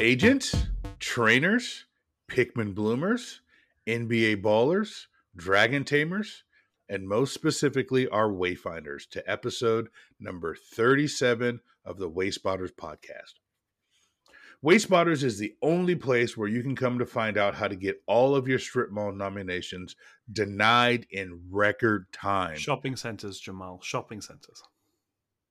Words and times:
Agents, 0.00 0.54
trainers, 1.00 1.86
Pikmin 2.30 2.72
bloomers, 2.72 3.40
NBA 3.88 4.40
ballers, 4.40 5.06
dragon 5.34 5.82
tamers, 5.82 6.44
and 6.88 7.08
most 7.08 7.34
specifically 7.34 8.06
our 8.08 8.28
wayfinders 8.28 9.08
to 9.10 9.28
episode 9.28 9.88
number 10.20 10.54
37 10.54 11.60
of 11.84 11.98
the 11.98 12.08
Wayspotters 12.08 12.70
podcast. 12.70 13.40
Wayspotters 14.64 15.24
is 15.24 15.38
the 15.38 15.54
only 15.62 15.96
place 15.96 16.36
where 16.36 16.48
you 16.48 16.62
can 16.62 16.76
come 16.76 17.00
to 17.00 17.06
find 17.06 17.36
out 17.36 17.56
how 17.56 17.66
to 17.66 17.76
get 17.76 18.00
all 18.06 18.36
of 18.36 18.46
your 18.46 18.60
strip 18.60 18.92
mall 18.92 19.10
nominations 19.10 19.96
denied 20.32 21.08
in 21.10 21.40
record 21.50 22.06
time. 22.12 22.56
Shopping 22.56 22.94
centers, 22.94 23.40
Jamal. 23.40 23.80
Shopping 23.82 24.20
centers. 24.20 24.62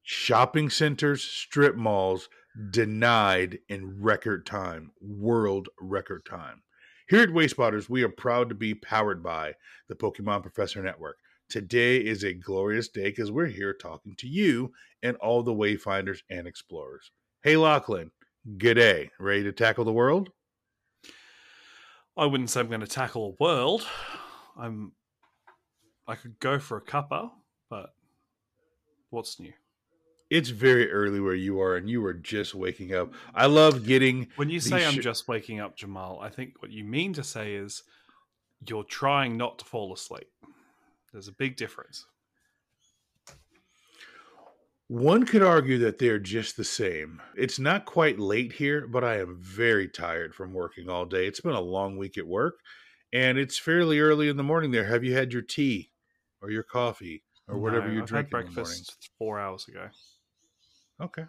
Shopping 0.03 0.69
centers, 0.69 1.21
strip 1.21 1.75
malls 1.75 2.29
denied 2.71 3.59
in 3.69 4.01
record 4.01 4.45
time, 4.45 4.91
world 5.01 5.69
record 5.79 6.25
time. 6.25 6.63
Here 7.09 7.21
at 7.21 7.29
Wayspotters, 7.29 7.89
we 7.89 8.03
are 8.03 8.09
proud 8.09 8.49
to 8.49 8.55
be 8.55 8.73
powered 8.73 9.23
by 9.23 9.53
the 9.87 9.95
Pokemon 9.95 10.41
Professor 10.41 10.81
Network. 10.81 11.17
Today 11.49 11.97
is 11.97 12.23
a 12.23 12.33
glorious 12.33 12.89
day 12.89 13.05
because 13.05 13.31
we're 13.31 13.45
here 13.45 13.73
talking 13.73 14.15
to 14.17 14.27
you 14.27 14.73
and 15.03 15.15
all 15.17 15.43
the 15.43 15.53
Wayfinders 15.53 16.19
and 16.29 16.45
Explorers. 16.45 17.11
Hey, 17.43 17.55
Lachlan, 17.55 18.11
good 18.57 18.73
day. 18.73 19.11
Ready 19.19 19.43
to 19.43 19.53
tackle 19.53 19.85
the 19.85 19.93
world? 19.93 20.31
I 22.17 22.25
wouldn't 22.25 22.49
say 22.49 22.59
I'm 22.59 22.67
going 22.67 22.81
to 22.81 22.87
tackle 22.87 23.35
a 23.39 23.43
world. 23.43 23.85
I'm. 24.57 24.91
I 26.07 26.15
could 26.15 26.39
go 26.39 26.57
for 26.57 26.77
a 26.77 26.81
cuppa, 26.81 27.31
but 27.69 27.91
what's 29.09 29.39
new? 29.39 29.53
It's 30.29 30.49
very 30.49 30.91
early 30.91 31.19
where 31.19 31.35
you 31.35 31.61
are, 31.61 31.77
and 31.77 31.89
you 31.89 32.05
are 32.05 32.13
just 32.13 32.53
waking 32.53 32.93
up. 32.93 33.13
I 33.33 33.45
love 33.45 33.85
getting. 33.85 34.27
When 34.35 34.49
you 34.49 34.59
say 34.59 34.79
these 34.79 34.87
I'm 34.87 35.01
just 35.01 35.27
waking 35.27 35.61
up, 35.61 35.77
Jamal, 35.77 36.19
I 36.21 36.29
think 36.29 36.61
what 36.61 36.71
you 36.71 36.83
mean 36.83 37.13
to 37.13 37.23
say 37.23 37.55
is 37.55 37.83
you're 38.67 38.83
trying 38.83 39.37
not 39.37 39.59
to 39.59 39.65
fall 39.65 39.93
asleep. 39.93 40.27
There's 41.11 41.27
a 41.27 41.33
big 41.33 41.55
difference. 41.55 42.05
One 44.89 45.25
could 45.25 45.43
argue 45.43 45.79
that 45.79 45.97
they're 45.97 46.19
just 46.19 46.55
the 46.55 46.63
same. 46.63 47.21
It's 47.35 47.59
not 47.59 47.85
quite 47.85 48.19
late 48.19 48.53
here, 48.53 48.87
but 48.87 49.03
I 49.03 49.19
am 49.19 49.37
very 49.41 49.89
tired 49.89 50.33
from 50.33 50.53
working 50.53 50.89
all 50.89 51.05
day. 51.05 51.27
It's 51.27 51.41
been 51.41 51.51
a 51.51 51.59
long 51.61 51.97
week 51.97 52.17
at 52.17 52.25
work, 52.25 52.59
and 53.11 53.37
it's 53.37 53.57
fairly 53.57 53.99
early 53.99 54.29
in 54.29 54.37
the 54.37 54.43
morning 54.43 54.71
there. 54.71 54.85
Have 54.85 55.03
you 55.03 55.13
had 55.13 55.33
your 55.33 55.41
tea 55.41 55.91
or 56.41 56.51
your 56.51 56.63
coffee 56.63 57.23
or 57.49 57.57
whatever 57.57 57.87
No, 57.87 57.95
you 57.95 58.01
drink 58.05 58.31
had 58.31 58.41
in 58.41 58.45
the 58.47 58.53
breakfast 58.53 59.09
four 59.17 59.39
hours 59.39 59.67
ago. 59.67 59.89
Okay. 61.01 61.25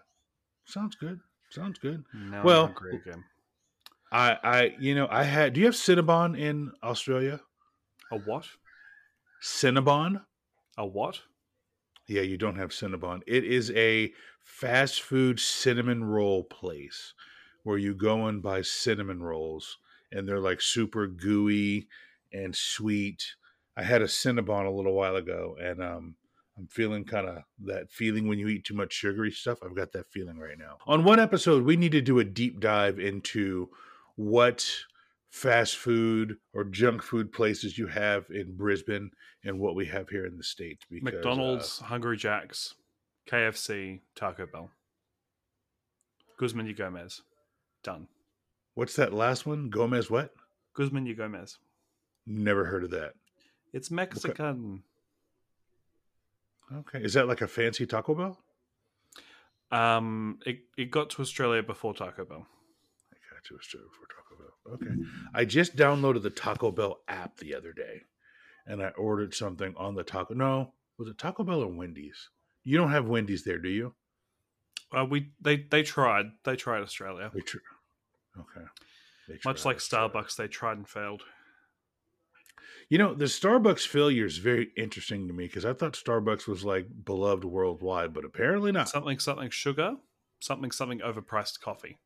Sounds 0.65 0.97
good. 0.97 1.21
Sounds 1.51 1.79
good. 1.79 2.05
Now 2.15 2.43
Well- 2.45 2.61
I'm 2.65 2.75
hungry 2.75 2.97
again. 2.97 3.25
I 4.11 4.39
I 4.43 4.77
you 4.79 4.95
know, 4.95 5.07
I 5.11 5.25
had 5.25 5.53
do 5.53 5.61
you 5.61 5.67
have 5.67 5.75
Cinnabon 5.75 6.39
in 6.39 6.73
Australia? 6.83 7.41
A 8.11 8.19
what? 8.19 8.47
Cinnabon? 9.43 10.25
A 10.77 10.87
what? 10.87 11.21
Yeah, 12.07 12.23
you 12.23 12.39
don't 12.39 12.57
have 12.57 12.71
Cinnabon. 12.71 13.21
It 13.27 13.45
is 13.45 13.71
a 13.73 14.13
fast 14.41 15.03
food 15.03 15.39
cinnamon 15.39 16.05
roll 16.05 16.43
place 16.45 17.13
where 17.65 17.77
you 17.77 17.95
go 17.95 18.27
and 18.27 18.43
buy 18.43 18.63
cinnamon 18.63 19.23
rolls 19.23 19.77
and 20.11 20.27
they're 20.27 20.41
like 20.41 20.63
super 20.63 21.07
gooey 21.07 21.87
and 22.33 22.57
sweet. 22.57 23.35
I 23.77 23.83
had 23.83 24.01
a 24.01 24.07
Cinnabon 24.07 24.67
a 24.67 24.71
little 24.71 24.95
while 24.95 25.17
ago 25.17 25.57
and 25.61 25.83
um 25.83 26.17
I'm 26.59 26.67
feeling 26.67 27.05
kind 27.05 27.28
of 27.28 27.45
that 27.64 27.91
feeling 27.91 28.27
when 28.27 28.38
you 28.38 28.49
eat 28.49 28.65
too 28.65 28.75
much 28.75 28.93
sugary 28.93 29.31
stuff. 29.31 29.59
I've 29.62 29.77
got 29.77 29.93
that 29.93 30.10
feeling 30.10 30.38
right 30.38 30.59
now. 30.59 30.78
On 30.87 31.05
one 31.05 31.21
episode, 31.21 31.65
we 31.65 31.77
need 31.77 31.93
to 31.93 32.00
do 32.00 32.19
a 32.19 32.25
deep 32.25 32.59
dive 32.59 32.99
into 32.99 33.69
what 34.16 34.69
fast 35.31 35.77
food 35.77 36.37
or 36.53 36.65
junk 36.65 37.03
food 37.03 37.31
places 37.31 37.78
you 37.78 37.87
have 37.87 38.25
in 38.31 38.56
Brisbane 38.56 39.10
and 39.44 39.60
what 39.60 39.77
we 39.77 39.87
have 39.87 40.09
here 40.09 40.27
in 40.27 40.37
the 40.37 40.43
States. 40.43 40.84
Because, 40.91 41.06
uh, 41.06 41.16
McDonald's, 41.16 41.78
Hungry 41.78 42.16
Jack's, 42.16 42.75
KFC, 43.31 44.00
Taco 44.16 44.47
Bell. 44.47 44.71
Guzman 46.38 46.66
y 46.66 46.72
Gomez. 46.72 47.22
Done. 47.84 48.09
what's 48.75 48.97
that 48.97 49.12
last 49.12 49.47
one? 49.47 49.71
Gomez 49.71 50.10
what? 50.10 50.33
Guzman 50.75 51.04
y 51.04 51.12
Gomez. 51.12 51.59
Never 52.27 52.65
heard 52.65 52.84
of 52.84 52.91
that. 52.91 53.12
It's 53.72 53.91
Mexican. 53.91 54.83
Okay. 56.75 57.01
Is 57.03 57.15
that 57.15 57.29
like 57.29 57.41
a 57.41 57.49
fancy 57.49 57.87
Taco 57.87 58.15
Bell? 58.15 58.39
Um, 59.71 60.39
it, 60.47 60.61
it 60.77 60.91
got 60.91 61.11
to 61.11 61.23
Australia 61.23 61.62
before 61.62 61.95
Taco 61.95 62.25
Bell. 62.25 62.47
I 63.12 63.34
got 63.34 63.51
you 63.51 63.59
a 63.59 63.62
straight 63.62 63.83
for 63.93 64.06
Taco 64.06 64.37
Bell. 64.39 64.75
Okay. 64.75 65.03
I 65.34 65.45
just 65.45 65.77
downloaded 65.77 66.23
the 66.23 66.31
Taco 66.31 66.71
Bell 66.71 67.01
app 67.09 67.37
the 67.39 67.55
other 67.55 67.73
day 67.73 68.03
and 68.69 68.83
I 68.83 68.89
ordered 68.91 69.34
something 69.34 69.75
on 69.77 69.95
the 69.95 70.05
Taco. 70.05 70.34
No, 70.34 70.75
was 70.99 71.09
it 71.09 71.19
Taco 71.19 71.43
Bell 71.43 71.62
or 71.62 71.69
Wendy's? 71.69 72.28
You 72.65 72.77
don't 72.77 72.91
have 72.91 73.09
Wendy's 73.09 73.43
there, 73.43 73.59
do 73.59 73.71
you? 73.71 73.95
Uh, 74.97 75.05
we 75.05 75.31
they 75.41 75.57
they 75.57 75.83
tried. 75.83 76.27
They 76.45 76.57
tried 76.57 76.83
Australia. 76.83 77.31
They 77.34 77.41
tr- 77.41 77.59
okay. 78.39 78.67
They 79.28 79.39
Much 79.45 79.65
like 79.65 79.78
tried. 79.78 80.12
Starbucks, 80.12 80.37
they 80.37 80.49
tried 80.49 80.78
and 80.78 80.89
failed. 80.89 81.23
You 82.88 82.97
know, 82.97 83.12
the 83.12 83.26
Starbucks 83.26 83.87
failure 83.87 84.25
is 84.25 84.38
very 84.38 84.71
interesting 84.76 85.28
to 85.28 85.34
me 85.34 85.47
because 85.47 85.66
I 85.66 85.75
thought 85.75 85.93
Starbucks 85.93 86.47
was 86.47 86.65
like 86.65 86.87
beloved 87.04 87.44
worldwide, 87.44 88.15
but 88.15 88.25
apparently 88.25 88.72
not. 88.72 88.88
Something 88.88 89.19
something 89.19 89.50
sugar, 89.50 89.97
something 90.41 90.71
something 90.71 91.00
overpriced 91.00 91.60
coffee. 91.60 91.98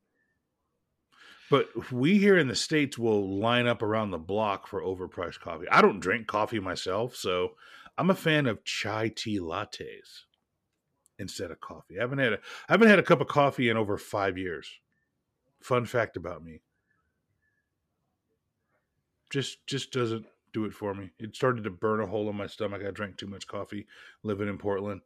But 1.51 1.93
we 1.93 2.19
here 2.19 2.37
in 2.39 2.49
the 2.49 2.57
States 2.57 2.99
will 2.99 3.39
line 3.39 3.67
up 3.67 3.83
around 3.83 4.11
the 4.11 4.19
block 4.19 4.67
for 4.67 4.81
overpriced 4.83 5.39
coffee. 5.39 5.69
I 5.71 5.83
don't 5.83 6.01
drink 6.01 6.27
coffee 6.27 6.61
myself, 6.61 7.15
so 7.15 7.53
I'm 7.97 8.11
a 8.11 8.15
fan 8.15 8.47
of 8.47 8.65
chai 8.65 9.09
tea 9.15 9.39
lattes 9.39 10.23
instead 11.19 11.51
of 11.53 11.61
coffee. 11.61 11.99
I 11.99 12.03
haven't 12.03 12.19
had 12.19 12.33
a 12.33 12.39
I 12.69 12.73
haven't 12.73 12.89
had 12.89 12.99
a 12.99 13.05
cup 13.05 13.21
of 13.21 13.29
coffee 13.29 13.69
in 13.69 13.77
over 13.77 13.97
five 13.99 14.37
years. 14.37 14.69
Fun 15.61 15.85
fact 15.85 16.17
about 16.17 16.43
me. 16.43 16.61
Just 19.31 19.65
just 19.67 19.93
doesn't 19.93 20.27
do 20.53 20.65
it 20.65 20.75
for 20.75 20.95
me. 20.95 21.11
It 21.19 21.35
started 21.35 21.65
to 21.65 21.71
burn 21.71 22.01
a 22.01 22.07
hole 22.07 22.29
in 22.29 22.37
my 22.37 22.47
stomach. 22.47 22.83
I 22.87 22.91
drank 22.91 23.17
too 23.17 23.27
much 23.27 23.47
coffee 23.47 23.87
living 24.23 24.49
in 24.49 24.59
Portland. 24.59 25.01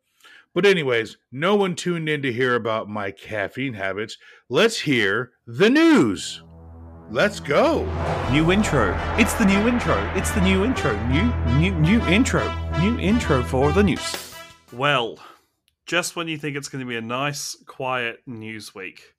But 0.54 0.66
anyways, 0.66 1.18
no 1.30 1.54
one 1.54 1.74
tuned 1.74 2.08
in 2.08 2.22
to 2.22 2.32
hear 2.32 2.54
about 2.54 2.88
my 2.88 3.10
caffeine 3.10 3.74
habits. 3.74 4.16
Let's 4.48 4.80
hear 4.80 5.32
the 5.46 5.70
news. 5.70 6.42
Let's 7.10 7.38
go. 7.38 7.84
New 8.32 8.50
intro. 8.50 8.98
It's 9.16 9.34
the 9.34 9.44
new 9.44 9.68
intro. 9.68 9.96
It's 10.16 10.32
the 10.32 10.40
new 10.40 10.64
intro. 10.64 10.98
New, 11.06 11.32
new, 11.58 11.72
new 11.78 12.00
intro. 12.06 12.52
New 12.80 12.98
intro 12.98 13.42
for 13.44 13.70
the 13.70 13.84
news. 13.84 14.34
Well, 14.72 15.18
just 15.84 16.16
when 16.16 16.26
you 16.26 16.36
think 16.36 16.56
it's 16.56 16.68
going 16.68 16.84
to 16.84 16.88
be 16.88 16.96
a 16.96 17.00
nice, 17.00 17.56
quiet 17.66 18.22
news 18.26 18.74
week, 18.74 19.14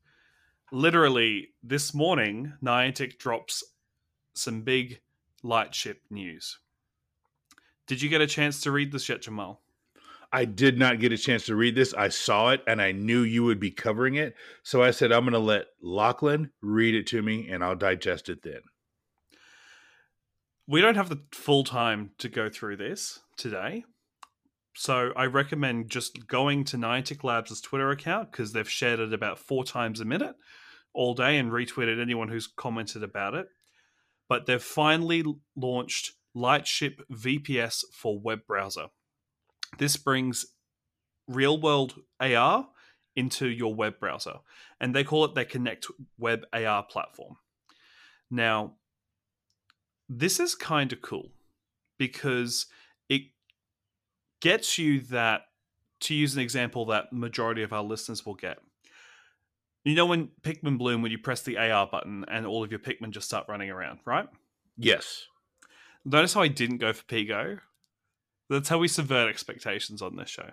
literally 0.71 1.49
this 1.63 1.93
morning, 1.93 2.53
Niantic 2.61 3.17
drops 3.17 3.63
some 4.33 4.63
big 4.63 4.99
lightship 5.47 6.01
news. 6.09 6.59
Did 7.87 8.01
you 8.01 8.09
get 8.09 8.21
a 8.21 8.27
chance 8.27 8.61
to 8.61 8.71
read 8.71 8.91
this 8.91 9.07
yet, 9.07 9.21
Jamal? 9.21 9.61
I 10.31 10.43
did 10.43 10.77
not 10.77 10.99
get 10.99 11.13
a 11.13 11.17
chance 11.17 11.45
to 11.45 11.55
read 11.55 11.75
this. 11.75 11.93
I 11.93 12.09
saw 12.09 12.49
it 12.49 12.61
and 12.67 12.81
I 12.81 12.91
knew 12.91 13.21
you 13.21 13.45
would 13.45 13.61
be 13.61 13.71
covering 13.71 14.15
it. 14.15 14.35
So 14.61 14.83
I 14.83 14.91
said, 14.91 15.13
I'm 15.13 15.21
going 15.21 15.31
to 15.31 15.39
let 15.39 15.67
Lachlan 15.81 16.51
read 16.61 16.95
it 16.95 17.07
to 17.07 17.21
me 17.21 17.49
and 17.49 17.63
I'll 17.63 17.77
digest 17.77 18.27
it 18.27 18.43
then. 18.43 18.61
We 20.67 20.81
don't 20.81 20.97
have 20.97 21.07
the 21.07 21.21
full 21.31 21.63
time 21.63 22.11
to 22.17 22.27
go 22.27 22.49
through 22.49 22.75
this 22.75 23.21
today. 23.37 23.85
So 24.75 25.13
I 25.15 25.25
recommend 25.25 25.89
just 25.89 26.27
going 26.27 26.65
to 26.65 26.77
Niantic 26.77 27.23
Labs' 27.23 27.61
Twitter 27.61 27.89
account 27.89 28.31
because 28.31 28.51
they've 28.51 28.69
shared 28.69 28.99
it 28.99 29.13
about 29.13 29.39
four 29.39 29.63
times 29.63 30.01
a 30.01 30.05
minute 30.05 30.35
all 30.93 31.13
day 31.13 31.37
and 31.37 31.51
retweeted 31.51 32.01
anyone 32.01 32.27
who's 32.27 32.47
commented 32.47 33.01
about 33.01 33.33
it. 33.33 33.47
But 34.29 34.45
they've 34.45 34.61
finally 34.61 35.23
launched 35.55 36.13
Lightship 36.33 37.01
VPS 37.11 37.83
for 37.93 38.19
web 38.19 38.41
browser. 38.47 38.87
This 39.77 39.97
brings 39.97 40.45
real 41.27 41.59
world 41.59 41.95
AR 42.19 42.67
into 43.15 43.47
your 43.47 43.73
web 43.73 43.99
browser, 43.99 44.35
and 44.79 44.93
they 44.93 45.03
call 45.03 45.25
it 45.25 45.33
their 45.33 45.45
Connect 45.45 45.87
Web 46.17 46.45
AR 46.53 46.83
platform. 46.83 47.37
Now, 48.29 48.75
this 50.07 50.39
is 50.39 50.55
kind 50.55 50.93
of 50.93 51.01
cool 51.01 51.31
because 51.97 52.67
it 53.09 53.23
gets 54.41 54.77
you 54.77 55.01
that 55.01 55.41
to 56.01 56.13
use 56.13 56.35
an 56.35 56.41
example 56.41 56.85
that 56.85 57.11
majority 57.11 57.63
of 57.63 57.73
our 57.73 57.83
listeners 57.83 58.25
will 58.25 58.35
get 58.35 58.59
you 59.89 59.95
know 59.95 60.05
when 60.05 60.29
pikmin 60.41 60.77
bloom 60.77 61.01
when 61.01 61.11
you 61.11 61.17
press 61.17 61.41
the 61.43 61.57
ar 61.57 61.87
button 61.91 62.25
and 62.29 62.45
all 62.45 62.63
of 62.63 62.71
your 62.71 62.79
pikmin 62.79 63.11
just 63.11 63.27
start 63.27 63.45
running 63.47 63.69
around 63.69 63.99
right 64.05 64.27
Yes. 64.77 65.25
notice 66.05 66.33
how 66.33 66.41
i 66.41 66.47
didn't 66.47 66.77
go 66.77 66.93
for 66.93 67.03
pigo 67.05 67.59
that's 68.49 68.69
how 68.69 68.77
we 68.77 68.87
subvert 68.87 69.29
expectations 69.29 70.01
on 70.01 70.15
this 70.15 70.29
show 70.29 70.49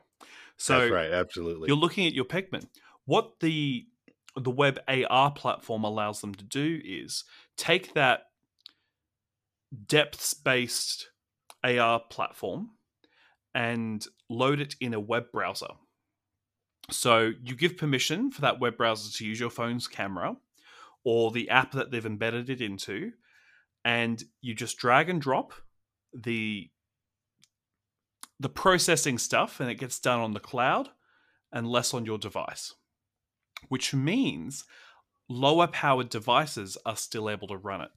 so 0.56 0.78
That's 0.78 0.92
right. 0.92 1.10
Absolutely. 1.10 1.68
you're 1.68 1.76
looking 1.76 2.06
at 2.06 2.14
your 2.14 2.24
pikmin 2.24 2.66
what 3.06 3.40
the 3.40 3.86
the 4.36 4.50
web 4.50 4.80
AR 4.88 5.30
platform 5.30 5.84
allows 5.84 6.20
them 6.20 6.34
to 6.34 6.44
do 6.44 6.80
is 6.84 7.24
take 7.56 7.94
that 7.94 8.22
depths 9.86 10.34
based 10.34 11.08
AR 11.62 12.00
platform 12.10 12.70
and 13.54 14.04
load 14.28 14.60
it 14.60 14.74
in 14.80 14.92
a 14.92 14.98
web 15.00 15.30
browser. 15.32 15.68
So 16.90 17.32
you 17.42 17.54
give 17.54 17.76
permission 17.76 18.30
for 18.30 18.42
that 18.42 18.60
web 18.60 18.76
browser 18.76 19.10
to 19.16 19.26
use 19.26 19.40
your 19.40 19.50
phone's 19.50 19.88
camera 19.88 20.36
or 21.02 21.30
the 21.30 21.50
app 21.50 21.72
that 21.72 21.90
they've 21.90 22.04
embedded 22.04 22.50
it 22.50 22.60
into, 22.60 23.12
and 23.84 24.22
you 24.40 24.54
just 24.54 24.78
drag 24.78 25.08
and 25.08 25.20
drop 25.20 25.52
the 26.12 26.70
the 28.40 28.48
processing 28.48 29.16
stuff 29.16 29.60
and 29.60 29.70
it 29.70 29.76
gets 29.76 29.98
done 29.98 30.20
on 30.20 30.32
the 30.32 30.40
cloud 30.40 30.88
and 31.52 31.68
less 31.68 31.94
on 31.94 32.04
your 32.04 32.18
device. 32.18 32.74
Which 33.68 33.94
means 33.94 34.64
lower 35.28 35.66
powered 35.66 36.10
devices 36.10 36.76
are 36.84 36.96
still 36.96 37.30
able 37.30 37.48
to 37.48 37.56
run 37.56 37.80
it. 37.80 37.90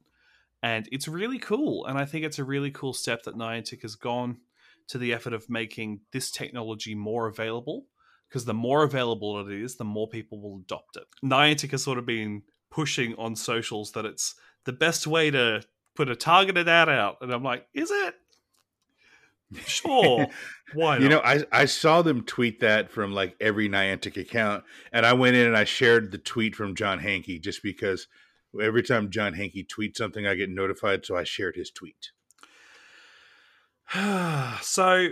And 0.64 0.88
it's 0.92 1.08
really 1.08 1.40
cool. 1.40 1.86
And 1.86 1.98
I 1.98 2.06
think 2.06 2.24
it's 2.24 2.40
a 2.40 2.44
really 2.44 2.72
cool 2.72 2.94
step 2.94 3.24
that 3.24 3.36
Niantic 3.36 3.82
has 3.82 3.96
gone 3.96 4.38
to 4.88 4.98
the 4.98 5.14
effort 5.14 5.34
of 5.34 5.50
making 5.50 6.02
this 6.14 6.32
technology 6.32 6.96
more 6.96 7.28
available. 7.28 7.88
Because 8.28 8.46
the 8.46 8.54
more 8.54 8.84
available 8.84 9.40
it 9.40 9.52
is, 9.52 9.78
the 9.78 9.86
more 9.86 10.08
people 10.08 10.42
will 10.42 10.62
adopt 10.62 10.98
it. 10.98 11.06
Niantic 11.24 11.72
has 11.72 11.84
sort 11.84 11.98
of 11.98 12.06
been 12.06 12.44
pushing 12.70 13.16
on 13.16 13.36
socials 13.36 13.92
that 13.94 14.06
it's 14.06 14.36
the 14.66 14.74
best 14.74 15.08
way 15.08 15.32
to 15.32 15.64
put 15.96 16.10
a 16.10 16.16
targeted 16.16 16.68
ad 16.68 16.90
out. 16.90 17.18
And 17.22 17.32
I'm 17.32 17.44
like, 17.44 17.66
is 17.74 17.90
it? 17.90 18.16
Sure. 19.66 20.28
Why 20.74 20.96
not? 20.96 21.02
You 21.02 21.10
know, 21.10 21.22
I, 21.24 21.44
I 21.52 21.66
saw 21.66 22.02
them 22.02 22.24
tweet 22.24 22.60
that 22.60 22.92
from 22.92 23.14
like 23.14 23.36
every 23.40 23.70
Niantic 23.70 24.20
account, 24.20 24.64
and 24.92 25.06
I 25.06 25.14
went 25.14 25.36
in 25.36 25.48
and 25.48 25.58
I 25.58 25.64
shared 25.64 26.12
the 26.12 26.18
tweet 26.18 26.56
from 26.56 26.76
John 26.76 27.00
Hanke 27.00 27.42
just 27.42 27.64
because 27.64 28.08
every 28.62 28.84
time 28.84 29.10
John 29.10 29.34
Hanke 29.34 29.66
tweets 29.66 29.98
something, 29.98 30.28
I 30.28 30.36
get 30.36 30.50
notified. 30.50 31.06
So 31.06 31.16
I 31.16 31.24
shared 31.24 31.56
his 31.56 31.72
tweet. 31.72 32.12
so 34.62 35.08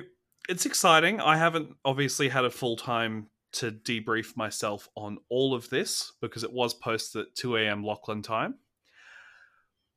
it's 0.49 0.65
exciting. 0.65 1.19
I 1.19 1.37
haven't 1.37 1.75
obviously 1.83 2.29
had 2.29 2.45
a 2.45 2.49
full 2.49 2.77
time 2.77 3.27
to 3.53 3.71
debrief 3.71 4.35
myself 4.35 4.89
on 4.95 5.17
all 5.29 5.53
of 5.53 5.69
this 5.69 6.11
because 6.21 6.43
it 6.43 6.51
was 6.51 6.73
posted 6.73 7.21
at 7.21 7.35
2 7.35 7.57
a.m. 7.57 7.83
Lachlan 7.83 8.21
time. 8.21 8.55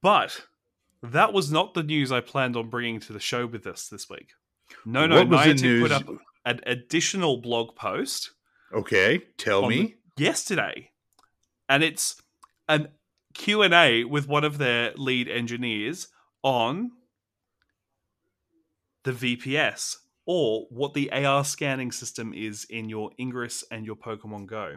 But 0.00 0.46
that 1.02 1.32
was 1.32 1.50
not 1.50 1.74
the 1.74 1.82
news 1.82 2.12
I 2.12 2.20
planned 2.20 2.56
on 2.56 2.70
bringing 2.70 3.00
to 3.00 3.12
the 3.12 3.20
show 3.20 3.46
with 3.46 3.66
us 3.66 3.88
this 3.88 4.08
week. 4.08 4.30
No, 4.86 5.06
no, 5.06 5.16
What 5.16 5.28
was 5.28 5.44
the 5.44 5.54
Niantic 5.54 5.82
put 5.82 5.92
up 5.92 6.08
an 6.44 6.60
additional 6.66 7.38
blog 7.38 7.74
post 7.74 8.30
Okay, 8.72 9.22
tell 9.38 9.68
me. 9.68 9.96
yesterday, 10.16 10.90
and 11.68 11.82
it's 11.82 12.20
an 12.68 12.88
Q 13.34 13.62
and 13.62 13.72
A 13.74 14.04
with 14.04 14.28
one 14.28 14.44
of 14.44 14.58
their 14.58 14.92
lead 14.96 15.28
engineers 15.28 16.08
on 16.42 16.90
the 19.04 19.12
VPS 19.12 19.96
or 20.30 20.66
what 20.68 20.92
the 20.92 21.10
AR 21.10 21.42
scanning 21.42 21.90
system 21.90 22.34
is 22.34 22.66
in 22.68 22.86
your 22.86 23.10
Ingress 23.18 23.64
and 23.70 23.86
your 23.86 23.96
Pokemon 23.96 24.44
Go, 24.44 24.76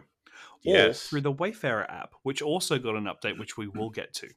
Yes. 0.62 1.06
through 1.06 1.20
the 1.20 1.30
Wayfarer 1.30 1.88
app, 1.90 2.14
which 2.22 2.40
also 2.40 2.78
got 2.78 2.96
an 2.96 3.04
update, 3.04 3.38
which 3.38 3.58
we 3.58 3.68
will 3.68 3.90
get 3.90 4.14
to. 4.14 4.30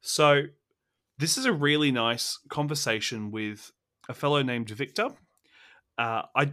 So, 0.00 0.44
this 1.18 1.36
is 1.36 1.46
a 1.46 1.52
really 1.52 1.90
nice 1.90 2.38
conversation 2.48 3.32
with 3.32 3.72
a 4.08 4.14
fellow 4.14 4.40
named 4.44 4.70
Victor. 4.70 5.08
Uh, 5.98 6.22
I 6.36 6.52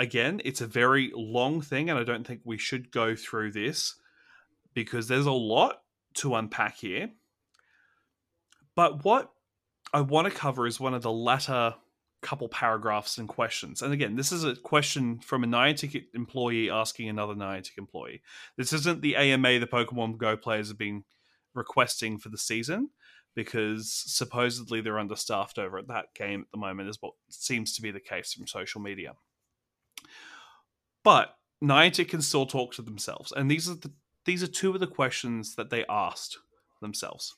again, 0.00 0.40
it's 0.44 0.60
a 0.60 0.66
very 0.66 1.12
long 1.14 1.60
thing, 1.62 1.90
and 1.90 2.00
I 2.00 2.02
don't 2.02 2.26
think 2.26 2.40
we 2.42 2.58
should 2.58 2.90
go 2.90 3.14
through 3.14 3.52
this 3.52 3.94
because 4.74 5.06
there's 5.06 5.26
a 5.26 5.30
lot 5.30 5.82
to 6.14 6.34
unpack 6.34 6.78
here. 6.78 7.12
But 8.74 9.04
what 9.04 9.30
I 9.94 10.00
want 10.00 10.26
to 10.26 10.34
cover 10.36 10.66
is 10.66 10.80
one 10.80 10.94
of 10.94 11.02
the 11.02 11.12
latter 11.12 11.76
couple 12.20 12.48
paragraphs 12.48 13.18
and 13.18 13.28
questions. 13.28 13.82
And 13.82 13.92
again, 13.92 14.16
this 14.16 14.32
is 14.32 14.44
a 14.44 14.56
question 14.56 15.20
from 15.20 15.44
a 15.44 15.46
Niantic 15.46 16.04
employee 16.14 16.70
asking 16.70 17.08
another 17.08 17.34
Niantic 17.34 17.78
employee. 17.78 18.22
This 18.56 18.72
isn't 18.72 19.02
the 19.02 19.16
AMA 19.16 19.60
the 19.60 19.66
Pokemon 19.66 20.18
Go 20.18 20.36
players 20.36 20.68
have 20.68 20.78
been 20.78 21.04
requesting 21.54 22.18
for 22.18 22.28
the 22.28 22.38
season 22.38 22.90
because 23.34 23.92
supposedly 23.92 24.80
they're 24.80 24.98
understaffed 24.98 25.58
over 25.58 25.78
at 25.78 25.86
that 25.86 26.06
game 26.14 26.40
at 26.40 26.50
the 26.50 26.58
moment, 26.58 26.88
is 26.88 26.98
what 27.00 27.12
seems 27.28 27.72
to 27.74 27.82
be 27.82 27.92
the 27.92 28.00
case 28.00 28.32
from 28.32 28.48
social 28.48 28.80
media. 28.80 29.12
But 31.04 31.36
Niantic 31.62 32.08
can 32.08 32.20
still 32.20 32.46
talk 32.46 32.72
to 32.74 32.82
themselves, 32.82 33.32
and 33.32 33.50
these 33.50 33.68
are 33.68 33.74
the 33.74 33.92
these 34.24 34.42
are 34.42 34.48
two 34.48 34.74
of 34.74 34.80
the 34.80 34.86
questions 34.86 35.54
that 35.54 35.70
they 35.70 35.84
asked 35.88 36.36
themselves. 36.82 37.36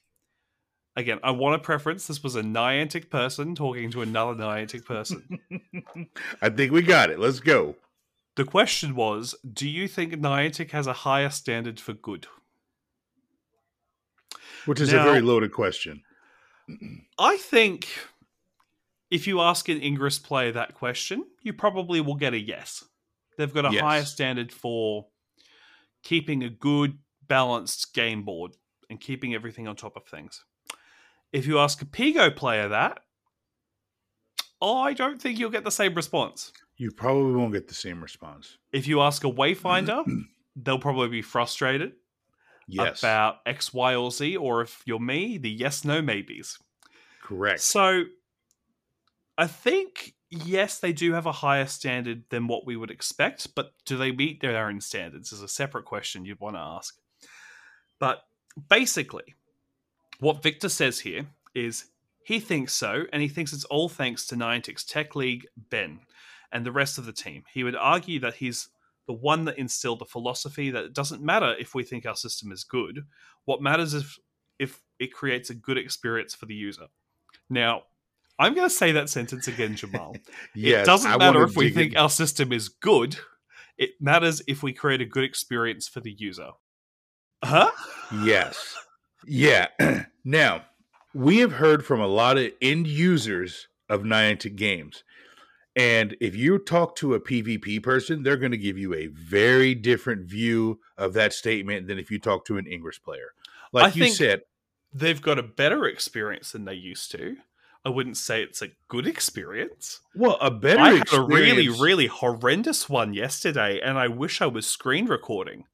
Again, 0.96 1.20
I 1.22 1.30
want 1.30 1.54
a 1.54 1.58
preference 1.60 2.06
this 2.06 2.22
was 2.22 2.34
a 2.36 2.42
Niantic 2.42 3.10
person 3.10 3.54
talking 3.54 3.90
to 3.92 4.02
another 4.02 4.34
Niantic 4.34 4.84
person. 4.84 5.38
I 6.42 6.50
think 6.50 6.72
we 6.72 6.82
got 6.82 7.10
it. 7.10 7.18
Let's 7.20 7.40
go. 7.40 7.76
the 8.36 8.44
question 8.44 8.94
was 8.94 9.34
Do 9.52 9.68
you 9.68 9.86
think 9.88 10.14
Niantic 10.14 10.70
has 10.72 10.86
a 10.86 10.92
higher 10.92 11.30
standard 11.30 11.78
for 11.80 11.92
good? 11.92 12.26
Which 14.66 14.80
is 14.80 14.92
Now- 14.92 15.00
a 15.00 15.04
very 15.04 15.20
loaded 15.20 15.52
question. 15.52 16.02
I 17.18 17.36
think 17.36 17.88
if 19.10 19.26
you 19.26 19.40
ask 19.40 19.68
an 19.68 19.82
Ingress 19.82 20.18
player 20.18 20.52
that 20.52 20.74
question, 20.74 21.24
you 21.42 21.52
probably 21.52 22.00
will 22.00 22.14
get 22.16 22.34
a 22.34 22.38
yes. 22.38 22.84
They've 23.38 23.52
got 23.52 23.64
a 23.66 23.72
Yes. 23.72 23.80
higher 23.82 24.04
standard 24.04 24.52
for 24.52 25.06
keeping 26.02 26.42
a 26.42 26.50
good, 26.50 26.98
balanced 27.26 27.94
game 27.94 28.22
board 28.24 28.52
and 28.88 29.00
keeping 29.00 29.34
everything 29.34 29.66
on 29.68 29.76
top 29.76 29.96
of 29.96 30.04
things. 30.06 30.44
If 31.32 31.46
you 31.46 31.58
ask 31.58 31.80
a 31.82 31.84
Pigo 31.84 32.34
player 32.34 32.68
that, 32.68 33.00
I 34.62 34.92
don't 34.92 35.20
think 35.20 35.38
you'll 35.38 35.50
get 35.50 35.64
the 35.64 35.70
same 35.70 35.94
response. 35.94 36.52
You 36.76 36.90
probably 36.90 37.34
won't 37.34 37.52
get 37.52 37.68
the 37.68 37.74
same 37.74 38.02
response. 38.02 38.58
If 38.72 38.86
you 38.86 39.00
ask 39.00 39.24
a 39.24 39.30
Wayfinder, 39.30 40.04
they'll 40.56 40.78
probably 40.78 41.08
be 41.08 41.22
frustrated 41.22 41.92
Yes. 42.66 43.00
about 43.00 43.38
X, 43.46 43.74
Y, 43.74 43.94
or 43.96 44.10
Z, 44.10 44.36
or 44.36 44.62
if 44.62 44.82
you're 44.86 45.00
me, 45.00 45.38
the 45.38 45.50
yes, 45.50 45.84
no, 45.84 46.00
maybes. 46.00 46.58
Correct. 47.22 47.60
So 47.60 48.04
I 49.36 49.46
think 49.46 50.14
yes, 50.30 50.78
they 50.78 50.92
do 50.92 51.12
have 51.12 51.26
a 51.26 51.32
higher 51.32 51.66
standard 51.66 52.24
than 52.30 52.46
what 52.46 52.64
we 52.66 52.76
would 52.76 52.90
expect, 52.90 53.54
but 53.54 53.72
do 53.84 53.96
they 53.96 54.12
meet 54.12 54.40
their 54.40 54.66
own 54.68 54.80
standards 54.80 55.32
is 55.32 55.42
a 55.42 55.48
separate 55.48 55.84
question 55.84 56.24
you'd 56.24 56.40
want 56.40 56.54
to 56.56 56.60
ask. 56.60 56.96
But 57.98 58.22
basically, 58.68 59.34
what 60.20 60.42
Victor 60.42 60.68
says 60.68 61.00
here 61.00 61.26
is 61.54 61.86
he 62.24 62.38
thinks 62.38 62.72
so, 62.74 63.04
and 63.12 63.22
he 63.22 63.28
thinks 63.28 63.52
it's 63.52 63.64
all 63.64 63.88
thanks 63.88 64.26
to 64.26 64.36
Niantic's 64.36 64.84
tech 64.84 65.16
lead 65.16 65.46
Ben 65.56 66.00
and 66.52 66.64
the 66.64 66.72
rest 66.72 66.98
of 66.98 67.06
the 67.06 67.12
team. 67.12 67.44
He 67.52 67.64
would 67.64 67.76
argue 67.76 68.20
that 68.20 68.34
he's 68.34 68.68
the 69.06 69.12
one 69.14 69.44
that 69.46 69.58
instilled 69.58 69.98
the 69.98 70.04
philosophy 70.04 70.70
that 70.70 70.84
it 70.84 70.94
doesn't 70.94 71.22
matter 71.22 71.54
if 71.58 71.74
we 71.74 71.82
think 71.82 72.06
our 72.06 72.14
system 72.14 72.52
is 72.52 72.62
good. 72.62 73.04
What 73.44 73.62
matters 73.62 73.94
is 73.94 74.18
if 74.58 74.82
it 74.98 75.12
creates 75.12 75.50
a 75.50 75.54
good 75.54 75.78
experience 75.78 76.34
for 76.34 76.46
the 76.46 76.54
user. 76.54 76.86
Now, 77.48 77.84
I'm 78.38 78.54
going 78.54 78.68
to 78.68 78.74
say 78.74 78.92
that 78.92 79.08
sentence 79.08 79.48
again, 79.48 79.74
Jamal. 79.74 80.14
yes, 80.54 80.82
it 80.82 80.86
doesn't 80.86 81.10
I 81.10 81.16
matter 81.16 81.42
if 81.42 81.56
we 81.56 81.70
think 81.70 81.92
in- 81.92 81.98
our 81.98 82.10
system 82.10 82.52
is 82.52 82.68
good. 82.68 83.16
It 83.78 83.90
matters 84.00 84.42
if 84.46 84.62
we 84.62 84.72
create 84.72 85.00
a 85.00 85.06
good 85.06 85.24
experience 85.24 85.88
for 85.88 86.00
the 86.00 86.14
user. 86.16 86.50
Huh? 87.42 87.70
Yes. 88.22 88.76
Yeah. 89.26 89.68
now, 90.24 90.64
we 91.14 91.38
have 91.38 91.52
heard 91.52 91.84
from 91.84 92.00
a 92.00 92.06
lot 92.06 92.38
of 92.38 92.52
end 92.60 92.86
users 92.86 93.68
of 93.88 94.02
Niantic 94.02 94.56
games. 94.56 95.02
And 95.76 96.16
if 96.20 96.34
you 96.34 96.58
talk 96.58 96.96
to 96.96 97.14
a 97.14 97.20
PvP 97.20 97.82
person, 97.82 98.22
they're 98.22 98.36
going 98.36 98.50
to 98.50 98.58
give 98.58 98.76
you 98.76 98.94
a 98.94 99.06
very 99.06 99.74
different 99.74 100.26
view 100.26 100.80
of 100.98 101.12
that 101.14 101.32
statement 101.32 101.86
than 101.86 101.98
if 101.98 102.10
you 102.10 102.18
talk 102.18 102.44
to 102.46 102.58
an 102.58 102.66
Ingress 102.66 102.98
player. 102.98 103.32
Like 103.72 103.96
I 103.96 104.00
you 104.00 104.08
said, 104.08 104.42
They've 104.92 105.22
got 105.22 105.38
a 105.38 105.44
better 105.44 105.86
experience 105.86 106.52
than 106.52 106.64
they 106.64 106.74
used 106.74 107.12
to. 107.12 107.36
I 107.84 107.88
wouldn't 107.88 108.16
say 108.16 108.42
it's 108.42 108.60
a 108.60 108.72
good 108.88 109.06
experience. 109.06 110.00
well, 110.14 110.36
a 110.40 110.50
better 110.50 110.80
I 110.80 110.90
had 110.94 111.12
a 111.12 111.22
really, 111.22 111.68
really 111.68 112.08
horrendous 112.08 112.88
one 112.88 113.14
yesterday, 113.14 113.80
and 113.80 113.98
I 113.98 114.08
wish 114.08 114.42
I 114.42 114.46
was 114.46 114.66
screen 114.66 115.06
recording 115.06 115.64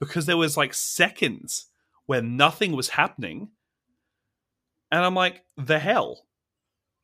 because 0.00 0.26
there 0.26 0.36
was 0.36 0.56
like 0.56 0.74
seconds 0.74 1.66
where 2.06 2.22
nothing 2.22 2.72
was 2.72 2.88
happening, 2.90 3.48
and 4.90 5.04
I'm 5.04 5.14
like, 5.14 5.42
the 5.56 5.78
hell. 5.78 6.26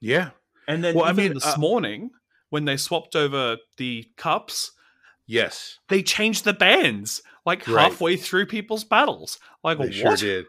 Yeah. 0.00 0.30
And 0.68 0.82
then 0.84 0.94
Well, 0.94 1.04
I 1.04 1.10
even 1.10 1.24
mean, 1.24 1.34
this 1.34 1.46
uh, 1.46 1.56
morning, 1.58 2.10
when 2.50 2.64
they 2.64 2.76
swapped 2.76 3.16
over 3.16 3.56
the 3.76 4.06
cups, 4.16 4.72
Yes. 5.26 5.78
they 5.88 6.02
changed 6.02 6.44
the 6.44 6.52
bands 6.52 7.22
like 7.46 7.66
Right. 7.66 7.84
halfway 7.90 8.16
through 8.16 8.46
people's 8.46 8.84
battles. 8.84 9.38
Like, 9.64 9.78
They 9.78 9.84
what? 9.86 9.94
sure 9.94 10.16
did. 10.16 10.46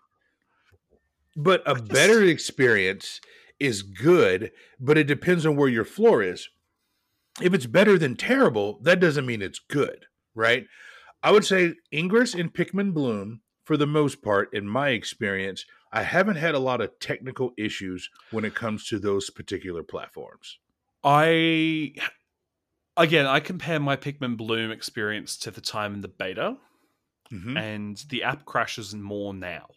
But 1.36 1.64
a 1.66 1.76
just- 1.76 1.88
better 1.88 2.24
experience 2.24 3.22
is 3.60 3.84
good, 3.84 4.52
but 4.80 4.98
it 4.98 5.06
depends 5.06 5.46
on 5.46 5.56
where 5.56 5.70
your 5.70 5.86
floor 5.86 6.22
is. 6.22 6.50
If 7.42 7.54
it's 7.54 7.66
better 7.68 7.98
than 7.98 8.16
terrible, 8.18 8.80
that 8.82 9.00
doesn't 9.00 9.26
mean 9.26 9.42
it's 9.42 9.60
good, 9.60 10.06
right? 10.36 10.66
I 11.24 11.32
would 11.32 11.46
say 11.46 11.76
Ingress 11.94 12.34
and 12.34 12.54
Pikmin 12.54 12.94
Bloom, 12.94 13.42
for 13.72 13.78
the 13.78 13.88
most 13.88 14.22
part, 14.22 14.54
in 14.54 14.68
my 14.68 14.90
experience, 14.90 15.64
I 15.94 16.04
haven't 16.04 16.36
had 16.36 16.56
a 16.56 16.60
lot 16.60 16.82
of 16.82 17.00
technical 17.00 17.54
issues 17.58 18.10
when 18.32 18.44
it 18.44 18.54
comes 18.54 18.86
to 18.90 19.00
those 19.00 19.30
particular 19.30 19.82
platforms. 19.82 20.58
I 21.06 21.94
again, 22.98 23.26
I 23.26 23.40
compare 23.40 23.80
my 23.80 23.96
Pikmin 23.96 24.36
Bloom 24.36 24.72
experience 24.72 25.38
to 25.38 25.52
the 25.52 25.62
time 25.62 25.94
in 25.94 26.02
the 26.02 26.10
beta, 26.10 26.58
Mhm. 27.32 27.58
and 27.58 27.98
the 28.10 28.24
app 28.24 28.44
crashes 28.44 28.94
more 28.94 29.34
now. 29.34 29.70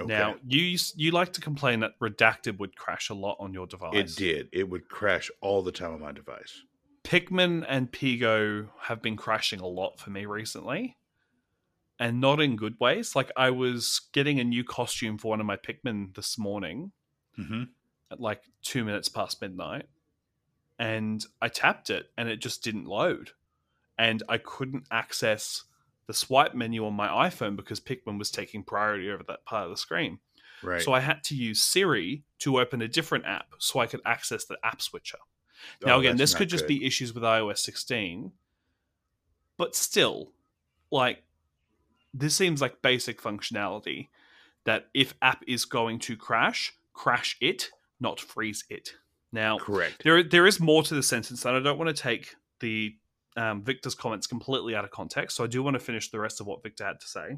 Okay. 0.00 0.08
Now, 0.08 0.36
you 0.42 0.78
you 0.96 1.10
like 1.10 1.34
to 1.34 1.42
complain 1.42 1.80
that 1.80 1.98
Redacted 2.00 2.56
would 2.56 2.74
crash 2.74 3.10
a 3.10 3.14
lot 3.14 3.36
on 3.38 3.52
your 3.52 3.66
device. 3.66 3.94
it 3.94 4.16
did. 4.16 4.48
It 4.50 4.66
would 4.70 4.88
crash 4.88 5.30
all 5.42 5.60
the 5.62 5.72
time 5.72 5.92
on 5.92 6.00
my 6.00 6.12
device. 6.12 6.62
Pikmin 7.04 7.66
and 7.68 7.92
Pigo 7.92 8.70
have 8.84 9.02
been 9.02 9.16
crashing 9.18 9.60
a 9.60 9.66
lot 9.66 10.00
for 10.00 10.08
me 10.08 10.24
recently. 10.24 10.96
And 12.00 12.20
not 12.20 12.40
in 12.40 12.56
good 12.56 12.80
ways. 12.80 13.14
Like 13.14 13.30
I 13.36 13.50
was 13.50 14.00
getting 14.12 14.40
a 14.40 14.44
new 14.44 14.64
costume 14.64 15.18
for 15.18 15.28
one 15.28 15.40
of 15.40 15.46
my 15.46 15.56
Pikmin 15.56 16.14
this 16.16 16.36
morning 16.38 16.90
hmm 17.36 17.64
at 18.10 18.18
like 18.20 18.42
two 18.62 18.84
minutes 18.84 19.08
past 19.08 19.40
midnight. 19.40 19.86
And 20.80 21.24
I 21.40 21.48
tapped 21.48 21.90
it 21.90 22.10
and 22.18 22.28
it 22.28 22.40
just 22.40 22.64
didn't 22.64 22.86
load. 22.86 23.30
And 23.98 24.22
I 24.28 24.38
couldn't 24.38 24.86
access 24.90 25.62
the 26.06 26.14
swipe 26.14 26.54
menu 26.54 26.84
on 26.86 26.94
my 26.94 27.06
iPhone 27.28 27.54
because 27.54 27.78
Pikmin 27.78 28.18
was 28.18 28.32
taking 28.32 28.64
priority 28.64 29.10
over 29.10 29.22
that 29.28 29.44
part 29.44 29.64
of 29.64 29.70
the 29.70 29.76
screen. 29.76 30.18
Right. 30.62 30.82
So 30.82 30.92
I 30.92 31.00
had 31.00 31.22
to 31.24 31.36
use 31.36 31.60
Siri 31.62 32.24
to 32.40 32.58
open 32.58 32.82
a 32.82 32.88
different 32.88 33.26
app 33.26 33.54
so 33.58 33.78
I 33.78 33.86
could 33.86 34.00
access 34.04 34.44
the 34.44 34.58
app 34.64 34.82
switcher. 34.82 35.18
Now, 35.84 35.96
Oh, 35.96 36.00
again, 36.00 36.16
this 36.16 36.34
could 36.34 36.48
not 36.48 36.52
just 36.52 36.66
be 36.66 36.84
issues 36.84 37.14
with 37.14 37.22
iOS 37.22 37.58
16, 37.58 38.32
but 39.56 39.76
still, 39.76 40.32
like, 40.90 41.22
this 42.12 42.34
seems 42.34 42.60
like 42.60 42.82
basic 42.82 43.20
functionality 43.20 44.08
that 44.64 44.86
if 44.94 45.14
app 45.22 45.42
is 45.46 45.64
going 45.64 45.98
to 46.00 46.16
crash, 46.16 46.72
crash 46.92 47.36
it, 47.40 47.70
not 48.00 48.20
freeze 48.20 48.64
it. 48.68 48.94
Now, 49.32 49.58
correct. 49.58 50.02
there 50.02 50.22
there 50.22 50.46
is 50.46 50.58
more 50.58 50.82
to 50.82 50.94
the 50.94 51.02
sentence, 51.02 51.44
and 51.44 51.56
I 51.56 51.60
don't 51.60 51.78
want 51.78 51.94
to 51.94 52.02
take 52.02 52.34
the 52.58 52.96
um, 53.36 53.62
Victor's 53.62 53.94
comments 53.94 54.26
completely 54.26 54.74
out 54.74 54.84
of 54.84 54.90
context. 54.90 55.36
So 55.36 55.44
I 55.44 55.46
do 55.46 55.62
want 55.62 55.74
to 55.74 55.80
finish 55.80 56.10
the 56.10 56.18
rest 56.18 56.40
of 56.40 56.46
what 56.46 56.62
Victor 56.62 56.84
had 56.84 57.00
to 57.00 57.06
say, 57.06 57.36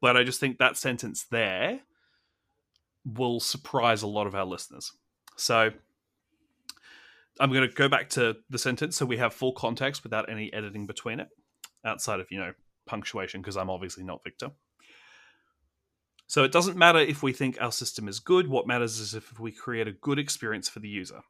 but 0.00 0.16
I 0.16 0.24
just 0.24 0.40
think 0.40 0.58
that 0.58 0.76
sentence 0.76 1.24
there 1.30 1.80
will 3.04 3.38
surprise 3.38 4.02
a 4.02 4.08
lot 4.08 4.26
of 4.26 4.34
our 4.34 4.44
listeners. 4.44 4.92
So 5.36 5.70
I'm 7.38 7.52
going 7.52 7.68
to 7.68 7.74
go 7.74 7.88
back 7.88 8.10
to 8.10 8.36
the 8.50 8.58
sentence 8.58 8.96
so 8.96 9.06
we 9.06 9.18
have 9.18 9.32
full 9.34 9.52
context 9.52 10.02
without 10.02 10.28
any 10.28 10.52
editing 10.52 10.86
between 10.86 11.20
it, 11.20 11.28
outside 11.84 12.18
of 12.18 12.26
you 12.30 12.38
know 12.38 12.52
punctuation, 12.86 13.40
because 13.40 13.56
I'm 13.56 13.70
obviously 13.70 14.04
not 14.04 14.24
Victor. 14.24 14.50
So 16.26 16.42
it 16.42 16.52
doesn't 16.52 16.76
matter 16.76 16.98
if 16.98 17.22
we 17.22 17.32
think 17.32 17.58
our 17.60 17.72
system 17.72 18.08
is 18.08 18.18
good. 18.18 18.48
What 18.48 18.66
matters 18.66 18.98
is 18.98 19.14
if 19.14 19.38
we 19.38 19.52
create 19.52 19.86
a 19.86 19.92
good 19.92 20.18
experience 20.18 20.68
for 20.68 20.80
the 20.80 20.88
user. 20.88 21.20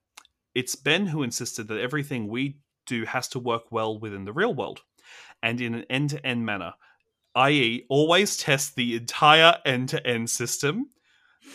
It's 0.54 0.76
Ben 0.76 1.06
who 1.06 1.22
insisted 1.22 1.68
that 1.68 1.80
everything 1.80 2.28
we 2.28 2.58
do 2.86 3.04
has 3.04 3.28
to 3.28 3.38
work 3.38 3.72
well 3.72 3.98
within 3.98 4.24
the 4.24 4.32
real 4.32 4.54
world 4.54 4.82
and 5.42 5.60
in 5.60 5.74
an 5.74 5.84
end 5.90 6.10
to 6.10 6.24
end 6.26 6.46
manner, 6.46 6.74
i.e., 7.34 7.84
always 7.88 8.36
test 8.36 8.76
the 8.76 8.96
entire 8.96 9.58
end 9.66 9.88
to 9.90 10.06
end 10.06 10.30
system, 10.30 10.90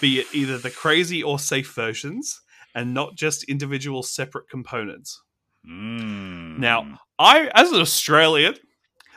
be 0.01 0.19
it 0.19 0.27
either 0.33 0.57
the 0.57 0.69
crazy 0.69 1.23
or 1.23 1.39
safe 1.39 1.73
versions, 1.73 2.41
and 2.75 2.93
not 2.93 3.15
just 3.15 3.43
individual 3.45 4.03
separate 4.03 4.49
components. 4.49 5.21
Mm. 5.67 6.59
Now, 6.59 6.99
I, 7.17 7.49
as 7.53 7.71
an 7.71 7.81
Australian, 7.81 8.55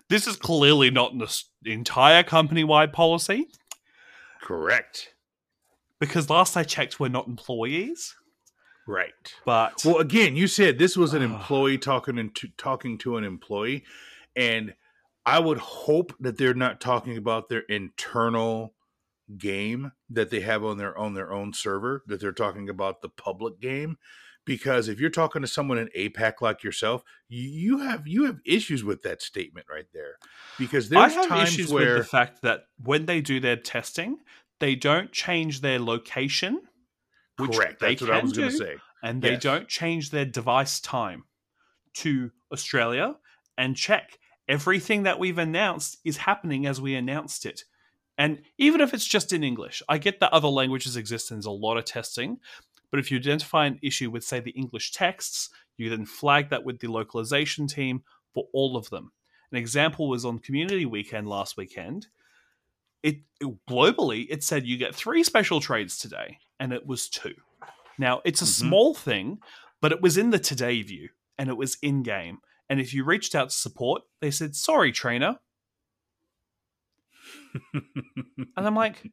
this 0.08 0.26
is 0.26 0.36
clearly 0.36 0.90
not 0.90 1.12
an 1.12 1.26
entire 1.64 2.22
company 2.22 2.64
wide 2.64 2.92
policy 2.92 3.48
correct. 4.42 5.14
because 6.00 6.30
last 6.30 6.56
I 6.56 6.64
checked, 6.64 7.00
we're 7.00 7.08
not 7.08 7.26
employees. 7.26 8.14
Right. 8.86 9.12
But 9.44 9.82
Well, 9.84 9.98
again, 9.98 10.36
you 10.36 10.46
said 10.46 10.78
this 10.78 10.96
was 10.96 11.14
an 11.14 11.22
employee 11.32 11.78
talking 11.78 12.18
into 12.18 12.48
talking 12.56 12.98
to 12.98 13.16
an 13.16 13.24
employee, 13.24 13.84
and 14.34 14.74
I 15.24 15.38
would 15.38 15.58
hope 15.58 16.14
that 16.20 16.36
they're 16.36 16.54
not 16.54 16.80
talking 16.80 17.16
about 17.16 17.48
their 17.48 17.60
internal 17.60 18.74
game 19.38 19.92
that 20.10 20.30
they 20.30 20.40
have 20.40 20.64
on 20.64 20.78
their 20.78 20.96
on 20.98 21.14
their 21.14 21.32
own 21.32 21.52
server. 21.52 22.02
That 22.06 22.20
they're 22.20 22.32
talking 22.32 22.68
about 22.68 23.02
the 23.02 23.08
public 23.08 23.60
game, 23.60 23.98
because 24.44 24.88
if 24.88 25.00
you're 25.00 25.10
talking 25.10 25.42
to 25.42 25.48
someone 25.48 25.78
in 25.78 25.88
APAC 25.96 26.40
like 26.40 26.62
yourself, 26.62 27.02
you, 27.28 27.78
have 27.78 28.06
you 28.06 28.24
have 28.24 28.40
issues 28.44 28.82
with 28.84 29.02
that 29.02 29.22
statement 29.22 29.66
right 29.70 29.86
there, 29.92 30.16
because 30.58 30.90
I 30.92 31.00
there's 31.00 31.14
have 31.14 31.28
times 31.28 31.54
issues 31.54 31.70
where 31.72 31.94
with 31.94 32.04
the 32.04 32.08
fact 32.10 32.42
that 32.42 32.64
when 32.82 33.06
they 33.06 33.20
do 33.20 33.40
their 33.40 33.56
testing, 33.56 34.18
they 34.60 34.74
don't 34.74 35.12
change 35.12 35.60
their 35.60 35.78
location, 35.78 36.60
which 37.38 37.52
correct. 37.52 37.80
they 37.80 37.90
That's 37.90 38.02
what 38.02 38.10
I 38.10 38.22
was 38.22 38.32
going 38.32 38.50
to 38.50 38.56
say. 38.56 38.76
and 39.02 39.22
they 39.22 39.32
Yes. 39.32 39.42
don't 39.42 39.68
change 39.68 40.10
their 40.10 40.24
device 40.24 40.80
time 40.80 41.24
to 41.94 42.30
Australia 42.52 43.16
and 43.58 43.76
check 43.76 44.18
everything 44.48 45.04
that 45.04 45.18
we've 45.18 45.38
announced 45.38 45.98
is 46.04 46.16
happening 46.16 46.66
as 46.66 46.80
we 46.80 46.94
announced 46.94 47.46
it. 47.46 47.64
And 48.18 48.42
even 48.58 48.80
if 48.80 48.92
it's 48.92 49.06
just 49.06 49.32
in 49.32 49.42
English, 49.42 49.82
I 49.88 49.98
get 49.98 50.20
that 50.20 50.32
other 50.32 50.48
languages 50.48 50.96
exist 50.96 51.30
and 51.30 51.38
there's 51.38 51.46
a 51.46 51.50
lot 51.50 51.76
of 51.78 51.84
testing. 51.84 52.38
But 52.92 53.00
if 53.00 53.10
you 53.10 53.18
identify 53.18 53.66
an 53.66 53.80
issue 53.82 54.10
with, 54.10 54.22
say, 54.22 54.38
the 54.38 54.50
English 54.52 54.92
texts, 54.92 55.48
you 55.78 55.90
then 55.90 56.04
flag 56.06 56.50
that 56.50 56.62
with 56.62 56.78
the 56.78 56.86
localization 56.88 57.66
team 57.66 58.04
for 58.34 58.46
all 58.52 58.76
of 58.76 58.90
them. 58.90 59.10
An 59.50 59.56
example 59.56 60.08
was 60.08 60.24
on 60.24 60.38
Community 60.38 60.84
Weekend 60.86 61.26
last 61.26 61.56
weekend. 61.56 62.06
It 63.02 63.22
globally 63.68 64.26
it 64.28 64.44
said 64.44 64.66
you 64.66 64.76
get 64.76 64.94
three 64.94 65.24
special 65.24 65.60
trades 65.60 65.98
today, 65.98 66.38
and 66.60 66.72
it 66.72 66.86
was 66.86 67.08
two. 67.08 67.34
Now 67.98 68.20
it's 68.24 68.42
a 68.42 68.44
Mhm. 68.44 68.48
small 68.68 68.94
thing, 68.94 69.40
but 69.80 69.90
it 69.90 70.00
was 70.00 70.16
in 70.16 70.30
the 70.30 70.38
today 70.38 70.82
view 70.82 71.08
and 71.38 71.48
it 71.48 71.56
was 71.56 71.76
in 71.82 72.02
game. 72.02 72.40
And 72.68 72.78
if 72.80 72.94
you 72.94 73.04
reached 73.04 73.34
out 73.34 73.50
to 73.50 73.56
support, 73.56 74.02
they 74.20 74.30
said, 74.30 74.54
"Sorry, 74.54 74.92
trainer," 74.92 75.40
and 77.74 78.46
I'm 78.56 78.74
like, 78.76 79.10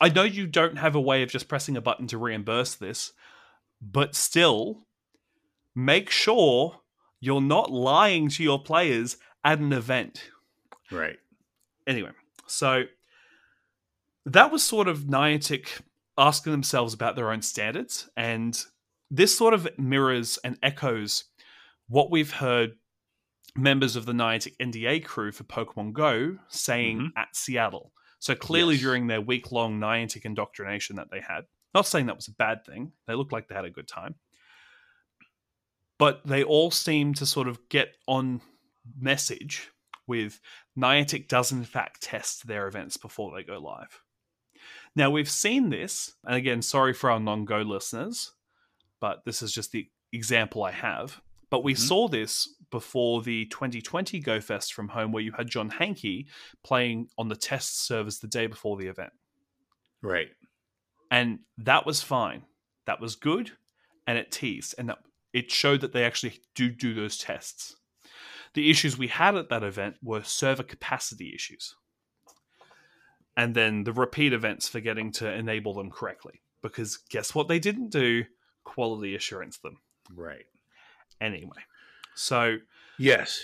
I 0.00 0.08
know 0.08 0.22
you 0.22 0.46
don't 0.46 0.78
have 0.78 0.94
a 0.94 1.00
way 1.00 1.22
of 1.22 1.28
just 1.30 1.48
pressing 1.48 1.76
a 1.76 1.80
button 1.80 2.06
to 2.08 2.18
reimburse 2.18 2.74
this, 2.74 3.12
but 3.82 4.14
still, 4.14 4.86
make 5.74 6.10
sure 6.10 6.80
you're 7.20 7.40
not 7.40 7.70
lying 7.70 8.28
to 8.30 8.42
your 8.42 8.62
players 8.62 9.16
at 9.44 9.58
an 9.58 9.72
event. 9.72 10.30
right. 10.90 11.18
Anyway, 11.86 12.10
so 12.46 12.84
that 14.26 14.52
was 14.52 14.62
sort 14.62 14.86
of 14.88 15.00
Niantic 15.04 15.80
asking 16.16 16.52
themselves 16.52 16.92
about 16.94 17.16
their 17.16 17.30
own 17.32 17.42
standards, 17.42 18.08
and 18.16 18.64
this 19.10 19.36
sort 19.36 19.54
of 19.54 19.68
mirrors 19.78 20.38
and 20.44 20.58
echoes 20.62 21.24
what 21.88 22.10
we've 22.10 22.32
heard 22.32 22.76
members 23.56 23.96
of 23.96 24.06
the 24.06 24.12
Niantic 24.12 24.54
NDA 24.60 25.00
crew 25.04 25.32
for 25.32 25.42
Pokemon 25.44 25.92
Go 25.92 26.38
saying 26.48 26.98
Mhm. 27.00 27.12
at 27.16 27.34
Seattle. 27.34 27.92
So 28.20 28.34
clearly, 28.34 28.74
Yes. 28.74 28.82
during 28.82 29.06
their 29.08 29.20
week 29.20 29.50
long 29.50 29.80
Niantic 29.80 30.24
indoctrination 30.24 30.96
that 30.96 31.10
they 31.10 31.20
had, 31.20 31.46
not 31.74 31.86
saying 31.86 32.06
that 32.06 32.16
was 32.16 32.28
a 32.28 32.32
bad 32.32 32.64
thing, 32.64 32.92
they 33.06 33.14
looked 33.14 33.32
like 33.32 33.48
they 33.48 33.54
had 33.54 33.64
a 33.64 33.70
good 33.70 33.88
time. 33.88 34.14
But 35.98 36.26
they 36.26 36.42
all 36.44 36.70
seem 36.70 37.14
to 37.14 37.26
sort 37.26 37.48
of 37.48 37.68
get 37.68 37.96
on 38.06 38.40
message 38.98 39.70
with 40.06 40.40
Niantic 40.78 41.28
does 41.28 41.52
in 41.52 41.64
fact 41.64 42.02
test 42.02 42.46
their 42.46 42.66
events 42.66 42.96
before 42.96 43.34
they 43.34 43.42
go 43.42 43.58
live. 43.58 44.00
Now 44.96 45.10
we've 45.10 45.30
seen 45.30 45.70
this, 45.70 46.14
and 46.24 46.34
again, 46.34 46.62
sorry 46.62 46.92
for 46.92 47.10
our 47.10 47.20
non-Go 47.20 47.58
listeners, 47.62 48.32
but 49.00 49.24
this 49.24 49.40
is 49.42 49.52
just 49.52 49.72
the 49.72 49.88
example 50.12 50.64
I 50.64 50.72
have. 50.72 51.20
But 51.48 51.64
we 51.64 51.74
Mhm. 51.74 51.78
saw 51.78 52.08
this 52.08 52.48
before 52.70 53.22
the 53.22 53.46
2020 53.46 54.20
Go 54.20 54.40
Fest 54.40 54.74
from 54.74 54.88
home, 54.88 55.12
where 55.12 55.22
you 55.22 55.32
had 55.32 55.48
John 55.48 55.70
Hanke 55.70 56.26
playing 56.62 57.08
on 57.18 57.28
the 57.28 57.36
test 57.36 57.86
servers 57.86 58.18
the 58.18 58.28
day 58.28 58.46
before 58.46 58.76
the 58.76 58.86
event. 58.86 59.12
Right. 60.02 60.28
And 61.10 61.40
that 61.58 61.86
was 61.86 62.02
fine. 62.02 62.42
That 62.86 63.00
was 63.00 63.16
good. 63.16 63.52
And 64.06 64.16
it 64.16 64.30
teased. 64.30 64.74
And 64.78 64.88
that, 64.88 64.98
it 65.32 65.50
showed 65.50 65.80
that 65.82 65.92
they 65.92 66.04
actually 66.04 66.40
do 66.54 66.70
do 66.70 66.94
those 66.94 67.18
tests. 67.18 67.76
The 68.54 68.70
issues 68.70 68.98
we 68.98 69.08
had 69.08 69.36
at 69.36 69.48
that 69.50 69.62
event 69.62 69.96
were 70.02 70.22
server 70.22 70.64
capacity 70.64 71.32
issues. 71.34 71.76
And 73.36 73.54
then 73.54 73.84
the 73.84 73.92
repeat 73.92 74.32
events 74.32 74.68
forgetting 74.68 75.12
to 75.12 75.32
enable 75.32 75.74
them 75.74 75.90
correctly. 75.90 76.42
Because 76.62 76.96
guess 76.96 77.34
what 77.34 77.48
they 77.48 77.58
didn't 77.58 77.90
do? 77.90 78.24
Quality 78.64 79.14
assurance 79.14 79.58
them. 79.58 79.78
Right. 80.14 80.46
Anyway. 81.20 81.58
So 82.14 82.58
Yes. 82.98 83.40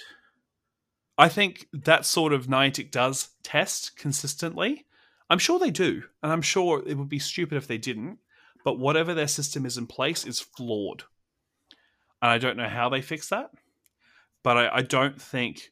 I 1.19 1.29
think 1.31 1.69
that 1.73 2.05
sort 2.05 2.33
of 2.35 2.47
Niantic 2.47 2.91
does 2.91 3.31
test 3.43 3.97
consistently. 3.97 4.85
I'm 5.31 5.39
sure 5.39 5.59
they 5.59 5.71
do, 5.71 6.03
and 6.23 6.31
I'm 6.31 6.43
sure 6.43 6.83
it 6.87 6.95
would 6.95 7.09
be 7.09 7.19
stupid 7.19 7.57
if 7.57 7.67
they 7.67 7.79
didn't. 7.79 8.19
But 8.65 8.79
whatever 8.79 9.15
their 9.15 9.29
system 9.29 9.65
is 9.65 9.79
in 9.79 9.87
place 9.87 10.27
is 10.27 10.41
flawed, 10.41 11.05
and 12.21 12.31
I 12.31 12.39
don't 12.39 12.57
know 12.57 12.69
how 12.69 12.89
they 12.89 13.01
fix 13.01 13.29
that. 13.31 13.51
But 14.43 14.57
I, 14.59 14.77
I 14.79 14.83
don't 14.83 15.21
think 15.21 15.71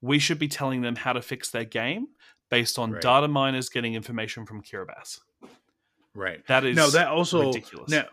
we 0.00 0.18
should 0.18 0.38
be 0.38 0.48
telling 0.48 0.82
them 0.82 0.96
how 0.96 1.12
to 1.12 1.22
fix 1.22 1.50
their 1.50 1.64
game 1.64 2.08
based 2.50 2.78
on 2.78 2.92
Right. 2.92 3.02
data 3.02 3.28
miners 3.28 3.68
getting 3.68 3.94
information 3.94 4.46
from 4.46 4.62
Kiribati. 4.62 5.20
Right. 6.14 6.44
That 6.48 6.64
is 6.64 6.76
no, 6.76 6.90
that 6.90 7.08
also 7.08 7.46
ridiculous. 7.46 7.90
now 7.90 8.04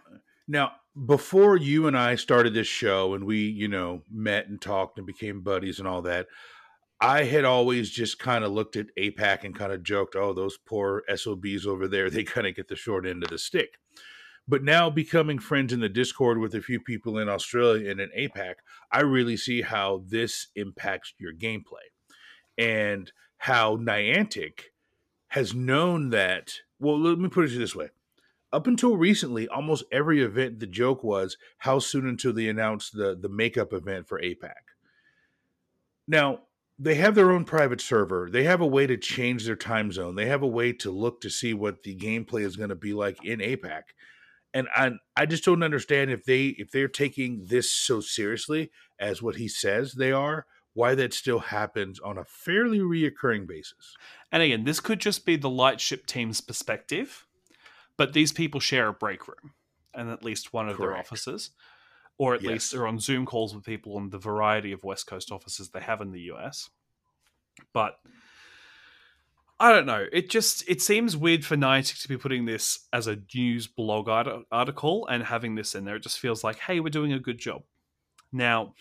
now 0.47 0.71
before 1.03 1.57
you 1.57 1.87
and 1.87 1.97
I 1.97 2.15
started 2.15 2.53
this 2.53 2.67
show 2.67 3.13
and 3.13 3.25
we, 3.25 3.39
you 3.39 3.67
know, 3.67 4.03
met 4.09 4.47
and 4.47 4.61
talked 4.61 4.97
and 4.97 5.05
became 5.05 5.41
buddies 5.41 5.79
and 5.79 5.87
all 5.87 6.01
that, 6.03 6.27
I 7.01 7.23
had 7.23 7.43
always 7.43 7.89
just 7.89 8.17
kind 8.19 8.45
of 8.45 8.53
looked 8.53 8.77
at 8.77 8.95
APAC 8.97 9.43
and 9.43 9.53
kind 9.53 9.73
of 9.73 9.83
joked, 9.83 10.15
"Oh, 10.15 10.31
those 10.33 10.57
poor 10.57 11.03
SOBs 11.13 11.67
over 11.67 11.87
there, 11.87 12.09
they 12.11 12.23
kind 12.23 12.47
of 12.47 12.55
get 12.55 12.69
the 12.69 12.75
short 12.75 13.05
end 13.05 13.23
of 13.23 13.29
the 13.29 13.37
stick." 13.37 13.77
But 14.47 14.63
now 14.63 14.89
becoming 14.89 15.39
friends 15.39 15.73
in 15.73 15.79
the 15.79 15.89
Discord 15.89 16.37
with 16.37 16.53
a 16.53 16.61
few 16.61 16.79
people 16.79 17.17
in 17.17 17.27
Australia 17.27 17.89
and 17.89 17.99
in 17.99 18.11
APAC, 18.17 18.55
I 18.91 19.01
really 19.01 19.37
see 19.37 19.63
how 19.63 20.03
this 20.07 20.47
impacts 20.55 21.13
your 21.17 21.33
gameplay 21.33 21.89
and 22.57 23.11
how 23.39 23.75
Niantic 23.75 24.65
has 25.29 25.55
known 25.55 26.11
that. 26.11 26.59
Well, 26.79 26.99
let 26.99 27.17
me 27.17 27.27
put 27.27 27.45
it 27.45 27.57
this 27.57 27.75
way. 27.75 27.89
Up 28.55 28.67
until 28.67 28.95
recently, 28.95 29.49
almost 29.49 29.83
every 29.91 30.21
event, 30.21 30.61
the 30.61 30.65
joke 30.65 31.03
was 31.03 31.35
how 31.57 31.77
soon 31.79 32.07
until 32.07 32.31
they 32.31 32.47
announced 32.47 32.93
the, 32.93 33.13
the 33.13 33.27
makeup 33.27 33.73
event 33.73 34.07
for 34.07 34.17
APAC. 34.17 34.53
Now, 36.07 36.43
they 36.79 36.95
have 36.95 37.15
their 37.15 37.33
own 37.33 37.43
private 37.43 37.81
server. 37.81 38.29
They 38.31 38.45
have 38.45 38.61
a 38.61 38.65
way 38.65 38.87
to 38.87 38.95
change 38.95 39.45
their 39.45 39.57
time 39.57 39.91
zone. 39.91 40.15
They 40.15 40.27
have 40.27 40.41
a 40.41 40.47
way 40.47 40.71
to 40.71 40.89
look 40.89 41.19
to 41.19 41.29
see 41.29 41.53
what 41.53 41.83
the 41.83 41.97
gameplay 41.97 42.43
is 42.43 42.55
going 42.55 42.69
to 42.69 42.75
be 42.75 42.93
like 42.93 43.17
in 43.25 43.39
APAC. 43.39 43.81
And 44.53 44.69
I 44.73 44.91
I 45.17 45.25
just 45.25 45.43
don't 45.43 45.61
understand 45.61 46.11
if 46.11 46.23
they 46.23 46.55
if 46.57 46.71
they're 46.71 46.87
taking 46.87 47.47
this 47.47 47.69
so 47.69 47.99
seriously 47.99 48.71
as 48.97 49.21
what 49.21 49.35
he 49.35 49.49
says 49.49 49.95
they 49.95 50.13
are, 50.13 50.45
why 50.73 50.95
that 50.95 51.13
still 51.13 51.39
happens 51.39 51.99
on 51.99 52.17
a 52.17 52.23
fairly 52.23 52.79
reoccurring 52.79 53.47
basis. 53.47 53.97
And 54.31 54.41
again, 54.41 54.63
this 54.63 54.79
could 54.79 55.01
just 55.01 55.25
be 55.25 55.35
the 55.35 55.49
lightship 55.49 56.05
team's 56.05 56.39
perspective, 56.39 57.24
but 57.97 58.13
these 58.13 58.31
people 58.31 58.59
share 58.59 58.87
a 58.87 58.93
break 58.93 59.27
room 59.27 59.53
and 59.93 60.09
at 60.09 60.23
least 60.23 60.53
one 60.53 60.67
of 60.69 60.77
their 60.77 60.95
offices, 60.97 61.51
or 62.17 62.33
at 62.33 62.41
Yes. 62.41 62.49
least 62.51 62.71
they're 62.71 62.87
on 62.87 62.99
Zoom 62.99 63.25
calls 63.25 63.55
with 63.55 63.63
people 63.63 63.95
on 63.97 64.09
the 64.09 64.17
variety 64.17 64.71
of 64.71 64.83
West 64.83 65.07
Coast 65.07 65.31
offices 65.31 65.69
they 65.69 65.79
have 65.81 66.01
in 66.01 66.11
the 66.11 66.21
US. 66.31 66.69
But 67.73 67.99
I 69.57 69.71
don't 69.71 69.85
know. 69.85 70.05
It 70.11 70.29
just 70.29 70.67
it 70.67 70.81
seems 70.81 71.15
weird 71.15 71.45
for 71.45 71.55
Niantic 71.55 72.01
to 72.01 72.09
be 72.09 72.17
putting 72.17 72.43
this 72.45 72.87
as 72.91 73.07
a 73.07 73.17
news 73.33 73.67
blog 73.67 74.09
art- 74.09 74.45
article 74.51 75.07
and 75.07 75.23
having 75.23 75.55
this 75.55 75.75
in 75.75 75.85
there. 75.85 75.95
It 75.95 76.03
just 76.03 76.19
feels 76.19 76.43
like, 76.43 76.57
hey, 76.59 76.81
we're 76.81 76.89
doing 76.89 77.13
a 77.13 77.19
good 77.19 77.37
job. 77.37 77.63
Now, 78.33 78.73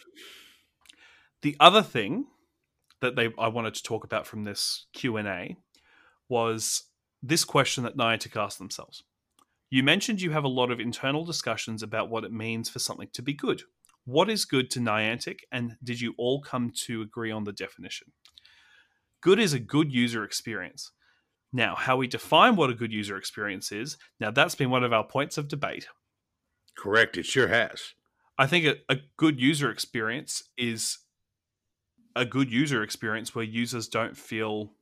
the 1.43 1.57
other 1.61 1.83
thing 1.83 2.27
that 3.01 3.15
they 3.15 3.33
I 3.39 3.47
wanted 3.49 3.75
to 3.75 3.83
talk 3.85 4.03
about 4.05 4.27
from 4.27 4.43
this 4.43 4.87
Q 4.93 5.17
and 5.17 5.29
A 5.29 5.57
was 6.29 6.85
this 7.27 7.45
question 7.45 7.85
that 7.85 7.97
Niantic 7.97 8.41
asked 8.41 8.59
themselves. 8.59 9.03
You 9.71 9.83
mentioned 9.83 10.21
you 10.21 10.31
have 10.31 10.45
a 10.45 10.49
lot 10.49 10.71
of 10.71 10.79
internal 10.79 11.25
discussions 11.25 11.83
about 11.83 12.11
what 12.11 12.25
it 12.25 12.33
means 12.33 12.69
for 12.69 12.79
something 12.79 13.09
to 13.15 13.23
be 13.23 13.33
good. 13.33 13.63
What 14.05 14.29
is 14.29 14.45
good 14.45 14.71
to 14.73 14.81
Niantic, 14.81 15.39
and 15.51 15.77
did 15.83 16.01
you 16.01 16.15
all 16.19 16.43
come 16.43 16.71
to 16.85 17.01
agree 17.01 17.31
on 17.31 17.45
the 17.45 17.53
definition? 17.53 18.13
Good 19.23 19.39
is 19.39 19.55
a 19.55 19.59
good 19.59 19.91
user 19.91 20.23
experience. 20.23 20.93
Now, 21.51 21.75
how 21.75 21.97
we 21.97 22.07
define 22.07 22.57
what 22.57 22.69
a 22.69 22.75
good 22.75 22.93
user 22.93 23.17
experience 23.17 23.73
is, 23.73 23.97
now 24.21 24.31
that's 24.31 24.55
been 24.55 24.71
one 24.71 24.85
of 24.85 24.93
our 24.93 25.05
points 25.05 25.39
of 25.39 25.49
debate. 25.49 25.87
Correct. 26.77 27.17
It 27.17 27.25
sure 27.25 27.49
has. 27.49 27.95
I 28.37 28.47
think 28.47 28.67
a, 28.67 28.77
a 28.93 28.99
good 29.17 29.41
user 29.41 29.71
experience 29.71 30.43
is 30.59 30.99
a 32.17 32.25
good 32.25 32.53
user 32.53 32.83
experience 32.83 33.35
where 33.35 33.45
users 33.45 33.89
don't 33.89 34.17
feel, 34.17 34.73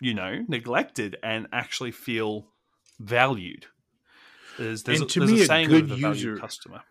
you 0.00 0.14
know, 0.14 0.44
neglected 0.48 1.16
and 1.22 1.46
actually 1.52 1.90
feel 1.92 2.46
valued. 2.98 3.66
There's, 4.58 4.82
there's, 4.82 5.00
And 5.00 5.10
a, 5.10 5.18
there's 5.18 5.32
me, 5.32 5.40
a 5.40 5.42
a 5.42 5.46
saying 5.46 5.68
good 5.68 5.84
of 5.84 5.92
a 5.92 5.96
user- 5.96 6.36
customer. 6.36 6.82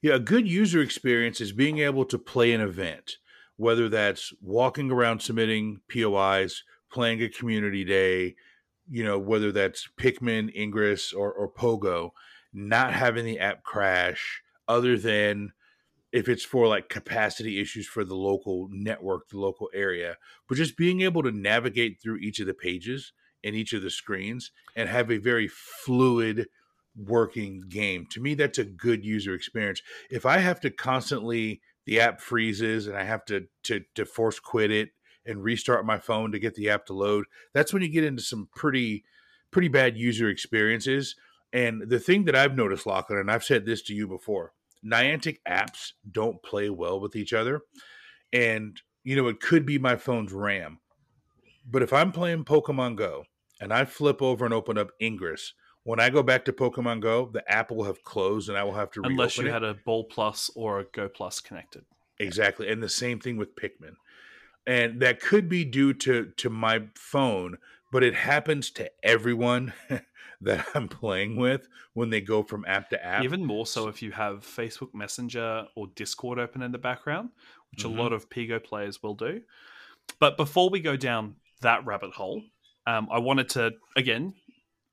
Yeah, 0.00 0.14
a 0.14 0.20
good 0.20 0.48
user 0.48 0.80
experience 0.80 1.40
is 1.40 1.52
being 1.52 1.78
able 1.78 2.04
to 2.04 2.18
play 2.18 2.52
an 2.52 2.60
event, 2.60 3.16
whether 3.56 3.88
that's 3.88 4.32
walking 4.40 4.92
around 4.92 5.20
submitting 5.20 5.80
POIs, 5.92 6.62
playing 6.90 7.20
a 7.22 7.28
community 7.28 7.84
day, 7.84 8.36
you 8.88 9.02
know, 9.04 9.18
whether 9.18 9.50
that's 9.50 9.88
Pikmin, 9.98 10.54
Ingress, 10.54 11.12
or, 11.12 11.32
or 11.32 11.52
Pogo, 11.52 12.10
not 12.52 12.92
having 12.92 13.24
the 13.24 13.40
app 13.40 13.64
crash, 13.64 14.40
other 14.68 14.96
than 14.96 15.52
if 16.12 16.28
it's 16.28 16.44
for 16.44 16.66
like 16.66 16.88
capacity 16.88 17.60
issues 17.60 17.86
for 17.86 18.04
the 18.04 18.14
local 18.14 18.68
network, 18.70 19.28
the 19.28 19.38
local 19.38 19.68
area, 19.74 20.16
but 20.48 20.56
just 20.56 20.76
being 20.76 21.02
able 21.02 21.22
to 21.22 21.30
navigate 21.30 22.00
through 22.02 22.16
each 22.18 22.40
of 22.40 22.46
the 22.46 22.54
pages 22.54 23.12
and 23.44 23.54
each 23.54 23.72
of 23.72 23.82
the 23.82 23.90
screens 23.90 24.50
and 24.74 24.88
have 24.88 25.10
a 25.10 25.18
very 25.18 25.48
fluid 25.48 26.46
working 26.96 27.62
game. 27.68 28.06
To 28.10 28.20
me, 28.20 28.34
that's 28.34 28.58
a 28.58 28.64
good 28.64 29.04
user 29.04 29.34
experience. 29.34 29.82
If 30.10 30.26
I 30.26 30.38
have 30.38 30.60
to 30.60 30.70
constantly 30.70 31.60
the 31.86 32.00
app 32.00 32.20
freezes 32.20 32.86
and 32.86 32.96
I 32.96 33.04
have 33.04 33.24
to 33.26 33.46
to 33.64 33.82
to 33.94 34.04
force 34.04 34.40
quit 34.40 34.70
it 34.70 34.90
and 35.24 35.42
restart 35.42 35.86
my 35.86 35.98
phone 35.98 36.32
to 36.32 36.38
get 36.38 36.54
the 36.54 36.70
app 36.70 36.86
to 36.86 36.94
load, 36.94 37.26
that's 37.54 37.72
when 37.72 37.82
you 37.82 37.88
get 37.88 38.04
into 38.04 38.22
some 38.22 38.48
pretty 38.54 39.04
pretty 39.50 39.68
bad 39.68 39.96
user 39.96 40.28
experiences. 40.28 41.14
And 41.52 41.88
the 41.88 41.98
thing 41.98 42.24
that 42.24 42.36
I've 42.36 42.56
noticed, 42.56 42.86
Lachlan, 42.86 43.18
and 43.18 43.30
I've 43.30 43.44
said 43.44 43.64
this 43.64 43.82
to 43.84 43.94
you 43.94 44.06
before, 44.06 44.52
Niantic 44.84 45.38
apps 45.48 45.92
don't 46.10 46.42
play 46.42 46.70
well 46.70 47.00
with 47.00 47.16
each 47.16 47.32
other. 47.32 47.62
And 48.32 48.80
you 49.04 49.16
know, 49.16 49.28
it 49.28 49.40
could 49.40 49.64
be 49.64 49.78
my 49.78 49.96
phone's 49.96 50.32
RAM. 50.32 50.80
But 51.70 51.82
if 51.82 51.92
I'm 51.92 52.12
playing 52.12 52.44
Pokemon 52.44 52.96
Go 52.96 53.24
and 53.60 53.72
I 53.72 53.84
flip 53.84 54.22
over 54.22 54.44
and 54.44 54.54
open 54.54 54.78
up 54.78 54.90
Ingress, 55.00 55.54
when 55.84 56.00
I 56.00 56.10
go 56.10 56.22
back 56.22 56.44
to 56.44 56.52
Pokemon 56.52 57.00
Go, 57.00 57.30
the 57.32 57.50
app 57.50 57.70
will 57.70 57.84
have 57.84 58.02
closed 58.04 58.48
and 58.48 58.58
I 58.58 58.64
will 58.64 58.74
have 58.74 58.90
to 58.92 59.02
Unless 59.02 59.38
you 59.38 59.46
it. 59.46 59.52
had 59.52 59.64
a 59.64 59.74
Ball 59.74 60.04
Plus 60.04 60.50
or 60.54 60.80
a 60.80 60.84
Go 60.84 61.08
Plus 61.08 61.40
connected. 61.40 61.84
Exactly. 62.18 62.68
And 62.68 62.82
the 62.82 62.88
same 62.88 63.20
thing 63.20 63.36
with 63.36 63.56
Pikmin. 63.56 63.94
And 64.66 65.00
that 65.00 65.20
could 65.20 65.48
be 65.48 65.64
due 65.64 65.94
to 65.94 66.26
to 66.36 66.50
my 66.50 66.82
phone, 66.94 67.56
but 67.90 68.04
it 68.04 68.14
happens 68.14 68.70
to 68.72 68.90
everyone 69.02 69.72
that 70.40 70.66
I'm 70.74 70.88
playing 70.88 71.36
with 71.36 71.68
when 71.94 72.10
they 72.10 72.20
go 72.20 72.42
from 72.42 72.64
app 72.66 72.90
to 72.90 73.04
app. 73.04 73.24
Even 73.24 73.44
more 73.44 73.66
so 73.66 73.88
if 73.88 74.02
you 74.02 74.12
have 74.12 74.44
Facebook 74.44 74.94
Messenger 74.94 75.66
or 75.74 75.86
Discord 75.94 76.38
open 76.38 76.62
in 76.62 76.72
the 76.72 76.78
background, 76.78 77.30
which 77.72 77.84
Mhm. 77.84 77.96
a 77.96 78.02
lot 78.02 78.12
of 78.12 78.28
Pigo 78.30 78.62
players 78.62 79.02
will 79.02 79.14
do. 79.14 79.42
But 80.20 80.36
before 80.36 80.70
we 80.70 80.80
go 80.80 80.96
down 80.96 81.36
that 81.60 81.84
rabbit 81.84 82.12
hole, 82.12 82.42
um, 82.86 83.08
I 83.10 83.18
wanted 83.18 83.48
to 83.50 83.72
again 83.96 84.34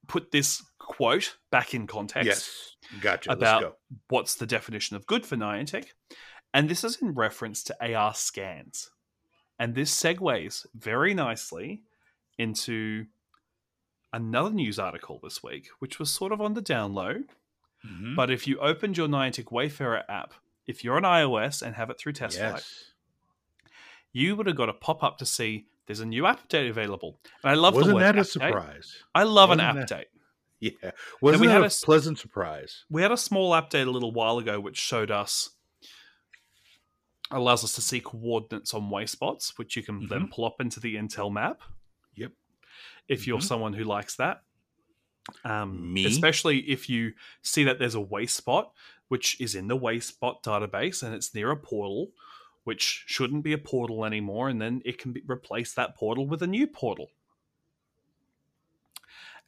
put 0.07 0.31
this 0.31 0.63
quote 0.77 1.37
back 1.51 1.73
in 1.73 1.87
context. 1.87 2.27
yes. 2.27 2.75
Gotcha. 3.01 3.31
about- 3.31 3.61
Let's 3.61 3.73
go. 3.73 3.75
What's 4.09 4.35
the 4.35 4.45
definition 4.45 4.95
of 4.95 5.07
good 5.07 5.25
for 5.25 5.35
Niantic? 5.35 5.87
And 6.53 6.69
this 6.69 6.83
is 6.83 7.01
in 7.01 7.13
reference 7.13 7.63
to 7.63 7.75
AR 7.95 8.13
scans. 8.13 8.91
And 9.57 9.73
this 9.73 9.95
segues 9.95 10.65
very 10.75 11.13
nicely 11.13 11.81
into 12.37 13.05
another 14.15 14.49
news 14.49 14.79
article 14.79 15.19
this 15.21 15.43
week, 15.43 15.67
which 15.79 15.99
was 15.99 16.09
sort 16.09 16.31
of 16.31 16.39
on 16.41 16.53
the 16.53 16.61
down 16.61 16.93
low. 16.93 17.23
Mhm. 17.85 18.15
But 18.15 18.31
if 18.31 18.47
you 18.47 18.57
opened 18.59 18.97
your 18.97 19.07
Niantic 19.07 19.51
Wayfarer 19.51 20.03
app, 20.09 20.33
if 20.65 20.83
you're 20.83 20.95
on 20.97 21.03
iOS 21.03 21.61
and 21.61 21.75
have 21.75 21.89
it 21.89 21.99
through 21.99 22.13
Test 22.13 22.37
Flight, 22.37 22.53
yes. 22.53 22.91
you 24.11 24.35
would 24.35 24.47
have 24.47 24.55
got 24.55 24.69
a 24.69 24.73
pop 24.73 25.03
up 25.03 25.17
to 25.19 25.25
see 25.25 25.67
there's 25.85 25.99
a 25.99 26.05
new 26.05 26.23
update 26.23 26.69
available. 26.69 27.19
And 27.43 27.51
I 27.51 27.53
love 27.53 27.73
the 27.75 27.81
Wasn't 27.81 27.99
that 27.99 28.17
a 28.17 28.21
update. 28.21 28.25
surprise? 28.27 29.03
I 29.13 29.23
love 29.23 29.51
an 29.51 29.59
Wasn't 29.59 29.79
update. 29.85 29.89
that- 29.89 30.07
Yeah. 30.61 30.91
Wasn't 31.21 31.41
we 31.41 31.47
that 31.47 31.53
had 31.53 31.61
a 31.63 31.65
a 31.67 31.69
pleasant 31.85 32.17
surprise? 32.17 32.85
we 32.89 33.01
had 33.03 33.11
a 33.11 33.17
small 33.17 33.51
update 33.51 33.85
a 33.85 33.91
little 33.91 34.11
while 34.13 34.37
ago 34.39 34.59
which 34.59 34.77
showed 34.77 35.11
us 35.11 35.51
allows 37.31 37.63
us 37.63 37.73
to 37.73 37.81
see 37.81 37.99
coordinates 37.99 38.73
on 38.73 38.89
wayspots 38.89 39.57
which 39.57 39.75
you 39.75 39.83
can 39.83 40.07
then 40.07 40.27
plop 40.27 40.61
into 40.61 40.79
the 40.79 40.95
intel 40.95 41.31
map. 41.31 41.61
If 43.07 43.27
you're 43.27 43.39
Mhm. 43.39 43.43
someone 43.43 43.73
who 43.73 43.83
likes 43.83 44.15
that 44.15 44.41
um, 45.43 45.93
Me? 45.93 46.05
especially 46.05 46.59
if 46.69 46.89
you 46.89 47.13
see 47.41 47.63
that 47.63 47.79
there's 47.79 47.95
a 47.95 47.99
wayspot, 47.99 48.71
which 49.07 49.39
is 49.41 49.55
in 49.55 49.67
the 49.67 49.77
wayspot 49.77 50.43
database 50.43 51.01
and 51.03 51.13
it's 51.15 51.33
near 51.33 51.51
a 51.51 51.57
portal 51.57 52.11
which 52.63 53.03
shouldn't 53.07 53.43
be 53.43 53.53
a 53.53 53.57
portal 53.59 54.05
anymore 54.05 54.49
and 54.49 54.59
then 54.61 54.81
it 54.85 54.97
can 54.97 55.13
be, 55.13 55.21
replace 55.27 55.73
that 55.73 55.95
portal 55.95 56.25
with 56.27 56.41
a 56.41 56.47
new 56.47 56.65
portal 56.67 57.09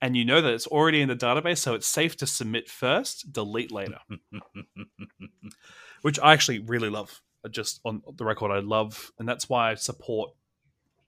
and 0.01 0.15
you 0.15 0.23
know 0.23 0.39
that 0.41 0.53
it's 0.53 0.67
already 0.67 1.01
in 1.01 1.09
the 1.09 1.15
database 1.15 1.57
so 1.57 1.73
it's 1.73 1.87
safe 1.87 2.15
to 2.17 2.27
submit 2.27 2.69
first 2.69 3.31
delete 3.33 3.71
later 3.71 3.97
which 6.03 6.19
I 6.19 6.33
actually 6.33 6.59
really 6.59 6.89
love. 6.89 7.21
Uh, 7.43 7.49
Just 7.49 7.81
on 7.83 8.01
the 8.15 8.23
record, 8.25 8.51
I 8.51 8.59
love, 8.59 9.11
and 9.19 9.27
that's 9.27 9.49
why 9.49 9.71
I 9.71 9.75
support. 9.75 10.31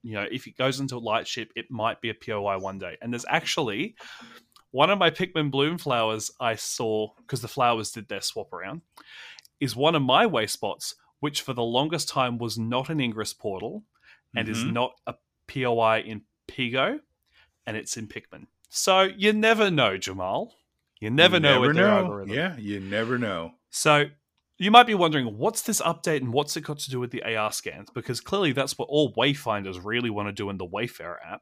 You 0.03 0.13
know, 0.13 0.25
if 0.31 0.47
it 0.47 0.57
goes 0.57 0.79
into 0.79 0.95
a 0.95 0.99
lightship, 0.99 1.51
it 1.55 1.69
might 1.69 2.01
be 2.01 2.09
a 2.09 2.13
POI 2.13 2.57
one 2.57 2.79
day. 2.79 2.97
And 3.01 3.11
there's 3.13 3.25
actually 3.27 3.95
one 4.71 4.89
of 4.89 4.99
my 4.99 5.09
Pikmin 5.09 5.51
bloom 5.51 5.77
flowers 5.77 6.31
I 6.39 6.55
saw 6.55 7.09
because 7.17 7.41
the 7.41 7.47
flowers 7.47 7.91
did 7.91 8.07
their 8.07 8.21
swap 8.21 8.53
around. 8.53 8.81
Is 9.59 9.75
one 9.75 9.95
of 9.95 10.01
my 10.01 10.25
way 10.25 10.47
spots 10.47 10.95
which 11.19 11.41
for 11.41 11.53
the 11.53 11.63
longest 11.63 12.07
time 12.07 12.37
was 12.37 12.57
not 12.57 12.89
an 12.89 13.01
Ingress 13.01 13.33
portal 13.33 13.83
and 14.35 14.47
is 14.47 14.63
Mhm. 14.63 14.71
not 14.71 14.91
a 15.05 15.15
POI 15.47 15.99
in 15.99 16.21
Pigo, 16.47 17.01
and 17.65 17.75
it's 17.75 17.97
in 17.97 18.07
Pikmin. 18.07 18.47
So 18.69 19.01
you 19.01 19.33
never 19.33 19.69
know, 19.69 19.97
Jamal. 19.97 20.55
You 21.01 21.09
never 21.09 21.35
You 21.37 21.41
know 21.41 21.61
their 21.73 21.87
know. 21.87 21.97
algorithm. 21.97 22.35
Yeah, 22.35 22.55
you 22.57 22.79
never 22.79 23.17
know. 23.17 23.55
So 23.69 24.09
you 24.59 24.71
might 24.71 24.85
be 24.85 24.93
wondering, 24.93 25.37
what's 25.37 25.61
this 25.61 25.81
update 25.81 26.17
and 26.17 26.33
what's 26.33 26.57
it 26.57 26.61
got 26.61 26.79
to 26.79 26.91
do 26.91 26.99
with 26.99 27.11
the 27.11 27.23
AR 27.23 27.51
scans? 27.51 27.89
Because 27.89 28.19
clearly 28.19 28.51
that's 28.51 28.77
what 28.77 28.89
all 28.89 29.13
Wayfinders 29.13 29.83
really 29.83 30.09
want 30.09 30.27
to 30.27 30.33
do 30.33 30.49
in 30.49 30.57
the 30.57 30.65
Wayfarer 30.65 31.19
app. 31.25 31.41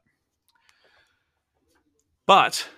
But 2.26 2.68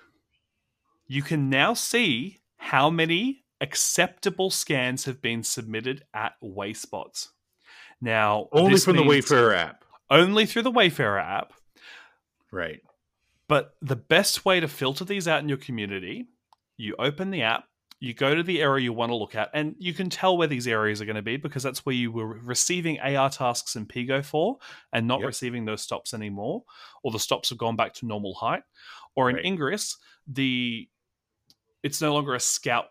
you 1.06 1.22
can 1.22 1.50
now 1.50 1.74
see 1.74 2.38
how 2.56 2.88
many 2.88 3.44
acceptable 3.60 4.50
scans 4.50 5.04
have 5.04 5.20
been 5.20 5.42
submitted 5.42 6.04
at 6.14 6.32
Wayspots. 6.42 7.28
Now, 8.00 8.48
Only 8.52 8.78
from 8.78 8.96
the 8.96 9.02
Wayfarer 9.02 9.54
app. 9.54 9.84
only 10.08 10.46
through 10.46 10.62
the 10.62 10.70
Wayfarer 10.70 11.18
app. 11.18 11.52
Right. 12.50 12.80
But 13.46 13.74
the 13.82 13.96
best 13.96 14.44
way 14.44 14.60
to 14.60 14.68
filter 14.68 15.04
these 15.04 15.28
out 15.28 15.42
in 15.42 15.48
your 15.48 15.58
community, 15.58 16.28
you 16.78 16.94
open 16.98 17.30
the 17.30 17.42
app, 17.42 17.64
you 18.02 18.14
go 18.14 18.34
to 18.34 18.42
the 18.42 18.62
area 18.62 18.82
you 18.84 18.92
want 18.94 19.10
to 19.10 19.16
look 19.16 19.34
at, 19.34 19.50
and 19.52 19.74
you 19.78 19.92
can 19.92 20.08
tell 20.08 20.36
where 20.38 20.48
these 20.48 20.66
areas 20.66 21.00
are 21.02 21.04
going 21.04 21.16
to 21.16 21.22
be 21.22 21.36
because 21.36 21.62
that's 21.62 21.84
where 21.84 21.94
you 21.94 22.10
were 22.10 22.26
receiving 22.26 22.98
AR 23.00 23.28
tasks 23.28 23.76
in 23.76 23.84
Pigo 23.86 24.24
for 24.24 24.58
and 24.92 25.06
not 25.06 25.20
Yep. 25.20 25.26
receiving 25.26 25.64
those 25.66 25.82
stops 25.82 26.14
anymore, 26.14 26.64
or 27.02 27.12
the 27.12 27.18
stops 27.18 27.50
have 27.50 27.58
gone 27.58 27.76
back 27.76 27.92
to 27.94 28.06
normal 28.06 28.34
height. 28.34 28.62
Or 29.16 29.28
in 29.28 29.36
Right. 29.36 29.44
Ingress, 29.44 29.96
the 30.26 30.88
it's 31.82 32.00
no 32.00 32.14
longer 32.14 32.34
a 32.34 32.40
scout 32.40 32.86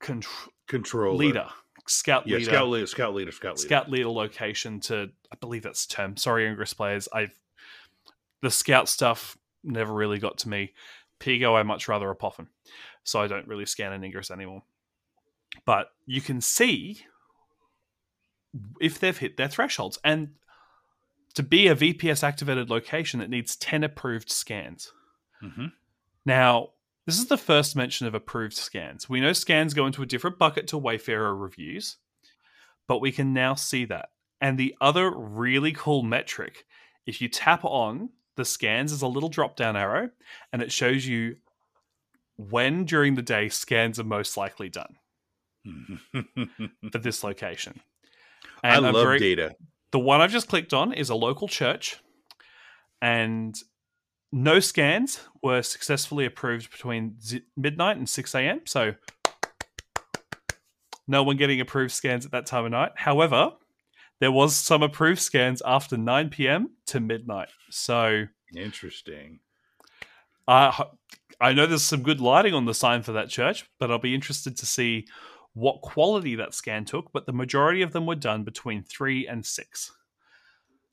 contr- 0.00 0.48
Controller. 0.68 1.16
leader, 1.16 1.48
scout 1.88 2.26
Yeah, 2.26 2.36
leader, 2.38 2.50
scout 2.50 2.68
leader, 2.68 2.86
scout 2.86 3.14
leader, 3.14 3.32
scout 3.32 3.56
leader. 3.56 3.66
scout 3.68 3.90
leader 3.90 4.08
location 4.08 4.78
to 4.80 5.10
I 5.32 5.36
believe 5.36 5.62
that's 5.62 5.86
the 5.86 5.94
term. 5.94 6.16
Sorry, 6.16 6.46
Ingress 6.46 6.74
players. 6.74 7.08
I've 7.12 7.36
the 8.42 8.50
scout 8.50 8.88
stuff 8.88 9.36
never 9.64 9.92
really 9.92 10.18
got 10.18 10.38
to 10.38 10.48
me. 10.48 10.72
Pigo 11.20 11.56
I 11.56 11.62
much 11.62 11.86
rather 11.88 12.10
a 12.10 12.16
Poffin. 12.16 12.48
So 13.04 13.20
I 13.20 13.26
don't 13.26 13.48
really 13.48 13.66
scan 13.66 13.92
an 13.92 14.04
Ingress 14.04 14.30
anymore. 14.30 14.62
But 15.64 15.88
you 16.06 16.20
can 16.20 16.40
see 16.40 17.04
if 18.80 18.98
they've 18.98 19.16
hit 19.16 19.36
their 19.36 19.48
thresholds. 19.48 19.98
And 20.04 20.30
to 21.34 21.42
be 21.42 21.68
a 21.68 21.74
VPS 21.74 22.22
activated 22.22 22.70
location, 22.70 23.20
it 23.20 23.30
needs 23.30 23.56
10 23.56 23.84
approved 23.84 24.30
scans. 24.30 24.92
hmm 25.40 25.66
Now, 26.24 26.70
this 27.06 27.18
is 27.18 27.26
the 27.26 27.38
first 27.38 27.74
mention 27.74 28.06
of 28.06 28.14
approved 28.14 28.54
scans. 28.54 29.08
We 29.08 29.20
know 29.20 29.32
scans 29.32 29.74
go 29.74 29.86
into 29.86 30.02
a 30.02 30.06
different 30.06 30.38
bucket 30.38 30.68
to 30.68 30.78
Wayfarer 30.78 31.34
reviews, 31.34 31.96
but 32.86 33.00
we 33.00 33.10
can 33.10 33.32
now 33.32 33.54
see 33.54 33.84
that. 33.86 34.10
And 34.40 34.56
the 34.58 34.74
other 34.80 35.10
really 35.10 35.72
cool 35.72 36.02
metric, 36.02 36.64
if 37.06 37.20
you 37.20 37.28
tap 37.28 37.64
on 37.64 38.10
the 38.36 38.44
scans, 38.44 38.90
there's 38.90 39.02
a 39.02 39.08
little 39.08 39.28
drop 39.28 39.56
down 39.56 39.76
arrow 39.76 40.10
and 40.52 40.62
it 40.62 40.72
shows 40.72 41.06
you 41.06 41.36
when 42.50 42.84
during 42.84 43.14
the 43.14 43.22
day 43.22 43.48
scans 43.48 43.98
are 44.00 44.04
most 44.04 44.36
likely 44.36 44.68
done 44.68 44.96
for 46.92 46.98
this 46.98 47.22
location. 47.24 47.80
I 48.64 48.76
I'm 48.76 48.82
love 48.84 48.94
very- 48.94 49.18
data. 49.18 49.54
the 49.92 49.98
one 49.98 50.20
I've 50.20 50.30
just 50.32 50.48
clicked 50.48 50.72
on 50.72 50.92
is 50.92 51.10
a 51.10 51.14
local 51.14 51.48
church, 51.48 51.98
and 53.00 53.54
no 54.32 54.60
scans 54.60 55.20
were 55.42 55.62
successfully 55.62 56.24
approved 56.24 56.70
between 56.70 57.16
z- 57.20 57.42
midnight 57.56 57.96
and 57.96 58.08
6 58.08 58.34
a.m. 58.34 58.60
So, 58.64 58.94
no 61.08 61.22
one 61.22 61.36
getting 61.36 61.60
approved 61.60 61.92
scans 61.92 62.24
at 62.24 62.32
that 62.32 62.46
time 62.46 62.64
of 62.64 62.70
night. 62.70 62.92
However, 62.96 63.50
there 64.20 64.32
was 64.32 64.54
some 64.54 64.82
approved 64.82 65.20
scans 65.20 65.60
after 65.66 65.96
9 65.96 66.30
p.m. 66.30 66.70
to 66.86 67.00
midnight. 67.00 67.48
So, 67.70 68.26
Interesting. 68.56 69.40
I 70.46 70.84
I 71.42 71.52
know 71.52 71.66
there's 71.66 71.82
some 71.82 72.02
good 72.02 72.20
lighting 72.20 72.54
on 72.54 72.66
the 72.66 72.72
sign 72.74 73.02
for 73.02 73.12
that 73.12 73.28
church, 73.28 73.66
but 73.80 73.90
I'll 73.90 73.98
be 73.98 74.14
interested 74.14 74.56
to 74.56 74.66
see 74.66 75.06
what 75.54 75.82
quality 75.82 76.36
that 76.36 76.54
scan 76.54 76.84
took. 76.84 77.12
But 77.12 77.26
the 77.26 77.32
majority 77.32 77.82
of 77.82 77.92
them 77.92 78.06
were 78.06 78.14
done 78.14 78.44
between 78.44 78.84
three 78.84 79.26
and 79.26 79.44
six. 79.44 79.90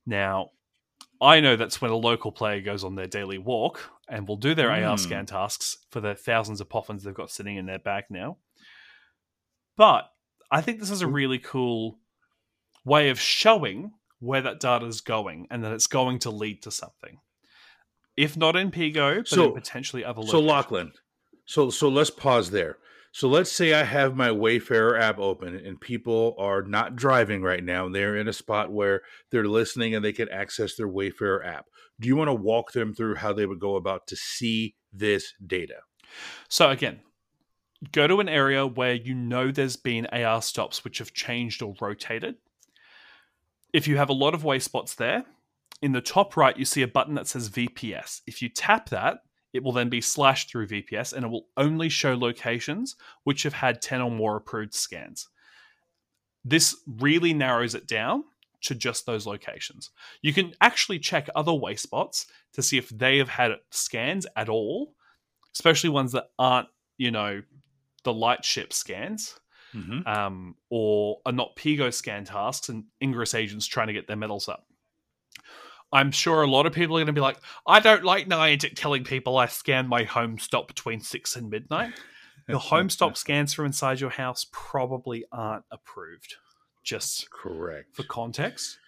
Now, 0.08 0.50
I 1.22 1.40
know 1.40 1.56
that's 1.56 1.82
when 1.82 1.92
a 1.92 1.96
local 1.96 2.32
player 2.32 2.62
goes 2.62 2.84
on 2.84 2.96
their 2.96 3.08
daily 3.08 3.38
walk 3.38 3.92
and 4.10 4.28
will 4.28 4.38
do 4.38 4.56
their 4.56 4.72
AR 4.72 4.98
Hmm. 4.98 4.98
scan 4.98 5.26
tasks 5.28 5.78
for 5.92 6.02
the 6.02 6.16
thousands 6.16 6.62
of 6.62 6.70
poffins 6.70 7.04
they've 7.04 7.14
got 7.14 7.30
sitting 7.30 7.58
in 7.58 7.68
their 7.68 7.80
bag 7.80 8.06
now. 8.10 8.38
But 9.78 10.12
I 10.52 10.62
think 10.62 10.80
this 10.80 10.90
is 10.90 11.04
a 11.04 11.08
really 11.08 11.38
cool 11.40 12.00
way 12.84 13.10
of 13.10 13.20
showing 13.20 13.92
where 14.20 14.42
that 14.42 14.60
data 14.60 14.86
is 14.86 15.02
going 15.02 15.48
and 15.52 15.64
that 15.64 15.74
it's 15.74 15.88
going 15.88 16.20
to 16.20 16.32
lead 16.32 16.64
to 16.64 16.72
something. 16.72 17.20
If 18.20 18.36
not 18.36 18.58
in 18.58 18.70
Pigo, 18.70 19.20
but 19.20 19.28
So- 19.30 19.46
in 19.46 19.54
potentially 19.54 20.04
other 20.04 20.20
Locations. 20.20 20.32
So. 20.32 20.40
Lachlan, 20.42 20.92
so 21.46 21.70
so 21.70 21.88
let's 21.88 22.10
pause 22.10 22.52
there. 22.52 22.78
So 23.14 23.30
let's 23.30 23.52
say 23.52 23.74
I 23.74 23.84
have 23.84 24.16
my 24.16 24.30
Wayfarer 24.30 24.98
app 24.98 25.18
open 25.20 25.56
and 25.56 25.80
people 25.80 26.36
are 26.38 26.62
not 26.62 26.98
driving 26.98 27.42
right 27.42 27.64
now 27.64 27.86
and 27.86 27.96
they're 27.96 28.18
in 28.18 28.28
a 28.28 28.34
spot 28.34 28.72
where 28.72 29.02
they're 29.32 29.48
listening 29.48 29.96
and 29.96 30.04
they 30.04 30.12
can 30.12 30.30
access 30.30 30.76
their 30.76 30.90
Wayfarer 30.90 31.44
app. 31.44 31.66
Do 32.00 32.10
you 32.10 32.18
want 32.18 32.28
to 32.28 32.34
walk 32.34 32.74
them 32.74 32.94
through 32.94 33.16
how 33.16 33.32
they 33.32 33.46
would 33.46 33.60
go 33.60 33.78
about 33.78 34.06
to 34.08 34.16
see 34.18 34.76
this 34.92 35.34
data? 35.46 35.78
So 36.50 36.70
again, 36.70 37.00
go 37.94 38.06
to 38.06 38.20
an 38.20 38.30
area 38.30 38.68
where 38.68 38.94
you 38.94 39.16
know 39.16 39.50
there's 39.50 39.78
been 39.78 40.08
AR 40.08 40.42
stops 40.42 40.84
which 40.84 40.98
have 41.00 41.14
changed 41.14 41.62
or 41.64 41.74
rotated. 41.80 42.36
If 43.72 43.88
you 43.88 43.96
have 43.96 44.10
a 44.10 44.14
lot 44.14 44.34
of 44.34 44.44
way 44.44 44.60
spots 44.60 44.94
there, 44.96 45.24
in 45.82 45.92
the 45.92 46.02
top 46.02 46.36
right 46.36 46.58
you 46.58 46.66
see 46.66 46.82
a 46.82 46.88
button 46.88 47.16
that 47.16 47.28
says 47.28 47.50
VPS. 47.50 48.22
If 48.28 48.42
you 48.42 48.50
tap 48.50 48.90
that, 48.90 49.20
it 49.54 49.64
will 49.64 49.72
then 49.72 49.90
be 49.90 50.02
slashed 50.02 50.52
through 50.52 50.68
VPS 50.68 51.14
and 51.14 51.26
it 51.26 51.30
will 51.30 51.48
only 51.58 51.90
show 51.90 52.16
locations 52.16 52.96
which 53.24 53.44
have 53.44 53.54
had 53.54 53.82
10 53.82 54.02
or 54.02 54.12
more 54.12 54.36
approved 54.36 54.74
scans. 54.74 55.28
This 56.46 56.76
really 56.86 57.34
narrows 57.34 57.76
it 57.76 57.88
down 57.88 58.24
to 58.62 58.76
just 58.76 59.06
those 59.06 59.26
locations. 59.26 59.90
You 60.22 60.34
can 60.34 60.54
actually 60.62 61.00
check 61.00 61.30
other 61.36 61.52
wayspots 61.52 62.26
to 62.54 62.62
see 62.62 62.78
if 62.78 62.90
they 62.90 63.18
have 63.18 63.30
had 63.30 63.52
scans 63.72 64.28
at 64.36 64.50
all, 64.50 64.94
especially 65.56 65.90
ones 65.90 66.12
that 66.12 66.30
aren't, 66.38 66.68
you 66.98 67.12
know, 67.12 67.42
the 68.04 68.14
light 68.14 68.44
ship 68.46 68.74
scans 68.74 69.40
Mm-hmm. 69.76 70.08
um, 70.08 70.56
or 70.72 71.20
are 71.28 71.32
not 71.32 71.56
Pigo 71.56 71.94
scan 71.94 72.26
tasks 72.26 72.70
and 72.70 72.86
Ingress 73.04 73.36
agents 73.36 73.68
trying 73.68 73.86
to 73.86 73.94
get 73.94 74.08
their 74.08 74.16
medals 74.18 74.50
up. 74.50 74.66
I'm 75.92 76.12
sure 76.12 76.42
a 76.42 76.48
lot 76.48 76.66
of 76.66 76.74
people 76.74 76.96
are 76.96 77.00
going 77.00 77.08
to 77.08 77.14
be 77.14 77.22
like, 77.22 77.40
I 77.66 77.80
don't 77.80 78.04
like 78.04 78.28
Niantic 78.28 78.76
telling 78.76 79.04
people 79.04 79.38
I 79.38 79.48
scan 79.48 79.88
my 79.88 80.04
home 80.04 80.38
stop 80.38 80.68
between 80.68 81.02
6 81.02 81.36
and 81.36 81.50
midnight. 81.50 81.94
Your 82.48 82.60
home 82.60 82.90
stop 82.90 83.16
scans 83.16 83.54
from 83.54 83.68
inside 83.68 84.00
your 84.00 84.10
house 84.10 84.48
probably 84.52 85.24
aren't 85.32 85.66
approved. 85.72 86.36
Just 86.84 87.30
Correct. 87.30 87.96
for 87.96 88.02
context. 88.02 88.80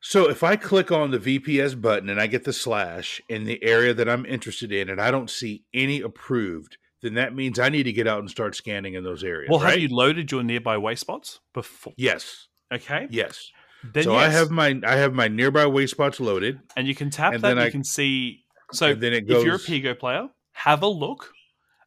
So 0.00 0.30
if 0.30 0.42
I 0.42 0.56
click 0.56 0.90
on 0.90 1.10
the 1.10 1.18
VPS 1.18 1.78
button 1.78 2.08
and 2.08 2.18
I 2.18 2.26
get 2.26 2.44
the 2.44 2.54
slash 2.54 3.20
in 3.28 3.44
the 3.44 3.62
area 3.62 3.92
that 3.92 4.08
I'm 4.08 4.24
interested 4.24 4.72
in 4.72 4.88
and 4.88 4.98
I 4.98 5.10
don't 5.10 5.28
see 5.28 5.62
any 5.74 6.00
approved, 6.00 6.78
then 7.02 7.14
that 7.14 7.34
means 7.34 7.58
I 7.58 7.68
need 7.68 7.82
to 7.82 7.92
get 7.92 8.06
out 8.06 8.20
and 8.20 8.30
start 8.30 8.56
scanning 8.56 8.94
in 8.94 9.04
those 9.04 9.22
areas. 9.22 9.50
Well, 9.50 9.60
right? 9.60 9.72
have 9.72 9.80
you 9.80 9.88
loaded 9.94 10.32
your 10.32 10.42
nearby 10.42 10.78
way 10.78 10.94
spots 10.94 11.40
before? 11.52 11.92
Yes. 11.96 12.48
Okay. 12.72 13.06
Yes. 13.10 13.50
Then 13.84 14.04
so 14.04 14.14
I 14.14 14.28
have 14.28 14.50
my 14.50 14.80
I 14.86 14.96
have 14.96 15.12
my 15.14 15.28
nearby 15.28 15.66
way 15.66 15.86
spots 15.86 16.20
loaded. 16.20 16.60
and 16.76 16.86
you 16.86 16.94
can 16.94 17.10
tap 17.10 17.34
and 17.34 17.42
that. 17.42 17.48
then 17.48 17.56
You 17.58 17.62
I- 17.64 17.70
can 17.70 17.84
see. 17.84 18.44
So 18.72 18.94
then 18.94 19.12
it 19.12 19.24
if 19.24 19.44
you're 19.44 19.56
a 19.56 19.58
goes- 19.58 19.66
Pigo 19.66 19.98
player, 19.98 20.28
have 20.52 20.82
a 20.82 20.86
look 20.86 21.32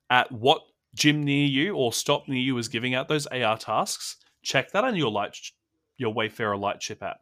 at 0.10 0.32
what 0.32 0.62
gym 0.94 1.24
near 1.24 1.46
you 1.46 1.74
or 1.76 1.92
stop 1.94 2.28
near 2.28 2.40
you 2.40 2.58
is 2.58 2.68
giving 2.68 2.94
out 2.94 3.08
those 3.08 3.28
AR 3.28 3.58
tasks. 3.58 4.18
Check 4.44 4.72
that 4.72 4.84
on 4.84 4.96
your 4.96 5.10
light, 5.12 5.36
your 5.98 6.14
Wayfarer 6.14 6.58
Lightship 6.58 7.02
app. 7.02 7.22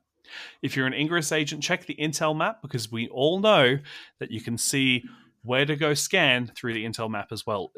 If 0.62 0.76
you're 0.76 0.88
an 0.88 0.94
Ingress 0.94 1.32
agent, 1.32 1.64
check 1.64 1.86
the 1.86 1.96
Intel 1.96 2.36
map 2.36 2.62
because 2.62 2.92
we 2.92 3.08
all 3.10 3.40
know 3.40 3.80
that 4.20 4.32
you 4.32 4.42
can 4.42 4.58
see 4.58 5.04
where 5.44 5.66
to 5.66 5.76
go 5.76 5.94
scan 5.94 6.52
through 6.56 6.74
the 6.74 6.84
Intel 6.86 7.10
map 7.10 7.32
as 7.32 7.46
well. 7.46 7.72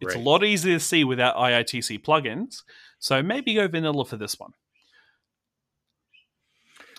It's 0.00 0.14
a 0.14 0.18
lot 0.18 0.42
easier 0.42 0.74
to 0.78 0.84
see 0.84 1.04
without 1.04 1.36
IITC 1.36 2.02
plugins, 2.02 2.62
so 2.98 3.22
maybe 3.22 3.54
go 3.54 3.68
vanilla 3.68 4.04
for 4.04 4.16
this 4.16 4.38
one. 4.38 4.52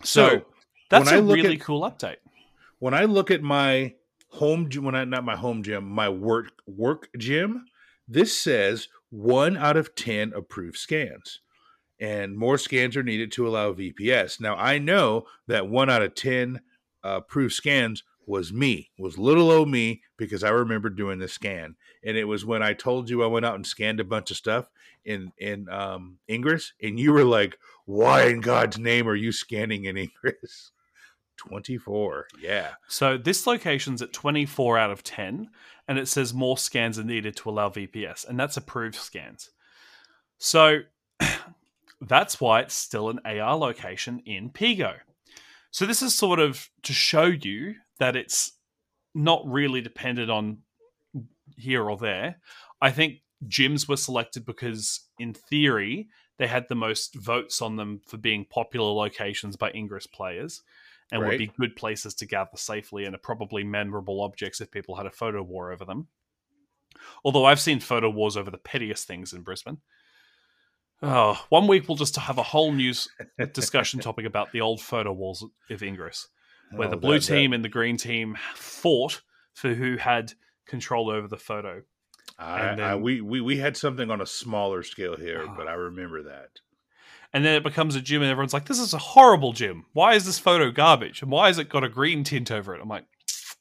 So, 0.03 0.27
So, 0.29 0.45
that's 0.89 1.11
a 1.11 1.21
really 1.21 1.55
at- 1.55 1.61
cool 1.61 1.81
update. 1.81 2.17
when 2.79 2.93
I 2.93 3.05
look 3.05 3.31
at 3.31 3.41
my 3.41 3.95
home 4.29 4.69
gym, 4.69 4.83
when 4.83 4.95
I 4.95 5.03
not 5.05 5.23
my 5.23 5.35
home 5.35 5.63
gym, 5.63 5.85
my 5.87 6.09
work 6.09 6.51
work 6.67 7.09
gym, 7.17 7.65
this 8.07 8.35
says 8.37 8.87
one 9.09 9.55
out 9.57 9.77
of 9.77 9.95
ten 9.95 10.33
approved 10.33 10.77
scans, 10.77 11.39
and 11.99 12.35
more 12.37 12.57
scans 12.57 12.97
are 12.97 13.03
needed 13.03 13.31
to 13.33 13.47
allow 13.47 13.71
VPS. 13.73 14.39
Now 14.41 14.55
I 14.55 14.79
know 14.79 15.25
that 15.47 15.67
one 15.67 15.89
out 15.89 16.01
of 16.01 16.15
ten 16.15 16.61
approved 17.03 17.53
scans 17.53 18.03
was 18.25 18.51
me, 18.53 18.89
was 18.97 19.17
little 19.17 19.51
old 19.51 19.69
me, 19.69 20.01
because 20.17 20.43
I 20.43 20.49
remember 20.49 20.89
doing 20.89 21.19
the 21.19 21.27
scan. 21.27 21.75
And 22.05 22.17
it 22.17 22.25
was 22.25 22.45
when 22.45 22.61
I 22.61 22.73
told 22.73 23.09
you 23.09 23.23
I 23.23 23.27
went 23.27 23.45
out 23.45 23.55
and 23.55 23.65
scanned 23.65 23.99
a 23.99 24.05
bunch 24.05 24.31
of 24.31 24.37
stuff 24.37 24.69
in 25.05 25.31
in 25.37 25.69
um, 25.69 26.17
Ingress, 26.29 26.73
and 26.81 26.99
you 26.99 27.13
were 27.13 27.23
like, 27.23 27.57
"Why 27.85 28.25
in 28.25 28.41
God's 28.41 28.77
name 28.77 29.07
are 29.07 29.15
you 29.15 29.31
scanning 29.31 29.85
in 29.85 29.97
Ingress?" 29.97 30.71
Twenty 31.37 31.77
four, 31.77 32.27
yeah. 32.39 32.71
So 32.87 33.17
this 33.17 33.47
location's 33.47 34.03
at 34.03 34.13
24 34.13 34.77
out 34.77 34.91
of 34.91 35.03
10, 35.03 35.49
and 35.87 35.97
it 35.97 36.07
says 36.07 36.31
more 36.31 36.59
scans 36.59 36.99
are 36.99 37.03
needed 37.03 37.35
to 37.37 37.49
allow 37.49 37.69
VPS, 37.69 38.27
and 38.27 38.39
that's 38.39 38.55
approved 38.55 38.95
scans. 38.95 39.49
So 40.37 40.81
that's 42.01 42.39
why 42.39 42.61
it's 42.61 42.75
still 42.75 43.09
an 43.09 43.19
AR 43.25 43.55
location 43.55 44.21
in 44.25 44.51
Pigo. 44.51 44.93
So 45.71 45.87
this 45.87 46.03
is 46.03 46.13
sort 46.13 46.39
of 46.39 46.69
to 46.83 46.93
show 46.93 47.25
you 47.25 47.75
that 47.97 48.15
it's 48.15 48.53
not 49.15 49.41
really 49.45 49.81
dependent 49.81 50.29
on 50.29 50.59
here 51.57 51.89
or 51.89 51.97
there. 51.97 52.37
I 52.81 52.91
think 52.91 53.19
gyms 53.47 53.87
were 53.87 53.97
selected 53.97 54.45
because, 54.45 55.01
in 55.19 55.33
theory, 55.33 56.07
they 56.37 56.47
had 56.47 56.65
the 56.69 56.75
most 56.75 57.15
votes 57.15 57.61
on 57.61 57.75
them 57.75 58.01
for 58.07 58.17
being 58.17 58.45
popular 58.45 58.91
locations 58.91 59.55
by 59.55 59.71
Ingress 59.71 60.07
players 60.07 60.61
and 61.11 61.21
would 61.21 61.37
be 61.37 61.51
good 61.59 61.75
places 61.75 62.13
to 62.15 62.25
gather 62.25 62.55
safely 62.57 63.05
and 63.05 63.13
are 63.13 63.19
probably 63.19 63.63
memorable 63.63 64.21
objects 64.21 64.59
if 64.61 64.71
people 64.71 64.95
had 64.95 65.05
a 65.05 65.11
photo 65.11 65.43
war 65.43 65.71
over 65.71 65.85
them. 65.85 66.07
Although 67.23 67.45
I've 67.45 67.59
seen 67.59 67.79
photo 67.79 68.09
wars 68.09 68.35
over 68.37 68.49
the 68.49 68.57
pettiest 68.57 69.05
things 69.07 69.33
in 69.33 69.41
Brisbane. 69.41 69.77
Oh, 71.01 71.43
one 71.49 71.67
week 71.67 71.87
we'll 71.87 71.97
just 71.97 72.15
have 72.15 72.37
a 72.37 72.43
whole 72.43 72.71
news 72.71 73.09
discussion 73.51 73.99
topic 74.01 74.25
about 74.25 74.51
the 74.53 74.61
old 74.61 74.81
photo 74.81 75.11
wars 75.11 75.43
of 75.69 75.83
Ingress, 75.83 76.29
where 76.71 76.87
oh, 76.87 76.91
the 76.91 76.97
Oh, 76.97 76.99
blue 76.99 77.19
that- 77.19 77.27
that- 77.27 77.35
team 77.35 77.53
and 77.53 77.63
the 77.63 77.69
green 77.69 77.97
team 77.97 78.37
fought 78.55 79.21
for 79.53 79.73
who 79.73 79.97
had 79.97 80.33
control 80.65 81.09
over 81.09 81.27
the 81.27 81.37
photo. 81.37 81.83
I, 82.37 82.61
and 82.61 82.81
I, 82.81 82.95
we, 82.95 83.21
we 83.21 83.41
we 83.41 83.57
had 83.57 83.77
something 83.77 84.09
on 84.09 84.21
a 84.21 84.25
smaller 84.25 84.83
scale 84.83 85.15
here, 85.15 85.45
Oh. 85.47 85.53
but 85.57 85.67
I 85.67 85.73
remember 85.73 86.23
that. 86.23 86.49
And 87.31 87.43
then 87.43 87.55
it 87.55 87.63
becomes 87.63 87.95
a 87.95 88.01
gym, 88.01 88.21
and 88.21 88.29
everyone's 88.31 88.53
like, 88.53 88.65
"This 88.65 88.79
is 88.79 88.93
a 88.93 88.97
horrible 88.99 89.53
gym. 89.53 89.85
Why 89.93 90.13
is 90.15 90.25
this 90.25 90.39
photo 90.39 90.71
garbage? 90.71 91.21
And 91.21 91.31
why 91.31 91.47
has 91.47 91.57
it 91.57 91.69
got 91.69 91.83
a 91.83 91.89
green 91.89 92.23
tint 92.23 92.51
over 92.51 92.75
it?" 92.75 92.81
I'm 92.81 92.89
like, 92.89 93.05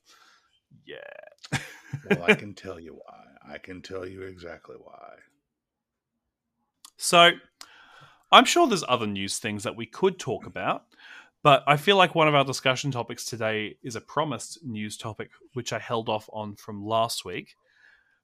"Yeah, 0.86 1.58
Well, 2.04 2.22
I 2.22 2.32
can 2.34 2.54
tell 2.54 2.78
you 2.80 2.94
why. 2.94 3.24
I 3.54 3.58
can 3.58 3.82
tell 3.82 4.06
you 4.06 4.22
exactly 4.22 4.76
why. 4.76 5.14
So, 6.96 7.32
I'm 8.30 8.44
sure 8.44 8.66
there's 8.68 8.84
other 8.88 9.06
news 9.06 9.38
things 9.38 9.62
that 9.64 9.76
we 9.76 9.86
could 9.86 10.18
talk 10.18 10.46
about, 10.46 10.84
but 11.42 11.64
I 11.66 11.76
feel 11.76 11.96
like 11.96 12.14
one 12.14 12.28
of 12.28 12.34
our 12.34 12.44
discussion 12.44 12.90
topics 12.90 13.24
today 13.24 13.76
is 13.82 13.96
a 13.96 14.00
promised 14.00 14.58
news 14.64 14.96
topic, 14.96 15.30
which 15.54 15.72
I 15.72 15.78
held 15.78 16.08
off 16.08 16.28
on 16.32 16.54
from 16.54 16.84
last 16.84 17.24
week. 17.24 17.56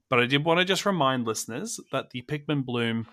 But 0.09 0.21
I 0.21 0.27
did 0.27 0.45
want 0.45 0.61
to 0.61 0.65
just 0.65 0.87
remind 0.87 1.27
listeners 1.27 1.81
that 1.93 2.11
the 2.11 2.23
Pikmin 2.23 2.65
Bloom 2.65 3.07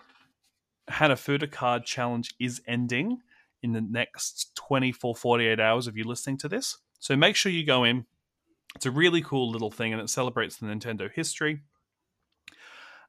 Hanafuda 0.89 1.51
card 1.51 1.85
challenge 1.85 2.35
is 2.39 2.61
ending 2.67 3.19
in 3.63 3.73
the 3.73 3.81
next 3.81 4.55
24, 4.55 5.15
48 5.15 5.59
hours 5.59 5.87
of 5.87 5.97
you 5.97 6.03
listening 6.03 6.37
to 6.37 6.47
this. 6.47 6.77
So 6.99 7.15
make 7.15 7.35
sure 7.35 7.51
you 7.51 7.65
go 7.65 7.83
in. 7.83 8.05
It's 8.75 8.85
a 8.85 8.91
really 8.91 9.21
cool 9.21 9.49
little 9.49 9.71
thing 9.71 9.91
and 9.91 10.01
it 10.01 10.09
celebrates 10.09 10.57
the 10.57 10.67
Nintendo 10.67 11.09
history. 11.11 11.61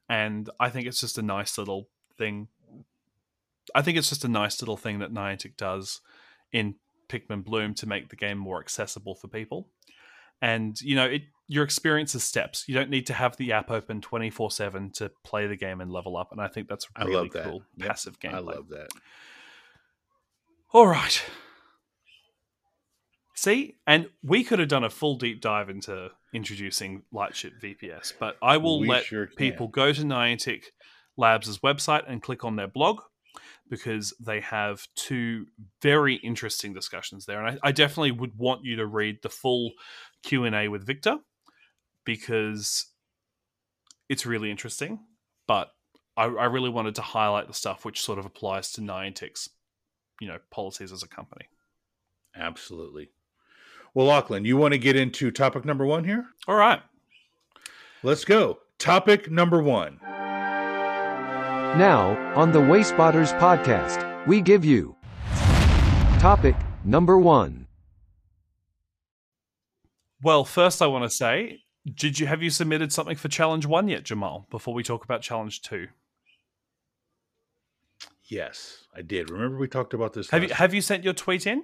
And 0.09 0.49
I 0.59 0.69
think 0.69 0.87
it's 0.87 1.01
just 1.01 1.17
a 1.17 1.21
nice 1.21 1.57
little 1.57 1.89
thing. 2.17 2.47
I 3.75 3.81
think 3.81 3.97
it's 3.97 4.09
just 4.09 4.25
a 4.25 4.29
nice 4.29 4.61
little 4.61 4.77
thing 4.77 4.99
that 4.99 5.13
Niantic 5.13 5.57
does 5.57 6.01
in 6.51 6.75
Pikmin 7.09 7.43
Bloom 7.43 7.73
to 7.75 7.85
make 7.85 8.09
the 8.09 8.15
game 8.15 8.37
more 8.37 8.59
accessible 8.59 9.15
for 9.15 9.27
people. 9.27 9.69
And 10.41 10.79
you 10.81 10.95
know, 10.95 11.05
it 11.05 11.23
your 11.47 11.63
experience 11.63 12.13
is 12.13 12.23
steps. 12.23 12.65
You 12.67 12.75
don't 12.75 12.89
need 12.89 13.07
to 13.07 13.13
have 13.13 13.37
the 13.37 13.53
app 13.53 13.71
open 13.71 14.01
twenty 14.01 14.29
four 14.29 14.51
seven 14.51 14.91
to 14.93 15.11
play 15.23 15.47
the 15.47 15.55
game 15.55 15.81
and 15.81 15.91
level 15.91 16.17
up. 16.17 16.31
And 16.31 16.41
I 16.41 16.47
think 16.47 16.67
that's 16.67 16.87
I 16.95 17.05
really 17.05 17.15
love 17.15 17.31
that. 17.33 17.43
cool 17.45 17.63
Yep, 17.77 17.87
passive 17.87 18.19
game. 18.19 18.35
I 18.35 18.39
love 18.39 18.69
that. 18.69 18.89
All 20.73 20.87
right. 20.87 21.23
See, 23.33 23.75
and 23.85 24.09
we 24.23 24.43
could 24.43 24.57
have 24.59 24.67
done 24.67 24.83
a 24.83 24.89
full 24.89 25.15
deep 25.15 25.41
dive 25.41 25.69
into 25.69 26.09
introducing 26.33 27.03
Lightship 27.11 27.53
VPS, 27.61 28.13
but 28.19 28.35
I 28.41 28.57
will 28.57 28.79
We 28.79 28.89
let 28.89 29.05
sure 29.05 29.27
people 29.27 29.67
go 29.67 29.93
to 29.93 30.01
Niantic 30.01 30.63
Labs' 31.17 31.59
website 31.59 32.03
and 32.07 32.21
click 32.21 32.43
on 32.43 32.55
their 32.55 32.67
blog 32.67 33.01
because 33.69 34.13
they 34.19 34.39
have 34.41 34.87
two 34.95 35.45
very 35.81 36.15
interesting 36.15 36.73
discussions 36.73 37.25
there, 37.25 37.43
and 37.43 37.59
I, 37.63 37.69
I 37.69 37.71
definitely 37.71 38.11
would 38.11 38.37
want 38.37 38.63
you 38.63 38.77
to 38.77 38.85
read 38.85 39.19
the 39.21 39.29
full 39.29 39.71
Q 40.23 40.45
and 40.45 40.55
A 40.55 40.67
with 40.67 40.85
Victor 40.85 41.17
because 42.05 42.85
it's 44.09 44.25
really 44.25 44.49
interesting. 44.51 44.99
But 45.47 45.71
I, 46.15 46.25
I 46.25 46.45
really 46.45 46.69
wanted 46.69 46.95
to 46.95 47.01
highlight 47.01 47.47
the 47.47 47.53
stuff 47.53 47.85
which 47.85 48.01
sort 48.01 48.19
of 48.19 48.25
applies 48.25 48.71
to 48.73 48.81
Niantic's, 48.81 49.49
you 50.19 50.27
know, 50.27 50.39
policies 50.49 50.91
as 50.91 51.03
a 51.03 51.07
company. 51.07 51.47
Absolutely. 52.35 53.09
Well, 53.93 54.07
Lachlan, 54.07 54.45
you 54.45 54.57
want 54.57 54.73
to 54.73 54.77
get 54.77 54.95
into 54.95 55.31
topic 55.31 55.65
number 55.65 55.85
one 55.85 56.03
here? 56.03 56.25
All 56.47 56.55
right. 56.55 56.81
Let's 58.03 58.25
go. 58.25 58.59
Topic 58.77 59.31
number 59.31 59.61
one. 59.61 59.99
Now, 61.77 62.33
on 62.35 62.51
the 62.51 62.59
Wayspotters 62.59 63.37
podcast, 63.39 64.25
we 64.25 64.41
give 64.41 64.65
you 64.65 64.95
topic 66.19 66.55
number 66.83 67.17
one. 67.19 67.67
Well, 70.21 70.43
first 70.43 70.81
I 70.81 70.87
want 70.87 71.03
to 71.03 71.09
say, 71.09 71.59
did 71.93 72.19
you 72.19 72.25
have 72.25 72.41
you 72.41 72.49
submitted 72.49 72.91
something 72.91 73.15
for 73.15 73.27
challenge 73.27 73.65
one 73.67 73.87
yet, 73.87 74.03
Jamal? 74.03 74.47
Before 74.49 74.73
we 74.73 74.81
talk 74.83 75.03
about 75.03 75.21
challenge 75.21 75.61
two, 75.61 75.87
Yes, 78.29 78.83
I 78.95 79.03
did. 79.03 79.29
Remember 79.29 79.57
we 79.57 79.67
talked 79.69 79.93
about 79.93 80.11
this. 80.13 80.29
have 80.31 80.41
you 80.41 80.49
last- 80.49 80.57
have 80.59 80.73
you 80.73 80.81
sent 80.81 81.03
your 81.03 81.13
tweet 81.13 81.45
in? 81.47 81.63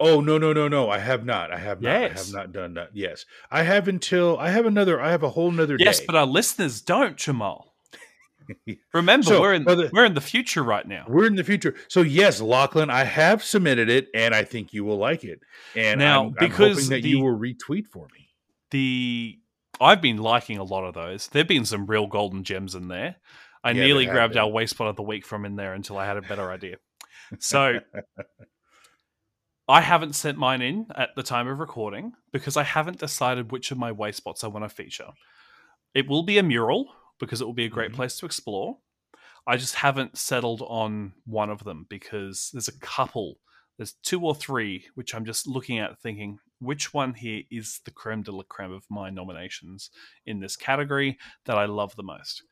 Oh 0.00 0.20
no 0.20 0.36
no 0.38 0.52
no 0.52 0.66
no! 0.68 0.88
I 0.90 0.98
have 0.98 1.24
not. 1.24 1.52
I 1.52 1.58
have 1.58 1.80
not. 1.80 1.92
I 1.94 2.00
Yes. 2.00 2.26
have 2.26 2.34
not 2.34 2.52
done 2.52 2.74
that. 2.74 2.90
Yes, 2.94 3.24
I 3.50 3.62
have 3.62 3.86
until 3.88 4.38
I 4.38 4.50
have 4.50 4.66
another. 4.66 5.00
I 5.00 5.10
have 5.10 5.22
a 5.22 5.30
whole 5.30 5.50
nother 5.50 5.76
Yes, 5.78 6.00
day. 6.00 6.06
but 6.06 6.14
our 6.16 6.26
listeners 6.26 6.80
don't, 6.80 7.16
Jamal. 7.16 7.71
Remember, 8.94 9.24
So, 9.26 9.40
we're 9.40 9.54
in 9.54 9.64
brother- 9.64 9.90
we're 9.92 10.04
in 10.04 10.14
the 10.14 10.20
future 10.20 10.62
right 10.62 10.86
now. 10.86 11.04
We're 11.08 11.26
in 11.26 11.34
the 11.36 11.44
future. 11.44 11.74
So 11.88 12.02
yes, 12.02 12.40
Lachlan, 12.40 12.90
I 12.90 13.04
have 13.04 13.42
submitted 13.42 13.88
it, 13.90 14.08
and 14.14 14.34
I 14.34 14.44
think 14.44 14.72
you 14.72 14.84
will 14.84 14.98
like 14.98 15.24
it. 15.24 15.40
And 15.76 15.98
Now, 16.00 16.20
I'm, 16.22 16.26
I'm 16.28 16.34
because 16.38 16.76
hoping 16.78 16.90
that 16.90 17.02
the- 17.02 17.08
you 17.08 17.20
will 17.20 17.38
retweet 17.38 17.86
for 17.92 18.06
me. 18.14 18.28
The 18.70 19.38
I've 19.80 20.00
been 20.02 20.18
liking 20.18 20.58
a 20.58 20.64
lot 20.64 20.84
of 20.84 20.94
those. 20.94 21.28
There've 21.28 21.46
been 21.48 21.64
some 21.64 21.86
real 21.86 22.06
golden 22.06 22.44
gems 22.44 22.74
in 22.74 22.88
there. 22.88 23.16
I 23.64 23.70
Yeah, 23.72 23.84
nearly 23.84 24.06
grabbed 24.06 24.34
been. 24.34 24.42
our 24.42 24.48
wayspot 24.50 24.88
of 24.90 24.96
the 24.96 25.02
week 25.02 25.24
from 25.26 25.44
in 25.44 25.56
there 25.56 25.72
until 25.74 25.96
I 25.98 26.06
had 26.06 26.16
a 26.16 26.22
better 26.22 26.50
idea. 26.50 26.76
So 27.38 27.78
I 29.68 29.80
haven't 29.80 30.14
sent 30.14 30.38
mine 30.38 30.60
in 30.60 30.86
at 30.94 31.10
the 31.16 31.22
time 31.22 31.48
of 31.48 31.58
recording 31.60 32.12
because 32.32 32.56
I 32.56 32.64
haven't 32.64 32.98
decided 32.98 33.52
which 33.52 33.70
of 33.70 33.78
my 33.78 33.92
wayspots 33.92 34.42
I 34.44 34.48
want 34.48 34.64
to 34.64 34.68
feature. 34.68 35.08
It 35.94 36.08
will 36.08 36.22
be 36.24 36.38
a 36.38 36.42
mural 36.42 36.86
because 37.22 37.40
it 37.40 37.44
will 37.44 37.54
be 37.54 37.64
a 37.64 37.68
great 37.68 37.92
Mhm. 37.92 37.94
place 37.94 38.18
to 38.18 38.26
explore. 38.26 38.80
I 39.46 39.56
just 39.56 39.76
haven't 39.76 40.18
settled 40.18 40.60
on 40.62 41.14
one 41.24 41.50
of 41.50 41.62
them 41.62 41.86
because 41.88 42.50
there's 42.50 42.66
a 42.66 42.78
couple, 42.80 43.38
there's 43.76 43.92
two 43.92 44.26
or 44.26 44.34
three, 44.34 44.88
which 44.96 45.14
I'm 45.14 45.24
just 45.24 45.46
looking 45.46 45.78
at 45.78 46.00
thinking 46.00 46.40
which 46.58 46.92
one 46.92 47.14
here 47.14 47.44
is 47.48 47.78
the 47.84 47.92
creme 47.92 48.24
de 48.24 48.32
la 48.32 48.42
creme 48.42 48.72
of 48.72 48.90
my 48.90 49.08
nominations 49.08 49.90
in 50.26 50.40
this 50.40 50.56
category 50.56 51.16
that 51.44 51.56
I 51.56 51.66
love 51.66 51.94
the 51.94 52.02
most. 52.02 52.42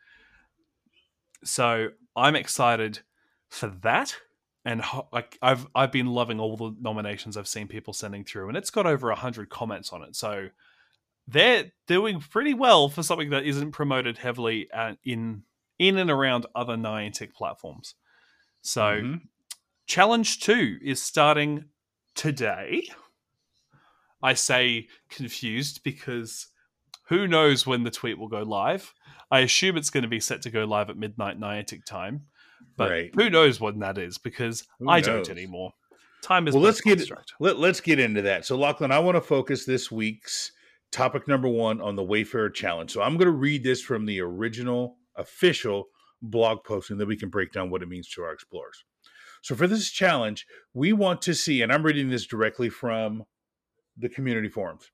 So 1.43 1.91
I'm 2.15 2.37
excited 2.37 3.01
for 3.49 3.67
that 3.83 4.17
and 4.65 4.83
like 5.13 5.37
I've 5.43 5.67
I've 5.75 5.91
been 5.91 6.07
loving 6.07 6.39
all 6.39 6.57
the 6.57 6.77
nominations 6.79 7.37
I've 7.37 7.49
seen 7.49 7.67
people 7.67 7.93
sending 7.93 8.25
through, 8.25 8.49
and 8.49 8.57
it's 8.57 8.71
got 8.71 8.87
over 8.87 9.11
hundred 9.13 9.49
comments 9.49 9.93
on 9.93 10.03
it. 10.03 10.15
So 10.15 10.51
they're 11.31 11.73
doing 11.87 12.21
pretty 12.21 12.55
well 12.55 12.88
for 12.88 13.03
something 13.03 13.31
that 13.31 13.45
isn't 13.45 13.73
promoted 13.73 14.19
heavily 14.19 14.71
uh, 14.73 14.95
in 15.05 15.43
in 15.79 15.97
and 15.97 16.11
around 16.11 16.47
other 16.55 16.77
Niantic 16.77 17.33
platforms. 17.33 17.95
So 18.62 18.83
Mhm. 18.83 19.21
challenge 19.87 20.40
two 20.40 20.79
is 20.83 21.03
starting 21.03 21.64
today. 22.14 22.87
I 24.23 24.35
say 24.35 24.88
confused 25.09 25.83
because 25.83 26.49
who 27.09 27.27
knows 27.27 27.66
when 27.66 27.83
the 27.83 27.90
tweet 27.90 28.19
will 28.19 28.29
go 28.29 28.43
live. 28.43 28.93
I 29.31 29.40
assume 29.40 29.77
it's 29.77 29.90
going 29.90 30.03
to 30.03 30.09
be 30.09 30.21
set 30.21 30.43
to 30.43 30.51
go 30.51 30.64
live 30.64 30.90
at 30.90 30.97
midnight 30.97 31.40
Niantic 31.40 31.85
time. 31.85 32.27
But 32.77 32.90
Right. 32.90 33.14
who 33.14 33.31
knows 33.31 33.61
when 33.61 33.79
that 33.81 33.97
is 33.99 34.19
because 34.19 34.66
Who 34.79 34.88
I 34.88 35.01
knows? 35.01 35.07
don't 35.07 35.31
anymore. 35.31 35.73
Time 36.23 36.47
is 36.47 36.55
well, 36.55 36.62
let's 36.62 36.83
get 36.83 37.03
let, 37.40 37.59
let's 37.59 37.81
get 37.81 37.99
into 37.99 38.23
that. 38.23 38.45
So, 38.45 38.59
Lachlan, 38.59 38.93
I 38.93 38.99
want 38.99 39.16
to 39.16 39.23
focus 39.23 39.64
this 39.64 39.90
week's 39.90 40.53
topic 40.90 41.29
number 41.29 41.48
one 41.48 41.81
on 41.81 41.96
the 41.96 42.05
Wayfarer 42.05 42.50
Challenge. 42.50 42.90
So, 42.90 43.03
I'm 43.03 43.16
going 43.16 43.26
to 43.26 43.33
read 43.33 43.62
this 43.62 43.83
from 43.83 44.07
the 44.07 44.20
original 44.20 44.96
official 45.16 45.87
blog 46.22 46.64
post, 46.64 46.90
and 46.90 47.00
then 47.00 47.09
we 47.09 47.16
can 47.16 47.29
break 47.29 47.53
down 47.53 47.70
what 47.70 47.83
it 47.83 47.88
means 47.88 48.09
to 48.11 48.22
our 48.22 48.33
explorers. 48.33 48.85
So, 49.42 49.55
for 49.55 49.66
this 49.66 49.90
challenge, 49.90 50.46
we 50.74 50.92
want 50.92 51.22
to 51.22 51.35
see, 51.35 51.62
and 51.62 51.72
I'm 51.72 51.85
reading 51.85 52.11
this 52.11 52.26
directly 52.26 52.68
from 52.68 53.24
the 53.96 54.09
community 54.09 54.48
forums. 54.48 54.90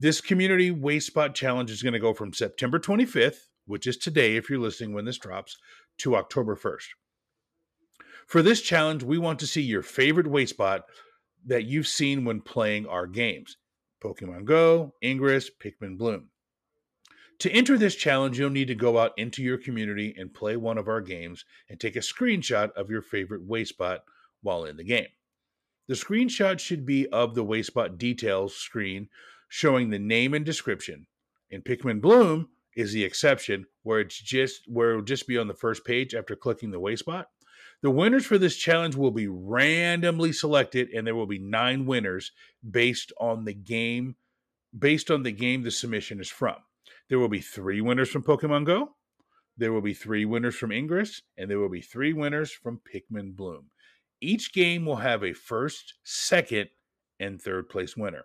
This 0.00 0.20
community 0.20 0.70
wayspot 0.70 1.34
challenge 1.34 1.70
is 1.70 1.82
going 1.82 1.92
to 1.92 1.98
go 1.98 2.12
from 2.12 2.32
September 2.32 2.78
25th, 2.78 3.46
which 3.66 3.86
is 3.86 3.96
today 3.96 4.36
if 4.36 4.50
you're 4.50 4.58
listening 4.58 4.92
when 4.92 5.04
this 5.04 5.18
drops, 5.18 5.56
to 5.98 6.16
October 6.16 6.56
1st. 6.56 6.86
For 8.26 8.42
this 8.42 8.60
challenge, 8.60 9.02
we 9.02 9.18
want 9.18 9.38
to 9.38 9.46
see 9.46 9.62
your 9.62 9.82
favorite 9.82 10.26
wayspot 10.26 10.82
that 11.46 11.64
you've 11.64 11.86
seen 11.86 12.24
when 12.24 12.40
playing 12.40 12.86
our 12.86 13.06
games 13.06 13.56
Pokemon 14.04 14.44
Go, 14.44 14.94
Ingress, 15.02 15.50
Pikmin 15.50 15.96
Bloom. 15.96 16.28
To 17.40 17.50
enter 17.50 17.78
this 17.78 17.96
challenge, 17.96 18.38
you'll 18.38 18.50
need 18.50 18.68
to 18.68 18.74
go 18.74 18.98
out 18.98 19.12
into 19.16 19.42
your 19.42 19.58
community 19.58 20.14
and 20.16 20.32
play 20.32 20.56
one 20.56 20.78
of 20.78 20.88
our 20.88 21.00
games 21.00 21.44
and 21.68 21.80
take 21.80 21.96
a 21.96 22.00
screenshot 22.00 22.70
of 22.72 22.90
your 22.90 23.02
favorite 23.02 23.48
wayspot 23.48 24.00
while 24.42 24.64
in 24.64 24.76
the 24.76 24.84
game. 24.84 25.08
The 25.88 25.94
screenshot 25.94 26.60
should 26.60 26.86
be 26.86 27.08
of 27.08 27.34
the 27.34 27.44
wayspot 27.44 27.98
details 27.98 28.54
screen 28.54 29.08
showing 29.48 29.90
the 29.90 29.98
name 29.98 30.34
and 30.34 30.44
description. 30.44 31.06
In 31.50 31.62
Pikmin 31.62 32.00
Bloom 32.00 32.48
is 32.76 32.92
the 32.92 33.04
exception 33.04 33.66
where 33.82 34.00
it's 34.00 34.18
just 34.18 34.62
where 34.66 34.90
it'll 34.90 35.02
just 35.02 35.26
be 35.26 35.38
on 35.38 35.48
the 35.48 35.54
first 35.54 35.84
page 35.84 36.14
after 36.14 36.36
clicking 36.36 36.70
the 36.70 36.80
wayspot. 36.80 37.26
The 37.84 37.90
winners 37.90 38.24
for 38.24 38.38
this 38.38 38.56
challenge 38.56 38.96
will 38.96 39.10
be 39.10 39.28
randomly 39.28 40.32
selected 40.32 40.88
and 40.94 41.06
there 41.06 41.14
will 41.14 41.26
be 41.26 41.38
9 41.38 41.84
winners 41.84 42.32
based 42.70 43.12
on 43.20 43.44
the 43.44 43.52
game 43.52 44.16
based 44.78 45.10
on 45.10 45.22
the 45.22 45.30
game 45.30 45.62
the 45.62 45.70
submission 45.70 46.18
is 46.18 46.30
from. 46.30 46.56
There 47.10 47.18
will 47.18 47.28
be 47.28 47.42
3 47.42 47.82
winners 47.82 48.08
from 48.08 48.22
Pokemon 48.22 48.64
Go, 48.64 48.96
there 49.58 49.70
will 49.70 49.82
be 49.82 49.92
3 49.92 50.24
winners 50.24 50.54
from 50.54 50.72
Ingress, 50.72 51.20
and 51.36 51.50
there 51.50 51.58
will 51.58 51.68
be 51.68 51.82
3 51.82 52.14
winners 52.14 52.50
from 52.50 52.80
Pikmin 52.90 53.36
Bloom. 53.36 53.66
Each 54.18 54.50
game 54.54 54.86
will 54.86 54.96
have 54.96 55.22
a 55.22 55.34
first, 55.34 55.92
second, 56.04 56.70
and 57.20 57.38
third 57.38 57.68
place 57.68 57.98
winner. 57.98 58.24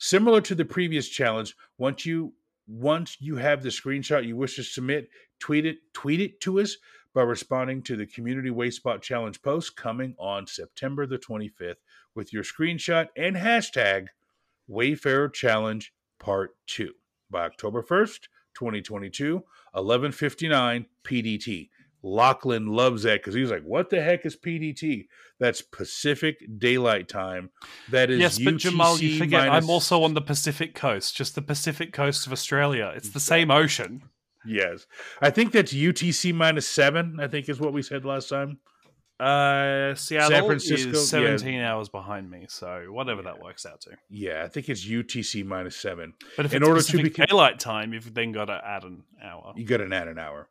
Similar 0.00 0.40
to 0.40 0.56
the 0.56 0.64
previous 0.64 1.08
challenge, 1.08 1.54
once 1.78 2.06
you 2.06 2.34
once 2.66 3.18
you 3.20 3.36
have 3.36 3.62
the 3.62 3.68
screenshot 3.68 4.26
you 4.26 4.34
wish 4.34 4.56
to 4.56 4.64
submit, 4.64 5.08
tweet 5.38 5.64
it 5.64 5.76
tweet 5.92 6.20
it 6.20 6.40
to 6.40 6.58
us 6.58 6.76
by 7.16 7.22
responding 7.22 7.80
to 7.82 7.96
the 7.96 8.04
community 8.04 8.50
wayspot 8.50 9.00
challenge 9.00 9.40
post 9.40 9.74
coming 9.74 10.14
on 10.18 10.46
September 10.46 11.06
the 11.06 11.16
25th 11.16 11.76
with 12.14 12.30
your 12.30 12.42
screenshot 12.42 13.08
and 13.16 13.34
hashtag 13.34 14.08
Wayfarer 14.68 15.30
Challenge 15.30 15.94
Part 16.18 16.50
2 16.66 16.92
by 17.30 17.46
October 17.46 17.82
1st, 17.82 18.28
2022, 18.52 19.42
11:59 19.74 20.84
PDT. 21.04 21.70
Lachlan 22.02 22.66
loves 22.66 23.04
that 23.04 23.20
because 23.20 23.32
he's 23.32 23.50
like, 23.50 23.62
"What 23.62 23.88
the 23.88 24.02
heck 24.02 24.26
is 24.26 24.36
PDT? 24.36 25.08
That's 25.38 25.62
Pacific 25.62 26.36
Daylight 26.58 27.08
Time. 27.08 27.48
That 27.90 28.10
is 28.10 28.20
yes, 28.20 28.38
but 28.38 28.58
Jamal, 28.58 28.98
you 28.98 29.08
UTC 29.08 29.18
forget 29.18 29.48
minus- 29.48 29.64
I'm 29.64 29.70
also 29.70 30.02
on 30.02 30.12
the 30.12 30.20
Pacific 30.20 30.74
coast, 30.74 31.16
just 31.16 31.34
the 31.34 31.42
Pacific 31.42 31.94
coast 31.94 32.26
of 32.26 32.32
Australia. 32.32 32.92
It's 32.94 33.08
the 33.08 33.20
same 33.20 33.50
ocean. 33.50 34.02
Yes. 34.46 34.86
I 35.20 35.30
think 35.30 35.52
that's 35.52 35.72
UTC 35.72 36.34
minus 36.34 36.66
seven. 36.68 37.18
I 37.20 37.28
think 37.28 37.48
is 37.48 37.60
what 37.60 37.72
we 37.72 37.82
said 37.82 38.04
last 38.04 38.28
time. 38.28 38.58
Uh, 39.18 39.94
Seattle 39.94 40.46
Francisco, 40.46 40.90
yeah. 40.90 40.94
is 40.96 41.08
17 41.08 41.60
hours 41.60 41.88
behind 41.88 42.30
me, 42.30 42.44
so 42.50 42.84
whatever 42.90 43.22
that 43.22 43.40
works 43.40 43.64
out 43.64 43.80
to. 43.80 43.92
Yeah, 44.10 44.42
I 44.44 44.48
think 44.48 44.68
it's 44.68 44.86
UTC 44.86 45.44
minus 45.44 45.74
seven. 45.74 46.12
But 46.36 46.46
if 46.46 46.52
In 46.52 46.62
it's 46.62 46.68
order 46.68 46.82
to 46.82 47.02
be 47.02 47.08
daylight 47.08 47.58
time, 47.58 47.94
you've 47.94 48.12
then 48.12 48.32
got 48.32 48.46
to 48.46 48.60
add 48.62 48.84
an 48.84 49.04
hour. 49.24 49.54
You 49.56 49.64
got 49.64 49.78
to 49.78 49.84
add 49.84 50.08
an 50.08 50.18
hour. 50.18 50.50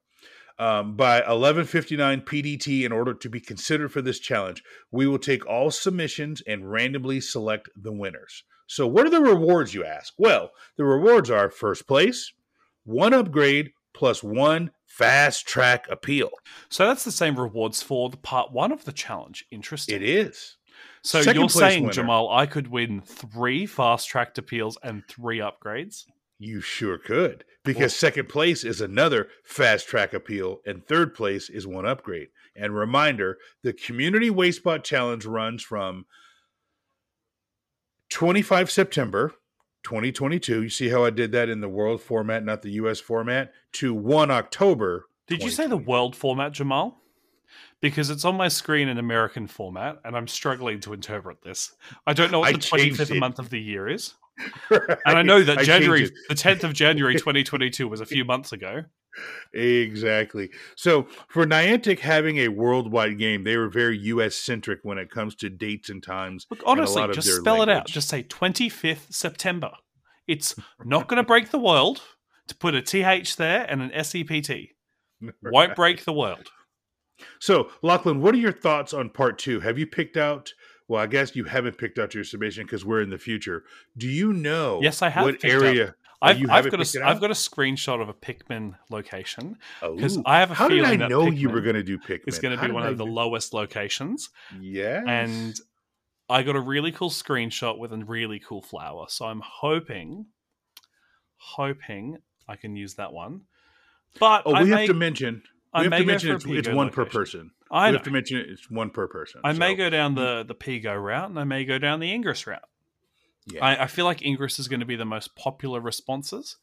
Um, 0.57 0.95
by 0.95 1.21
11:59 1.21 2.25
PDT, 2.25 2.85
in 2.85 2.91
order 2.91 3.13
to 3.13 3.29
be 3.29 3.39
considered 3.39 3.91
for 3.91 4.01
this 4.01 4.19
challenge, 4.19 4.63
we 4.89 5.05
will 5.05 5.19
take 5.19 5.45
all 5.45 5.69
submissions 5.69 6.41
and 6.47 6.71
randomly 6.71 7.21
select 7.21 7.69
the 7.75 7.91
winners. 7.91 8.43
So, 8.65 8.87
what 8.87 9.05
are 9.05 9.11
the 9.11 9.21
rewards? 9.21 9.75
You 9.75 9.85
ask. 9.85 10.13
Well, 10.17 10.51
the 10.77 10.85
rewards 10.85 11.29
are 11.29 11.51
first 11.51 11.87
place, 11.87 12.31
one 12.83 13.13
upgrade 13.13 13.73
plus 13.95 14.21
one 14.21 14.71
fast 14.85 15.47
track 15.47 15.87
appeal. 15.89 16.29
So 16.69 16.85
that's 16.85 17.03
the 17.03 17.11
same 17.11 17.39
rewards 17.39 17.81
for 17.81 18.09
the 18.09 18.17
part 18.17 18.51
one 18.51 18.71
of 18.71 18.85
the 18.85 18.91
challenge. 18.91 19.45
Interesting. 19.49 19.95
It 19.95 20.03
is. 20.03 20.57
So 21.01 21.21
Second 21.21 21.39
you're 21.41 21.49
saying, 21.49 21.83
winner. 21.83 21.93
Jamal, 21.93 22.29
I 22.29 22.45
could 22.45 22.67
win 22.67 23.01
three 23.01 23.65
fast 23.65 24.07
tracked 24.07 24.37
appeals 24.37 24.77
and 24.83 25.03
three 25.07 25.39
upgrades? 25.39 26.05
You 26.37 26.59
sure 26.59 26.97
could, 26.97 27.45
because 27.63 27.95
second 27.95 28.27
place 28.27 28.65
is 28.65 28.81
another 28.81 29.29
fast 29.45 29.87
track 29.87 30.13
appeal, 30.13 30.59
and 30.65 30.85
third 30.85 31.13
place 31.13 31.49
is 31.49 31.65
one 31.65 31.85
upgrade. 31.85 32.27
And 32.55 32.75
reminder 32.75 33.37
the 33.63 33.71
Community 33.71 34.29
Wayspot 34.29 34.83
Challenge 34.83 35.25
runs 35.25 35.63
from 35.63 36.05
25 38.09 38.69
September 38.69 39.33
2022. 39.85 40.63
You 40.63 40.69
see 40.69 40.89
how 40.89 41.05
I 41.05 41.11
did 41.11 41.31
that 41.31 41.47
in 41.47 41.61
the 41.61 41.69
world 41.69 42.01
format, 42.01 42.43
not 42.43 42.61
the 42.61 42.71
US 42.71 42.99
format, 42.99 43.53
to 43.73 43.93
1 43.93 44.31
October. 44.31 45.07
Did 45.27 45.41
you 45.41 45.49
say 45.49 45.67
the 45.67 45.77
world 45.77 46.15
format, 46.15 46.51
Jamal? 46.51 47.01
Because 47.81 48.09
it's 48.09 48.25
on 48.25 48.35
my 48.35 48.47
screen 48.47 48.87
in 48.87 48.97
American 48.97 49.47
format, 49.47 49.99
and 50.03 50.17
I'm 50.17 50.27
struggling 50.27 50.79
to 50.81 50.93
interpret 50.93 51.41
this. 51.43 51.73
I 52.05 52.13
don't 52.13 52.31
know 52.31 52.39
what 52.39 52.49
I 52.49 52.51
the 52.53 52.57
25th 52.57 53.11
it. 53.11 53.19
month 53.19 53.39
of 53.39 53.49
the 53.49 53.59
year 53.59 53.87
is. 53.87 54.15
And 54.69 55.17
I 55.17 55.21
know 55.21 55.43
that 55.43 55.59
I 55.59 55.63
January, 55.63 56.09
the 56.29 56.35
10th 56.35 56.63
of 56.63 56.73
January 56.73 57.13
2022 57.17 57.87
was 57.87 58.01
a 58.01 58.05
few 58.05 58.25
months 58.25 58.51
ago. 58.51 58.83
Exactly. 59.53 60.49
So 60.75 61.07
for 61.29 61.45
Niantic 61.45 61.99
having 61.99 62.37
a 62.39 62.49
worldwide 62.49 63.17
game, 63.17 63.43
they 63.43 63.55
were 63.57 63.69
very 63.69 63.97
US 63.97 64.35
centric 64.35 64.79
when 64.83 64.97
it 64.97 65.09
comes 65.09 65.35
to 65.35 65.49
dates 65.49 65.89
and 65.89 66.03
times. 66.03 66.45
Look, 66.49 66.61
honestly, 66.65 67.07
just 67.13 67.33
spell 67.37 67.61
it 67.61 67.69
out. 67.69 67.87
Just 67.87 68.09
say 68.09 68.23
25th 68.23 69.13
September. 69.13 69.71
It's 70.27 70.55
not 70.83 71.07
going 71.07 71.21
to 71.21 71.27
break 71.27 71.51
the 71.51 71.59
world 71.59 72.01
to 72.47 72.55
put 72.55 72.75
a 72.75 72.81
TH 72.81 73.37
there 73.37 73.65
and 73.69 73.81
an 73.81 74.03
SEPT. 74.03 74.51
Won't 75.43 75.75
break 75.75 76.03
the 76.03 76.13
world. 76.13 76.49
So, 77.39 77.69
Lachlan, 77.81 78.21
what 78.21 78.35
are 78.35 78.39
your 78.39 78.51
thoughts 78.51 78.93
on 78.93 79.09
part 79.09 79.37
two? 79.37 79.61
Have 79.61 79.79
you 79.79 79.87
picked 79.87 80.17
out? 80.17 80.51
Well, 80.87 81.01
I 81.01 81.07
guess 81.07 81.35
you 81.35 81.45
haven't 81.45 81.77
picked 81.77 81.97
out 81.97 82.13
your 82.13 82.23
submission 82.23 82.65
because 82.65 82.85
we're 82.85 83.01
in 83.01 83.09
the 83.09 83.17
future. 83.17 83.63
Do 83.97 84.07
you 84.07 84.33
know? 84.33 84.79
Yes, 84.81 85.01
I 85.01 85.09
have 85.09 85.25
What 85.25 85.43
area? 85.43 85.95
I've, 86.21 86.49
I've 86.49 86.71
got 86.71 86.79
a, 86.79 87.05
I've 87.05 87.19
got 87.19 87.29
a 87.29 87.35
screenshot 87.35 88.01
of 88.01 88.09
a 88.09 88.13
Pikmin 88.13 88.75
location. 88.89 89.57
Oh, 89.81 89.97
'cause 89.97 90.17
I 90.25 90.39
have 90.39 90.51
a 90.51 90.53
How 90.55 90.67
did 90.67 90.79
I 90.79 90.83
feeling 90.83 90.99
that 90.99 91.09
know 91.09 91.29
you 91.29 91.49
were 91.49 91.59
Pikmin 91.59 91.63
going 91.63 91.75
to 91.75 91.83
do 91.83 91.97
Pikmin? 91.99 92.23
It's 92.27 92.39
going 92.39 92.57
to 92.57 92.65
be 92.65 92.71
one 92.71 92.83
I 92.83 92.89
of 92.89 92.97
the 92.97 93.05
lowest 93.05 93.53
locations. 93.53 94.29
Yes. 94.59 95.03
And 95.07 95.59
I 96.29 96.43
got 96.43 96.55
a 96.55 96.61
really 96.61 96.91
cool 96.91 97.09
screenshot 97.09 97.77
with 97.77 97.93
a 97.93 97.97
really 97.97 98.39
cool 98.39 98.61
flower. 98.61 99.05
So 99.09 99.25
I'm 99.25 99.41
hoping, 99.43 100.27
hoping 101.37 102.17
I 102.47 102.55
can 102.55 102.75
use 102.75 102.95
that 102.95 103.13
one. 103.13 103.41
But 104.19 104.43
oh, 104.45 104.53
I 104.53 104.63
we 104.63 104.69
may, 104.69 104.81
have 104.81 104.87
to 104.87 104.93
mention. 104.93 105.43
I 105.75 105.79
We 105.79 105.83
have 105.83 105.91
may 105.91 105.99
to 105.99 106.05
mention 106.05 106.35
it's, 106.35 106.45
it's 106.45 106.69
one 106.69 106.89
per 106.89 107.03
person. 107.05 107.51
I 107.69 107.89
we 107.89 107.97
have 107.97 108.05
to 108.05 108.11
mention 108.11 108.37
it, 108.37 108.47
it's 108.49 108.71
one 108.71 108.91
per 108.91 109.07
person. 109.07 109.41
I 109.43 109.51
may 109.51 109.75
go 109.75 109.89
down 109.89 110.13
hmm. 110.13 110.19
the 110.19 110.45
the 110.47 110.55
Pigo 110.55 110.95
route, 111.01 111.29
and 111.29 111.37
I 111.37 111.43
may 111.43 111.65
go 111.65 111.77
down 111.77 111.99
the 111.99 112.11
Ingress 112.11 112.47
route. 112.47 112.63
Yeah. 113.45 113.63
I, 113.63 113.83
I 113.83 113.87
feel 113.87 114.05
like 114.05 114.25
Ingress 114.25 114.57
is 114.57 114.69
going 114.69 114.79
to 114.79 114.85
be 114.85 114.95
the 114.95 115.05
most 115.05 115.35
popular 115.35 115.81
responses 115.81 116.55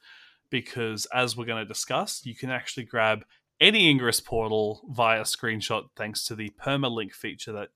because, 0.49 1.07
as 1.15 1.37
we're 1.37 1.45
going 1.45 1.63
to 1.63 1.69
discuss, 1.69 2.25
you 2.25 2.35
can 2.35 2.51
actually 2.51 2.85
grab 2.85 3.25
any 3.61 3.89
Ingress 3.89 4.21
portal 4.21 4.81
via 4.89 5.23
screenshot 5.23 5.91
thanks 5.95 6.25
to 6.27 6.35
the 6.35 6.51
permalink 6.59 7.13
feature 7.13 7.53
that 7.53 7.69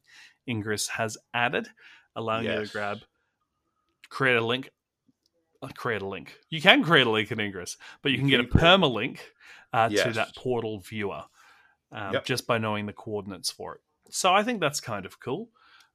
Ingress 0.49 0.88
has 0.88 1.18
added, 1.35 1.68
allowing 2.16 2.46
you 2.46 2.64
to 2.64 2.72
grab, 2.72 2.99
create 4.09 4.37
a 4.37 4.44
link. 4.44 4.70
Uh, 5.62 5.69
create 5.77 6.03
a 6.03 6.07
link. 6.07 6.38
You 6.51 6.61
can 6.61 6.83
create 6.83 7.07
a 7.07 7.11
link 7.11 7.31
in 7.33 7.40
Ingress, 7.40 7.77
but 8.03 8.12
you 8.12 8.19
can 8.19 8.29
get 8.29 8.40
a 8.40 8.45
permalink 8.45 9.19
uh, 9.73 9.88
to 9.88 10.12
that 10.12 10.35
portal 10.37 10.81
viewer 10.81 11.23
um, 11.92 12.14
Yep. 12.14 12.25
just 12.25 12.47
by 12.47 12.59
knowing 12.59 12.87
the 12.87 12.92
coordinates 12.92 13.51
for 13.51 13.75
it. 13.77 13.81
So 14.11 14.33
I 14.35 14.42
think 14.42 14.61
that's 14.61 14.81
kind 14.81 15.05
of 15.07 15.21
cool. 15.21 15.49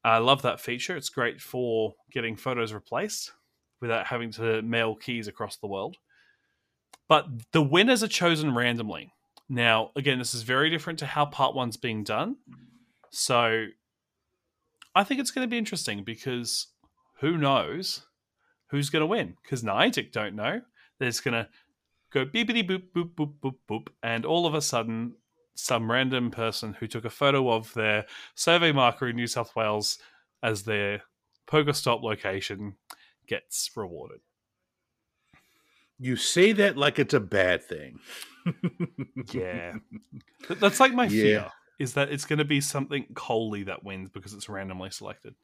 I 0.04 0.18
love 0.18 0.42
that 0.42 0.60
feature. 0.60 0.96
It's 0.96 1.10
great 1.10 1.40
for 1.40 1.94
getting 2.12 2.36
photos 2.36 2.74
replaced 2.74 3.32
without 3.80 4.08
having 4.08 4.32
to 4.32 4.62
mail 4.62 4.96
keys 4.96 5.28
across 5.28 5.58
the 5.58 5.68
world. 5.68 5.98
But 7.08 7.28
the 7.52 7.62
winners 7.62 8.04
are 8.04 8.08
chosen 8.08 8.56
randomly. 8.56 9.14
Now, 9.50 9.92
again, 9.96 10.18
this 10.18 10.34
is 10.34 10.44
very 10.44 10.70
different 10.70 11.00
to 11.00 11.06
how 11.06 11.26
part 11.26 11.56
one's 11.56 11.78
being 11.78 12.04
done. 12.04 12.38
So 13.10 13.66
I 14.96 15.04
think 15.04 15.20
it's 15.20 15.32
going 15.32 15.46
to 15.46 15.52
be 15.52 15.58
interesting 15.58 16.04
because 16.04 16.68
who 17.20 17.38
knows 17.38 18.06
who's 18.72 18.90
going 18.90 19.02
to 19.02 19.06
win? 19.08 19.36
Because 19.44 19.62
Niantic 19.64 20.12
don't 20.12 20.36
know. 20.36 20.62
They're 20.98 21.10
just 21.10 21.24
going 21.24 21.34
to 21.34 21.48
go 22.12 22.26
beepity 22.26 22.68
boop, 22.68 22.84
boop, 22.96 23.12
boop, 23.16 23.34
boop, 23.44 23.56
boop. 23.70 23.88
And 24.02 24.26
all 24.26 24.46
of 24.48 24.54
a 24.56 24.62
sudden, 24.62 25.14
some 25.56 25.92
random 25.92 26.32
person 26.32 26.74
who 26.74 26.88
took 26.88 27.06
a 27.06 27.10
photo 27.10 27.52
of 27.52 27.74
their 27.74 28.06
survey 28.36 28.72
marker 28.72 29.10
in 29.10 29.16
New 29.16 29.28
South 29.28 29.56
Wales 29.56 30.00
as 30.42 30.64
their 30.64 31.04
Pokestop 31.48 32.02
location 32.02 32.76
gets 33.28 33.70
rewarded. 33.76 34.22
you 36.00 36.16
say 36.16 36.52
that 36.54 36.78
like 36.78 36.98
it's 36.98 37.14
a 37.14 37.20
bad 37.20 37.64
thing. 37.64 38.00
Yeah. 39.34 39.74
Th- 40.48 40.60
That's 40.60 40.80
like 40.80 40.94
my 40.94 41.06
Yeah. 41.06 41.22
fear 41.24 41.52
is 41.80 41.94
that 41.94 42.12
it's 42.12 42.26
going 42.26 42.40
to 42.40 42.46
be 42.46 42.60
something 42.62 43.06
Coley 43.14 43.64
that 43.64 43.84
wins 43.84 44.10
because 44.10 44.34
it's 44.34 44.50
randomly 44.50 44.90
selected. 44.90 45.36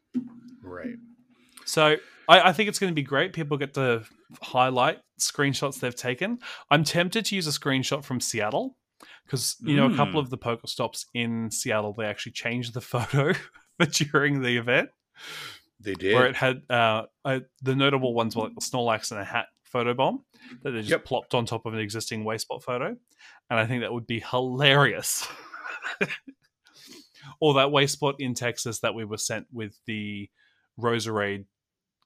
Right. 0.64 0.96
So 1.68 1.97
I, 2.28 2.39
I 2.49 2.53
think 2.53 2.70
it's 2.70 2.80
going 2.80 2.91
to 2.91 2.95
be 2.95 3.03
great. 3.03 3.34
People 3.34 3.57
get 3.57 3.74
to 3.76 4.03
highlight 4.41 4.99
screenshots 5.20 5.80
they've 5.80 5.95
taken. 5.95 6.39
I'm 6.72 6.84
tempted 6.84 7.26
to 7.26 7.36
use 7.36 7.45
a 7.47 7.51
screenshot 7.51 8.03
from 8.03 8.20
Seattle 8.20 8.76
because 9.26 9.55
you 9.61 9.76
know 9.76 9.86
a 9.86 9.95
couple 9.95 10.20
Mm. 10.22 10.24
of 10.24 10.30
the 10.30 10.38
Pokestops 10.38 11.05
in 11.13 11.51
Seattle 11.51 11.93
they 11.93 12.05
actually 12.05 12.32
changed 12.32 12.74
the 12.74 12.82
photo 12.93 13.34
for 13.78 13.86
during 13.86 14.41
the 14.41 14.57
event 14.57 14.89
They 15.80 15.93
did. 15.93 16.15
where 16.15 16.26
it 16.28 16.36
had 16.36 16.61
uh, 16.70 17.03
uh, 17.24 17.39
the 17.61 17.76
notable 17.76 18.13
ones 18.13 18.36
were 18.36 18.43
like 18.45 18.55
the 18.55 18.61
Snorlax 18.61 19.11
and 19.11 19.20
a 19.20 19.24
hat 19.26 19.47
photo 19.65 19.93
bomb 19.93 20.24
that 20.63 20.72
they 20.72 20.80
just 20.80 20.89
Yep. 20.91 21.05
plopped 21.05 21.34
on 21.36 21.45
top 21.45 21.65
of 21.65 21.74
an 21.74 21.80
existing 21.80 22.24
wayspot 22.24 22.63
photo, 22.63 22.88
and 23.49 23.59
I 23.59 23.65
think 23.68 23.82
that 23.82 23.91
would 23.93 24.07
be 24.07 24.20
hilarious. 24.22 25.28
or 27.39 27.55
that 27.55 27.68
wayspot 27.68 28.15
in 28.20 28.34
Texas 28.34 28.80
that 28.80 28.95
we 28.95 29.03
were 29.05 29.18
sent 29.18 29.47
with 29.51 29.78
the 29.86 30.30
Roserade 30.80 31.45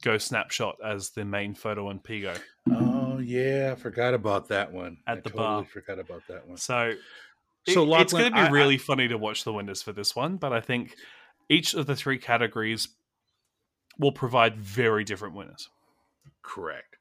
Go 0.01 0.17
snapshot 0.17 0.77
as 0.83 1.11
the 1.11 1.23
main 1.25 1.53
photo 1.53 1.87
on 1.89 1.99
Pigo. 1.99 2.37
Oh 2.71 3.19
yeah, 3.19 3.69
I 3.71 3.79
forgot 3.79 4.13
about 4.13 4.47
that 4.49 4.71
one. 4.71 4.97
At 5.07 5.17
I 5.19 5.21
the 5.21 5.29
totally 5.29 5.43
bar. 5.45 5.65
forgot 5.65 5.99
about 5.99 6.23
that 6.27 6.47
one. 6.47 6.57
So, 6.57 6.93
So, 7.67 7.83
it- 7.95 8.01
it's 8.01 8.13
going 8.13 8.25
to 8.25 8.31
be 8.31 8.37
I- 8.39 8.47
I- 8.47 8.49
really 8.49 8.77
funny 8.79 9.07
to 9.07 9.17
watch 9.17 9.43
the 9.43 9.53
winners 9.53 9.83
for 9.83 9.93
this 9.93 10.15
one, 10.15 10.37
but 10.37 10.51
I 10.53 10.59
think 10.61 10.95
each 11.49 11.73
of 11.75 11.85
the 11.85 11.95
three 11.95 12.17
categories 12.17 12.87
will 13.99 14.11
provide 14.11 14.57
very 14.57 15.03
different 15.03 15.35
winners. 15.35 15.69
Correct. 16.41 16.95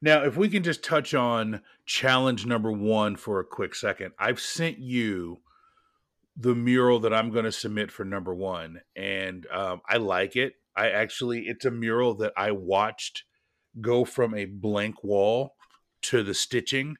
Now, 0.00 0.22
if 0.24 0.36
we 0.36 0.48
can 0.48 0.62
just 0.62 0.82
touch 0.82 1.12
on 1.12 1.60
challenge 1.84 2.46
number 2.46 2.72
one 2.72 3.16
for 3.16 3.40
a 3.40 3.44
quick 3.44 3.74
second, 3.74 4.12
I've 4.18 4.40
sent 4.40 4.78
you 4.78 5.40
the 6.36 6.54
mural 6.54 7.00
that 7.00 7.12
I'm 7.12 7.30
going 7.30 7.44
to 7.46 7.52
submit 7.52 7.90
for 7.90 8.04
number 8.04 8.34
one, 8.34 8.80
and 8.94 9.46
um, 9.50 9.80
I 9.88 9.96
like 9.98 10.36
it. 10.36 10.54
I 10.76 10.90
actually, 10.90 11.46
it's 11.46 11.64
a 11.64 11.70
mural 11.70 12.14
that 12.16 12.32
I 12.36 12.50
watched 12.50 13.24
go 13.80 14.04
from 14.04 14.34
a 14.34 14.44
blank 14.44 15.02
wall 15.04 15.54
to 16.02 16.22
the 16.22 16.34
stitching 16.34 16.96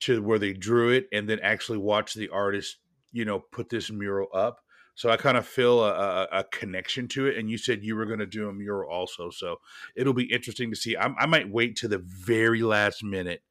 to 0.00 0.22
where 0.22 0.38
they 0.38 0.52
drew 0.52 0.90
it, 0.90 1.08
and 1.12 1.28
then 1.28 1.38
actually 1.40 1.78
watch 1.78 2.14
the 2.14 2.28
artist, 2.28 2.76
you 3.12 3.24
know, 3.24 3.40
put 3.52 3.70
this 3.70 3.90
mural 3.90 4.28
up. 4.34 4.60
So 4.96 5.10
I 5.10 5.16
kind 5.16 5.36
of 5.36 5.46
feel 5.46 5.82
a, 5.82 5.92
a, 5.92 6.28
a 6.40 6.44
connection 6.44 7.08
to 7.08 7.26
it. 7.26 7.36
And 7.36 7.50
you 7.50 7.58
said 7.58 7.82
you 7.82 7.96
were 7.96 8.06
going 8.06 8.20
to 8.20 8.26
do 8.26 8.48
a 8.48 8.52
mural 8.52 8.90
also, 8.90 9.30
so 9.30 9.56
it'll 9.96 10.12
be 10.12 10.32
interesting 10.32 10.70
to 10.70 10.76
see. 10.76 10.96
I, 10.96 11.06
I 11.18 11.26
might 11.26 11.50
wait 11.50 11.76
to 11.76 11.88
the 11.88 11.98
very 11.98 12.62
last 12.62 13.02
minute 13.02 13.42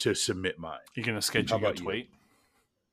to 0.00 0.14
submit 0.14 0.58
mine. 0.58 0.78
You're 0.94 1.06
going 1.06 1.16
to 1.18 1.22
schedule 1.22 1.58
your 1.58 1.68
about 1.68 1.78
you? 1.78 1.84
tweet. 1.84 2.10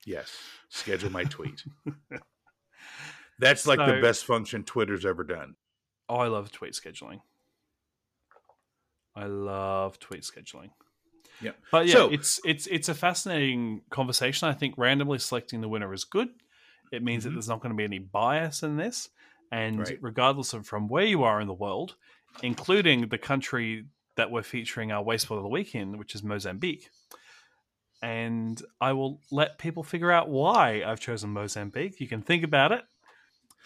Yes, 0.06 0.36
schedule 0.70 1.12
my 1.12 1.24
tweet. 1.24 1.64
That's 3.40 3.68
like 3.68 3.80
the 3.80 4.02
best 4.02 4.26
function 4.26 4.64
Twitter's 4.64 5.06
ever 5.06 5.24
done. 5.24 5.56
Oh, 6.10 6.16
I 6.16 6.28
love 6.28 6.52
tweet 6.52 6.74
scheduling. 6.74 7.22
I 9.16 9.26
love 9.26 10.00
tweet 10.00 10.24
scheduling. 10.24 10.72
Yeah. 11.42 11.52
But 11.72 11.88
yeah, 11.88 11.94
So- 11.94 12.10
it's 12.12 12.40
it's 12.44 12.68
it's 12.68 12.90
a 12.90 12.96
fascinating 12.96 13.82
conversation. 13.90 14.48
I 14.48 14.54
think 14.54 14.76
randomly 14.78 15.20
selecting 15.20 15.62
the 15.62 15.70
winner 15.70 15.94
is 15.94 16.04
good. 16.04 16.30
It 16.92 17.04
means 17.04 17.24
that 17.24 17.30
Mhm. 17.32 17.34
there's 17.34 17.48
not 17.48 17.62
going 17.62 17.72
to 17.72 17.78
be 17.78 17.84
any 17.84 18.00
bias 18.00 18.64
in 18.64 18.78
this, 18.78 19.10
and 19.52 19.80
Right. 19.80 19.98
regardless 20.02 20.54
of 20.54 20.66
from 20.68 20.88
where 20.88 21.06
you 21.06 21.24
are 21.24 21.40
in 21.40 21.48
the 21.48 21.54
world, 21.54 21.96
including 22.42 23.10
the 23.10 23.18
country 23.18 23.86
that 24.16 24.32
we're 24.32 24.44
featuring 24.44 24.92
our 24.92 25.04
Wayspotter 25.04 25.38
of 25.38 25.44
the 25.44 25.50
week 25.50 25.76
in, 25.76 25.98
which 25.98 26.16
is 26.16 26.24
Mozambique. 26.24 26.90
And 28.02 28.62
I 28.82 28.94
will 28.94 29.22
let 29.32 29.60
people 29.60 29.84
figure 29.84 30.12
out 30.12 30.30
why 30.30 30.84
I've 30.84 31.00
chosen 31.00 31.30
Mozambique. 31.32 32.00
You 32.02 32.08
can 32.08 32.22
think 32.22 32.44
about 32.44 32.72
it, 32.72 32.86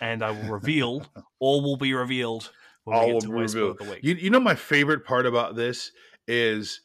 and 0.02 0.24
I 0.24 0.32
will 0.32 0.54
reveal. 0.54 1.06
all 1.40 1.62
will 1.62 1.78
be 1.78 1.94
revealed 1.94 2.50
when 2.84 2.98
All 2.98 3.08
we 3.08 3.14
will 3.14 3.20
get 3.22 3.28
to 3.28 3.34
be 3.34 3.42
revealed. 3.42 3.72
of 3.72 3.78
the 3.78 3.94
week. 3.94 4.00
You, 4.04 4.16
you 4.16 4.30
know, 4.30 4.40
my 4.40 4.56
favorite 4.56 5.06
part 5.06 5.26
about 5.26 5.56
this 5.56 5.92
is 6.28 6.82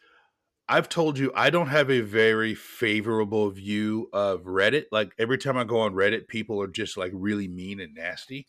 I've 0.68 0.88
told 0.88 1.18
you 1.18 1.32
I 1.34 1.50
don't 1.50 1.68
have 1.68 1.90
a 1.90 2.00
very 2.00 2.54
favorable 2.54 3.50
view 3.50 4.09
of 4.12 4.42
Reddit. 4.42 4.84
Like 4.92 5.12
every 5.18 5.38
time 5.38 5.56
I 5.56 5.64
go 5.64 5.80
on 5.80 5.94
Reddit, 5.94 6.28
people 6.28 6.61
are 6.62 6.68
just 6.68 6.96
like 6.96 7.12
really 7.14 7.48
mean 7.48 7.80
and 7.80 7.94
nasty. 7.94 8.46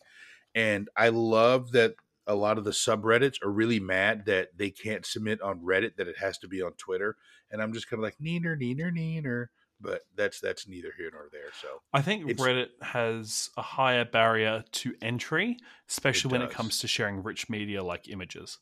And 0.54 0.88
I 0.96 1.08
love 1.08 1.72
that 1.72 1.94
a 2.26 2.34
lot 2.34 2.58
of 2.58 2.64
the 2.64 2.70
subreddits 2.70 3.42
are 3.42 3.50
really 3.50 3.80
mad 3.80 4.26
that 4.26 4.50
they 4.56 4.70
can't 4.70 5.06
submit 5.06 5.40
on 5.40 5.60
Reddit, 5.60 5.96
that 5.96 6.08
it 6.08 6.18
has 6.18 6.38
to 6.38 6.48
be 6.48 6.60
on 6.62 6.72
Twitter. 6.72 7.16
And 7.50 7.62
I'm 7.62 7.72
just 7.72 7.88
kind 7.88 7.98
of 7.98 8.04
like, 8.04 8.18
neener, 8.18 8.60
neener, 8.60 8.92
neener. 8.92 9.46
But 9.80 10.02
that's 10.14 10.40
that's 10.40 10.68
neither 10.68 10.92
here 10.96 11.10
nor 11.12 11.28
there. 11.32 11.50
So 11.60 11.68
I 11.92 12.02
think 12.02 12.26
Reddit 12.38 12.68
has 12.82 13.50
a 13.56 13.62
higher 13.62 14.04
barrier 14.04 14.64
to 14.72 14.94
entry, 15.00 15.56
especially 15.88 16.32
when 16.32 16.42
it 16.42 16.50
comes 16.50 16.80
to 16.80 16.88
sharing 16.88 17.22
rich 17.22 17.48
media 17.48 17.82
like 17.82 18.08
images. 18.08 18.58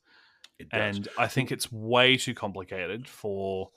it 0.59 0.69
does. 0.71 0.97
And 0.97 1.09
I 1.19 1.27
think 1.27 1.51
it's 1.51 1.73
way 1.73 2.17
too 2.17 2.35
complicated 2.35 3.09
for 3.09 3.71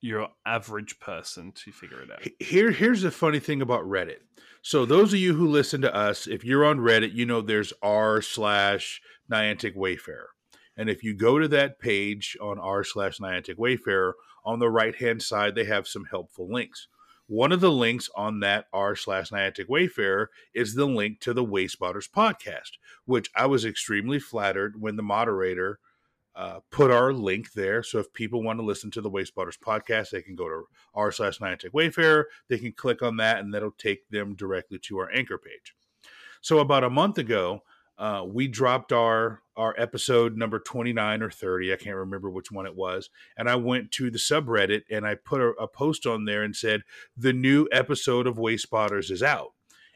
your 0.00 0.28
average 0.46 0.98
person 1.00 1.52
to 1.52 1.72
figure 1.72 2.00
it 2.00 2.10
out. 2.10 2.26
Here, 2.38 2.70
here's 2.70 3.02
the 3.02 3.10
funny 3.10 3.38
thing 3.38 3.60
about 3.60 3.84
Reddit. 3.84 4.20
So 4.62 4.86
those 4.86 5.12
of 5.12 5.18
you 5.18 5.34
who 5.34 5.46
listen 5.46 5.82
to 5.82 5.94
us, 5.94 6.26
if 6.26 6.44
you're 6.44 6.64
on 6.64 6.78
Reddit, 6.78 7.12
you 7.12 7.26
know 7.26 7.42
there's 7.42 7.72
r 7.82 8.22
slash 8.22 9.02
Niantic 9.30 9.74
Wayfarer, 9.76 10.30
and 10.76 10.88
if 10.88 11.04
you 11.04 11.14
go 11.14 11.38
to 11.38 11.48
that 11.48 11.78
page 11.78 12.36
on 12.40 12.58
r 12.58 12.82
slash 12.84 13.18
Niantic 13.18 13.58
Wayfarer, 13.58 14.14
on 14.44 14.58
the 14.58 14.70
right 14.70 14.94
hand 14.94 15.22
side 15.22 15.54
they 15.54 15.64
have 15.64 15.86
some 15.86 16.06
helpful 16.10 16.48
links. 16.50 16.88
One 17.26 17.52
of 17.52 17.60
the 17.60 17.70
links 17.70 18.10
on 18.16 18.40
that 18.40 18.66
r 18.72 18.96
slash 18.96 19.30
Niantic 19.30 19.68
Wayfarer 19.68 20.30
is 20.52 20.74
the 20.74 20.86
link 20.86 21.20
to 21.20 21.32
the 21.32 21.44
Wayspotters 21.44 22.10
podcast, 22.10 22.72
which 23.04 23.30
I 23.36 23.46
was 23.46 23.64
extremely 23.64 24.18
flattered 24.18 24.80
when 24.80 24.96
the 24.96 25.04
moderator 25.04 25.78
uh, 26.34 26.60
put 26.70 26.90
our 26.90 27.12
link 27.12 27.52
there. 27.52 27.82
So 27.82 27.98
if 27.98 28.12
people 28.12 28.42
want 28.42 28.58
to 28.58 28.64
listen 28.64 28.90
to 28.92 29.00
the 29.00 29.10
Wayspotters 29.10 29.58
podcast, 29.58 30.10
they 30.10 30.22
can 30.22 30.34
go 30.34 30.48
to 30.48 30.64
r 30.94 31.12
slash 31.12 31.38
Niantic 31.38 31.72
Wayfarer. 31.72 32.26
They 32.48 32.58
can 32.58 32.72
click 32.72 33.02
on 33.02 33.16
that, 33.18 33.38
and 33.38 33.54
that'll 33.54 33.72
take 33.72 34.08
them 34.08 34.34
directly 34.34 34.78
to 34.80 34.98
our 34.98 35.12
anchor 35.12 35.38
page. 35.38 35.74
So 36.40 36.58
about 36.58 36.84
a 36.84 36.90
month 36.90 37.18
ago, 37.18 37.62
uh, 38.00 38.24
we 38.26 38.48
dropped 38.48 38.92
our 38.92 39.42
our 39.56 39.74
episode 39.78 40.36
number 40.36 40.58
29 40.58 41.22
or 41.22 41.30
30 41.30 41.72
i 41.72 41.76
can't 41.76 41.96
remember 41.96 42.30
which 42.30 42.50
one 42.50 42.66
it 42.66 42.74
was 42.74 43.10
and 43.36 43.48
i 43.48 43.54
went 43.54 43.90
to 43.92 44.10
the 44.10 44.18
subreddit 44.18 44.82
and 44.90 45.06
i 45.06 45.14
put 45.14 45.40
a, 45.40 45.48
a 45.60 45.68
post 45.68 46.06
on 46.06 46.24
there 46.24 46.42
and 46.42 46.56
said 46.56 46.82
the 47.16 47.32
new 47.32 47.68
episode 47.70 48.26
of 48.26 48.36
wayspotters 48.36 49.10
is 49.10 49.22
out 49.22 49.52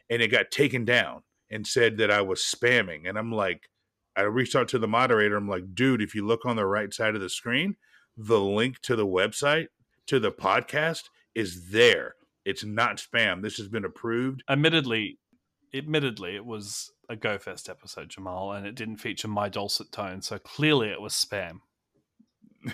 and 0.09 0.21
it 0.21 0.31
got 0.31 0.51
taken 0.51 0.85
down 0.85 1.23
and 1.49 1.65
said 1.65 1.97
that 1.97 2.11
i 2.11 2.21
was 2.21 2.39
spamming 2.39 3.09
and 3.09 3.17
i'm 3.17 3.31
like 3.31 3.69
i 4.15 4.21
reached 4.21 4.55
out 4.55 4.67
to 4.67 4.79
the 4.79 4.87
moderator 4.87 5.35
i'm 5.35 5.49
like 5.49 5.73
dude 5.73 6.01
if 6.01 6.13
you 6.13 6.25
look 6.25 6.45
on 6.45 6.55
the 6.55 6.65
right 6.65 6.93
side 6.93 7.15
of 7.15 7.21
the 7.21 7.29
screen 7.29 7.75
the 8.17 8.39
link 8.39 8.79
to 8.81 8.95
the 8.95 9.07
website 9.07 9.67
to 10.07 10.19
the 10.19 10.31
podcast 10.31 11.09
is 11.33 11.69
there. 11.69 12.15
It's 12.45 12.63
not 12.63 12.97
spam. 12.97 13.41
This 13.41 13.57
has 13.57 13.67
been 13.67 13.85
approved. 13.85 14.43
Admittedly, 14.49 15.19
admittedly, 15.73 16.35
it 16.35 16.45
was 16.45 16.91
a 17.09 17.15
Go 17.15 17.37
GoFest 17.37 17.69
episode, 17.69 18.09
Jamal, 18.09 18.51
and 18.51 18.65
it 18.65 18.75
didn't 18.75 18.97
feature 18.97 19.27
my 19.27 19.49
dulcet 19.49 19.91
tone, 19.91 20.21
so 20.21 20.39
clearly 20.39 20.89
it 20.89 21.01
was 21.01 21.13
spam. 21.13 21.59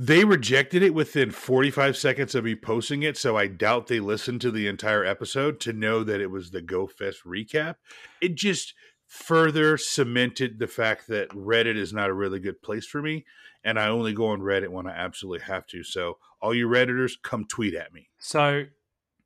They 0.00 0.24
rejected 0.24 0.84
it 0.84 0.94
within 0.94 1.32
45 1.32 1.96
seconds 1.96 2.36
of 2.36 2.44
me 2.44 2.54
posting 2.54 3.02
it, 3.02 3.16
so 3.16 3.36
I 3.36 3.48
doubt 3.48 3.88
they 3.88 3.98
listened 3.98 4.40
to 4.42 4.52
the 4.52 4.68
entire 4.68 5.04
episode 5.04 5.58
to 5.62 5.72
know 5.72 6.04
that 6.04 6.20
it 6.20 6.30
was 6.30 6.52
the 6.52 6.62
GoFest 6.62 7.24
recap. 7.26 7.74
It 8.20 8.36
just 8.36 8.74
further 9.08 9.76
cemented 9.76 10.60
the 10.60 10.68
fact 10.68 11.08
that 11.08 11.30
Reddit 11.30 11.76
is 11.76 11.92
not 11.92 12.10
a 12.10 12.14
really 12.14 12.38
good 12.38 12.62
place 12.62 12.86
for 12.86 13.02
me, 13.02 13.26
and 13.64 13.76
I 13.76 13.88
only 13.88 14.12
go 14.12 14.28
on 14.28 14.38
Reddit 14.38 14.68
when 14.68 14.86
I 14.86 14.92
absolutely 14.92 15.44
have 15.46 15.66
to. 15.66 15.82
So, 15.82 16.18
all 16.40 16.54
you 16.54 16.68
Redditors, 16.68 17.14
come 17.20 17.44
tweet 17.44 17.74
at 17.74 17.92
me. 17.92 18.08
So, 18.20 18.66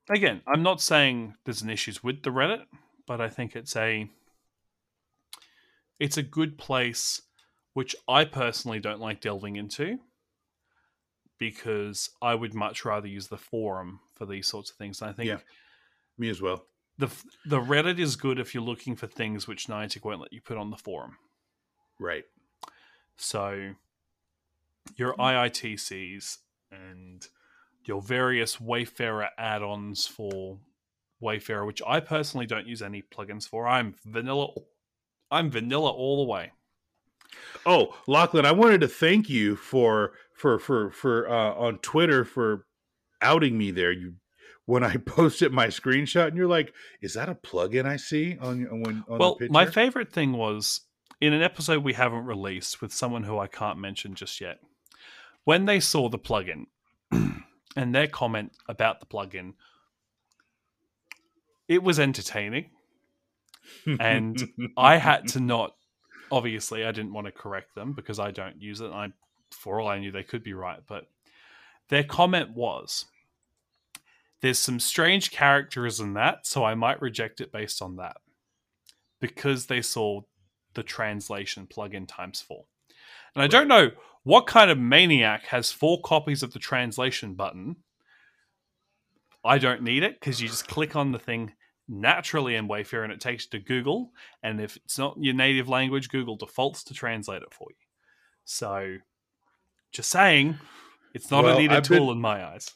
again, 0.08 0.40
I'm 0.46 0.62
not 0.62 0.80
saying 0.80 1.34
there's 1.44 1.60
an 1.60 1.68
issues 1.68 2.02
with 2.02 2.22
the 2.22 2.30
Reddit, 2.30 2.62
but 3.06 3.20
I 3.20 3.28
think 3.28 3.56
it's 3.56 3.76
a 3.76 4.08
it's 5.98 6.16
a 6.16 6.22
good 6.22 6.58
place 6.58 7.22
which 7.74 7.94
I 8.08 8.24
personally 8.24 8.80
don't 8.80 9.00
like 9.00 9.20
delving 9.20 9.56
into 9.56 9.98
because 11.38 12.10
I 12.20 12.34
would 12.34 12.54
much 12.54 12.84
rather 12.84 13.06
use 13.08 13.28
the 13.28 13.36
forum 13.36 14.00
for 14.14 14.26
these 14.26 14.46
sorts 14.46 14.70
of 14.70 14.76
things. 14.76 15.00
And 15.00 15.10
I 15.10 15.12
think 15.12 15.28
Yeah. 15.28 15.38
Me 16.18 16.28
as 16.28 16.42
well. 16.42 16.66
the 16.98 17.08
the 17.46 17.60
Reddit 17.60 17.98
is 17.98 18.16
good 18.16 18.38
if 18.38 18.54
you're 18.54 18.62
looking 18.62 18.94
for 18.96 19.06
things 19.06 19.48
which 19.48 19.66
Niantic 19.66 20.04
won't 20.04 20.20
let 20.20 20.32
you 20.32 20.40
put 20.40 20.58
on 20.58 20.70
the 20.70 20.76
forum. 20.76 21.16
Right. 21.98 22.24
So 23.16 23.74
your 24.96 25.14
IITCs 25.14 26.38
and 26.70 27.26
your 27.84 28.02
various 28.02 28.60
Wayfarer 28.60 29.28
add-ons 29.38 30.06
for 30.06 30.58
Wayfarer, 31.22 31.64
which 31.64 31.80
I 31.86 32.00
personally 32.00 32.46
don't 32.46 32.66
use 32.66 32.82
any 32.82 33.02
plugins 33.02 33.48
for. 33.48 33.66
I'm 33.66 33.94
vanilla. 34.04 34.48
I'm 35.30 35.50
vanilla 35.50 35.90
all 35.90 36.24
the 36.24 36.30
way. 36.30 36.52
Oh, 37.64 37.96
Lachlan, 38.06 38.44
I 38.44 38.52
wanted 38.52 38.80
to 38.82 38.88
thank 38.88 39.30
you 39.30 39.56
for 39.56 40.12
for 40.34 40.58
for 40.58 40.90
for 40.90 41.28
uh, 41.28 41.54
on 41.54 41.78
Twitter 41.78 42.24
for 42.24 42.66
outing 43.20 43.56
me 43.56 43.70
there. 43.70 43.92
You 43.92 44.14
when 44.66 44.84
I 44.84 44.96
posted 45.06 45.52
my 45.52 45.68
screenshot, 45.68 46.28
and 46.28 46.36
you're 46.36 46.46
like, 46.46 46.74
"Is 47.00 47.14
that 47.14 47.28
a 47.28 47.34
plugin 47.34 47.86
I 47.86 47.96
see 47.96 48.36
on 48.40 48.66
on 48.68 49.04
on 49.08 49.18
well, 49.18 49.34
the 49.34 49.46
picture?" 49.46 49.52
my 49.52 49.66
favorite 49.66 50.12
thing 50.12 50.32
was 50.32 50.82
in 51.20 51.32
an 51.32 51.42
episode 51.42 51.84
we 51.84 51.92
haven't 51.92 52.24
released 52.24 52.82
with 52.82 52.92
someone 52.92 53.22
who 53.22 53.38
I 53.38 53.46
can't 53.46 53.78
mention 53.78 54.14
just 54.14 54.40
yet, 54.40 54.58
when 55.44 55.66
they 55.66 55.80
saw 55.80 56.08
the 56.08 56.18
plugin 56.18 56.66
and 57.76 57.94
their 57.94 58.08
comment 58.08 58.52
about 58.68 59.00
the 59.00 59.06
plugin, 59.06 59.54
it 61.72 61.82
was 61.82 61.98
entertaining. 61.98 62.70
And 64.00 64.48
I 64.76 64.96
had 64.96 65.28
to 65.28 65.40
not, 65.40 65.74
obviously, 66.30 66.84
I 66.84 66.92
didn't 66.92 67.12
want 67.12 67.26
to 67.26 67.32
correct 67.32 67.74
them 67.74 67.94
because 67.94 68.18
I 68.18 68.30
don't 68.30 68.60
use 68.60 68.80
it. 68.80 68.90
I, 68.90 69.08
for 69.50 69.80
all 69.80 69.88
I 69.88 69.98
knew, 69.98 70.12
they 70.12 70.24
could 70.24 70.42
be 70.42 70.52
right. 70.52 70.80
But 70.86 71.06
their 71.88 72.04
comment 72.04 72.50
was, 72.50 73.06
there's 74.40 74.58
some 74.58 74.80
strange 74.80 75.30
characters 75.30 76.00
in 76.00 76.14
that, 76.14 76.46
so 76.46 76.64
I 76.64 76.74
might 76.74 77.00
reject 77.00 77.40
it 77.40 77.52
based 77.52 77.80
on 77.80 77.96
that 77.96 78.16
because 79.20 79.66
they 79.66 79.80
saw 79.80 80.22
the 80.74 80.82
translation 80.82 81.66
plugin 81.66 82.06
times 82.06 82.40
four. 82.40 82.64
And 83.34 83.42
I 83.42 83.46
don't 83.46 83.68
know 83.68 83.92
what 84.24 84.46
kind 84.46 84.70
of 84.70 84.78
maniac 84.78 85.46
has 85.46 85.72
four 85.72 86.00
copies 86.02 86.42
of 86.42 86.52
the 86.52 86.58
translation 86.58 87.34
button. 87.34 87.76
I 89.44 89.58
don't 89.58 89.82
need 89.82 90.02
it 90.02 90.20
because 90.20 90.40
you 90.40 90.48
just 90.48 90.68
click 90.68 90.94
on 90.94 91.12
the 91.12 91.18
thing 91.18 91.52
naturally 91.88 92.54
in 92.54 92.68
Wayfarer 92.68 93.04
and 93.04 93.12
it 93.12 93.20
takes 93.20 93.46
to 93.48 93.58
Google. 93.58 94.12
And 94.42 94.60
if 94.60 94.76
it's 94.76 94.98
not 94.98 95.16
your 95.18 95.34
native 95.34 95.68
language, 95.68 96.08
Google 96.08 96.36
defaults 96.36 96.84
to 96.84 96.94
translate 96.94 97.42
it 97.42 97.52
for 97.52 97.68
you. 97.70 97.76
So, 98.44 98.96
just 99.92 100.10
saying, 100.10 100.58
it's 101.14 101.30
not 101.30 101.44
Well, 101.44 101.56
a 101.56 101.60
needed 101.60 101.76
I've 101.76 101.88
been- 101.88 101.98
tool 101.98 102.12
in 102.12 102.20
my 102.20 102.44
eyes. 102.44 102.70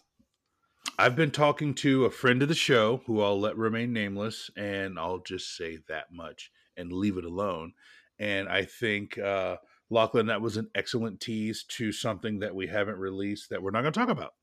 I've 0.98 1.16
been 1.16 1.32
talking 1.32 1.74
to 1.76 2.04
a 2.04 2.10
friend 2.10 2.42
of 2.42 2.48
the 2.48 2.54
show 2.54 2.98
who 3.06 3.20
I'll 3.20 3.38
let 3.40 3.56
remain 3.56 3.92
nameless, 3.92 4.50
and 4.56 4.98
I'll 4.98 5.18
just 5.18 5.56
say 5.56 5.78
that 5.88 6.12
much 6.12 6.50
and 6.76 6.92
leave 6.92 7.16
it 7.18 7.24
alone. 7.24 7.72
And 8.18 8.48
I 8.48 8.64
think, 8.64 9.18
uh, 9.18 9.56
Lachlan, 9.90 10.26
that 10.26 10.40
was 10.40 10.56
an 10.56 10.70
excellent 10.74 11.20
tease 11.20 11.64
to 11.64 11.92
something 11.92 12.38
that 12.38 12.54
we 12.54 12.68
haven't 12.68 12.98
released 12.98 13.50
that 13.50 13.62
we're 13.62 13.72
not 13.72 13.82
going 13.82 13.92
to 13.92 13.98
talk 14.00 14.08
about. 14.08 14.34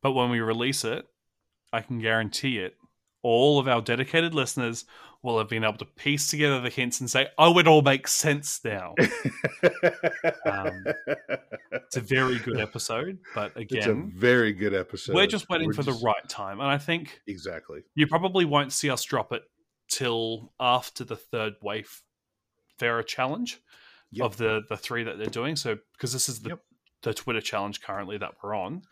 But 0.00 0.12
when 0.12 0.30
we 0.30 0.40
release 0.40 0.84
it, 0.84 1.06
I 1.72 1.82
can 1.82 2.00
guarantee 2.00 2.58
it, 2.58 2.76
all 3.22 3.58
of 3.58 3.68
our 3.68 3.80
dedicated 3.80 4.34
listeners 4.34 4.84
will 5.22 5.38
have 5.38 5.48
been 5.48 5.62
able 5.62 5.78
to 5.78 5.84
piece 5.84 6.28
together 6.28 6.60
the 6.60 6.68
hints 6.68 6.98
and 7.00 7.08
say, 7.08 7.28
oh, 7.38 7.56
it 7.58 7.68
all 7.68 7.82
makes 7.82 8.12
sense 8.12 8.60
now. 8.64 8.94
Um, 10.46 10.84
It's 11.72 11.96
a 11.96 12.00
very 12.00 12.38
good 12.40 12.58
episode, 12.60 13.18
but 13.34 13.56
again, 13.56 13.78
it's 13.78 13.86
a 13.86 14.18
very 14.18 14.52
good 14.52 14.74
episode. 14.74 15.14
we're 15.14 15.26
just 15.26 15.48
waiting 15.48 15.68
We're 15.68 15.74
for 15.74 15.82
just- 15.82 16.00
the 16.00 16.06
right 16.06 16.28
time. 16.28 16.60
And 16.60 16.68
I 16.68 16.78
think 16.78 17.20
Exactly. 17.26 17.82
you 17.94 18.06
probably 18.06 18.44
won't 18.44 18.72
see 18.72 18.90
us 18.90 19.02
drop 19.04 19.32
it 19.32 19.42
till 19.88 20.52
after 20.60 21.04
the 21.04 21.16
third 21.16 21.54
Wayfarer 21.62 23.02
challenge 23.04 23.60
Yep. 24.14 24.24
of 24.26 24.36
the 24.36 24.62
the 24.68 24.76
three 24.76 25.04
that 25.04 25.16
they're 25.18 25.26
doing. 25.28 25.56
So 25.56 25.78
because 25.92 26.12
this 26.12 26.28
is 26.28 26.40
the 26.40 26.50
Yep. 26.50 26.60
the 27.02 27.14
Twitter 27.14 27.40
challenge 27.40 27.80
currently 27.80 28.18
that 28.18 28.32
we're 28.42 28.54
on. 28.54 28.82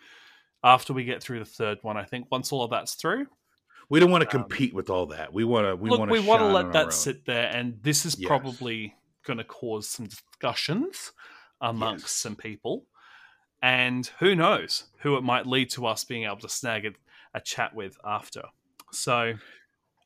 After 0.65 0.93
we 0.93 1.05
get 1.05 1.23
through 1.23 1.39
the 1.41 1.45
third 1.45 1.79
one, 1.83 1.97
I 1.97 2.05
think 2.05 2.27
once 2.31 2.53
all 2.53 2.63
of 2.63 2.71
that's 2.71 2.95
through, 2.95 3.27
We 3.91 4.01
don't 4.01 4.11
want 4.11 4.23
to 4.23 4.37
Um, 4.37 4.45
compete 4.45 4.73
with 4.73 4.89
all 4.89 5.07
that. 5.07 5.33
We 5.33 5.45
want 5.45 5.67
to. 5.67 5.77
We 5.77 5.91
look, 5.91 5.99
want 5.99 6.09
to. 6.11 6.13
we 6.13 6.21
want 6.21 6.41
to 6.41 6.47
let 6.47 6.73
that 6.73 6.93
sit 6.93 7.27
there, 7.27 7.49
and 7.53 7.79
this 7.83 8.07
is 8.07 8.17
Yes. 8.19 8.27
probably 8.29 8.95
going 9.27 9.37
to 9.39 9.45
cause 9.45 9.89
some 9.89 10.07
discussions 10.07 11.13
amongst 11.61 12.05
Yes. 12.05 12.13
some 12.13 12.37
people. 12.37 12.87
And 13.63 14.07
who 14.21 14.35
knows 14.35 14.85
who 15.01 15.17
it 15.17 15.23
might 15.23 15.47
lead 15.47 15.69
to 15.71 15.85
us 15.87 16.05
being 16.05 16.25
able 16.25 16.39
to 16.39 16.49
snag 16.49 16.87
a, 16.87 16.93
a 17.35 17.41
chat 17.41 17.75
with 17.75 17.99
after. 18.05 18.45
So, 18.93 19.35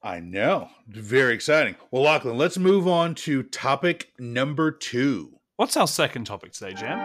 I 0.02 0.18
know. 0.20 0.70
Very 0.88 1.34
exciting. 1.34 1.76
Well, 1.90 2.02
Lachlan, 2.02 2.36
let's 2.36 2.58
move 2.58 2.88
on 2.88 3.14
to 3.16 3.42
topic 3.44 4.12
number 4.18 4.70
two. 4.72 5.38
what's 5.56 5.76
our 5.76 5.86
second 5.86 6.24
topic 6.24 6.52
today, 6.52 6.74
Jam? 6.74 6.98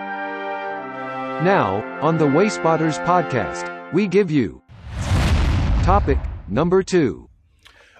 Now, 1.43 1.83
on 2.01 2.17
the 2.17 2.25
Wayspotters 2.25 2.97
podcast, 3.05 3.93
we 3.93 4.07
give 4.07 4.31
you 4.31 4.61
topic 5.83 6.17
number 6.51 6.83
two. 6.83 7.29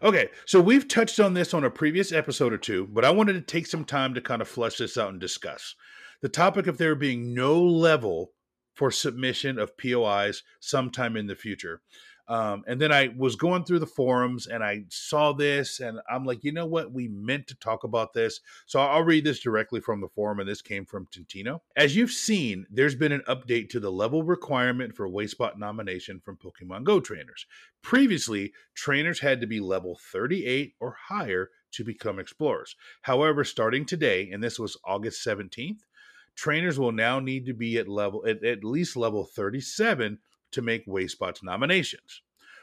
Okay, 0.01 0.29
so 0.45 0.61
we've 0.61 0.87
touched 0.87 1.19
on 1.19 1.33
this 1.33 1.53
on 1.53 1.65
a 1.65 1.69
previous 1.69 2.11
episode 2.11 2.53
or 2.53 2.57
two, 2.57 2.87
but 2.87 3.03
I 3.03 3.09
wanted 3.11 3.33
to 3.33 3.41
take 3.41 3.67
some 3.67 3.83
time 3.83 4.13
to 4.13 4.21
kind 4.21 4.41
of 4.41 4.47
flesh 4.47 4.77
this 4.77 4.97
out 4.97 5.09
and 5.09 5.19
discuss 5.19 5.75
the 6.21 6.29
topic 6.29 6.67
of 6.67 6.77
there 6.77 6.95
being 6.95 7.33
no 7.33 7.61
level 7.61 8.31
for 8.73 8.91
submission 8.91 9.59
of 9.59 9.77
POIs 9.77 10.43
sometime 10.59 11.17
in 11.17 11.27
the 11.27 11.35
future. 11.35 11.81
Um, 12.29 12.63
and 12.67 12.79
then 12.79 12.91
I 12.91 13.09
was 13.17 13.35
going 13.35 13.63
through 13.63 13.79
the 13.79 13.87
forums 13.87 14.45
and 14.45 14.63
I 14.63 14.85
saw 14.89 15.33
this, 15.33 15.79
and 15.79 15.99
I'm 16.07 16.25
like, 16.25 16.43
you 16.43 16.51
know 16.51 16.67
what? 16.67 16.93
We 16.93 17.07
meant 17.07 17.47
to 17.47 17.55
talk 17.55 17.83
about 17.83 18.13
this. 18.13 18.39
So 18.67 18.79
I'll 18.79 19.03
read 19.03 19.23
this 19.23 19.39
directly 19.39 19.81
from 19.81 19.99
the 19.99 20.07
forum, 20.07 20.39
and 20.39 20.47
this 20.47 20.61
came 20.61 20.85
from 20.85 21.07
Tintino. 21.07 21.61
As 21.75 21.95
you've 21.95 22.11
seen, 22.11 22.67
there's 22.69 22.93
been 22.93 23.11
an 23.11 23.23
update 23.27 23.69
to 23.71 23.79
the 23.79 23.91
level 23.91 24.21
requirement 24.21 24.95
for 24.95 25.09
Wayspot 25.09 25.57
nomination 25.57 26.21
from 26.23 26.37
Pokemon 26.37 26.83
Go 26.83 26.99
trainers. 26.99 27.47
Previously, 27.81 28.53
trainers 28.75 29.19
had 29.19 29.41
to 29.41 29.47
be 29.47 29.59
level 29.59 29.99
38 30.11 30.75
or 30.79 30.95
higher 31.07 31.49
to 31.71 31.83
become 31.83 32.19
explorers. 32.19 32.75
However, 33.01 33.43
starting 33.43 33.85
today, 33.85 34.29
and 34.31 34.43
this 34.43 34.59
was 34.59 34.77
August 34.85 35.25
17th, 35.25 35.79
trainers 36.35 36.77
will 36.79 36.91
now 36.91 37.19
need 37.19 37.45
to 37.47 37.53
be 37.53 37.77
at 37.77 37.87
level 37.87 38.23
at, 38.27 38.43
at 38.45 38.63
least 38.63 38.95
level 38.95 39.25
37 39.25 40.19
to 40.51 40.61
make 40.61 40.85
Wayspot's 40.87 41.43
nominations. 41.43 42.21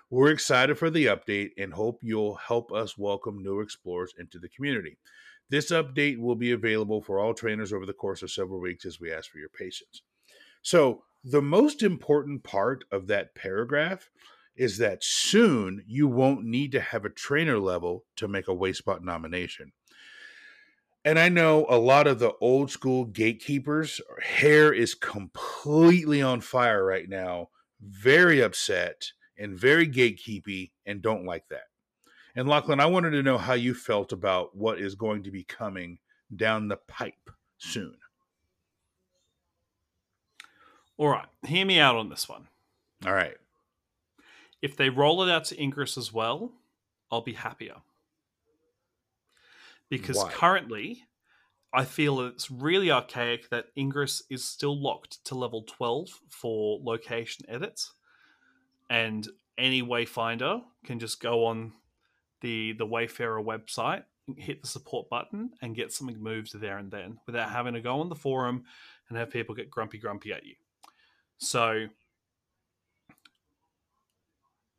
We're 0.09 0.31
excited 0.31 0.79
for 0.79 0.89
the 0.89 1.07
update 1.07 1.51
and 1.59 1.75
hope 1.75 1.99
you'll 2.03 2.37
help 2.37 2.73
us 2.73 2.97
welcome 2.97 3.43
new 3.43 3.61
explorers 3.61 4.15
into 4.19 4.39
the 4.39 4.49
community. 4.49 4.99
This 5.49 5.71
update 5.71 6.19
will 6.19 6.35
be 6.35 6.53
available 6.53 7.03
for 7.03 7.19
all 7.19 7.35
trainers 7.35 7.73
over 7.73 7.87
the 7.87 7.93
course 7.93 8.23
of 8.23 8.31
several 8.31 8.61
weeks 8.61 8.85
as 8.85 9.01
we 9.01 9.13
ask 9.13 9.31
for 9.31 9.39
your 9.39 9.49
patience. 9.49 10.03
So, 10.63 11.03
the 11.25 11.43
most 11.43 11.83
important 11.83 12.45
part 12.45 12.85
of 12.93 13.09
that 13.09 13.35
paragraph 13.35 14.11
is 14.55 14.79
that 14.79 15.03
soon 15.03 15.85
you 15.87 16.07
won't 16.07 16.45
need 16.45 16.73
to 16.73 16.81
have 16.81 17.05
a 17.05 17.11
trainer 17.11 17.59
level 17.59 18.05
to 18.17 18.29
make 18.29 18.49
a 18.49 18.55
Wayspot 18.55 19.03
nomination. 19.03 19.73
And 21.05 21.19
I 21.19 21.29
know 21.29 21.67
a 21.69 21.79
lot 21.79 22.07
of 22.07 22.19
the 22.19 22.33
old 22.41 22.71
school 22.71 23.05
gatekeepers, 23.05 24.01
hair 24.23 24.73
is 24.73 24.95
completely 24.95 26.23
on 26.23 26.41
fire 26.41 26.85
right 26.85 27.09
now, 27.09 27.51
very 27.81 28.41
upset 28.41 29.13
and 29.39 29.55
very 29.59 29.87
gatekeepy, 29.87 30.71
and 30.87 31.03
don't 31.03 31.27
like 31.27 31.49
that. 31.49 31.69
And 32.35 32.49
Lachlan, 32.49 32.81
I 32.81 32.87
wanted 32.87 33.11
to 33.11 33.23
know 33.23 33.39
how 33.39 33.55
you 33.55 33.75
felt 33.75 34.13
about 34.13 34.57
what 34.57 34.81
is 34.81 34.95
going 34.95 35.23
to 35.25 35.31
be 35.31 35.43
coming 35.43 35.99
down 36.35 36.69
the 36.69 36.77
pipe 36.77 37.31
soon. 37.59 37.97
All 40.99 41.09
right, 41.09 41.27
hear 41.47 41.67
me 41.67 41.79
out 41.79 41.97
on 41.97 42.09
this 42.09 42.29
one. 42.29 42.49
All 43.05 43.13
right. 43.13 43.37
If 44.63 44.77
they 44.77 44.89
roll 44.89 45.23
it 45.23 45.31
out 45.31 45.45
to 45.47 45.63
Ingress 45.63 45.99
as 45.99 46.13
well, 46.13 46.53
I'll 47.11 47.21
be 47.21 47.35
happier. 47.35 47.77
Because 49.91 50.17
Why? 50.17 50.31
currently, 50.31 51.05
I 51.77 51.85
feel 51.85 52.21
it's 52.21 52.51
really 52.51 52.91
archaic 52.91 53.51
that 53.51 53.67
Ingress 53.77 54.23
is 54.31 54.43
still 54.43 54.81
locked 54.81 55.23
to 55.27 55.35
level 55.35 55.63
12 55.69 56.09
for 56.31 56.81
location 56.83 57.45
edits. 57.51 57.93
And 58.89 59.29
any 59.59 59.83
Wayfinder 59.83 60.63
can 60.87 60.99
just 60.99 61.21
go 61.21 61.45
on 61.45 61.75
the, 62.41 62.73
the 62.73 62.87
Wayfarer 62.87 63.43
website, 63.43 64.05
hit 64.39 64.63
the 64.63 64.69
support 64.69 65.11
button, 65.11 65.51
and 65.61 65.77
get 65.77 65.93
something 65.93 66.19
moved 66.19 66.59
there 66.59 66.79
and 66.79 66.91
then 66.91 67.19
without 67.27 67.51
having 67.51 67.75
to 67.75 67.83
go 67.83 68.01
on 68.01 68.09
the 68.09 68.15
forum 68.15 68.65
and 69.11 69.19
have 69.19 69.31
people 69.31 69.55
get 69.55 69.71
grumpy 69.71 69.99
grumpy 69.99 70.33
at 70.33 70.47
you. 70.47 70.55
So 71.37 71.89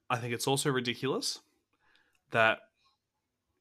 I 0.10 0.18
think 0.18 0.34
it's 0.34 0.48
also 0.48 0.72
ridiculous 0.72 1.42
that 2.32 2.62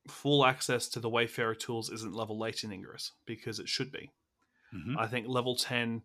full 0.09 0.45
access 0.45 0.89
to 0.89 1.01
the 1.01 1.09
Wayfarer 1.09 1.55
tools 1.55 1.91
isn't 1.91 2.15
level 2.15 2.39
late 2.39 2.65
in 2.65 2.73
Ingress 2.73 3.13
because 3.27 3.59
it 3.59 3.69
should 3.69 3.91
be. 3.93 4.11
Mhm. 4.75 4.97
I 4.99 5.07
think 5.07 5.29
level 5.29 5.57
10 5.57 6.03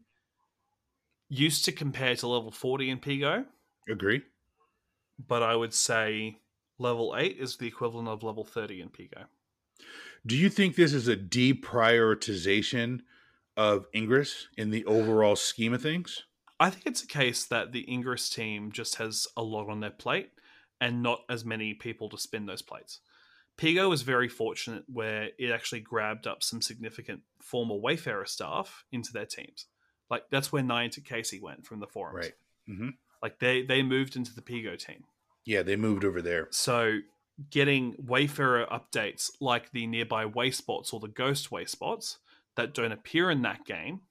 used 1.29 1.65
to 1.65 1.71
compare 1.71 2.15
to 2.15 2.27
level 2.27 2.51
40 2.51 2.89
in 2.89 2.99
Pigo, 2.99 3.45
Agree. 3.89 4.21
but 5.19 5.41
I 5.43 5.55
would 5.55 5.73
say 5.73 6.37
level 6.77 7.15
8 7.15 7.37
is 7.37 7.57
the 7.57 7.67
equivalent 7.67 8.07
of 8.09 8.23
level 8.23 8.43
30 8.43 8.81
in 8.81 8.89
Pigo. 8.89 9.27
Do 10.25 10.35
you 10.37 10.49
think 10.49 10.75
this 10.75 10.93
is 10.93 11.07
a 11.07 11.15
deprioritization 11.17 13.01
of 13.57 13.87
Ingress 13.93 14.47
in 14.57 14.69
the 14.69 14.85
overall 14.85 15.35
scheme 15.35 15.73
of 15.73 15.81
things? 15.81 16.23
I 16.59 16.69
think 16.69 16.85
it's 16.85 17.03
a 17.03 17.07
case 17.07 17.45
that 17.45 17.71
the 17.71 17.89
Ingress 17.91 18.29
team 18.29 18.71
just 18.71 18.95
has 18.95 19.27
a 19.35 19.41
lot 19.43 19.69
on 19.69 19.79
their 19.79 19.89
plate 19.89 20.31
and 20.79 21.01
not 21.01 21.25
as 21.29 21.43
many 21.43 21.73
people 21.73 22.09
to 22.09 22.17
spin 22.17 22.45
those 22.45 22.61
plates. 22.61 22.99
Pigo 23.57 23.89
was 23.89 24.01
very 24.01 24.27
fortunate 24.29 24.83
where 24.87 25.29
it 25.37 25.51
actually 25.51 25.81
grabbed 25.81 26.25
up 26.27 26.41
some 26.43 26.61
significant 26.61 27.21
former 27.41 27.75
Wayfarer 27.75 28.25
staff 28.25 28.85
into 28.91 29.11
their 29.13 29.25
teams. 29.25 29.67
Like 30.09 30.29
that's 30.29 30.51
where 30.51 30.63
Niantic 30.63 31.05
Casey 31.05 31.39
went 31.39 31.65
from 31.65 31.79
the 31.79 31.87
forums. 31.87 32.25
Right. 32.25 32.33
Mhm. 32.67 32.97
Like 33.21 33.39
they 33.39 33.61
they 33.63 33.83
moved 33.83 34.15
into 34.15 34.33
the 34.33 34.41
Pigo 34.41 34.77
team. 34.77 35.05
Yeah, 35.45 35.61
they 35.63 35.75
moved 35.75 36.03
over 36.03 36.21
there. 36.21 36.47
So 36.51 36.99
getting 37.49 37.95
Wayfarer 37.97 38.65
updates 38.67 39.31
like 39.39 39.71
the 39.71 39.87
nearby 39.87 40.25
way 40.25 40.51
spots 40.51 40.91
or 40.93 40.99
the 40.99 41.07
ghost 41.07 41.51
way 41.51 41.65
spots 41.65 42.19
that 42.55 42.73
don't 42.73 42.91
appear 42.91 43.29
in 43.31 43.41
that 43.43 43.65
game, 43.65 44.01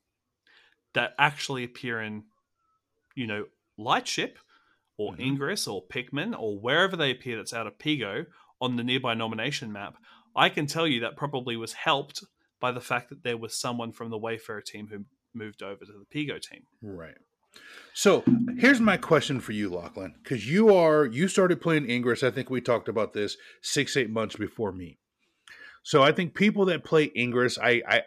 that 0.95 1.15
actually 1.19 1.63
appear 1.65 2.01
in, 2.01 2.25
you 3.15 3.27
know, 3.27 3.47
Lightship 3.77 4.39
or 4.97 5.13
Mhm. 5.15 5.21
Ingress 5.21 5.67
or 5.69 5.87
Pikmin 5.87 6.39
or 6.39 6.59
wherever 6.59 6.97
they 6.97 7.11
appear 7.11 7.37
that's 7.37 7.55
out 7.55 7.67
of 7.67 7.79
Pigo 7.79 8.27
on 8.61 8.77
the 8.77 8.85
nearby 8.85 9.15
nomination 9.15 9.73
map, 9.73 9.97
I 10.37 10.49
can 10.49 10.67
tell 10.67 10.87
you 10.87 11.01
that 11.01 11.17
probably 11.17 11.57
was 11.57 11.73
helped 11.73 12.25
by 12.61 12.73
the 12.73 12.81
fact 12.81 13.09
that 13.09 13.23
there 13.23 13.37
was 13.37 13.55
someone 13.55 13.93
from 13.93 14.11
the 14.11 14.19
Wayfarer 14.19 14.61
team 14.61 14.89
who 14.91 15.05
moved 15.35 15.63
over 15.63 15.85
to 15.85 15.93
the 15.93 16.07
Pigo 16.15 16.41
team. 16.41 16.63
Right. 16.83 17.17
So 17.95 18.23
here's 18.59 18.81
my 18.81 18.97
question 18.97 19.41
for 19.41 19.53
you, 19.53 19.71
Lachlan, 19.71 20.15
because 20.23 20.49
you 20.49 20.75
are 20.75 21.05
you 21.05 21.27
started 21.27 21.61
playing 21.61 21.91
Ingress. 21.91 22.23
I 22.23 22.31
think 22.31 22.49
we 22.49 22.61
talked 22.61 22.89
about 22.89 23.13
this 23.13 23.37
six 23.61 23.97
eight 23.97 24.11
months 24.11 24.37
before 24.37 24.71
me. 24.73 24.99
So 25.83 26.03
I 26.03 26.13
think 26.13 26.35
people 26.35 26.67
that 26.67 26.85
play 26.85 27.11
Ingress, 27.17 27.59
I, 27.59 27.83
I 27.89 28.03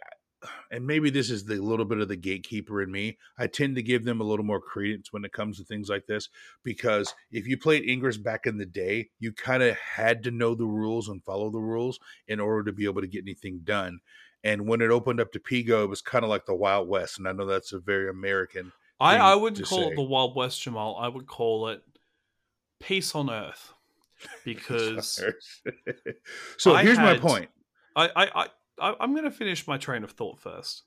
and 0.72 0.86
maybe 0.86 1.10
this 1.10 1.30
is 1.30 1.46
the 1.46 1.56
little 1.56 1.86
bit 1.86 2.00
of 2.00 2.08
the 2.08 2.16
gatekeeper 2.16 2.82
in 2.82 2.92
me. 2.92 3.18
I 3.38 3.48
tend 3.48 3.76
to 3.76 3.84
give 3.84 4.06
them 4.06 4.22
a 4.22 4.24
little 4.24 4.46
more 4.46 4.60
credence 4.60 5.12
when 5.12 5.26
it 5.26 5.34
comes 5.34 5.58
to 5.58 5.64
things 5.64 5.90
like 5.90 6.06
this 6.08 6.30
because 6.64 7.14
if 7.32 7.48
you 7.48 7.58
played 7.58 7.88
Ingress 7.88 8.18
back 8.18 8.46
in 8.46 8.58
the 8.58 8.66
day, 8.66 9.10
you 9.20 9.32
kind 9.32 9.64
of 9.64 9.76
had 9.78 10.24
to 10.24 10.32
know 10.32 10.56
the 10.56 10.66
rules 10.66 11.10
and 11.10 11.24
follow 11.24 11.50
the 11.50 11.60
rules 11.60 12.00
in 12.28 12.40
order 12.40 12.64
to 12.64 12.74
be 12.74 12.86
able 12.86 13.02
to 13.02 13.08
get 13.08 13.24
anything 13.24 13.62
done. 13.64 14.00
And 14.44 14.68
when 14.68 14.82
it 14.82 14.92
opened 14.92 15.22
up 15.22 15.32
to 15.32 15.40
Pigo, 15.40 15.84
it 15.84 15.90
was 15.90 16.02
kind 16.02 16.24
of 16.24 16.30
like 16.30 16.46
the 16.46 16.56
Wild 16.56 16.90
West, 16.90 17.18
and 17.18 17.28
I 17.28 17.32
know 17.32 17.46
that's 17.46 17.72
a 17.72 17.80
very 17.80 18.10
American 18.10 18.74
I, 19.00 19.18
I 19.18 19.36
wouldn't 19.36 19.66
call 19.68 19.80
say. 19.80 19.88
it 19.88 19.96
the 19.96 20.02
Wild 20.02 20.36
West, 20.36 20.62
Jamal. 20.62 20.98
I 20.98 21.08
would 21.08 21.28
call 21.28 21.68
it 21.68 21.82
peace 22.80 23.14
on 23.16 23.30
earth 23.30 23.74
because 24.46 25.22
so 26.58 26.74
I 26.74 26.84
here's 26.84 26.98
my 26.98 27.18
point. 27.18 27.50
I, 27.96 28.10
I, 28.16 28.44
I, 28.44 28.48
I 28.80 28.96
I'm 29.00 29.12
going 29.12 29.24
to 29.26 29.32
finish 29.32 29.68
my 29.68 29.78
train 29.78 30.04
of 30.04 30.12
thought 30.12 30.40
first 30.40 30.84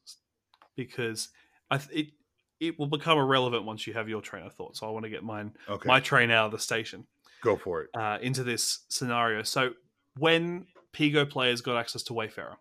because 0.77 1.29
I 1.71 1.79
th- 1.79 2.07
it 2.07 2.13
it 2.59 2.79
will 2.79 2.87
become 2.87 3.19
irrelevant 3.19 3.65
once 3.65 3.87
you 3.87 3.93
have 3.95 4.09
your 4.09 4.23
train 4.23 4.47
of 4.47 4.55
thought. 4.55 4.77
So 4.77 4.87
I 4.87 4.91
want 4.91 5.05
to 5.05 5.11
get 5.11 5.23
mine 5.23 5.53
Okay, 5.69 5.87
my 5.87 6.01
train 6.01 6.31
out 6.31 6.47
of 6.47 6.53
the 6.53 6.59
station 6.59 7.07
go 7.43 7.57
for 7.57 7.83
it. 7.83 7.91
uh, 7.95 8.19
into 8.23 8.43
this 8.43 8.81
scenario. 8.89 9.43
So 9.43 9.73
when 10.17 10.67
Pigo 10.95 11.29
players 11.29 11.61
got 11.61 11.77
access 11.77 12.03
to 12.05 12.15
Wayfarer 12.15 12.57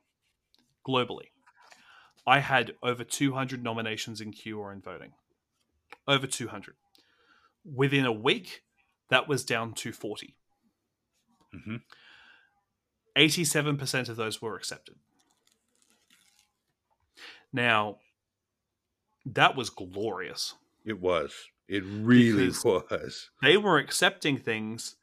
globally, 0.86 1.28
I 2.28 2.40
had 2.40 2.74
over 2.84 3.04
200 3.06 3.64
nominations 3.64 4.20
in 4.20 4.32
queue 4.32 4.60
or 4.60 4.74
in 4.74 4.82
voting. 4.82 5.14
Over 6.08 6.28
200. 6.28 6.76
Within 7.64 8.06
a 8.06 8.12
week, 8.12 8.64
that 9.10 9.28
was 9.30 9.46
down 9.46 9.74
to 9.76 9.92
40. 9.94 10.36
Mhm. 11.56 11.82
87% 13.16 14.10
of 14.10 14.18
those 14.18 14.42
were 14.42 14.56
accepted. 14.56 14.96
Now, 17.56 17.99
that 19.26 19.56
was 19.56 19.70
glorious. 19.70 20.56
It 20.84 20.99
was. 20.99 21.34
It 21.70 21.84
really 21.86 22.47
Because- 22.47 22.64
was. 22.91 23.30
They 23.41 23.56
were 23.56 23.78
accepting 23.78 24.38
things 24.38 24.97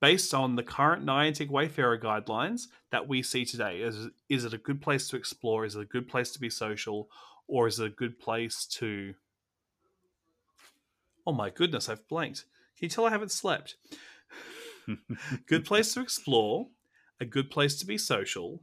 based 0.00 0.32
on 0.32 0.54
the 0.54 0.62
current 0.62 1.04
Niantic 1.04 1.48
Wayfarer 1.50 1.98
guidelines 1.98 2.68
that 2.90 3.08
we 3.08 3.22
see 3.22 3.44
today. 3.44 3.82
Is, 3.82 4.08
is 4.28 4.44
it 4.44 4.54
a 4.54 4.58
good 4.58 4.80
place 4.80 5.08
to 5.08 5.16
explore? 5.16 5.64
Is 5.64 5.74
it 5.74 5.80
a 5.82 5.84
good 5.84 6.06
place 6.08 6.30
to 6.32 6.38
be 6.40 6.48
social? 6.48 7.10
Or 7.48 7.66
is 7.66 7.80
it 7.80 7.86
a 7.86 7.90
good 7.90 8.18
place 8.20 8.64
to. 8.78 9.14
Oh 11.26 11.32
my 11.32 11.50
goodness, 11.50 11.88
I've 11.88 12.06
blanked. 12.08 12.44
Can 12.78 12.84
you 12.84 12.88
tell 12.88 13.06
I 13.06 13.10
haven't 13.10 13.32
slept? 13.32 13.76
good 15.46 15.64
place 15.64 15.92
to 15.94 16.00
explore, 16.00 16.68
a 17.20 17.24
good 17.24 17.50
place 17.50 17.78
to 17.80 17.86
be 17.86 17.98
social, 17.98 18.62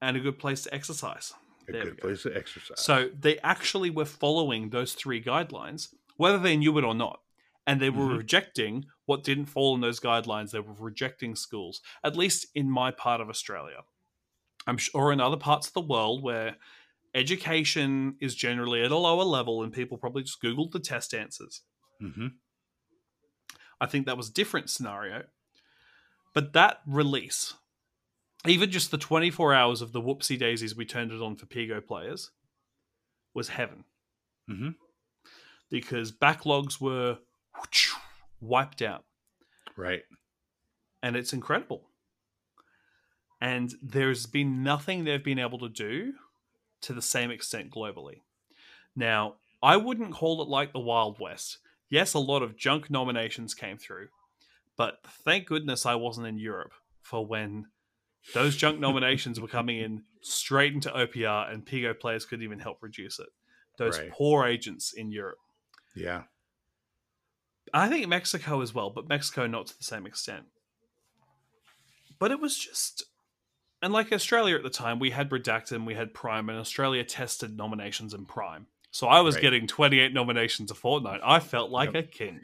and 0.00 0.16
a 0.16 0.20
good 0.20 0.38
place 0.38 0.62
to 0.62 0.74
exercise. 0.74 1.34
A 1.70 1.74
There 1.74 1.84
good 1.84 1.96
go. 1.96 2.02
place 2.02 2.22
to 2.24 2.36
exercise. 2.36 2.78
So 2.78 3.10
they 3.14 3.38
actually 3.40 3.90
were 3.90 4.04
following 4.04 4.70
those 4.70 4.94
three 4.94 5.22
guidelines, 5.22 5.94
whether 6.16 6.38
they 6.38 6.56
knew 6.56 6.76
it 6.78 6.84
or 6.84 6.94
not. 6.94 7.22
And 7.66 7.80
they 7.80 7.90
were 7.90 8.06
Mhm. 8.06 8.16
rejecting 8.16 8.86
what 9.06 9.22
didn't 9.24 9.46
fall 9.46 9.74
in 9.74 9.80
those 9.80 10.00
guidelines. 10.00 10.50
They 10.50 10.60
were 10.60 10.74
rejecting 10.74 11.36
schools, 11.36 11.80
at 12.02 12.16
least 12.16 12.46
in 12.54 12.70
my 12.70 12.90
part 12.90 13.20
of 13.20 13.28
Australia. 13.28 13.84
I'm 14.66 14.78
sure 14.78 15.12
in 15.12 15.20
other 15.20 15.36
parts 15.36 15.68
of 15.68 15.74
the 15.74 15.80
world 15.82 16.22
where 16.22 16.58
education 17.14 18.16
is 18.20 18.34
generally 18.34 18.82
at 18.82 18.90
a 18.92 18.96
lower 18.96 19.24
level 19.24 19.62
and 19.62 19.72
people 19.72 19.98
probably 19.98 20.22
just 20.24 20.42
Googled 20.42 20.72
the 20.72 20.80
test 20.80 21.14
answers. 21.14 21.62
hmm 22.00 22.40
I 23.80 23.86
think 23.86 24.06
that 24.06 24.16
was 24.16 24.28
a 24.28 24.32
different 24.32 24.70
scenario. 24.70 25.24
But 26.32 26.52
that 26.54 26.80
release, 26.86 27.54
even 28.46 28.70
just 28.70 28.90
the 28.90 28.98
24 28.98 29.54
hours 29.54 29.82
of 29.82 29.92
the 29.92 30.00
whoopsie 30.00 30.38
daisies 30.38 30.74
we 30.76 30.84
turned 30.84 31.12
it 31.12 31.20
on 31.20 31.36
for 31.36 31.46
Pigo 31.46 31.84
players, 31.84 32.30
was 33.34 33.48
heaven. 33.48 33.84
hmm 34.48 34.70
Because 35.70 36.12
backlogs 36.12 36.80
were 36.80 37.18
wiped 38.40 38.82
out. 38.82 39.04
Right. 39.76 40.02
And 41.02 41.16
it's 41.16 41.32
incredible. 41.32 41.82
And 43.40 43.72
there's 43.82 44.26
been 44.26 44.62
nothing 44.62 45.04
they've 45.04 45.24
been 45.24 45.38
able 45.38 45.58
to 45.60 45.68
do 45.68 46.12
to 46.82 46.92
the 46.92 47.02
same 47.02 47.30
extent 47.30 47.70
globally. 47.70 48.20
Now, 48.94 49.36
I 49.62 49.76
wouldn't 49.76 50.12
call 50.12 50.42
it 50.42 50.48
like 50.48 50.72
the 50.72 50.78
Wild 50.78 51.18
West. 51.20 51.58
Yes, 51.88 52.14
a 52.14 52.18
lot 52.18 52.42
of 52.42 52.56
junk 52.56 52.90
nominations 52.90 53.54
came 53.54 53.76
through, 53.78 54.08
but 54.76 54.98
thank 55.24 55.46
goodness 55.46 55.84
I 55.86 55.94
wasn't 55.94 56.26
in 56.26 56.38
Europe 56.38 56.72
for 57.02 57.26
when 57.26 57.66
those 58.34 58.56
junk 58.56 58.78
nominations 58.80 59.40
were 59.40 59.48
coming 59.48 59.78
in 59.78 60.04
straight 60.20 60.74
into 60.74 60.90
OPR 60.90 61.52
and 61.52 61.64
Pigo 61.64 61.98
players 61.98 62.24
couldn't 62.24 62.44
even 62.44 62.58
help 62.58 62.82
reduce 62.82 63.18
it. 63.18 63.28
Those 63.78 63.98
Right. 63.98 64.10
poor 64.10 64.46
agents 64.46 64.92
in 64.92 65.10
Europe. 65.10 65.38
Yeah. 65.94 66.24
I 67.72 67.88
think 67.88 68.06
Mexico 68.08 68.60
as 68.60 68.74
well, 68.74 68.90
but 68.90 69.08
Mexico 69.08 69.46
not 69.46 69.66
to 69.68 69.78
the 69.78 69.84
same 69.84 70.06
extent. 70.06 70.46
But 72.18 72.30
it 72.30 72.40
was 72.40 72.58
just, 72.58 73.04
and 73.80 73.92
like 73.92 74.12
Australia 74.12 74.56
at 74.56 74.62
the 74.62 74.70
time, 74.70 74.98
we 74.98 75.10
had 75.10 75.30
Redacted 75.30 75.72
and 75.72 75.86
we 75.86 75.94
had 75.94 76.12
Prime, 76.12 76.48
and 76.50 76.58
Australia 76.58 77.04
tested 77.04 77.56
nominations 77.56 78.12
in 78.12 78.26
Prime. 78.26 78.66
So 78.92 79.06
I 79.06 79.20
was 79.20 79.36
Right. 79.36 79.42
getting 79.42 79.66
28 79.66 80.12
nominations 80.12 80.70
a 80.70 80.74
fortnight. 80.74 81.20
I 81.22 81.38
felt 81.40 81.70
like 81.70 81.94
Yep. 81.94 82.04
a 82.04 82.08
king, 82.08 82.40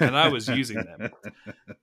and 0.00 0.16
I 0.16 0.28
was 0.28 0.48
using 0.48 0.78
them. 0.78 1.10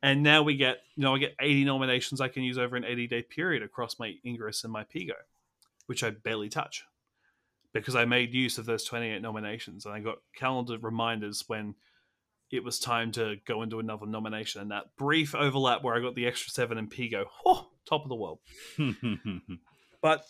And 0.03 0.23
now 0.23 0.41
we 0.41 0.55
get, 0.55 0.79
you 0.95 1.03
know, 1.03 1.13
I 1.13 1.19
get 1.19 1.35
80 1.39 1.63
nominations 1.63 2.21
I 2.21 2.27
can 2.27 2.41
use 2.41 2.57
over 2.57 2.75
an 2.75 2.83
80 2.83 3.05
day 3.05 3.21
period 3.21 3.61
across 3.61 3.99
my 3.99 4.15
Ingress 4.25 4.63
and 4.63 4.73
my 4.73 4.83
Pigo, 4.83 5.13
which 5.85 6.03
I 6.03 6.09
barely 6.09 6.49
touch 6.49 6.85
because 7.71 7.95
I 7.95 8.05
made 8.05 8.33
use 8.33 8.57
of 8.57 8.65
those 8.65 8.83
28 8.83 9.21
nominations 9.21 9.85
and 9.85 9.93
I 9.93 9.99
got 9.99 10.17
calendar 10.35 10.77
reminders 10.79 11.43
when 11.47 11.75
it 12.49 12.63
was 12.63 12.79
time 12.79 13.11
to 13.13 13.37
go 13.45 13.61
into 13.61 13.79
another 13.79 14.07
nomination. 14.07 14.61
And 14.61 14.71
that 14.71 14.95
brief 14.97 15.35
overlap 15.35 15.83
where 15.83 15.95
I 15.95 15.99
got 16.01 16.15
the 16.15 16.25
extra 16.25 16.51
seven 16.51 16.79
in 16.79 16.87
Pigo, 16.89 17.25
oh, 17.45 17.69
top 17.85 18.01
of 18.03 18.09
the 18.09 18.15
world. 18.15 18.39
But 20.01 20.25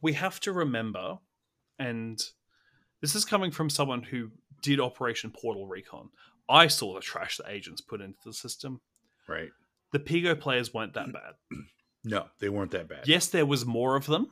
we 0.00 0.14
have 0.14 0.40
to 0.40 0.52
remember, 0.52 1.18
and 1.78 2.18
this 3.00 3.14
is 3.14 3.24
coming 3.24 3.50
from 3.50 3.70
someone 3.70 4.02
who 4.02 4.30
did 4.62 4.80
Operation 4.80 5.30
Portal 5.30 5.66
Recon. 5.66 6.10
I 6.48 6.66
saw 6.66 6.94
the 6.94 7.00
trash 7.00 7.36
that 7.38 7.50
agents 7.50 7.80
put 7.80 8.00
into 8.00 8.18
the 8.24 8.32
system. 8.32 8.80
right. 9.28 9.50
The 9.92 9.98
Pigo 9.98 10.38
players 10.38 10.72
weren't 10.72 10.94
that 10.94 11.12
bad. 11.12 11.34
No, 12.02 12.28
they 12.38 12.48
weren't 12.48 12.70
that 12.70 12.88
bad. 12.88 13.06
Yes, 13.06 13.26
there 13.26 13.44
was 13.44 13.66
more 13.66 13.94
of 13.94 14.06
them. 14.06 14.28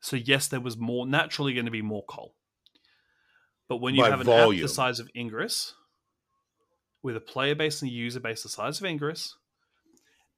So 0.00 0.14
yes, 0.16 0.46
there 0.46 0.60
was 0.60 0.76
more 0.76 1.04
naturally 1.04 1.52
going 1.52 1.64
to 1.64 1.72
be 1.72 1.82
more 1.82 2.04
coal. 2.04 2.34
But 3.68 3.78
when 3.78 3.94
you 3.94 4.02
By 4.02 4.10
have 4.10 4.20
an 4.20 4.28
app 4.28 4.50
the 4.50 4.68
size 4.68 5.00
of 5.00 5.10
Ingress, 5.16 5.74
with 7.02 7.16
a 7.16 7.20
player 7.20 7.54
base 7.54 7.82
and 7.82 7.90
a 7.90 7.94
user 7.94 8.20
base 8.20 8.42
the 8.44 8.48
size 8.48 8.78
of 8.80 8.86
Ingress, 8.86 9.36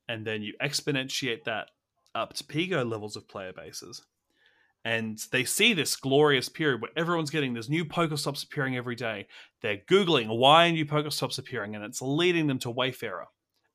and 0.09 0.27
then 0.27 0.43
you 0.43 0.55
exponentiate 0.63 1.45
that 1.45 1.69
up 2.15 2.33
to 2.35 2.45
Pigo 2.45 2.89
levels 2.89 3.17
of 3.17 3.29
player 3.29 3.53
bases, 3.53 4.05
and 4.85 5.19
they 5.33 5.45
see 5.45 5.73
this 5.73 5.97
glorious 5.97 6.49
period 6.49 6.83
where 6.83 6.91
everyone's 6.97 7.31
getting 7.31 7.55
this 7.55 7.69
new 7.69 7.85
Pokestops 7.85 8.45
appearing 8.45 8.77
every 8.77 8.95
day. 8.95 9.27
They're 9.63 9.79
Googling 9.89 10.37
why 10.37 10.69
are 10.69 10.73
new 10.73 10.85
Pokestops 10.85 11.39
appearing, 11.39 11.75
and 11.75 11.85
it's 11.85 12.03
leading 12.03 12.47
them 12.47 12.59
to 12.61 12.71
Wayfarer 12.71 13.27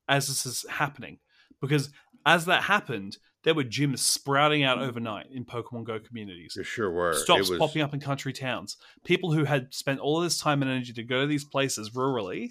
as 0.08 0.28
this 0.28 0.46
is 0.46 0.64
happening. 0.68 1.18
Because 1.60 1.90
as 2.24 2.44
that 2.46 2.62
happened, 2.62 3.18
there 3.42 3.54
were 3.54 3.64
gyms 3.64 4.00
sprouting 4.00 4.62
out 4.62 4.78
overnight 4.78 5.26
in 5.32 5.44
Pokemon 5.44 5.84
Go 5.84 5.98
communities. 5.98 6.52
There 6.54 6.64
sure 6.64 6.90
were. 6.90 7.14
Stops 7.14 7.48
was, 7.48 7.58
popping 7.58 7.82
up 7.82 7.94
in 7.94 8.00
country 8.00 8.32
towns. 8.32 8.76
People 9.04 9.32
who 9.32 9.44
had 9.44 9.72
spent 9.72 9.98
all 9.98 10.18
of 10.18 10.24
this 10.24 10.38
time 10.38 10.62
and 10.62 10.70
energy 10.70 10.92
to 10.92 11.02
go 11.02 11.22
to 11.22 11.26
these 11.26 11.44
places 11.44 11.90
rurally. 11.90 12.50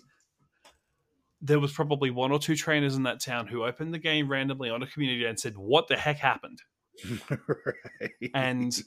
There 1.41 1.59
was 1.59 1.71
probably 1.71 2.09
one 2.09 2.31
or 2.31 2.39
two 2.39 2.55
trainers 2.55 2.95
in 2.95 3.03
that 3.03 3.21
town 3.21 3.47
who 3.47 3.63
opened 3.63 3.93
the 3.93 3.99
game 3.99 4.29
randomly 4.29 4.69
on 4.69 4.83
a 4.83 4.87
community 4.87 5.25
and 5.25 5.39
said, 5.39 5.57
"What 5.57 5.87
the 5.87 5.95
heck 5.95 6.17
happened?" 6.17 6.61
right. 7.47 8.31
And 8.33 8.77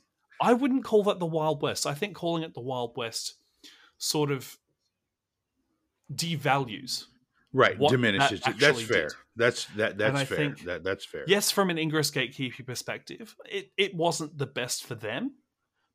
I 0.41 0.55
wouldn't 0.55 0.85
call 0.85 1.05
that 1.05 1.19
the 1.19 1.27
Wild 1.27 1.63
West. 1.63 1.87
I 1.87 1.95
think 1.95 2.17
calling 2.17 2.43
it 2.43 2.55
the 2.55 2.61
Wild 2.61 2.97
West 2.97 3.35
sort 3.99 4.31
of 4.31 4.59
devalues 6.13 7.05
right 7.53 7.79
diminishes 7.79 8.41
that 8.41 8.51
it. 8.51 8.61
That's 8.61 8.83
fair. 8.83 9.03
did. 9.09 9.13
That's 9.37 9.65
that 9.77 9.99
that's 9.99 10.23
fair. 10.29 10.37
think- 10.37 10.65
that 10.65 10.85
that's 10.85 11.05
fair. 11.05 11.25
yes, 11.27 11.51
from 11.51 11.71
an 11.71 11.79
Ingress 11.79 12.11
gatekeeping 12.11 12.67
perspective, 12.67 13.37
it, 13.45 13.71
it 13.77 13.95
wasn't 13.95 14.37
the 14.37 14.47
best 14.47 14.85
for 14.85 14.95
them 14.95 15.35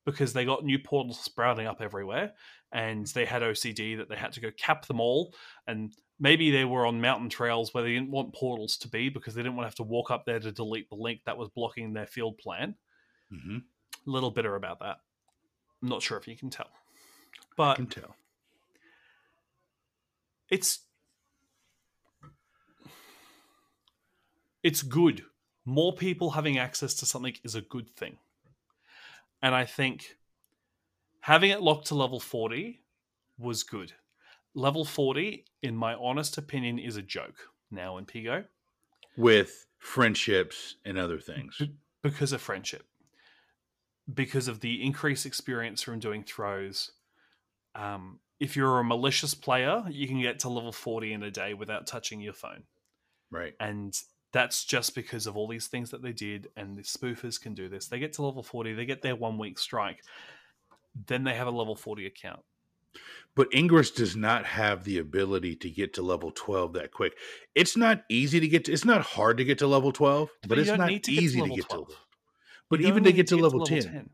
because 0.05 0.33
they 0.33 0.45
got 0.45 0.63
new 0.63 0.79
portals 0.79 1.19
sprouting 1.19 1.67
up 1.67 1.81
everywhere 1.81 2.33
and 2.71 3.05
they 3.07 3.25
had 3.25 3.41
OCD 3.41 3.97
that 3.97 4.09
they 4.09 4.15
had 4.15 4.33
to 4.33 4.41
go 4.41 4.51
cap 4.51 4.85
them 4.85 4.99
all. 4.99 5.33
And 5.67 5.93
maybe 6.19 6.51
they 6.51 6.65
were 6.65 6.85
on 6.85 7.01
mountain 7.01 7.29
trails 7.29 7.73
where 7.73 7.83
they 7.83 7.93
didn't 7.93 8.11
want 8.11 8.33
portals 8.33 8.77
to 8.77 8.89
be 8.89 9.09
because 9.09 9.35
they 9.35 9.41
didn't 9.41 9.55
want 9.55 9.65
to 9.65 9.69
have 9.69 9.75
to 9.75 9.83
walk 9.83 10.11
up 10.11 10.25
there 10.25 10.39
to 10.39 10.51
delete 10.51 10.89
the 10.89 10.95
link 10.95 11.21
that 11.25 11.37
was 11.37 11.49
blocking 11.49 11.93
their 11.93 12.07
field 12.07 12.37
plan. 12.37 12.75
hmm 13.29 13.57
A 13.57 14.09
little 14.09 14.31
bitter 14.31 14.55
about 14.55 14.79
that. 14.79 14.97
I'm 15.81 15.89
not 15.89 16.01
sure 16.01 16.17
if 16.17 16.27
you 16.27 16.35
can 16.35 16.49
tell. 16.49 16.69
I 16.69 17.55
But 17.55 17.75
can 17.75 17.87
tell. 17.87 18.15
it's 20.49 20.85
it's 24.63 24.81
good. 24.83 25.23
More 25.65 25.93
people 25.93 26.31
having 26.31 26.57
access 26.57 26.93
to 26.95 27.05
something 27.05 27.35
is 27.43 27.55
a 27.55 27.61
good 27.61 27.89
thing. 27.95 28.17
And 29.41 29.53
I 29.53 29.65
think 29.65 30.17
having 31.21 31.51
it 31.51 31.61
locked 31.61 31.87
to 31.87 31.95
level 31.95 32.19
40 32.19 32.79
was 33.37 33.63
good. 33.63 33.93
Level 34.55 34.85
40, 34.85 35.45
in 35.61 35.75
my 35.75 35.93
honest 35.95 36.37
opinion, 36.37 36.79
is 36.79 36.97
a 36.97 37.01
joke 37.01 37.35
now 37.69 37.97
in 37.97 38.05
Pigo 38.05 38.45
With 39.15 39.67
friendships 39.77 40.75
and 40.85 40.97
other 40.97 41.19
things. 41.19 41.57
B- 41.59 41.75
because 42.01 42.31
of 42.31 42.41
friendship. 42.41 42.83
Because 44.11 44.47
of 44.47 44.61
the 44.61 44.83
increased 44.83 45.25
experience 45.25 45.81
from 45.81 45.99
doing 45.99 46.23
throws. 46.23 46.91
Um, 47.75 48.19
if 48.39 48.55
you're 48.55 48.79
a 48.79 48.83
malicious 48.83 49.33
player, 49.33 49.83
you 49.89 50.07
can 50.07 50.21
get 50.21 50.39
to 50.39 50.49
level 50.49 50.71
40 50.71 51.13
in 51.13 51.23
a 51.23 51.31
day 51.31 51.53
without 51.53 51.85
touching 51.85 52.21
your 52.21 52.33
phone. 52.33 52.63
Right. 53.29 53.53
and 53.59 53.93
that's 54.31 54.63
just 54.65 54.95
because 54.95 55.27
of 55.27 55.35
all 55.35 55.47
these 55.47 55.67
things 55.67 55.91
that 55.91 56.01
they 56.01 56.13
did 56.13 56.47
and 56.55 56.77
the 56.77 56.81
spoofers 56.81 57.41
can 57.41 57.53
do 57.53 57.67
this 57.67 57.87
they 57.87 57.99
get 57.99 58.13
to 58.13 58.21
level 58.21 58.43
40 58.43 58.73
they 58.73 58.85
get 58.85 59.01
their 59.01 59.15
one 59.15 59.37
week 59.37 59.59
strike 59.59 60.03
then 61.05 61.23
they 61.23 61.33
have 61.35 61.47
a 61.47 61.51
level 61.51 61.75
40 61.75 62.05
account 62.05 62.41
But 63.35 63.47
Ingress 63.53 63.91
does 63.91 64.15
not 64.15 64.45
have 64.45 64.83
the 64.83 64.97
ability 64.97 65.55
to 65.57 65.69
get 65.69 65.93
to 65.93 66.01
level 66.01 66.31
12 66.31 66.73
that 66.73 66.91
quick. 66.91 67.13
It's 67.53 67.77
not 67.77 68.03
easy 68.09 68.39
to 68.39 68.47
get 68.47 68.65
to, 68.65 68.71
it's 68.73 68.85
not 68.85 69.01
hard 69.01 69.37
to 69.37 69.43
get 69.45 69.59
to 69.59 69.67
level 69.67 69.91
12, 69.91 70.29
but, 70.47 70.57
you 70.57 70.61
it's 70.63 70.71
not 70.77 70.87
to 70.87 70.93
get 70.93 71.03
to 71.03 71.11
easy 71.11 71.37
to 71.37 71.43
level 71.43 71.55
get 71.57 71.69
12. 71.69 71.87
to. 71.89 71.95
But 72.69 72.79
You 72.79 72.87
even 72.87 73.03
to 73.03 73.09
need 73.09 73.15
get 73.15 73.27
to 73.27 73.37
level 73.37 73.65
10, 73.65 74.09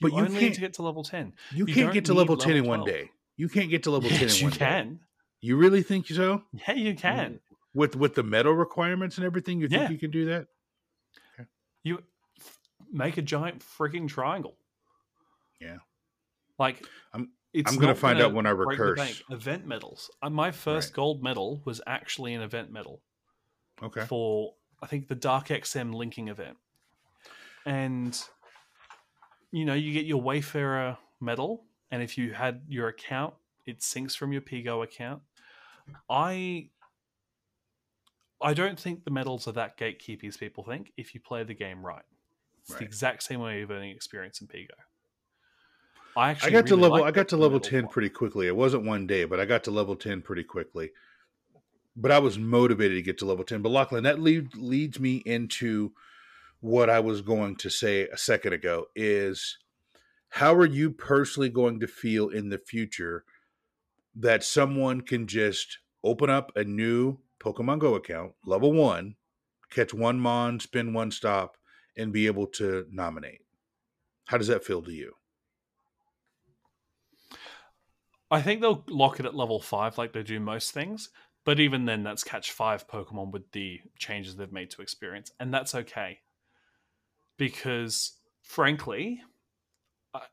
But 0.00 0.12
you, 0.12 0.16
you 0.18 0.24
only 0.24 0.34
need 0.34 0.40
can't- 0.40 0.54
to 0.54 0.60
get 0.62 0.72
to 0.74 0.82
level 0.82 1.02
10 1.04 1.32
you, 1.52 1.66
You 1.66 1.74
can't 1.74 1.92
get 1.92 2.04
to 2.06 2.14
level 2.14 2.36
10 2.36 2.56
in 2.56 2.64
one 2.64 2.78
12. 2.80 2.88
day. 2.88 3.10
You 3.36 3.48
can't 3.48 3.70
get 3.70 3.82
to 3.84 3.90
level 3.90 4.08
10 4.18 4.20
yes 4.20 4.34
in 4.36 4.40
you 4.40 4.44
one 4.46 4.52
day. 4.52 4.58
can 4.58 5.00
You 5.42 5.56
really 5.56 5.82
think 5.82 6.06
so? 6.06 6.42
yeah 6.52 6.74
you 6.74 6.94
can 6.94 7.40
With 7.74 7.94
with 7.96 8.14
the 8.14 8.22
metal 8.22 8.52
requirements 8.54 9.16
and 9.18 9.24
everything, 9.26 9.60
you 9.60 9.68
think 9.68 9.82
Yeah. 9.82 9.90
you 9.90 9.98
can 9.98 10.10
do 10.10 10.24
that? 10.26 10.46
you 11.84 12.02
make 12.90 13.16
a 13.16 13.22
giant 13.22 13.60
freaking 13.60 14.08
triangle 14.08 14.56
Yeah. 15.60 15.78
Like 16.58 16.86
I'm- 17.12 17.32
it's 17.52 17.70
I'm 17.70 17.76
gonna 17.78 17.88
not 17.88 17.98
find 17.98 18.20
out 18.20 18.32
when 18.32 18.46
I 18.46 18.50
recurse. 18.50 19.22
event 19.30 19.66
medals 19.66 20.10
uh, 20.22 20.30
my 20.30 20.50
first 20.50 20.90
Right. 20.90 20.96
gold 20.96 21.22
medal 21.22 21.60
was 21.64 21.80
actually 21.86 22.32
an 22.34 22.40
event 22.42 22.70
medal 22.70 23.02
Okay. 23.82 24.06
for 24.06 24.54
I 24.82 24.86
think 24.86 25.08
the 25.08 25.14
Dark 25.14 25.48
XM 25.48 25.92
linking 25.94 26.28
event. 26.28 26.58
And 27.66 28.20
you 29.52 29.64
know, 29.64 29.74
you 29.74 29.92
get 29.92 30.06
your 30.06 30.20
Wayfarer 30.20 30.96
medal, 31.20 31.66
and 31.90 32.02
if 32.02 32.16
you 32.16 32.32
had 32.32 32.62
your 32.68 32.88
account, 32.88 33.34
it 33.66 33.78
syncs 33.80 34.16
from 34.16 34.32
your 34.32 34.40
Pigo 34.42 34.82
account. 34.82 35.22
I 36.08 36.70
I 38.40 38.54
don't 38.54 38.78
think 38.80 39.04
the 39.04 39.10
medals 39.10 39.46
are 39.46 39.52
that 39.52 39.76
gatekeepy 39.78 40.24
as 40.24 40.36
people 40.36 40.64
think 40.64 40.92
if 40.96 41.14
you 41.14 41.20
play 41.20 41.44
the 41.44 41.54
game 41.54 41.84
right. 41.84 42.04
It's 42.62 42.70
Right. 42.70 42.78
the 42.80 42.84
exact 42.84 43.22
same 43.22 43.40
way 43.40 43.62
of 43.62 43.70
earning 43.70 43.90
experience 43.94 44.40
in 44.40 44.48
Pigo. 44.48 44.70
I 46.16 46.28
I 46.28 46.30
actually 46.30 46.52
got 46.52 46.66
to 46.66 46.76
level 46.76 47.04
I 47.04 47.10
got 47.10 47.28
to 47.28 47.36
level 47.36 47.60
10 47.60 47.84
one. 47.84 47.92
pretty 47.92 48.08
quickly. 48.10 48.46
It 48.46 48.56
wasn't 48.56 48.84
one 48.84 49.06
day, 49.06 49.24
but 49.24 49.40
I 49.40 49.44
got 49.44 49.64
to 49.64 49.70
level 49.70 49.96
10 49.96 50.22
pretty 50.22 50.44
quickly. 50.44 50.90
But 51.94 52.10
I 52.10 52.18
was 52.18 52.38
motivated 52.38 52.96
to 52.96 53.02
get 53.02 53.18
to 53.18 53.26
level 53.26 53.44
10. 53.44 53.62
But 53.62 53.68
Lachlan, 53.68 54.04
that 54.04 54.18
lead, 54.18 54.54
leads 54.54 54.98
me 54.98 55.16
into 55.26 55.92
what 56.60 56.88
I 56.88 57.00
was 57.00 57.20
going 57.20 57.56
to 57.56 57.70
say 57.70 58.08
a 58.08 58.16
second 58.16 58.52
ago 58.52 58.86
is 58.94 59.58
how 60.30 60.54
are 60.54 60.66
you 60.66 60.90
personally 60.90 61.50
going 61.50 61.80
to 61.80 61.86
feel 61.86 62.28
in 62.28 62.48
the 62.48 62.58
future 62.58 63.24
that 64.14 64.44
someone 64.44 65.00
can 65.00 65.26
just 65.26 65.78
open 66.04 66.30
up 66.30 66.52
a 66.56 66.64
new 66.64 67.18
Pokemon 67.40 67.80
Go 67.80 67.94
account, 67.94 68.32
level 68.46 68.72
1, 68.72 69.16
catch 69.70 69.92
one 69.92 70.20
mon, 70.20 70.60
spin 70.60 70.92
one 70.92 71.10
stop 71.10 71.56
and 71.96 72.12
be 72.12 72.26
able 72.26 72.46
to 72.46 72.86
nominate? 72.90 73.40
How 74.26 74.38
does 74.38 74.48
that 74.48 74.64
feel 74.64 74.82
to 74.82 74.92
you? 74.92 75.14
I 78.32 78.40
think 78.40 78.62
they'll 78.62 78.82
lock 78.88 79.20
it 79.20 79.26
at 79.26 79.34
level 79.34 79.60
five, 79.60 79.98
like 79.98 80.14
they 80.14 80.22
do 80.22 80.40
most 80.40 80.72
things. 80.72 81.10
But 81.44 81.60
even 81.60 81.84
then, 81.84 82.02
that's 82.02 82.24
catch 82.24 82.52
five 82.52 82.88
Pokemon 82.88 83.30
with 83.30 83.50
the 83.52 83.80
changes 83.98 84.36
they've 84.36 84.50
made 84.50 84.70
to 84.70 84.80
experience, 84.82 85.30
and 85.38 85.52
that's 85.52 85.74
okay. 85.74 86.20
Because, 87.36 88.12
frankly, 88.42 89.20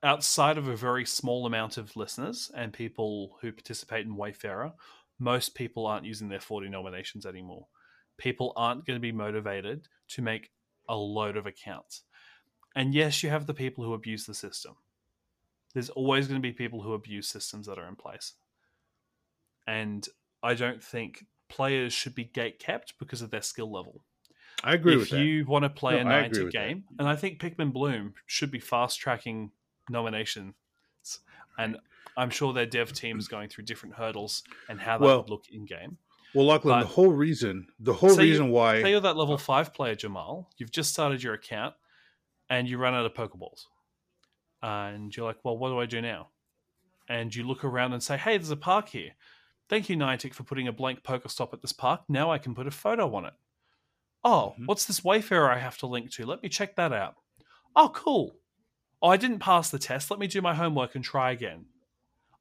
outside 0.02 0.58
of 0.58 0.70
a 0.70 0.78
very 0.78 1.06
small 1.06 1.46
amount 1.46 1.78
of 1.78 1.96
listeners 1.98 2.50
and 2.56 2.72
people 2.72 3.38
who 3.42 3.52
participate 3.52 4.06
in 4.06 4.16
Wayfarer, 4.16 4.72
most 5.20 5.54
people 5.56 5.86
aren't 5.86 6.06
using 6.06 6.30
their 6.30 6.40
40 6.40 6.70
nominations 6.70 7.26
anymore. 7.26 7.68
People 8.18 8.54
aren't 8.56 8.86
going 8.86 8.96
to 8.96 9.02
be 9.02 9.12
motivated 9.12 9.88
to 10.10 10.22
make 10.22 10.52
a 10.88 10.96
load 10.96 11.36
of 11.36 11.48
accounts. 11.48 12.04
And 12.76 12.94
yes, 12.94 13.24
you 13.24 13.30
have 13.30 13.46
the 13.46 13.54
people 13.54 13.84
who 13.84 13.94
abuse 13.94 14.26
the 14.26 14.34
system 14.34 14.76
there's 15.74 15.90
always 15.90 16.28
going 16.28 16.42
to 16.42 16.46
be 16.48 16.52
people 16.54 16.82
who 16.82 16.94
abuse 16.94 17.28
systems 17.28 17.68
that 17.68 17.78
are 17.78 17.88
in 17.88 17.96
place. 17.96 18.34
And 19.68 20.08
I 20.42 20.54
don't 20.56 20.84
think 20.84 21.26
players 21.48 21.94
should 21.94 22.16
be 22.16 22.24
gate 22.24 22.60
kept 22.60 22.98
because 23.00 23.22
of 23.22 23.30
their 23.32 23.42
skill 23.42 23.72
level. 23.72 24.02
I 24.64 24.74
agree 24.74 24.94
if 24.96 25.00
with 25.02 25.10
that. 25.12 25.20
you 25.20 25.46
want 25.46 25.64
to 25.64 25.70
play 25.70 26.02
No, 26.04 26.10
a 26.10 26.14
I 26.14 26.18
agree 26.20 26.40
Niantic 26.40 26.44
with 26.46 26.54
that. 26.54 26.60
game, 26.68 26.84
and 26.98 27.08
I 27.08 27.16
think 27.16 27.40
Pikmin 27.40 27.72
Bloom 27.72 28.14
should 28.26 28.52
be 28.52 28.60
fast 28.60 29.00
tracking 29.00 29.52
nominations, 29.90 30.54
and 31.58 31.78
I'm 32.18 32.30
sure 32.30 32.52
their 32.52 32.66
dev 32.66 32.92
team 32.92 33.18
is 33.20 33.28
going 33.30 33.48
through 33.50 33.64
different 33.66 33.96
hurdles 33.96 34.44
and 34.68 34.82
how 34.82 34.98
that 34.98 35.06
Well, 35.06 35.18
would 35.22 35.30
look 35.30 35.46
in 35.50 35.66
game. 35.66 35.98
Well, 36.36 36.46
Lachlan, 36.48 36.80
But- 36.80 36.82
the 36.82 36.88
whole 36.94 37.14
reason, 37.14 37.68
the 37.80 37.94
whole 37.94 38.10
Say 38.10 38.26
you- 38.26 38.32
reason 38.32 38.50
why, 38.50 38.82
Say 38.82 38.90
you're 38.92 39.00
that 39.00 39.16
level 39.16 39.38
five 39.38 39.74
player, 39.74 39.96
Jamal. 39.96 40.50
You've 40.58 40.72
just 40.72 40.92
started 40.92 41.24
your 41.24 41.34
account, 41.36 41.76
and 42.50 42.68
you 42.70 42.78
run 42.78 42.94
out 42.94 43.06
of 43.06 43.14
Pokeballs, 43.14 43.68
and 44.62 45.16
you're 45.16 45.26
like, 45.26 45.44
"Well, 45.44 45.58
what 45.58 45.70
do 45.70 45.80
I 45.80 45.86
do 45.86 46.02
now?" 46.02 46.30
And 47.08 47.34
you 47.34 47.44
look 47.44 47.64
around 47.64 47.94
and 47.94 48.04
say, 48.04 48.18
"Hey, 48.18 48.38
there's 48.38 48.52
a 48.52 48.56
park 48.58 48.90
here. 48.90 49.14
Thank 49.68 49.90
you, 49.90 49.96
Niantic, 49.96 50.34
for 50.34 50.44
putting 50.44 50.68
a 50.68 50.72
blank 50.74 51.04
Pokestop 51.04 51.54
at 51.54 51.62
this 51.62 51.74
park. 51.74 52.02
Now 52.10 52.32
I 52.32 52.38
can 52.40 52.56
put 52.56 52.68
a 52.68 52.72
photo 52.72 53.14
on 53.16 53.26
it. 53.26 53.34
Oh, 54.24 54.56
Mhm. 54.58 54.66
what's 54.66 54.86
this 54.86 55.04
Wayfarer 55.04 55.50
I 55.52 55.60
have 55.60 55.78
to 55.80 55.88
link 55.88 56.12
to? 56.12 56.26
Let 56.26 56.42
me 56.44 56.50
check 56.50 56.76
that 56.76 56.92
out. 56.92 57.16
Oh, 57.76 57.90
cool. 57.90 58.36
Oh, 59.02 59.10
I 59.10 59.18
didn't 59.18 59.40
pass 59.40 59.70
the 59.70 59.80
test. 59.80 60.12
Let 60.12 60.20
me 60.20 60.28
do 60.28 60.42
my 60.42 60.54
homework 60.56 60.96
and 60.96 61.04
try 61.06 61.32
again. 61.32 61.68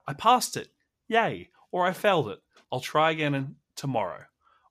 I 0.07 0.15
passed 0.15 0.57
it. 0.57 0.73
Yay. 1.07 1.51
Or 1.71 1.87
I 1.87 1.93
failed 1.93 2.31
it. 2.31 2.43
I'll 2.73 2.81
try 2.81 3.11
again 3.11 3.35
in, 3.35 3.57
tomorrow 3.77 4.25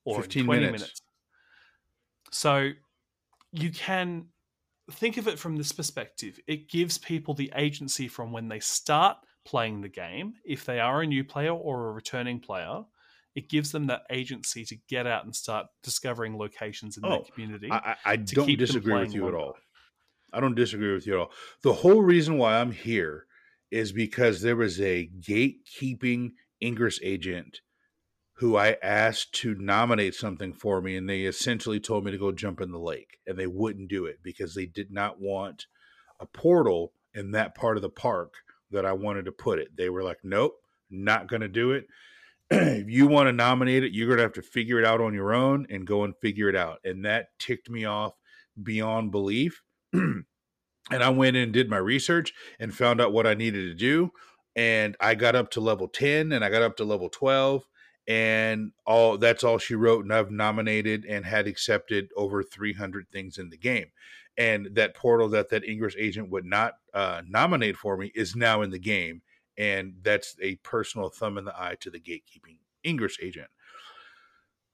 or 0.03 0.17
in 0.17 0.21
15 0.23 0.45
20 0.45 0.61
minutes. 0.61 0.81
minutes. 0.81 1.01
So 2.31 2.71
you 3.51 3.71
can 3.71 4.31
think 4.91 5.17
of 5.17 5.27
it 5.27 5.39
from 5.39 5.57
this 5.57 5.71
perspective. 5.71 6.39
It 6.47 6.69
gives 6.69 6.97
people 6.97 7.33
the 7.33 7.51
agency 7.55 8.07
from 8.07 8.31
when 8.31 8.47
they 8.47 8.59
start 8.59 9.17
playing 9.47 9.81
the 9.81 9.89
game, 9.89 10.33
if 10.45 10.65
they 10.65 10.79
are 10.79 11.01
a 11.01 11.07
new 11.07 11.23
player 11.23 11.53
or 11.53 11.87
a 11.87 11.91
returning 11.93 12.39
player, 12.39 12.83
it 13.33 13.49
gives 13.49 13.71
them 13.71 13.87
that 13.87 14.01
agency 14.09 14.65
to 14.65 14.75
get 14.89 15.07
out 15.07 15.23
and 15.23 15.33
start 15.33 15.67
discovering 15.83 16.37
locations 16.37 16.97
in 16.97 17.05
Oh, 17.05 17.09
their 17.09 17.19
community. 17.33 17.71
I, 17.71 17.95
I, 18.03 18.15
don't 18.17 18.57
disagree 18.57 18.99
with 18.99 19.13
you 19.13 19.27
at 19.27 19.33
all. 19.33 19.55
I 20.33 20.41
don't 20.41 20.55
disagree 20.55 20.93
with 20.93 21.07
you 21.07 21.13
at 21.13 21.19
all. 21.19 21.31
The 21.63 21.73
whole 21.73 22.01
reason 22.01 22.37
why 22.37 22.59
I'm 22.59 22.71
here 22.71 23.25
is 23.71 23.91
because 23.91 24.41
there 24.41 24.55
was 24.55 24.81
a 24.81 25.09
gatekeeping 25.19 26.31
Ingress 26.61 26.99
agent 27.03 27.61
who 28.37 28.55
I 28.55 28.77
asked 28.83 29.33
to 29.35 29.55
nominate 29.55 30.13
something 30.13 30.53
for 30.53 30.81
me, 30.81 30.95
and 30.95 31.09
they 31.09 31.21
essentially 31.21 31.79
told 31.79 32.05
me 32.05 32.11
to 32.11 32.17
go 32.17 32.31
jump 32.31 32.61
in 32.61 32.71
the 32.71 32.79
lake, 32.79 33.17
and 33.25 33.37
they 33.37 33.47
wouldn't 33.47 33.89
do 33.89 34.05
it 34.05 34.19
because 34.21 34.53
they 34.53 34.65
did 34.65 34.91
not 34.91 35.19
want 35.19 35.65
a 36.19 36.25
portal 36.25 36.93
in 37.13 37.31
that 37.31 37.55
part 37.55 37.77
of 37.77 37.81
the 37.81 37.89
park 37.89 38.35
that 38.69 38.85
I 38.85 38.93
wanted 38.93 39.25
to 39.25 39.31
put 39.31 39.59
it. 39.59 39.75
They 39.75 39.89
were 39.89 40.03
like, 40.03 40.19
"Nope, 40.23 40.55
not 40.89 41.27
going 41.27 41.41
to 41.41 41.47
do 41.47 41.71
it." 41.71 41.87
if 42.51 42.87
you 42.87 43.07
want 43.07 43.27
to 43.27 43.33
nominate 43.33 43.83
it, 43.83 43.91
you're 43.91 44.07
going 44.07 44.17
to 44.17 44.23
have 44.23 44.33
to 44.33 44.41
figure 44.41 44.79
it 44.79 44.85
out 44.85 45.01
on 45.01 45.13
your 45.13 45.33
own 45.33 45.65
and 45.69 45.87
go 45.87 46.03
and 46.03 46.15
figure 46.21 46.47
it 46.47 46.55
out. 46.55 46.79
And 46.83 47.03
that 47.05 47.27
ticked 47.39 47.69
me 47.69 47.85
off 47.85 48.13
beyond 48.61 49.11
belief. 49.11 49.63
and 49.93 50.25
I 50.91 51.09
went 51.09 51.35
in 51.35 51.43
and 51.43 51.53
did 51.53 51.69
my 51.69 51.77
research 51.77 52.33
and 52.59 52.73
found 52.73 53.01
out 53.01 53.11
what 53.11 53.27
I 53.27 53.33
needed 53.33 53.63
to 53.63 53.73
do. 53.73 54.11
And 54.55 54.95
I 54.99 55.15
got 55.15 55.35
up 55.35 55.51
to 55.51 55.61
level 55.61 55.87
10 55.87 56.31
and 56.31 56.43
I 56.43 56.49
got 56.49 56.61
up 56.61 56.77
to 56.77 56.85
level 56.85 57.09
12. 57.09 57.63
And 58.07 58.71
all 58.85 59.17
that's 59.17 59.43
all 59.43 59.57
she 59.57 59.75
wrote 59.75 60.03
and 60.03 60.13
I've 60.13 60.31
nominated 60.31 61.05
and 61.05 61.25
had 61.25 61.45
accepted 61.45 62.09
over 62.15 62.41
300 62.41 63.09
things 63.09 63.37
in 63.37 63.49
the 63.49 63.57
game. 63.57 63.87
And 64.37 64.69
that 64.75 64.95
portal 64.95 65.29
that 65.29 65.49
that 65.49 65.65
Ingress 65.65 65.95
agent 65.97 66.29
would 66.29 66.45
not 66.45 66.73
uh, 66.93 67.21
nominate 67.27 67.75
for 67.75 67.97
me 67.97 68.11
is 68.13 68.35
now 68.35 68.61
in 68.61 68.69
the 68.69 68.79
game, 68.79 69.23
and 69.57 69.95
that's 70.03 70.35
a 70.41 70.55
personal 70.57 71.09
thumb 71.09 71.39
in 71.39 71.45
the 71.45 71.59
eye 71.59 71.75
to 71.81 71.89
the 71.89 71.99
gatekeeping 71.99 72.59
Ingress 72.85 73.17
agent. 73.19 73.47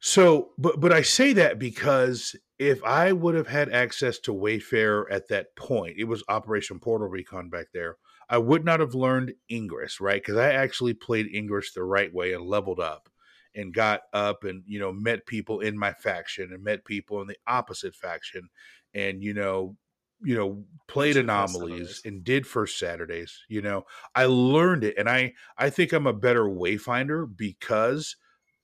So, 0.01 0.49
but 0.57 0.81
but 0.81 0.91
I 0.91 1.01
say 1.01 1.31
that 1.31 1.59
because 1.59 2.35
if 2.59 2.83
I 2.83 3.13
would 3.13 3.35
have 3.35 3.47
had 3.47 3.71
access 3.71 4.19
to 4.19 4.33
Wayfarer 4.33 5.09
at 5.09 5.29
that 5.29 5.55
point, 5.55 5.95
it 5.97 6.03
was 6.03 6.25
Operation 6.27 6.79
Portal 6.81 7.07
Recon 7.07 7.49
back 7.49 7.67
there. 7.73 7.95
I 8.29 8.39
would 8.39 8.65
not 8.65 8.81
have 8.81 8.95
learned 8.95 9.33
Ingress, 9.49 10.01
right? 10.01 10.21
Because 10.21 10.35
I 10.35 10.51
actually 10.51 10.93
played 10.93 11.33
Ingress 11.33 11.71
the 11.71 11.85
right 11.85 12.13
way 12.13 12.33
and 12.33 12.43
leveled 12.43 12.81
up 12.81 13.07
and 13.55 13.73
got 13.73 14.01
up 14.13 14.43
and 14.43 14.63
you 14.65 14.79
know 14.79 14.91
met 14.91 15.25
people 15.25 15.59
in 15.59 15.77
my 15.77 15.93
faction 15.93 16.51
and 16.53 16.63
met 16.63 16.85
people 16.85 17.21
in 17.21 17.27
the 17.27 17.37
opposite 17.47 17.95
faction 17.95 18.49
and 18.93 19.23
you 19.23 19.33
know 19.33 19.75
you 20.23 20.35
know 20.35 20.63
played 20.87 21.17
anomalies 21.17 22.01
and 22.05 22.23
did 22.23 22.47
first 22.47 22.79
saturdays 22.79 23.41
you 23.49 23.61
know 23.61 23.85
i 24.15 24.25
learned 24.25 24.83
it 24.83 24.95
and 24.97 25.09
i 25.09 25.33
i 25.57 25.69
think 25.69 25.91
i'm 25.91 26.07
a 26.07 26.13
better 26.13 26.45
wayfinder 26.45 27.27
because 27.35 28.15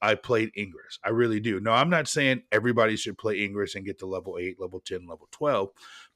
I 0.01 0.15
played 0.15 0.51
Ingress. 0.57 0.97
I 1.03 1.09
really 1.09 1.39
do. 1.39 1.59
No, 1.59 1.71
I'm 1.71 1.89
not 1.89 2.07
saying 2.07 2.43
everybody 2.51 2.95
should 2.95 3.17
play 3.17 3.43
Ingress 3.43 3.75
and 3.75 3.85
get 3.85 3.99
to 3.99 4.05
level 4.05 4.37
8, 4.39 4.59
level 4.59 4.79
10, 4.79 5.05
level 5.07 5.27
12. 5.31 5.71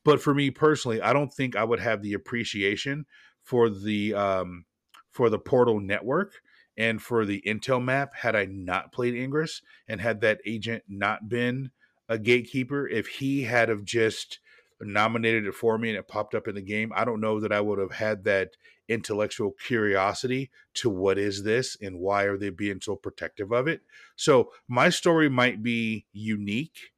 But 0.06 0.22
for 0.22 0.34
me 0.34 0.52
personally, 0.52 1.02
I 1.02 1.12
don't 1.12 1.34
think 1.34 1.56
I 1.56 1.64
would 1.64 1.80
have 1.80 2.02
the 2.02 2.14
appreciation 2.14 3.06
for 3.42 3.70
the 3.70 4.14
um 4.14 4.66
for 5.12 5.30
the 5.30 5.40
Portal 5.40 5.80
network 5.80 6.42
and 6.78 7.02
for 7.02 7.26
the 7.26 7.42
Intel 7.46 7.84
map 7.84 8.16
had 8.16 8.36
I 8.36 8.46
not 8.46 8.92
played 8.92 9.16
Ingress 9.16 9.62
and 9.88 10.02
had 10.02 10.22
that 10.22 10.40
agent 10.46 10.84
not 10.88 11.30
been 11.30 11.72
a 12.10 12.18
gatekeeper. 12.18 12.88
If 12.88 13.08
he 13.08 13.44
had 13.44 13.70
have 13.70 13.84
just 13.84 14.40
nominated 14.82 15.46
it 15.46 15.54
for 15.54 15.78
me 15.78 15.90
and 15.90 15.98
it 15.98 16.08
popped 16.08 16.36
up 16.36 16.48
in 16.48 16.56
the 16.56 16.62
game, 16.62 16.92
I 16.96 17.06
don't 17.06 17.22
know 17.22 17.40
that 17.40 17.52
I 17.52 17.62
would 17.62 17.80
have 17.80 17.92
had 17.92 18.24
that 18.26 18.58
intellectual 18.90 19.52
curiosity 19.52 20.52
to 20.76 20.90
what 20.90 21.18
is 21.18 21.44
this 21.44 21.78
and 21.82 22.00
why 22.00 22.24
are 22.24 22.38
they 22.38 22.50
being 22.50 22.82
so 22.82 22.96
protective 22.96 23.52
of 23.52 23.68
it. 23.68 23.82
So 24.16 24.52
my 24.68 24.90
story 24.90 25.30
might 25.30 25.64
be 25.64 26.06
unique 26.12 26.92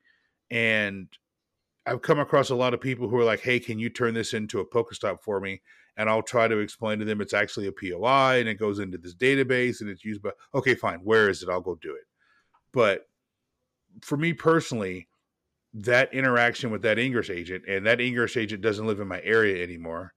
and 0.49 1.07
I've 1.85 2.01
come 2.01 2.19
across 2.19 2.49
a 2.49 2.55
lot 2.55 2.73
of 2.73 2.81
people 2.81 3.09
who 3.09 3.17
are 3.17 3.23
like, 3.23 3.41
"Hey, 3.41 3.59
can 3.59 3.77
you 3.77 3.89
turn 3.89 4.15
this 4.15 4.33
into 4.33 4.59
a 4.59 4.65
Pokestop 4.65 5.21
for 5.21 5.39
me?" 5.39 5.61
And 5.97 6.09
I'll 6.09 6.21
try 6.21 6.47
to 6.47 6.57
explain 6.59 6.99
to 6.99 7.05
them 7.05 7.21
it's 7.21 7.33
actually 7.33 7.67
a 7.67 7.71
POI 7.71 8.39
and 8.39 8.49
it 8.49 8.55
goes 8.55 8.79
into 8.79 8.97
this 8.97 9.15
database 9.15 9.81
and 9.81 9.89
it's 9.89 10.03
used 10.03 10.21
by. 10.21 10.31
Okay, 10.53 10.75
fine. 10.75 10.99
Where 10.99 11.29
is 11.29 11.41
it? 11.41 11.49
I'll 11.49 11.61
go 11.61 11.75
do 11.75 11.95
it. 11.95 12.03
But 12.73 13.07
for 14.01 14.17
me 14.17 14.33
personally, 14.33 15.07
that 15.73 16.13
interaction 16.13 16.71
with 16.71 16.81
that 16.83 16.99
Ingress 16.99 17.29
agent, 17.29 17.63
and 17.67 17.85
that 17.85 18.01
Ingress 18.01 18.37
agent 18.37 18.61
doesn't 18.61 18.87
live 18.87 18.99
in 18.99 19.07
my 19.07 19.21
area 19.21 19.63
anymore, 19.63 20.13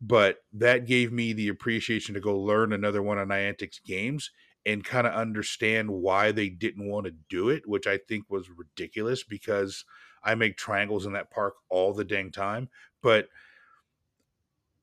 but 0.00 0.38
that 0.52 0.86
gave 0.86 1.12
me 1.12 1.32
the 1.32 1.48
appreciation 1.48 2.14
to 2.14 2.20
go 2.20 2.38
learn 2.38 2.72
another 2.72 3.02
one 3.02 3.18
of 3.18 3.28
Niantic's 3.28 3.80
games 3.80 4.30
and 4.66 4.84
kind 4.84 5.06
of 5.06 5.14
understand 5.14 5.90
why 5.90 6.32
they 6.32 6.48
didn't 6.48 6.88
want 6.88 7.06
to 7.06 7.14
do 7.28 7.48
it, 7.48 7.62
which 7.66 7.86
I 7.86 7.98
think 8.08 8.24
was 8.28 8.50
ridiculous 8.50 9.24
because 9.24 9.84
I 10.22 10.34
make 10.34 10.56
triangles 10.56 11.06
in 11.06 11.12
that 11.14 11.30
park 11.30 11.54
all 11.68 11.92
the 11.92 12.04
dang 12.04 12.30
time. 12.30 12.68
But 13.02 13.28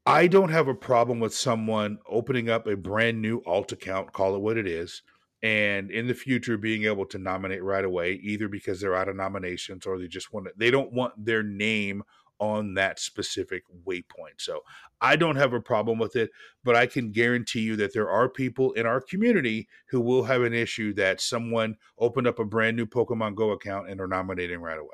I 0.07 0.27
don't 0.27 0.51
have 0.51 0.69
a 0.69 0.73
problem 0.73 1.19
with 1.19 1.35
someone 1.35 1.99
opening 2.07 2.49
up 2.49 2.65
a 2.65 2.77
brand 2.77 3.21
new 3.21 3.41
alt 3.45 3.73
account, 3.73 4.13
call 4.13 4.35
it 4.35 4.41
what 4.41 4.57
it 4.57 4.65
is, 4.65 5.01
and 5.43 5.91
in 5.91 6.07
the 6.07 6.13
future 6.13 6.57
being 6.57 6.85
able 6.85 7.05
to 7.07 7.17
nominate 7.17 7.61
right 7.61 7.83
away 7.83 8.13
either 8.13 8.47
because 8.47 8.79
they're 8.79 8.95
out 8.95 9.09
of 9.09 9.17
nominations 9.17 9.85
or 9.85 9.99
they 9.99 10.07
just 10.07 10.31
want 10.31 10.45
to, 10.45 10.53
they 10.55 10.71
don't 10.71 10.93
want 10.93 11.13
their 11.25 11.43
name 11.43 12.03
on 12.39 12.75
that 12.75 12.99
specific 12.99 13.63
waypoint. 13.85 14.37
So 14.37 14.61
i 15.01 15.15
don't 15.15 15.35
have 15.35 15.53
a 15.53 15.61
problem 15.61 15.99
with 15.99 16.15
it 16.15 16.31
but 16.63 16.75
i 16.75 16.85
can 16.87 17.11
guarantee 17.11 17.61
you 17.61 17.75
that 17.75 17.93
there 17.93 18.09
are 18.09 18.27
people 18.27 18.73
in 18.73 18.85
our 18.85 18.99
community 18.99 19.67
who 19.89 20.01
will 20.01 20.23
have 20.23 20.41
an 20.41 20.53
issue 20.53 20.91
that 20.93 21.21
someone 21.21 21.75
opened 21.99 22.25
up 22.25 22.39
a 22.39 22.45
brand 22.45 22.75
new 22.75 22.85
pokemon 22.85 23.35
go 23.35 23.51
account 23.51 23.89
and 23.89 23.99
are 23.99 24.07
nominating 24.07 24.59
right 24.59 24.79
away. 24.79 24.89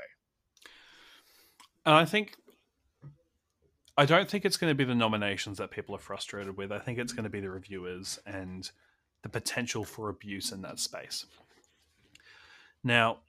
I 1.85 2.05
think 2.05 2.37
i 3.97 4.05
don't 4.05 4.29
think 4.29 4.45
it's 4.45 4.57
going 4.57 4.71
to 4.71 4.75
be 4.75 4.83
the 4.83 4.95
nominations 4.95 5.57
that 5.57 5.71
people 5.71 5.95
are 5.95 5.99
frustrated 5.99 6.57
with 6.57 6.71
i 6.71 6.79
think 6.79 6.97
it's 6.97 7.13
going 7.13 7.23
to 7.23 7.29
be 7.29 7.39
the 7.39 7.49
reviewers 7.49 8.19
and 8.25 8.71
the 9.23 9.29
potential 9.29 9.83
for 9.83 10.09
abuse 10.09 10.51
in 10.51 10.61
that 10.61 10.77
space. 10.77 11.25
Now, 12.83 13.19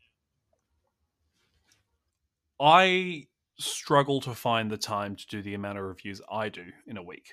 I 2.60 3.28
struggle 3.58 4.20
to 4.22 4.34
find 4.34 4.70
the 4.70 4.76
time 4.76 5.16
to 5.16 5.26
do 5.28 5.40
the 5.40 5.54
amount 5.54 5.78
of 5.78 5.84
reviews 5.84 6.20
I 6.30 6.48
do 6.48 6.64
in 6.86 6.96
a 6.96 7.02
week. 7.02 7.30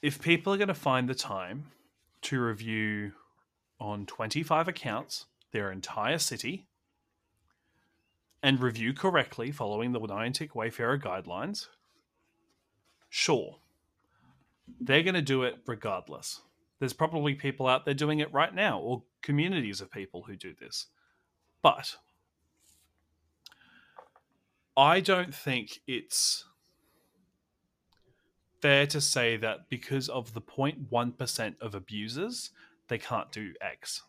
If 0.00 0.22
people 0.22 0.54
are 0.54 0.56
going 0.56 0.68
to 0.68 0.74
find 0.74 1.08
the 1.08 1.14
time 1.14 1.72
to 2.22 2.40
review 2.40 3.12
on 3.80 4.06
25 4.06 4.68
accounts, 4.68 5.26
their 5.52 5.72
entire 5.72 6.18
city, 6.18 6.67
and 8.42 8.60
review 8.60 8.92
correctly 8.92 9.50
following 9.50 9.92
the 9.92 10.00
Niantic 10.00 10.54
Wayfarer 10.54 10.98
guidelines, 10.98 11.66
sure 13.08 13.58
they're 14.80 15.02
going 15.02 15.14
to 15.14 15.22
do 15.22 15.42
it 15.42 15.56
regardless. 15.66 16.42
There's 16.78 16.92
probably 16.92 17.34
people 17.34 17.66
out 17.66 17.84
there 17.84 17.94
doing 17.94 18.20
it 18.20 18.32
right 18.32 18.54
now, 18.54 18.78
or 18.78 19.02
communities 19.22 19.80
of 19.80 19.90
people 19.90 20.22
who 20.22 20.36
do 20.36 20.54
this. 20.60 20.86
But 21.62 21.96
I 24.76 25.00
don't 25.00 25.34
think 25.34 25.80
it's 25.88 26.44
fair 28.60 28.86
to 28.86 29.00
say 29.00 29.36
that 29.36 29.68
because 29.68 30.08
of 30.08 30.34
the 30.34 30.40
0.1% 30.40 31.60
of 31.60 31.74
abusers, 31.74 32.50
they 32.88 32.98
can't 32.98 33.30
do 33.32 33.54
X. 33.60 34.02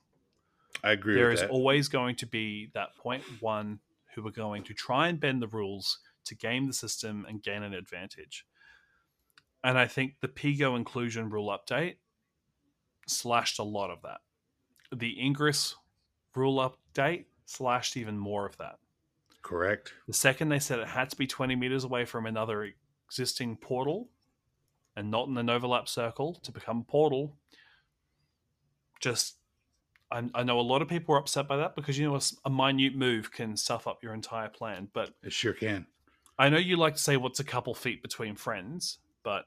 I 0.84 0.92
agree. 0.92 1.16
There 1.16 1.32
is 1.32 1.42
that. 1.42 1.50
always 1.50 1.88
going 1.88 2.16
to 2.18 2.28
be 2.28 2.70
that 2.74 2.90
0.1 3.04 3.80
who 4.22 4.28
are 4.28 4.32
going 4.32 4.64
to 4.64 4.74
try 4.74 5.08
and 5.08 5.20
bend 5.20 5.42
the 5.42 5.48
rules 5.48 6.00
to 6.26 6.36
game 6.36 6.68
the 6.68 6.74
system 6.74 7.26
and 7.28 7.44
gain 7.44 7.64
an 7.64 7.74
advantage 7.74 8.46
and 9.64 9.78
I 9.78 9.88
think 9.88 10.16
the 10.22 10.28
Pigo 10.28 10.76
inclusion 10.76 11.30
rule 11.30 11.48
update 11.48 11.96
slashed 13.08 13.60
a 13.60 13.64
lot 13.64 13.90
of 13.90 14.02
that. 14.04 14.20
The 14.96 15.20
Ingress 15.20 15.76
rule 16.36 16.58
update 16.58 17.26
slashed 17.46 17.98
even 17.98 18.18
more 18.18 18.46
of 18.46 18.58
that. 18.58 18.78
Correct. 19.42 19.94
The 20.08 20.14
second 20.14 20.50
they 20.50 20.60
said 20.60 20.80
it 20.80 20.88
had 20.88 21.10
to 21.10 21.16
be 21.16 21.28
20 21.28 21.56
meters 21.56 21.84
away 21.84 22.06
from 22.06 22.26
another 22.26 22.72
existing 23.08 23.58
portal 23.58 24.10
and 24.96 25.12
not 25.12 25.28
in 25.28 25.38
an 25.38 25.50
overlap 25.50 25.88
circle 25.88 26.36
to 26.44 26.52
become 26.52 26.80
a 26.80 26.92
portal, 26.92 27.36
just 29.00 29.38
I, 30.12 30.24
I, 30.34 30.44
know 30.44 30.60
a 30.60 30.62
lot 30.62 30.82
of 30.82 30.88
people 30.88 31.16
are 31.16 31.20
upset 31.20 31.48
by 31.48 31.58
that 31.58 31.76
because 31.76 31.98
you 31.98 32.08
know 32.08 32.16
a, 32.16 32.22
a 32.46 32.50
minute 32.50 32.96
move 32.96 33.32
can 33.32 33.56
stuff 33.56 33.88
up 33.88 34.04
your 34.04 34.14
entire 34.14 34.50
plan. 34.50 34.88
But 34.94 35.12
it 35.24 35.34
sure 35.34 35.54
can. 35.54 35.86
I 36.38 36.50
know 36.50 36.58
you 36.58 36.78
like 36.78 36.96
to 36.96 37.02
say 37.02 37.18
what's 37.18 37.40
a 37.40 37.44
couple 37.44 37.74
feet 37.76 38.02
between 38.02 38.36
friends, 38.36 39.00
but 39.24 39.46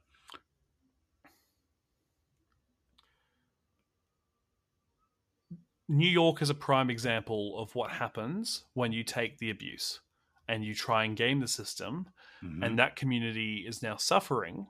New 5.88 6.08
York 6.08 6.42
is 6.42 6.50
a 6.50 6.54
prime 6.54 6.90
example 6.90 7.58
of 7.58 7.74
what 7.74 7.90
happens 7.90 8.64
when 8.74 8.92
you 8.92 9.02
take 9.02 9.38
the 9.38 9.50
abuse 9.50 10.00
and 10.48 10.64
you 10.64 10.74
try 10.74 11.04
and 11.04 11.16
game 11.16 11.40
the 11.40 11.48
system, 11.48 12.08
mm-hmm. 12.42 12.62
and 12.62 12.78
that 12.78 12.96
community 12.96 13.64
is 13.66 13.82
now 13.82 13.96
suffering 13.96 14.66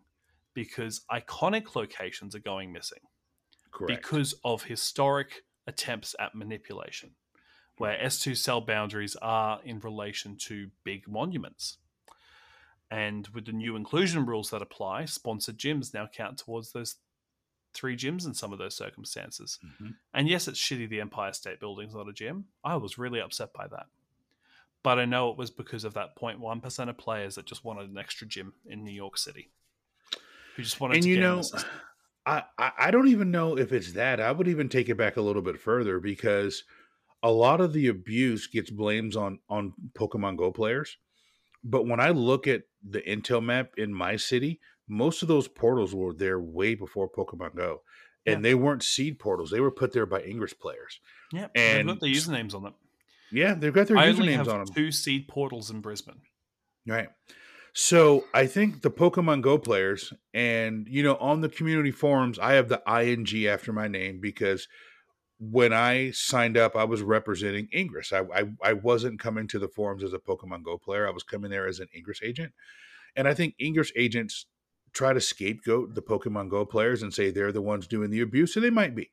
because 0.54 1.02
iconic 1.10 1.74
locations 1.74 2.34
are 2.34 2.40
going 2.40 2.72
missing. 2.72 3.00
Correct. 3.70 4.02
Because 4.02 4.34
of 4.44 4.64
historic 4.64 5.44
attempts 5.66 6.14
at 6.18 6.34
manipulation, 6.34 7.10
where 7.78 7.98
S2 8.02 8.36
cell 8.36 8.60
boundaries 8.60 9.16
are 9.22 9.60
in 9.64 9.78
relation 9.80 10.36
to 10.36 10.70
big 10.84 11.08
monuments. 11.08 11.78
And 12.90 13.26
with 13.28 13.46
the 13.46 13.52
new 13.52 13.74
inclusion 13.74 14.26
rules 14.26 14.50
that 14.50 14.60
apply, 14.60 15.06
sponsored 15.06 15.58
gyms 15.58 15.94
now 15.94 16.06
count 16.12 16.38
towards 16.38 16.72
those 16.72 16.96
three 17.72 17.96
gyms 17.96 18.26
in 18.26 18.34
some 18.34 18.52
of 18.52 18.58
those 18.58 18.76
circumstances. 18.76 19.58
Mm-hmm. 19.64 19.92
And 20.12 20.28
yes, 20.28 20.46
it's 20.46 20.60
shitty 20.60 20.88
the 20.88 21.00
Empire 21.00 21.32
State 21.32 21.58
Building's 21.58 21.94
not 21.94 22.08
a 22.08 22.12
gym. 22.12 22.46
I 22.62 22.76
was 22.76 22.98
really 22.98 23.20
upset 23.20 23.52
by 23.54 23.66
that. 23.68 23.86
But 24.82 24.98
I 24.98 25.04
know 25.04 25.30
it 25.30 25.38
was 25.38 25.50
because 25.50 25.84
of 25.84 25.94
that 25.94 26.16
0.1% 26.16 26.88
of 26.88 26.98
players 26.98 27.36
that 27.36 27.46
just 27.46 27.64
wanted 27.64 27.88
an 27.88 27.98
extra 27.98 28.26
gym 28.26 28.52
in 28.66 28.84
New 28.84 28.92
York 28.92 29.16
City. 29.16 29.50
Who 30.56 30.62
just 30.62 30.80
wanted 30.80 30.96
and 30.96 31.04
to 31.04 31.08
you 31.08 31.20
know, 31.20 31.42
I, 32.24 32.42
I 32.58 32.90
don't 32.90 33.08
even 33.08 33.30
know 33.30 33.58
if 33.58 33.72
it's 33.72 33.92
that. 33.92 34.20
I 34.20 34.30
would 34.32 34.46
even 34.48 34.68
take 34.68 34.88
it 34.88 34.96
back 34.96 35.16
a 35.16 35.20
little 35.22 35.42
bit 35.42 35.58
further 35.60 35.98
because 35.98 36.62
a 37.22 37.30
lot 37.30 37.60
of 37.60 37.72
the 37.72 37.88
abuse 37.88 38.46
gets 38.46 38.70
blames 38.70 39.16
on 39.16 39.38
on 39.48 39.72
Pokemon 39.94 40.36
Go 40.36 40.52
players. 40.52 40.96
But 41.64 41.86
when 41.86 42.00
I 42.00 42.10
look 42.10 42.46
at 42.46 42.62
the 42.88 43.00
intel 43.00 43.42
map 43.42 43.72
in 43.76 43.92
my 43.94 44.16
city, 44.16 44.60
most 44.88 45.22
of 45.22 45.28
those 45.28 45.48
portals 45.48 45.94
were 45.94 46.12
there 46.12 46.40
way 46.40 46.74
before 46.74 47.08
Pokemon 47.10 47.54
Go. 47.56 47.82
And 48.26 48.36
Yeah. 48.44 48.50
they 48.50 48.54
weren't 48.54 48.82
seed 48.84 49.18
portals. 49.18 49.50
They 49.50 49.60
were 49.60 49.70
put 49.72 49.92
there 49.92 50.06
by 50.06 50.22
Ingress 50.22 50.54
players. 50.54 51.00
Yeah, 51.32 51.48
And 51.56 51.88
they've 51.88 51.94
got 51.98 52.00
the 52.00 52.12
usernames 52.12 52.54
on 52.54 52.62
them. 52.62 52.74
Yeah, 53.32 53.54
they've 53.54 53.72
got 53.72 53.86
their 53.88 53.96
I 53.96 54.08
usernames 54.12 54.46
on 54.48 54.64
them. 54.64 54.66
two 54.74 54.92
seed 54.92 55.26
portals 55.26 55.70
in 55.70 55.80
Brisbane. 55.80 56.20
Right. 56.86 57.08
So 57.74 58.26
I 58.34 58.46
think 58.46 58.82
the 58.82 58.90
Pokemon 58.90 59.40
Go 59.40 59.56
players, 59.56 60.12
and 60.34 60.86
you 60.88 61.02
know, 61.02 61.16
on 61.16 61.40
the 61.40 61.48
community 61.48 61.90
forums, 61.90 62.38
I 62.38 62.52
have 62.54 62.68
the 62.68 62.82
ing 62.86 63.46
after 63.46 63.72
my 63.72 63.88
name 63.88 64.20
because 64.20 64.68
when 65.40 65.72
I 65.72 66.10
signed 66.10 66.56
up, 66.56 66.76
I 66.76 66.84
was 66.84 67.02
representing 67.02 67.68
Ingress. 67.74 68.12
I, 68.12 68.20
I 68.34 68.44
I 68.62 68.72
wasn't 68.74 69.20
coming 69.20 69.48
to 69.48 69.58
the 69.58 69.68
forums 69.68 70.04
as 70.04 70.12
a 70.12 70.18
Pokemon 70.18 70.64
Go 70.64 70.76
player. 70.76 71.08
I 71.08 71.12
was 71.12 71.22
coming 71.22 71.50
there 71.50 71.66
as 71.66 71.80
an 71.80 71.88
Ingress 71.96 72.20
agent, 72.22 72.52
and 73.16 73.26
I 73.26 73.32
think 73.32 73.54
Ingress 73.58 73.90
agents 73.96 74.46
try 74.92 75.14
to 75.14 75.20
scapegoat 75.20 75.94
the 75.94 76.02
Pokemon 76.02 76.50
Go 76.50 76.66
players 76.66 77.02
and 77.02 77.14
say 77.14 77.30
they're 77.30 77.52
the 77.52 77.62
ones 77.62 77.86
doing 77.86 78.10
the 78.10 78.20
abuse, 78.20 78.54
and 78.54 78.64
they 78.64 78.70
might 78.70 78.94
be. 78.94 79.10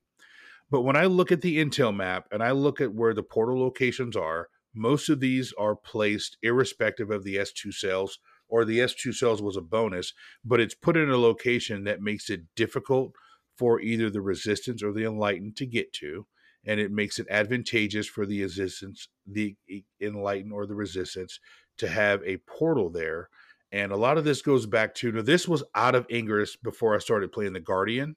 But 0.70 0.82
when 0.82 0.98
I 0.98 1.06
look 1.06 1.32
at 1.32 1.42
the 1.42 1.58
intel 1.58 1.96
map 1.96 2.28
and 2.32 2.44
I 2.44 2.52
look 2.52 2.82
at 2.82 2.94
where 2.94 3.14
the 3.14 3.24
portal 3.24 3.60
locations 3.60 4.18
are, 4.18 4.50
most 4.76 5.08
of 5.10 5.22
these 5.22 5.54
are 5.54 5.76
placed 5.76 6.38
irrespective 6.44 7.10
of 7.10 7.24
the 7.24 7.38
S2 7.38 7.74
cells 7.74 8.20
or 8.50 8.66
the 8.66 8.80
S2 8.80 9.14
cells 9.14 9.42
was 9.42 9.56
a 9.56 9.62
bonus, 9.62 10.14
but 10.44 10.60
it's 10.60 10.76
put 10.76 10.98
in 10.98 11.10
a 11.10 11.18
location 11.18 11.84
that 11.86 12.02
makes 12.02 12.30
it 12.30 12.42
difficult 12.56 13.14
for 13.58 13.80
either 13.80 14.10
the 14.10 14.22
resistance 14.22 14.82
or 14.82 14.92
the 14.92 15.06
enlightened 15.06 15.56
to 15.58 15.66
get 15.66 15.94
to, 15.94 16.26
and 16.66 16.80
it 16.80 16.92
makes 16.92 17.20
it 17.20 17.28
advantageous 17.30 18.08
for 18.08 18.26
the 18.26 18.42
resistance, 18.42 19.08
the 19.26 19.56
enlightened 20.02 20.52
or 20.54 20.66
the 20.66 20.76
resistance 20.76 21.40
to 21.78 21.88
have 21.88 22.22
a 22.26 22.38
portal 22.38 22.90
there. 22.90 23.30
And 23.72 23.92
a 23.92 23.98
lot 23.98 24.18
of 24.18 24.24
this 24.24 24.42
goes 24.42 24.66
back 24.66 24.96
to 24.96 25.12
now 25.12 25.22
this 25.22 25.48
was 25.48 25.64
out 25.76 25.94
of 25.94 26.08
Ingress 26.10 26.56
before 26.56 26.96
I 26.96 27.00
started 27.00 27.32
playing 27.32 27.54
the 27.54 27.60
Guardian, 27.60 28.16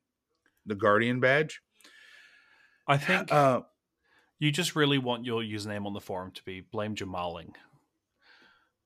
the 0.64 0.74
Guardian 0.74 1.20
badge. 1.20 1.60
I 2.86 2.96
think 2.96 3.30
Uh, 3.30 3.62
you 4.38 4.50
just 4.50 4.74
really 4.74 4.98
want 4.98 5.24
your 5.24 5.42
username 5.42 5.86
on 5.86 5.92
the 5.92 6.00
forum 6.00 6.32
to 6.32 6.42
be 6.42 6.60
blame 6.60 6.94
Jamaling, 6.94 7.54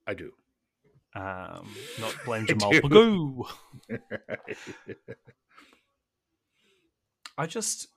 I 0.07 0.15
do. 0.15 0.33
Um, 1.17 1.75
not 1.99 2.15
blame 2.25 2.47
Jamal. 2.49 2.73
PoGo. 2.73 3.47
I 7.39 7.47
just, 7.47 7.89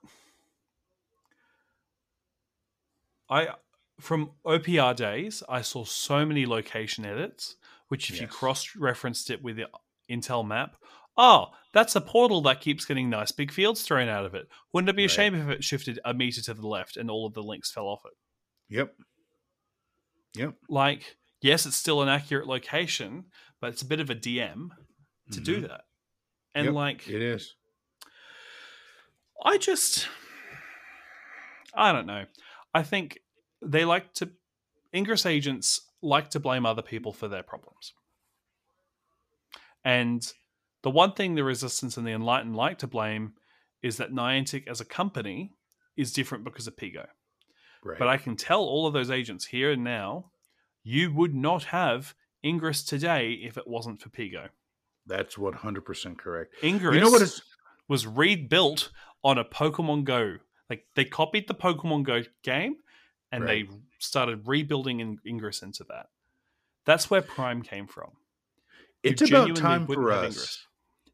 I 3.30 3.50
from 4.00 4.32
OPR 4.46 4.96
days, 4.96 5.44
I 5.50 5.62
saw 5.62 5.84
so 5.86 6.26
many 6.26 6.46
location 6.46 7.06
edits, 7.06 7.56
which 7.90 8.10
if 8.10 8.22
you 8.22 8.28
cross 8.28 8.76
referenced 8.76 9.30
it 9.30 9.44
with 9.44 9.58
the 9.58 9.68
Intel 10.10 10.48
map, 10.48 10.76
oh, 11.18 11.48
that's 11.74 11.96
a 11.96 12.02
portal 12.02 12.42
that 12.42 12.62
keeps 12.62 12.86
getting 12.86 13.10
nice 13.10 13.32
big 13.32 13.52
fields 13.52 13.84
thrown 13.84 14.08
out 14.08 14.26
of 14.26 14.34
it. 14.36 14.48
Wouldn't 14.74 14.90
it 14.90 14.96
be 14.96 15.06
a 15.06 15.10
shame 15.10 15.36
if 15.36 15.50
it 15.50 15.64
shifted 15.64 16.00
a 16.06 16.14
meter 16.14 16.42
to 16.44 16.54
the 16.54 16.68
left 16.68 16.98
and 16.98 17.12
all 17.12 17.26
of 17.26 17.34
the 17.34 17.44
links 17.44 17.72
fell 17.72 17.86
off 17.86 18.02
it? 18.06 18.14
yep. 18.76 18.96
Yep. 20.36 20.56
Like, 20.70 21.18
yes, 21.42 21.66
it's 21.66 21.76
still 21.76 22.02
an 22.02 22.10
accurate 22.10 22.48
location, 22.48 23.26
but 23.62 23.72
it's 23.72 23.82
a 23.82 23.86
bit 23.86 24.00
of 24.00 24.10
a 24.10 24.16
DM 24.16 24.70
to 25.32 25.40
do 25.40 25.58
Mhm. 25.62 25.68
that. 25.68 25.86
And 26.56 26.66
Yep, 26.66 26.74
like, 26.74 27.08
It 27.08 27.22
is. 27.22 27.56
I 29.44 29.58
just, 29.58 30.08
I 31.74 31.92
don't 31.92 32.06
know. 32.08 32.26
I 32.74 32.84
think 32.84 33.20
they 33.62 33.86
like 33.86 34.14
to, 34.16 34.32
Ingress 34.94 35.26
agents 35.26 35.82
like 36.02 36.30
to 36.32 36.40
blame 36.40 36.66
other 36.66 36.82
people 36.82 37.14
for 37.14 37.28
their 37.28 37.44
problems. 37.44 37.94
And 39.86 40.22
the 40.82 40.90
one 40.90 41.14
thing 41.14 41.36
the 41.36 41.44
Resistance 41.44 41.96
and 41.98 42.06
the 42.06 42.12
Enlightened 42.12 42.56
like 42.56 42.80
to 42.80 42.88
blame 42.88 43.36
is 43.82 43.98
that 43.98 44.12
Niantic 44.12 44.68
as 44.68 44.82
a 44.82 44.86
company 44.86 45.54
is 45.96 46.12
different 46.12 46.44
because 46.44 46.68
of 46.68 46.76
PoGo. 46.76 47.08
Right. 47.84 48.00
But 48.00 48.08
I 48.08 48.18
can 48.18 48.36
tell 48.36 48.62
all 48.62 48.88
of 48.88 48.94
those 48.94 49.10
agents 49.12 49.46
here 49.46 49.72
and 49.72 49.84
now, 49.84 50.32
you 50.90 51.12
would 51.14 51.36
not 51.36 51.66
have 51.66 52.16
Ingress 52.44 52.84
today 52.84 53.34
if 53.34 53.58
it 53.58 53.68
wasn't 53.68 54.02
for 54.02 54.10
PoGo. 54.10 54.50
That's 55.06 55.36
100% 55.36 56.18
correct. 56.18 56.56
Ingress 56.64 56.96
You 56.96 57.02
know 57.02 57.10
what 57.12 57.22
is 57.22 57.42
was 57.88 58.06
rebuilt 58.08 58.92
on 59.24 59.38
a 59.38 59.44
Pokemon 59.46 60.04
Go. 60.04 60.38
Like 60.70 60.86
they 60.96 61.06
copied 61.06 61.48
the 61.48 61.56
Pokemon 61.56 62.04
Go 62.04 62.22
game 62.44 62.78
and 63.32 63.44
Right. 63.44 63.68
they 63.70 63.76
started 64.00 64.48
rebuilding 64.48 65.00
in- 65.00 65.20
Ingress 65.26 65.62
into 65.62 65.84
that. 65.86 66.08
That's 66.86 67.10
where 67.10 67.22
Prime 67.22 67.62
came 67.62 67.88
from. 67.88 68.12
You 69.04 69.12
it's 69.12 69.22
about 69.22 69.56
time 69.56 69.86
for 69.88 70.12
us. 70.12 70.24
Ingress. 70.26 70.66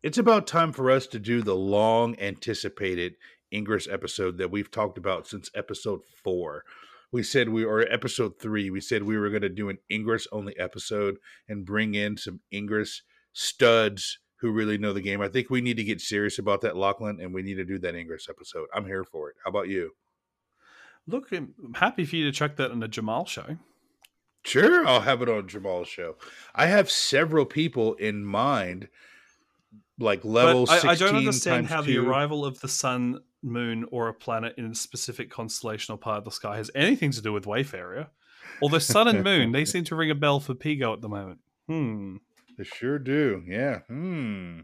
It's 0.04 0.18
about 0.18 0.46
time 0.48 0.72
for 0.72 0.92
us 0.92 1.08
to 1.08 1.20
do 1.20 1.42
the 1.42 1.56
long 1.56 2.18
anticipated 2.20 3.16
Ingress 3.54 3.88
episode 3.88 4.38
that 4.38 4.52
we've 4.52 4.70
talked 4.72 4.98
about 4.98 5.28
since 5.28 5.50
episode 5.56 6.02
4. 6.24 6.64
We 7.12 7.24
said 7.24 7.50
we 7.50 7.64
or 7.64 7.82
episode 7.82 8.40
3, 8.40 8.70
we 8.70 8.82
said 8.82 9.04
we 9.04 9.18
were 9.18 9.30
going 9.30 9.42
to 9.42 9.50
do 9.50 9.70
an 9.70 9.78
Ingress 9.92 10.28
only 10.32 10.58
episode 10.60 11.18
and 11.48 11.66
bring 11.66 11.96
in 11.96 12.18
some 12.18 12.42
Ingress 12.52 13.02
studs 13.34 14.20
who 14.38 14.52
really 14.52 14.78
know 14.78 14.94
the 14.94 15.02
game. 15.02 15.22
I 15.22 15.30
think 15.30 15.50
we 15.50 15.62
need 15.62 15.78
to 15.78 15.84
get 15.84 16.02
serious 16.02 16.40
about 16.40 16.62
that 16.62 16.76
Lachlan 16.76 17.20
and 17.20 17.34
we 17.34 17.42
need 17.42 17.56
to 17.56 17.66
do 17.66 17.80
that 17.80 17.96
Ingress 17.96 18.28
episode. 18.30 18.68
I'm 18.74 18.86
here 18.86 19.04
for 19.04 19.30
it. 19.30 19.36
How 19.44 19.50
about 19.50 19.70
you? 19.70 19.92
Look, 21.08 21.32
I'm 21.32 21.54
happy 21.76 22.06
for 22.06 22.16
you 22.16 22.26
to 22.26 22.32
check 22.32 22.56
that 22.58 22.72
in 22.72 22.80
the 22.80 22.88
Jamal 22.88 23.26
show. 23.26 23.58
Sure, 24.44 24.86
I'll 24.86 25.02
have 25.02 25.22
it 25.22 25.30
on 25.30 25.48
Jamal's 25.48 25.88
show. 25.88 26.18
I 26.54 26.68
have 26.68 26.92
several 26.92 27.46
people 27.46 27.96
in 27.96 28.24
mind, 28.24 28.90
like 30.00 30.24
level. 30.26 30.66
But 30.66 30.86
I, 30.86 30.92
I 30.92 30.96
don't 30.96 31.16
understand 31.16 31.68
times 31.68 31.70
how 31.70 31.82
the 31.82 31.98
arrival 31.98 32.46
of 32.46 32.60
the 32.62 32.68
sun, 32.68 33.22
moon, 33.42 33.86
or 33.92 34.08
a 34.08 34.14
planet 34.14 34.56
in 34.58 34.66
a 34.66 34.76
specific 34.76 35.32
constellational 35.32 36.00
part 36.00 36.20
of 36.20 36.26
the 36.26 36.32
sky 36.32 36.58
has 36.58 36.72
anything 36.76 37.12
to 37.12 37.22
do 37.22 37.34
with 37.34 37.46
Wayfarer. 37.46 38.08
Although 38.62 38.80
sun 38.80 39.08
and 39.08 39.24
moon, 39.24 39.52
they 39.52 39.66
seem 39.66 39.84
to 39.86 39.96
ring 39.96 40.12
a 40.12 40.16
bell 40.16 40.40
for 40.40 40.54
PoGo 40.54 40.94
at 40.94 41.02
the 41.02 41.10
moment. 41.10 41.40
Hmm. 41.68 42.18
They 42.58 42.64
sure 42.64 43.00
do. 43.00 43.44
Yeah. 43.46 43.80
Hmm. 43.88 44.62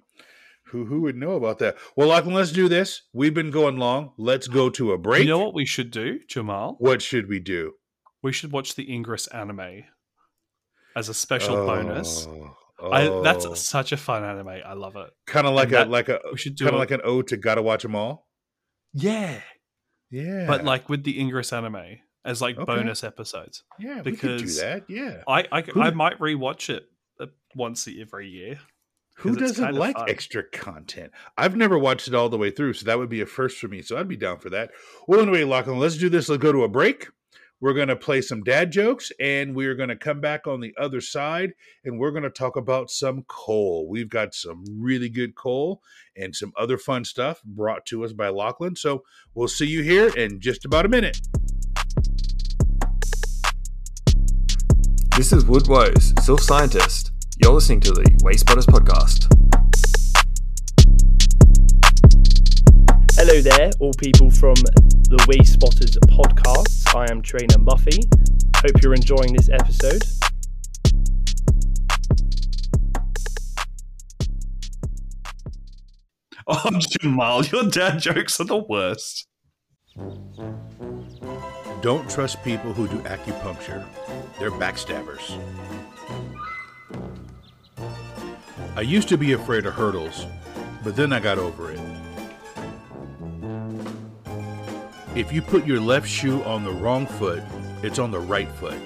Who 0.67 0.85
who 0.85 1.01
would 1.01 1.17
know 1.17 1.33
about 1.33 1.59
that? 1.59 1.75
Well, 1.97 2.07
Lachlan, 2.07 2.33
let's 2.33 2.53
do 2.53 2.69
this. 2.69 3.01
We've 3.11 3.33
been 3.33 3.51
going 3.51 3.77
long. 3.77 4.13
Let's 4.17 4.47
go 4.47 4.69
to 4.69 4.93
a 4.93 4.97
break. 4.97 5.23
You 5.23 5.29
know 5.29 5.39
what 5.39 5.53
we 5.53 5.65
should 5.65 5.91
do, 5.91 6.19
Jamal? 6.27 6.77
What 6.79 7.01
should 7.01 7.27
we 7.27 7.39
do? 7.39 7.73
We 8.21 8.31
should 8.31 8.53
watch 8.53 8.75
the 8.75 8.89
Ingress 8.89 9.27
anime 9.27 9.83
as 10.95 11.09
a 11.09 11.13
special 11.13 11.55
bonus. 11.65 12.27
Oh, 12.81 12.91
I, 12.91 13.21
that's 13.23 13.45
such 13.61 13.91
a 13.91 13.97
fun 13.97 14.23
anime. 14.23 14.47
I 14.65 14.73
love 14.73 14.95
it. 14.95 15.09
kind 15.27 15.45
of 15.47 15.53
like 15.53 15.65
and 15.67 15.73
that- 15.73 15.87
a 15.87 15.89
like 15.91 16.09
a 16.09 16.19
We 16.31 16.37
should 16.37 16.55
do 16.55 16.65
kind 16.65 16.75
of 16.75 16.79
like 16.79 16.91
an 16.91 17.01
ode 17.03 17.27
to 17.27 17.37
gotta 17.37 17.61
watch 17.61 17.83
them 17.83 17.95
all. 17.95 18.27
yeah, 18.93 19.41
Yeah, 20.09 20.45
but 20.47 20.63
like 20.65 20.89
with 20.89 21.03
the 21.03 21.19
Ingress 21.19 21.53
anime 21.53 21.99
as 22.25 22.41
like 22.41 22.57
Okay. 22.57 22.65
bonus 22.65 23.03
episodes. 23.03 23.63
yeah, 23.79 24.01
we 24.01 24.11
could 24.15 24.29
do 24.29 24.35
because- 24.37 24.59
that. 24.59 24.83
Yeah, 24.89 25.23
I 25.27 25.47
I, 25.51 25.61
Who 25.61 25.81
I 25.81 25.91
might 25.91 26.19
rewatch 26.19 26.69
it 26.69 26.83
uh, 27.19 27.27
once 27.55 27.87
every 27.87 28.29
year. 28.29 28.59
Who 29.17 29.35
doesn't 29.35 29.75
like 29.75 29.95
fun. 29.97 30.09
extra 30.09 30.41
content? 30.43 31.11
I've 31.37 31.55
never 31.55 31.77
watched 31.77 32.07
it 32.07 32.15
all 32.15 32.29
the 32.29 32.37
way 32.39 32.49
through, 32.49 32.73
so 32.73 32.85
that 32.85 32.97
would 32.97 33.09
be 33.09 33.21
a 33.21 33.25
first 33.27 33.59
for 33.59 33.67
me. 33.67 33.83
So 33.83 33.97
I'd 33.97 34.07
be 34.07 34.17
down 34.17 34.39
for 34.39 34.49
that. 34.49 34.71
Well, 35.07 35.19
anyway, 35.19 35.43
Lachlan, 35.43 35.77
let's 35.77 35.97
do 35.97 36.09
this. 36.09 36.27
Let's 36.29 36.41
go 36.41 36.51
to 36.51 36.63
a 36.63 36.69
break. 36.69 37.07
We're 37.61 37.73
going 37.73 37.89
to 37.89 37.95
play 37.95 38.21
some 38.21 38.41
dad 38.41 38.71
jokes, 38.71 39.11
and 39.19 39.55
we're 39.55 39.75
going 39.75 39.89
to 39.89 39.95
come 39.95 40.19
back 40.19 40.47
on 40.47 40.61
the 40.61 40.73
other 40.79 40.99
side, 40.99 41.53
and 41.85 41.99
we're 41.99 42.09
going 42.09 42.23
to 42.23 42.31
talk 42.31 42.55
about 42.55 42.89
some 42.89 43.23
coal. 43.27 43.87
We've 43.87 44.09
got 44.09 44.33
some 44.33 44.65
really 44.67 45.09
good 45.09 45.35
coal 45.35 45.83
and 46.17 46.35
some 46.35 46.53
other 46.57 46.79
fun 46.79 47.05
stuff 47.05 47.43
brought 47.43 47.85
to 47.85 48.03
us 48.03 48.13
by 48.13 48.29
Lachlan. 48.29 48.75
So 48.75 49.03
we'll 49.35 49.47
see 49.47 49.67
you 49.67 49.83
here 49.83 50.07
in 50.09 50.39
just 50.39 50.65
about 50.65 50.87
a 50.87 50.89
minute. 50.89 51.21
This 55.15 55.31
is 55.31 55.45
Wood 55.45 55.67
Woes, 55.67 56.15
Sylph 56.23 56.41
Scientist. 56.41 57.11
You're 57.37 57.53
listening 57.53 57.81
to 57.81 57.91
the 57.91 58.01
Wayspotters 58.23 58.65
Podcast. 58.65 59.60
Hello 63.23 63.39
there, 63.39 63.69
all 63.79 63.93
people 63.93 64.31
from 64.31 64.55
the 64.55 65.23
Wayspotters 65.29 65.95
podcast. 66.09 66.95
I 66.95 67.05
am 67.11 67.21
trainer 67.21 67.59
Muffy. 67.59 68.03
Hope 68.55 68.81
you're 68.81 68.95
enjoying 68.95 69.33
this 69.33 69.47
episode. 69.47 70.01
Oh, 76.47 76.59
I'm 76.65 76.79
Jamal, 76.79 77.45
your 77.45 77.65
dad 77.65 77.99
jokes 77.99 78.39
are 78.39 78.45
the 78.45 78.57
worst. 78.57 79.27
Don't 81.83 82.09
trust 82.09 82.43
people 82.43 82.73
who 82.73 82.87
do 82.87 82.97
acupuncture, 83.03 83.85
they're 84.39 84.49
backstabbers. 84.49 85.39
I 88.75 88.81
used 88.81 89.07
to 89.09 89.17
be 89.17 89.33
afraid 89.33 89.67
of 89.67 89.75
hurdles, 89.75 90.25
but 90.83 90.95
then 90.95 91.13
I 91.13 91.19
got 91.19 91.37
over 91.37 91.71
it. 91.71 91.90
If 95.13 95.33
you 95.33 95.41
put 95.41 95.67
your 95.67 95.81
left 95.81 96.07
shoe 96.07 96.41
on 96.43 96.63
the 96.63 96.71
wrong 96.71 97.05
foot, 97.05 97.43
it's 97.83 97.99
on 97.99 98.11
the 98.11 98.19
right 98.19 98.47
foot. 98.47 98.77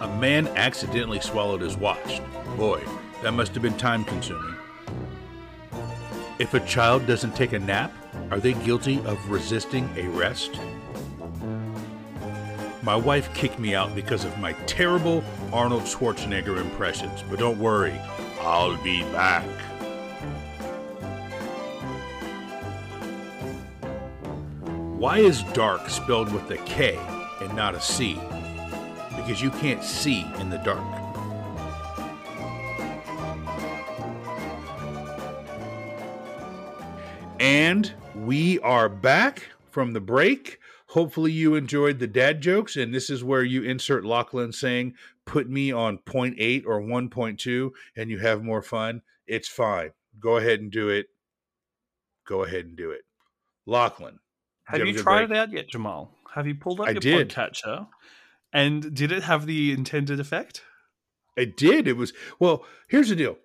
A 0.00 0.08
man 0.18 0.48
accidentally 0.56 1.20
swallowed 1.20 1.60
his 1.60 1.76
watch. 1.76 2.20
Boy, 2.56 2.82
that 3.22 3.30
must 3.32 3.54
have 3.54 3.62
been 3.62 3.76
time 3.76 4.04
consuming. 4.04 4.56
If 6.40 6.54
a 6.54 6.60
child 6.66 7.06
doesn't 7.06 7.36
take 7.36 7.52
a 7.52 7.60
nap, 7.60 7.92
are 8.32 8.40
they 8.40 8.54
guilty 8.54 8.98
of 9.04 9.30
resisting 9.30 9.88
arrest? 9.96 10.58
My 12.82 12.96
wife 12.96 13.32
kicked 13.32 13.60
me 13.60 13.76
out 13.76 13.94
because 13.94 14.24
of 14.24 14.36
my 14.38 14.54
terrible 14.66 15.22
Arnold 15.52 15.84
Schwarzenegger 15.84 16.60
impressions, 16.60 17.22
but 17.28 17.38
don't 17.38 17.58
worry, 17.58 17.98
I'll 18.40 18.76
be 18.82 19.02
back. 19.12 19.44
Why 24.98 25.18
is 25.18 25.42
dark 25.52 25.88
spelled 25.88 26.32
with 26.32 26.50
a 26.50 26.56
K 26.58 26.98
and 27.40 27.54
not 27.54 27.74
a 27.74 27.80
C? 27.80 28.14
Because 29.16 29.40
you 29.42 29.50
can't 29.50 29.84
see 29.84 30.26
in 30.38 30.50
the 30.50 30.58
dark. 30.58 30.82
And 37.38 37.92
we 38.14 38.58
are 38.60 38.88
back 38.88 39.42
from 39.70 39.92
the 39.92 40.00
break. 40.00 40.58
Hopefully, 40.96 41.30
you 41.30 41.56
enjoyed 41.56 41.98
the 41.98 42.06
dad 42.06 42.40
jokes, 42.40 42.74
and 42.74 42.94
this 42.94 43.10
is 43.10 43.22
where 43.22 43.42
you 43.42 43.62
insert 43.62 44.02
Lachlan 44.02 44.50
saying, 44.50 44.94
Put 45.26 45.46
me 45.46 45.70
on 45.70 45.98
0.8 45.98 46.64
or 46.64 46.80
1.2, 46.80 47.70
and 47.94 48.10
you 48.10 48.16
have 48.16 48.42
more 48.42 48.62
fun. 48.62 49.02
It's 49.26 49.46
fine. 49.46 49.90
Go 50.18 50.38
ahead 50.38 50.60
and 50.60 50.72
do 50.72 50.88
it. 50.88 51.08
Go 52.26 52.44
ahead 52.44 52.64
and 52.64 52.78
do 52.78 52.92
it. 52.92 53.02
Lachlan. 53.66 54.20
Have 54.64 54.80
you 54.80 54.86
have 54.86 54.94
a 54.94 54.96
good 54.96 55.02
tried 55.02 55.26
break? 55.26 55.36
it 55.36 55.40
out 55.42 55.52
yet, 55.52 55.68
Jamal? 55.68 56.14
Have 56.34 56.46
you 56.46 56.54
pulled 56.54 56.80
up 56.80 56.88
I 56.88 56.92
your 56.92 57.00
did. 57.00 57.28
podcatcher? 57.28 57.88
And 58.54 58.94
did 58.94 59.12
it 59.12 59.24
have 59.24 59.44
the 59.44 59.72
intended 59.72 60.18
effect? 60.18 60.62
It 61.36 61.58
did. 61.58 61.88
It 61.88 61.98
was 61.98 62.14
well. 62.38 62.64
Here's 62.88 63.10
the 63.10 63.16
deal. 63.16 63.36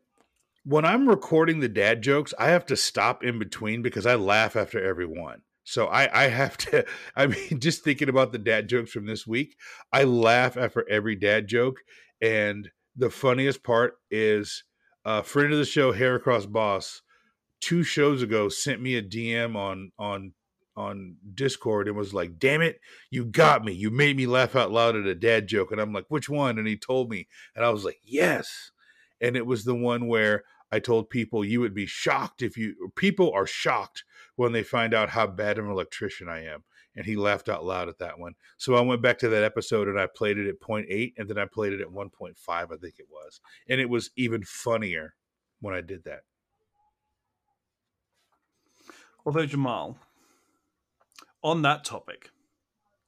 When 0.63 0.85
I'm 0.85 1.09
recording 1.09 1.59
the 1.59 1.67
dad 1.67 2.01
jokes, 2.01 2.33
I 2.39 2.47
have 2.47 2.65
to 2.67 2.77
stop 2.77 3.25
in 3.25 3.39
between 3.39 3.81
because 3.81 4.05
I 4.05 4.15
laugh 4.15 4.55
after 4.55 4.81
every 4.81 5.05
one. 5.05 5.41
So 5.63 5.87
I, 5.87 6.25
I 6.25 6.27
have 6.27 6.57
to. 6.57 6.85
I 7.15 7.27
mean, 7.27 7.59
just 7.59 7.83
thinking 7.83 8.09
about 8.09 8.31
the 8.31 8.37
dad 8.37 8.67
jokes 8.67 8.91
from 8.91 9.05
this 9.05 9.25
week, 9.27 9.55
I 9.91 10.03
laugh 10.03 10.57
after 10.57 10.87
every 10.89 11.15
dad 11.15 11.47
joke. 11.47 11.77
And 12.21 12.69
the 12.95 13.09
funniest 13.09 13.63
part 13.63 13.95
is 14.09 14.63
a 15.05 15.23
friend 15.23 15.51
of 15.51 15.59
the 15.59 15.65
show, 15.65 15.91
Hair 15.91 16.15
Across 16.15 16.47
Boss, 16.47 17.01
two 17.59 17.83
shows 17.83 18.21
ago 18.21 18.49
sent 18.49 18.81
me 18.81 18.95
a 18.95 19.01
DM 19.01 19.55
on 19.55 19.91
on 19.97 20.33
on 20.75 21.17
Discord 21.33 21.87
and 21.87 21.97
was 21.97 22.13
like, 22.13 22.39
"Damn 22.39 22.61
it, 22.61 22.79
you 23.09 23.25
got 23.25 23.63
me! 23.63 23.73
You 23.73 23.91
made 23.91 24.17
me 24.17 24.25
laugh 24.25 24.55
out 24.55 24.71
loud 24.71 24.95
at 24.95 25.05
a 25.05 25.15
dad 25.15 25.47
joke." 25.47 25.71
And 25.71 25.81
I'm 25.81 25.93
like, 25.93 26.05
"Which 26.09 26.29
one?" 26.29 26.57
And 26.57 26.67
he 26.67 26.77
told 26.77 27.09
me, 27.09 27.27
and 27.55 27.65
I 27.65 27.69
was 27.69 27.83
like, 27.83 27.99
"Yes." 28.03 28.71
And 29.19 29.35
it 29.35 29.45
was 29.45 29.63
the 29.63 29.75
one 29.75 30.07
where 30.07 30.43
I 30.71 30.79
told 30.79 31.09
people 31.09 31.43
you 31.45 31.59
would 31.59 31.75
be 31.75 31.85
shocked 31.85 32.41
if 32.41 32.57
you 32.57 32.91
people 32.95 33.31
are 33.33 33.45
shocked 33.45 34.03
when 34.35 34.51
they 34.51 34.63
find 34.63 34.93
out 34.93 35.09
how 35.09 35.27
bad 35.27 35.57
of 35.57 35.65
an 35.65 35.71
electrician 35.71 36.29
I 36.29 36.45
am. 36.45 36.63
And 36.95 37.05
he 37.05 37.15
laughed 37.15 37.47
out 37.47 37.63
loud 37.63 37.87
at 37.87 37.99
that 37.99 38.19
one. 38.19 38.33
So 38.57 38.75
I 38.75 38.81
went 38.81 39.01
back 39.01 39.17
to 39.19 39.29
that 39.29 39.43
episode 39.43 39.87
and 39.87 39.99
I 39.99 40.07
played 40.07 40.37
it 40.37 40.49
at 40.49 40.59
0.8 40.59 41.13
and 41.17 41.29
then 41.29 41.37
I 41.37 41.45
played 41.45 41.73
it 41.73 41.81
at 41.81 41.87
1.5, 41.87 42.35
I 42.49 42.65
think 42.65 42.95
it 42.97 43.07
was. 43.09 43.39
And 43.69 43.79
it 43.79 43.89
was 43.89 44.11
even 44.17 44.43
funnier 44.43 45.15
when 45.61 45.73
I 45.73 45.81
did 45.81 46.03
that. 46.03 46.21
Although, 49.25 49.45
Jamal, 49.45 49.97
on 51.43 51.61
that 51.61 51.85
topic, 51.85 52.29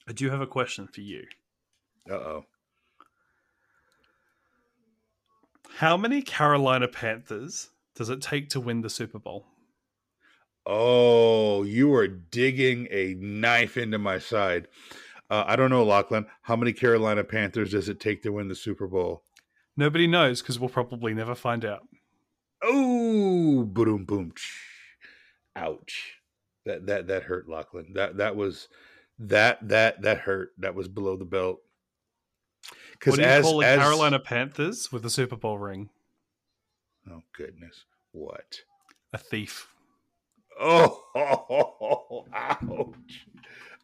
I 0.07 0.13
do 0.13 0.29
have 0.29 0.41
a 0.41 0.47
question 0.47 0.87
for 0.87 1.01
you. 1.01 1.25
Uh 2.09 2.13
oh. 2.13 2.45
How 5.77 5.97
many 5.97 6.21
Carolina 6.21 6.87
Panthers 6.87 7.69
does 7.95 8.09
it 8.09 8.21
take 8.21 8.49
to 8.49 8.59
win 8.59 8.81
the 8.81 8.89
Super 8.89 9.17
Bowl? 9.17 9.47
Oh, 10.65 11.63
you 11.63 11.93
are 11.93 12.07
digging 12.07 12.87
a 12.89 13.15
knife 13.15 13.77
into 13.77 13.97
my 13.97 14.17
side. 14.19 14.67
Uh, 15.29 15.43
I 15.45 15.55
don't 15.55 15.69
know, 15.69 15.83
Lachlan. 15.83 16.27
How 16.43 16.55
many 16.55 16.73
Carolina 16.73 17.23
Panthers 17.23 17.71
does 17.71 17.89
it 17.89 17.99
take 17.99 18.23
to 18.23 18.31
win 18.31 18.47
the 18.47 18.55
Super 18.55 18.87
Bowl? 18.87 19.23
Nobody 19.75 20.07
knows 20.07 20.41
because 20.41 20.59
we'll 20.59 20.69
probably 20.69 21.13
never 21.13 21.35
find 21.35 21.65
out. 21.65 21.87
Oh, 22.63 23.63
boom, 23.63 24.05
boom. 24.05 24.33
Ouch. 25.55 26.19
That 26.65 26.85
that 26.85 27.07
that 27.07 27.23
hurt, 27.23 27.49
Lachlan. 27.49 27.93
That 27.93 28.17
that 28.17 28.35
was 28.37 28.69
that 29.19 29.67
that 29.67 30.01
that 30.01 30.19
hurt. 30.19 30.51
That 30.57 30.75
was 30.75 30.87
below 30.87 31.17
the 31.17 31.25
belt. 31.25 31.59
What 33.03 33.15
do 33.15 33.21
you 33.21 33.27
as, 33.27 33.43
call 33.43 33.59
the 33.59 33.67
as- 33.67 33.79
Carolina 33.79 34.19
Panthers 34.19 34.91
with 34.91 35.05
a 35.05 35.09
Super 35.09 35.35
Bowl 35.35 35.57
ring? 35.57 35.89
Oh 37.11 37.21
goodness, 37.35 37.83
what? 38.13 38.61
A 39.11 39.17
thief. 39.17 39.72
Oh, 40.59 40.99
ouch! 42.33 43.27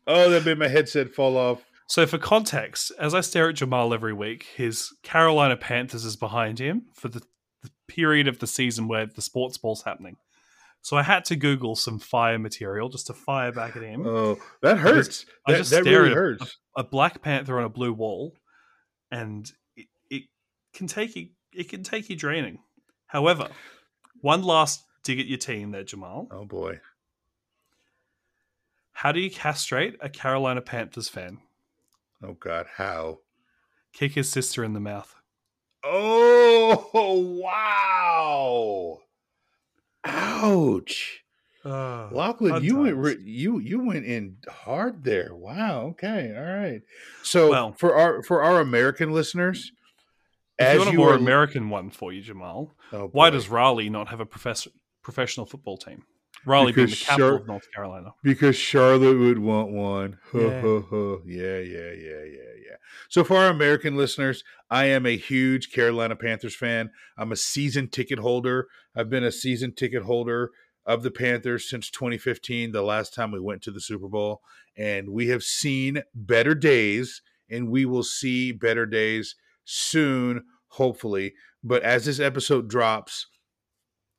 Oh, 0.07 0.29
that 0.29 0.45
made 0.45 0.57
my 0.57 0.67
headset 0.67 1.13
fall 1.13 1.37
off. 1.37 1.63
So, 1.87 2.05
for 2.05 2.17
context, 2.17 2.91
as 2.99 3.13
I 3.15 3.21
stare 3.21 3.49
at 3.49 3.55
Jamal 3.55 3.93
every 3.93 4.13
week, 4.13 4.45
his 4.55 4.93
Carolina 5.03 5.57
Panthers 5.57 6.05
is 6.05 6.15
behind 6.15 6.59
him 6.59 6.83
for 6.93 7.07
the, 7.07 7.21
the 7.63 7.71
period 7.87 8.27
of 8.27 8.39
the 8.39 8.47
season 8.47 8.87
where 8.87 9.05
the 9.07 9.21
sports 9.21 9.57
ball's 9.57 9.83
happening. 9.83 10.15
So, 10.81 10.97
I 10.97 11.03
had 11.03 11.25
to 11.25 11.35
Google 11.35 11.75
some 11.75 11.99
fire 11.99 12.37
material 12.39 12.89
just 12.89 13.07
to 13.07 13.13
fire 13.13 13.51
back 13.51 13.75
at 13.75 13.81
him. 13.83 14.05
Oh, 14.05 14.37
that 14.61 14.77
hurts. 14.77 15.25
I 15.47 15.53
that 15.53 15.57
just 15.59 15.71
that 15.71 15.83
stare 15.83 16.01
really 16.01 16.11
at 16.11 16.17
a- 16.17 16.19
hurts. 16.19 16.57
a 16.77 16.83
black 16.83 17.21
panther 17.21 17.57
on 17.57 17.65
a 17.65 17.69
blue 17.69 17.93
wall, 17.93 18.33
and 19.11 19.49
it, 19.75 19.87
it 20.09 20.23
can 20.73 20.87
take 20.87 21.15
you. 21.15 21.29
It 21.53 21.69
can 21.69 21.81
take 21.83 22.09
you 22.09 22.15
draining. 22.15 22.59
However, 23.07 23.47
one 24.21 24.43
last 24.43 24.83
dig 25.09 25.19
at 25.19 25.25
your 25.27 25.37
team 25.39 25.71
there, 25.71 25.83
Jamal. 25.83 26.27
Oh 26.31 26.45
boy. 26.45 26.79
How 28.91 29.11
do 29.11 29.19
you 29.19 29.31
castrate 29.31 29.95
a 30.01 30.09
Carolina 30.09 30.61
Panthers 30.61 31.09
fan? 31.09 31.39
Oh 32.23 32.33
God, 32.33 32.67
how? 32.75 33.19
Kick 33.93 34.11
his 34.13 34.29
sister 34.29 34.63
in 34.63 34.73
the 34.73 34.79
mouth. 34.79 35.15
Oh 35.83 37.39
wow! 37.41 38.99
Ouch, 40.05 41.23
Oh, 41.65 42.09
Lachlan, 42.11 42.63
you 42.63 42.75
went 42.77 42.95
times. 42.95 43.17
re- 43.17 43.23
you 43.23 43.59
you 43.59 43.79
went 43.85 44.05
in 44.05 44.37
hard 44.47 45.03
there. 45.03 45.33
Wow. 45.33 45.87
Okay. 45.91 46.33
All 46.37 46.43
right. 46.43 46.81
So 47.23 47.49
Well- 47.49 47.73
for 47.73 47.95
our 47.95 48.21
for 48.23 48.43
our 48.43 48.59
American 48.61 49.11
listeners, 49.11 49.71
If 50.59 50.67
as 50.67 50.73
you 50.75 50.81
want 50.81 50.93
a 50.95 50.97
more 50.97 51.13
American 51.15 51.69
one 51.69 51.89
for 51.89 52.11
you, 52.13 52.21
Jamal, 52.21 52.75
oh, 52.91 53.07
why 53.07 53.29
does 53.29 53.49
Raleigh 53.49 53.89
not 53.89 54.09
have 54.09 54.19
a 54.19 54.25
profess- 54.25 54.67
professional 55.03 55.45
football 55.45 55.77
team? 55.77 56.03
Raleigh 56.45 56.71
being 56.71 56.87
the 56.87 56.91
Because 56.91 57.05
capital 57.05 57.29
Char- 57.31 57.37
of 57.39 57.47
North 57.47 57.67
Carolina. 57.75 58.09
because 58.23 58.55
Charlotte 58.55 59.17
would 59.19 59.39
want 59.39 59.71
one. 59.71 60.17
Yeah. 60.33 60.61
huh, 60.61 60.81
huh. 60.89 61.17
yeah, 61.25 61.57
yeah, 61.59 61.91
yeah, 61.91 62.23
yeah, 62.23 62.53
yeah. 62.55 62.75
So 63.09 63.23
for 63.25 63.35
our 63.37 63.49
American 63.49 63.97
listeners, 63.97 64.43
I 64.69 64.85
am 64.85 65.05
a 65.05 65.17
huge 65.17 65.71
Carolina 65.71 66.15
Panthers 66.15 66.55
fan. 66.55 66.91
I'm 67.17 67.31
a 67.33 67.35
season 67.35 67.89
ticket 67.89 68.19
holder. 68.19 68.67
I've 68.95 69.09
been 69.09 69.23
a 69.25 69.31
season 69.33 69.73
ticket 69.75 70.03
holder 70.03 70.51
of 70.85 71.03
the 71.03 71.11
Panthers 71.11 71.69
since 71.69 71.89
2015, 71.91 72.71
the 72.71 72.81
last 72.83 73.13
time 73.13 73.31
we 73.31 73.39
went 73.41 73.61
to 73.63 73.71
the 73.71 73.81
Super 73.81 74.07
Bowl, 74.07 74.41
and 74.77 75.09
we 75.09 75.27
have 75.27 75.43
seen 75.43 76.03
better 76.15 76.55
days, 76.55 77.21
and 77.49 77.69
we 77.69 77.83
will 77.85 78.01
see 78.03 78.53
better 78.53 78.85
days 78.85 79.35
soon, 79.65 80.45
hopefully. 80.69 81.33
But 81.63 81.83
as 81.83 82.05
this 82.05 82.19
episode 82.19 82.69
drops, 82.69 83.27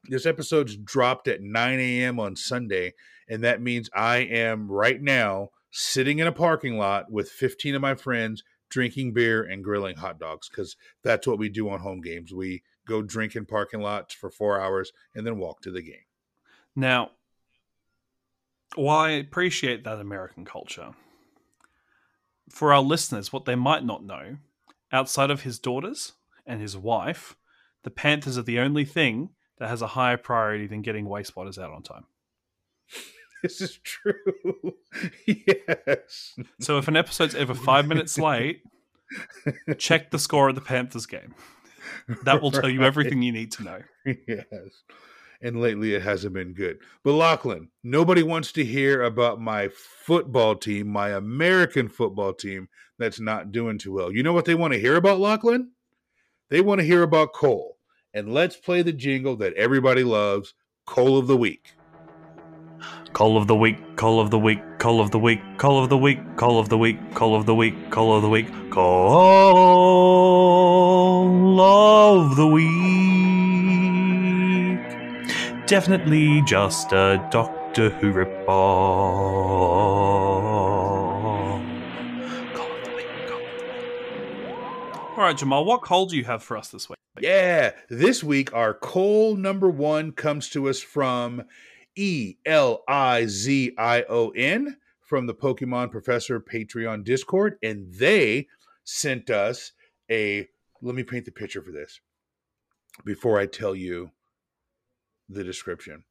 this 0.04 0.26
episode's 0.26 0.76
dropped 0.76 1.28
at 1.28 1.42
9 1.42 1.78
a.m. 1.78 2.18
on 2.18 2.36
Sunday, 2.36 2.94
and 3.28 3.44
that 3.44 3.60
means 3.60 3.90
I 3.94 4.18
am 4.18 4.70
right 4.70 5.00
now 5.00 5.50
sitting 5.70 6.18
in 6.18 6.26
a 6.26 6.32
parking 6.32 6.78
lot 6.78 7.10
with 7.10 7.30
15 7.30 7.74
of 7.74 7.82
my 7.82 7.94
friends 7.94 8.42
drinking 8.68 9.12
beer 9.12 9.42
and 9.42 9.64
grilling 9.64 9.96
hot 9.96 10.18
dogs 10.18 10.48
because 10.48 10.76
that's 11.02 11.26
what 11.26 11.38
we 11.38 11.48
do 11.48 11.68
on 11.68 11.80
home 11.80 12.00
games. 12.00 12.32
We 12.32 12.62
go 12.86 13.02
drink 13.02 13.36
in 13.36 13.46
parking 13.46 13.80
lots 13.80 14.14
for 14.14 14.30
four 14.30 14.60
hours 14.60 14.92
and 15.14 15.26
then 15.26 15.38
walk 15.38 15.60
to 15.62 15.70
the 15.70 15.82
game. 15.82 16.06
Now, 16.74 17.10
while 18.76 19.00
I 19.00 19.10
appreciate 19.10 19.84
that 19.84 20.00
American 20.00 20.44
culture, 20.44 20.92
for 22.48 22.72
our 22.72 22.82
listeners, 22.82 23.32
what 23.32 23.44
they 23.44 23.54
might 23.54 23.84
not 23.84 24.04
know, 24.04 24.36
outside 24.92 25.30
of 25.30 25.42
his 25.42 25.58
daughters 25.58 26.12
and 26.46 26.60
his 26.60 26.76
wife, 26.76 27.36
the 27.82 27.90
Panthers 27.90 28.38
are 28.38 28.42
the 28.42 28.58
only 28.58 28.84
thing 28.84 29.30
that 29.60 29.68
has 29.68 29.82
a 29.82 29.86
higher 29.86 30.16
priority 30.16 30.66
than 30.66 30.82
getting 30.82 31.06
Wayspotters 31.06 31.62
out 31.62 31.72
on 31.72 31.82
time. 31.82 32.06
This 33.42 33.62
is 33.62 33.78
true. 33.78 34.74
yes. 35.26 36.34
So 36.60 36.76
if 36.76 36.88
an 36.88 36.96
episode's 36.96 37.34
ever 37.34 37.54
five 37.54 37.88
minutes 37.88 38.18
late, 38.18 38.60
check 39.78 40.10
the 40.10 40.18
score 40.18 40.50
of 40.50 40.56
the 40.56 40.60
Panthers 40.60 41.06
game. 41.06 41.34
That 42.24 42.42
will 42.42 42.50
tell 42.50 42.68
you 42.68 42.82
everything 42.82 43.22
you 43.22 43.32
need 43.32 43.50
to 43.52 43.62
know. 43.62 43.78
yes. 44.04 44.82
And 45.40 45.58
lately 45.58 45.94
it 45.94 46.02
hasn't 46.02 46.34
been 46.34 46.52
good. 46.52 46.80
But 47.02 47.12
Lachlan, 47.12 47.70
nobody 47.82 48.22
wants 48.22 48.52
to 48.52 48.62
hear 48.62 49.04
about 49.04 49.40
my 49.40 49.70
football 50.04 50.54
team, 50.54 50.88
my 50.88 51.12
American 51.12 51.88
football 51.88 52.34
team, 52.34 52.68
that's 52.98 53.20
not 53.20 53.52
doing 53.52 53.78
too 53.78 53.94
well. 53.94 54.12
You 54.12 54.22
know 54.22 54.34
what 54.34 54.44
they 54.44 54.54
want 54.54 54.74
to 54.74 54.78
hear 54.78 54.96
about, 54.96 55.18
Lachlan? 55.18 55.70
They 56.50 56.60
want 56.60 56.82
to 56.82 56.86
hear 56.86 57.02
about 57.02 57.32
coal. 57.32 57.78
And 58.12 58.34
let's 58.34 58.56
play 58.56 58.82
the 58.82 58.92
jingle 58.92 59.36
that 59.36 59.54
everybody 59.54 60.02
loves 60.02 60.54
Coal 60.84 61.16
of 61.16 61.28
the 61.28 61.36
Week. 61.36 61.74
Call 63.12 63.36
of 63.36 63.46
the 63.46 63.54
week, 63.54 63.96
call 63.96 64.18
of 64.20 64.30
the 64.30 64.38
week, 64.38 64.60
call 64.78 65.00
of 65.00 65.10
the 65.12 65.18
week, 65.18 65.40
call 65.58 65.80
of 65.82 65.88
the 65.88 65.98
week, 65.98 66.18
call 66.36 66.58
of 66.58 66.68
the 66.68 66.78
week, 66.78 66.98
call 67.14 67.36
of 67.36 67.46
the 67.46 67.54
week, 67.54 67.90
call 67.90 68.16
of 68.16 68.22
the 68.22 68.28
week, 68.28 68.46
call 68.70 69.20
of 71.60 72.36
the 72.36 72.46
week. 72.46 72.66
Definitely 75.66 76.42
just 76.42 76.92
a 76.92 77.24
Doctor 77.30 77.90
Who 77.90 78.12
ripoff. 78.12 78.46
Call 82.54 82.70
call. 83.28 83.42
All 85.10 85.24
right, 85.24 85.36
Jamal, 85.36 85.64
what 85.64 85.82
coal 85.82 86.06
do 86.06 86.16
you 86.16 86.24
have 86.24 86.42
for 86.42 86.56
us 86.56 86.70
this 86.70 86.88
week? 86.88 86.96
Yeah, 87.20 87.72
this 87.90 88.24
week 88.24 88.54
our 88.54 88.72
coal 88.72 89.36
number 89.36 89.68
one 89.68 90.12
comes 90.12 90.48
to 90.50 90.70
us 90.70 90.80
from 90.80 91.42
E 91.94 92.36
L 92.46 92.82
I 92.88 93.26
Z 93.26 93.74
I 93.76 94.04
O 94.08 94.30
N 94.30 94.78
from 95.02 95.26
the 95.26 95.34
Pokemon 95.34 95.90
Professor 95.90 96.40
Patreon 96.40 97.04
Discord, 97.04 97.58
and 97.62 97.92
they 97.92 98.46
sent 98.84 99.28
us 99.28 99.72
a. 100.10 100.48
Let 100.80 100.94
me 100.94 101.02
paint 101.02 101.26
the 101.26 101.30
picture 101.30 101.60
for 101.60 101.72
this 101.72 102.00
before 103.04 103.38
I 103.38 103.44
tell 103.44 103.74
you 103.74 104.12
the 105.28 105.44
description. 105.44 106.04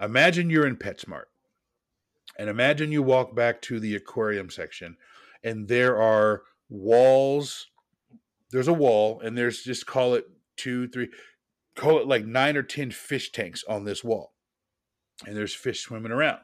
Imagine 0.00 0.50
you're 0.50 0.66
in 0.66 0.76
PetSmart, 0.76 1.26
and 2.40 2.50
imagine 2.50 2.90
you 2.90 3.04
walk 3.04 3.36
back 3.36 3.62
to 3.62 3.78
the 3.78 3.94
aquarium 3.94 4.50
section, 4.50 4.96
and 5.44 5.68
there 5.68 5.96
are 6.02 6.42
walls 6.68 7.68
there's 8.54 8.68
a 8.68 8.72
wall 8.72 9.18
and 9.18 9.36
there's 9.36 9.64
just 9.64 9.84
call 9.84 10.14
it 10.14 10.26
two 10.56 10.86
three 10.86 11.08
call 11.74 11.98
it 11.98 12.06
like 12.06 12.24
nine 12.24 12.56
or 12.56 12.62
ten 12.62 12.92
fish 12.92 13.32
tanks 13.32 13.64
on 13.68 13.84
this 13.84 14.04
wall. 14.04 14.32
And 15.26 15.36
there's 15.36 15.54
fish 15.54 15.80
swimming 15.80 16.12
around. 16.12 16.38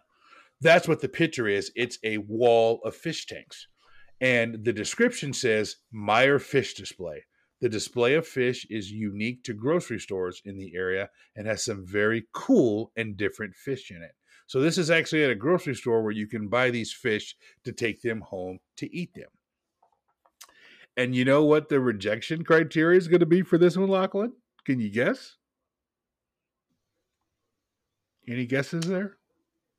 That's 0.61 0.89
what 0.89 1.01
the 1.01 1.09
picture 1.09 1.47
is. 1.47 1.70
It's 1.77 1.99
a 2.03 2.19
wall 2.19 2.81
of 2.85 2.97
fish 2.97 3.27
tanks. 3.27 3.69
And 4.20 4.65
the 4.65 4.73
description 4.73 5.32
says 5.32 5.77
Meijer 5.95 6.43
fish 6.43 6.74
display. 6.74 7.27
The 7.61 7.69
display 7.69 8.15
of 8.15 8.27
fish 8.27 8.66
is 8.69 8.91
unique 8.91 9.45
to 9.45 9.55
grocery 9.55 10.01
stores 10.01 10.43
in 10.45 10.59
the 10.59 10.74
area 10.74 11.11
and 11.37 11.47
has 11.47 11.65
some 11.65 11.87
very 11.87 12.27
cool 12.32 12.91
and 12.97 13.16
different 13.16 13.55
fish 13.55 13.93
in 13.93 14.03
it. 14.03 14.16
So 14.49 14.61
this 14.61 14.78
is 14.78 14.91
actually 14.91 15.23
at 15.23 15.31
a 15.31 15.37
grocery 15.37 15.77
store 15.77 16.03
where 16.03 16.11
you 16.11 16.27
can 16.27 16.49
buy 16.49 16.70
these 16.70 16.93
fish 16.93 17.37
to 17.65 17.70
take 17.70 18.03
them 18.03 18.20
home 18.20 18.59
to 18.78 18.93
eat 18.95 19.15
them 19.15 19.31
and 20.96 21.14
you 21.14 21.24
know 21.24 21.44
what 21.44 21.68
the 21.68 21.80
rejection 21.80 22.44
criteria 22.44 22.98
is 22.98 23.08
going 23.08 23.20
to 23.20 23.26
be 23.26 23.42
for 23.42 23.58
this 23.58 23.76
one, 23.76 23.88
Lachlan? 23.88 24.32
Can 24.64 24.80
you 24.80 24.90
guess? 24.90 25.36
Any 28.28 28.46
guesses 28.46 28.84
there? 28.84 29.16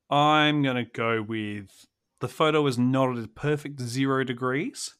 I'm 0.09 0.61
going 0.61 0.75
to 0.75 0.83
go 0.83 1.21
with 1.21 1.85
the 2.19 2.27
photo 2.27 2.65
is 2.67 2.77
not 2.77 3.17
at 3.17 3.23
a 3.23 3.27
perfect 3.27 3.79
zero 3.81 4.23
degrees. 4.23 4.95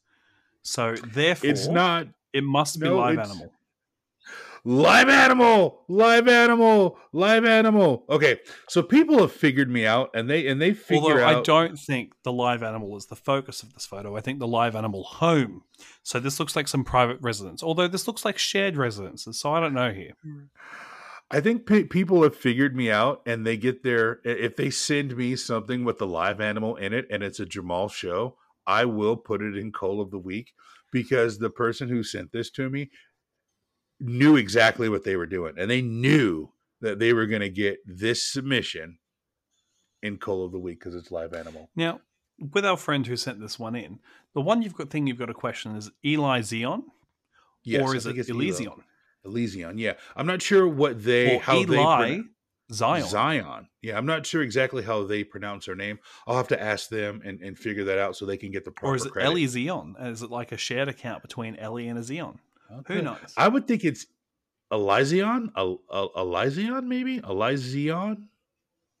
So 0.62 0.94
therefore, 0.96 1.50
It's 1.50 1.66
not 1.66 2.08
It 2.32 2.44
must 2.44 2.80
be 2.80 2.88
no, 2.88 2.98
live 2.98 3.18
animal. 3.18 3.52
Live 4.64 5.08
animal, 5.08 5.84
live 5.88 6.28
animal, 6.28 6.98
live 7.12 7.44
animal. 7.44 8.04
Okay, 8.08 8.38
so 8.68 8.82
people 8.82 9.18
have 9.20 9.32
figured 9.32 9.70
me 9.70 9.86
out, 9.86 10.10
and 10.14 10.28
they 10.28 10.46
and 10.46 10.60
they 10.60 10.72
figure 10.72 11.20
Although 11.20 11.24
out. 11.24 11.36
I 11.38 11.42
don't 11.42 11.78
think 11.78 12.12
the 12.24 12.32
live 12.32 12.62
animal 12.62 12.96
is 12.96 13.06
the 13.06 13.16
focus 13.16 13.62
of 13.62 13.74
this 13.74 13.86
photo. 13.86 14.16
I 14.16 14.20
think 14.20 14.38
the 14.38 14.48
live 14.48 14.76
animal 14.76 15.04
home. 15.04 15.62
So 16.02 16.20
this 16.20 16.38
looks 16.38 16.54
like 16.56 16.68
some 16.68 16.84
private 16.84 17.18
residence. 17.20 17.62
Although 17.62 17.88
this 17.88 18.06
looks 18.06 18.24
like 18.24 18.38
shared 18.38 18.76
residences. 18.76 19.38
So 19.38 19.52
I 19.52 19.60
don't 19.60 19.74
know 19.74 19.92
here. 19.92 20.12
I 21.30 21.40
think 21.40 21.66
pe- 21.66 21.84
people 21.84 22.22
have 22.22 22.36
figured 22.36 22.76
me 22.76 22.90
out, 22.90 23.22
and 23.26 23.46
they 23.46 23.56
get 23.56 23.82
their. 23.82 24.20
If 24.24 24.56
they 24.56 24.70
send 24.70 25.16
me 25.16 25.34
something 25.36 25.84
with 25.84 25.98
the 25.98 26.06
live 26.06 26.40
animal 26.40 26.76
in 26.76 26.92
it, 26.92 27.06
and 27.10 27.22
it's 27.22 27.40
a 27.40 27.46
Jamal 27.46 27.88
show, 27.88 28.36
I 28.66 28.84
will 28.84 29.16
put 29.16 29.42
it 29.42 29.56
in 29.56 29.72
Coal 29.72 30.00
of 30.00 30.10
the 30.10 30.18
Week 30.18 30.52
because 30.92 31.38
the 31.38 31.50
person 31.50 31.88
who 31.88 32.02
sent 32.02 32.32
this 32.32 32.50
to 32.50 32.68
me 32.68 32.90
knew 34.02 34.36
exactly 34.36 34.88
what 34.88 35.04
they 35.04 35.16
were 35.16 35.26
doing, 35.26 35.54
and 35.58 35.70
they 35.70 35.82
knew 35.82 36.50
that 36.80 36.98
they 36.98 37.12
were 37.12 37.26
going 37.26 37.42
to 37.42 37.48
get 37.48 37.78
this 37.86 38.22
submission 38.22 38.98
in 40.02 40.18
Coal 40.18 40.44
of 40.44 40.52
the 40.52 40.58
Week 40.58 40.78
because 40.80 40.94
it's 40.94 41.10
live 41.10 41.32
animal. 41.32 41.70
Now, 41.76 42.00
with 42.52 42.66
our 42.66 42.76
friend 42.76 43.06
who 43.06 43.16
sent 43.16 43.40
this 43.40 43.58
one 43.58 43.76
in, 43.76 44.00
the 44.34 44.40
one 44.40 44.62
you've 44.62 44.74
got 44.74 44.90
thing 44.90 45.06
you've 45.06 45.18
got 45.18 45.30
a 45.30 45.34
question 45.34 45.76
is 45.76 45.90
Eli 46.04 46.40
Zion 46.40 46.84
Yes, 47.64 47.82
or 47.82 47.94
is 47.94 48.06
it 48.06 48.16
Elysion 48.16 48.82
Elysion, 49.24 49.78
yeah. 49.78 49.94
I'm 50.16 50.26
not 50.26 50.42
sure 50.42 50.66
what 50.66 51.04
they 51.04 51.36
or 51.36 51.40
how 51.40 51.64
they 51.64 51.76
Eli 51.76 52.20
Zion? 52.72 53.08
Zion. 53.08 53.68
Yeah, 53.80 53.96
I'm 53.96 54.06
not 54.06 54.26
sure 54.26 54.42
exactly 54.42 54.82
how 54.82 55.04
they 55.04 55.22
pronounce 55.22 55.66
their 55.66 55.76
name. 55.76 56.00
I'll 56.26 56.36
have 56.36 56.48
to 56.48 56.60
ask 56.60 56.88
them 56.88 57.22
and, 57.24 57.40
and 57.40 57.56
figure 57.56 57.84
that 57.84 57.98
out 57.98 58.16
so 58.16 58.26
they 58.26 58.36
can 58.36 58.50
get 58.50 58.64
the 58.64 58.72
proper 58.72 58.92
Or 58.92 58.96
is 58.96 59.06
it. 59.06 59.12
Ellie 59.16 59.46
Zion? 59.46 59.94
Is 60.00 60.22
it 60.22 60.30
like 60.30 60.50
a 60.50 60.56
shared 60.56 60.88
account 60.88 61.22
between 61.22 61.54
Ellie 61.56 61.86
and 61.86 61.98
a 61.98 62.02
Zion? 62.02 62.40
Who 62.86 63.02
knows? 63.02 63.34
I 63.36 63.48
would 63.48 63.66
think 63.66 63.84
it's 63.84 64.06
Elysion, 64.72 65.50
El- 65.56 65.80
El- 65.92 66.12
Elysion, 66.16 66.86
maybe 66.86 67.20
Elysion. 67.20 68.28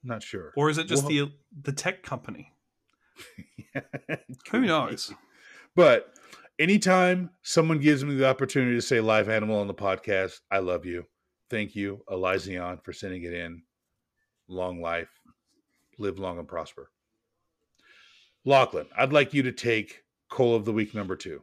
Not 0.04 0.22
sure. 0.22 0.52
Or 0.56 0.68
is 0.70 0.78
it 0.78 0.86
just 0.86 1.04
Well- 1.04 1.10
the 1.10 1.32
the 1.62 1.72
tech 1.72 2.02
company? 2.02 2.52
Who 4.50 4.60
knows? 4.62 5.12
But 5.74 6.14
anytime 6.58 7.30
someone 7.42 7.78
gives 7.78 8.04
me 8.04 8.14
the 8.14 8.26
opportunity 8.28 8.74
to 8.76 8.82
say 8.82 9.00
live 9.00 9.28
animal 9.28 9.58
on 9.58 9.66
the 9.68 9.74
podcast, 9.74 10.40
I 10.50 10.58
love 10.58 10.84
you. 10.84 11.06
Thank 11.50 11.74
you, 11.76 12.02
Elysion, 12.10 12.82
for 12.84 12.92
sending 12.92 13.22
it 13.22 13.32
in. 13.32 13.62
Long 14.48 14.80
life, 14.82 15.08
live 15.98 16.18
long 16.18 16.38
and 16.38 16.48
prosper. 16.48 16.90
Lachlan, 18.44 18.86
I'd 18.96 19.12
like 19.12 19.32
you 19.32 19.42
to 19.44 19.52
take 19.52 20.02
Coal 20.28 20.54
of 20.56 20.64
the 20.64 20.72
Week 20.72 20.94
number 20.94 21.14
two. 21.16 21.42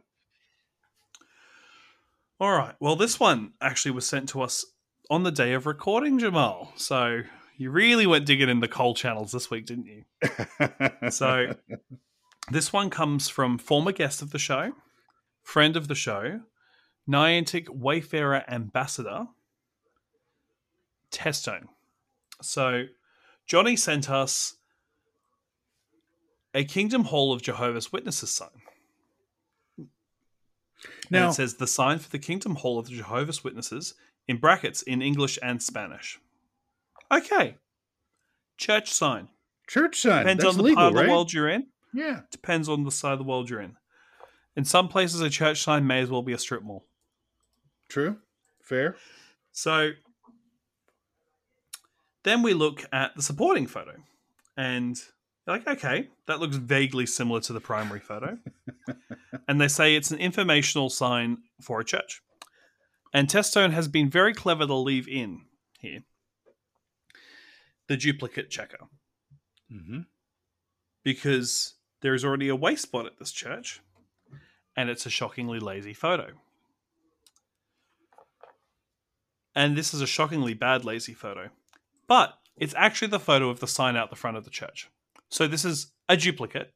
All 2.40 2.52
right. 2.52 2.74
Well, 2.80 2.96
this 2.96 3.20
one 3.20 3.52
actually 3.60 3.90
was 3.90 4.06
sent 4.06 4.30
to 4.30 4.40
us 4.40 4.64
on 5.10 5.24
the 5.24 5.30
day 5.30 5.52
of 5.52 5.66
recording, 5.66 6.18
Jamal. 6.18 6.72
So 6.74 7.20
you 7.58 7.70
really 7.70 8.06
went 8.06 8.24
digging 8.24 8.48
in 8.48 8.60
the 8.60 8.68
coal 8.68 8.94
channels 8.94 9.32
this 9.32 9.50
week, 9.50 9.66
didn't 9.66 9.86
you? 9.86 10.04
So 11.10 11.54
this 12.50 12.72
one 12.72 12.88
comes 12.88 13.28
from 13.28 13.58
former 13.58 13.92
guest 13.92 14.22
of 14.22 14.30
the 14.30 14.38
show, 14.38 14.72
friend 15.42 15.76
of 15.76 15.88
the 15.88 15.94
show, 15.94 16.40
Niantic 17.06 17.68
Wayfarer 17.68 18.44
Ambassador, 18.48 19.26
Testone. 21.10 21.68
So 22.40 22.84
Johnny 23.46 23.76
sent 23.76 24.08
us 24.08 24.54
a 26.54 26.64
Kingdom 26.64 27.04
Hall 27.04 27.32
of 27.32 27.42
Jehovah's 27.42 27.92
Witnesses 27.92 28.30
sign. 28.30 28.48
Now- 31.10 31.24
and 31.24 31.30
it 31.32 31.34
says 31.34 31.54
the 31.56 31.66
sign 31.66 31.98
for 31.98 32.08
the 32.08 32.18
Kingdom 32.18 32.56
Hall 32.56 32.78
of 32.78 32.86
the 32.86 32.96
Jehovah's 32.96 33.42
Witnesses 33.44 33.94
in 34.28 34.36
brackets 34.38 34.82
in 34.82 35.02
English 35.02 35.38
and 35.42 35.62
Spanish. 35.62 36.18
Okay. 37.10 37.56
Church 38.56 38.92
sign. 38.92 39.28
church 39.66 40.00
sign. 40.00 40.20
Depends 40.20 40.42
That's 40.44 40.54
on 40.54 40.58
the 40.58 40.62
legal, 40.64 40.76
part 40.76 40.96
of 40.96 41.02
the 41.02 41.08
world 41.10 41.32
you're 41.32 41.48
in. 41.48 41.66
Yeah. 41.92 42.20
Depends 42.30 42.68
on 42.68 42.84
the 42.84 42.90
side 42.90 43.12
of 43.12 43.18
the 43.18 43.24
world 43.24 43.48
you're 43.50 43.60
in. 43.60 43.76
In 44.56 44.64
some 44.64 44.88
places, 44.88 45.20
a 45.20 45.30
church 45.30 45.62
sign 45.62 45.86
may 45.86 46.00
as 46.00 46.10
well 46.10 46.22
be 46.22 46.32
a 46.32 46.38
strip 46.38 46.62
mall. 46.62 46.84
True. 47.88 48.18
Fair. 48.62 48.96
So 49.52 49.92
then 52.22 52.42
we 52.42 52.52
look 52.52 52.84
at 52.92 53.14
the 53.16 53.22
supporting 53.22 53.66
photo, 53.66 53.94
and 54.56 55.00
you're 55.50 55.58
like, 55.58 55.78
okay, 55.78 56.08
that 56.26 56.40
looks 56.40 56.56
vaguely 56.56 57.06
similar 57.06 57.40
to 57.40 57.52
the 57.52 57.60
primary 57.60 58.00
photo. 58.00 58.38
and 59.48 59.60
they 59.60 59.68
say 59.68 59.94
it's 59.94 60.10
an 60.10 60.18
informational 60.18 60.90
sign 60.90 61.38
for 61.60 61.80
a 61.80 61.84
church. 61.84 62.22
And 63.12 63.28
Testone 63.28 63.72
has 63.72 63.88
been 63.88 64.08
very 64.08 64.32
clever 64.32 64.66
to 64.66 64.74
leave 64.74 65.08
in 65.08 65.42
here 65.80 66.02
the 67.88 67.96
duplicate 67.96 68.50
checker 68.50 68.86
hmm 69.68 70.00
because 71.02 71.74
there 72.02 72.14
is 72.14 72.24
already 72.24 72.48
a 72.48 72.56
wayspot 72.56 73.06
at 73.06 73.18
this 73.18 73.32
church, 73.32 73.80
and 74.76 74.90
it's 74.90 75.06
a 75.06 75.10
shockingly 75.10 75.58
lazy 75.58 75.94
photo. 75.94 76.32
And 79.54 79.76
this 79.76 79.92
is 79.94 80.02
a 80.02 80.06
shockingly 80.06 80.54
bad 80.54 80.84
lazy 80.84 81.14
photo, 81.14 81.48
but 82.06 82.38
it's 82.56 82.74
actually 82.76 83.08
the 83.08 83.18
photo 83.18 83.48
of 83.48 83.60
the 83.60 83.66
sign 83.66 83.96
out 83.96 84.10
the 84.10 84.16
front 84.16 84.36
of 84.36 84.44
the 84.44 84.50
church. 84.50 84.90
So 85.30 85.46
this 85.46 85.64
is 85.64 85.92
a 86.08 86.16
duplicate. 86.16 86.72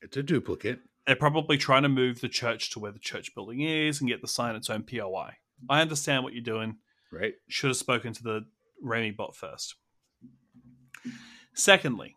It's 0.00 0.16
a 0.16 0.22
duplicate. 0.22 0.80
They're 1.06 1.16
probably 1.16 1.56
trying 1.58 1.82
to 1.82 1.88
move 1.88 2.20
the 2.20 2.28
church 2.28 2.70
to 2.70 2.78
where 2.78 2.92
the 2.92 2.98
church 2.98 3.34
building 3.34 3.60
is 3.60 4.00
and 4.00 4.08
get 4.08 4.20
the 4.22 4.28
sign 4.28 4.54
its 4.56 4.70
own 4.70 4.82
POI. 4.82 5.34
I 5.68 5.80
understand 5.80 6.24
what 6.24 6.32
you're 6.32 6.42
doing 6.42 6.76
Right. 7.12 7.34
should 7.48 7.68
have 7.68 7.76
spoken 7.76 8.12
to 8.12 8.22
the 8.22 8.46
Remy 8.82 9.12
bot 9.12 9.36
first. 9.36 9.74
Secondly, 11.54 12.16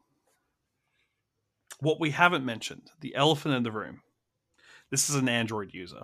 what 1.79 1.99
we 1.99 2.11
haven't 2.11 2.45
mentioned, 2.45 2.91
the 2.99 3.15
elephant 3.15 3.55
in 3.55 3.63
the 3.63 3.71
room. 3.71 4.01
This 4.89 5.09
is 5.09 5.15
an 5.15 5.29
Android 5.29 5.73
user, 5.73 6.01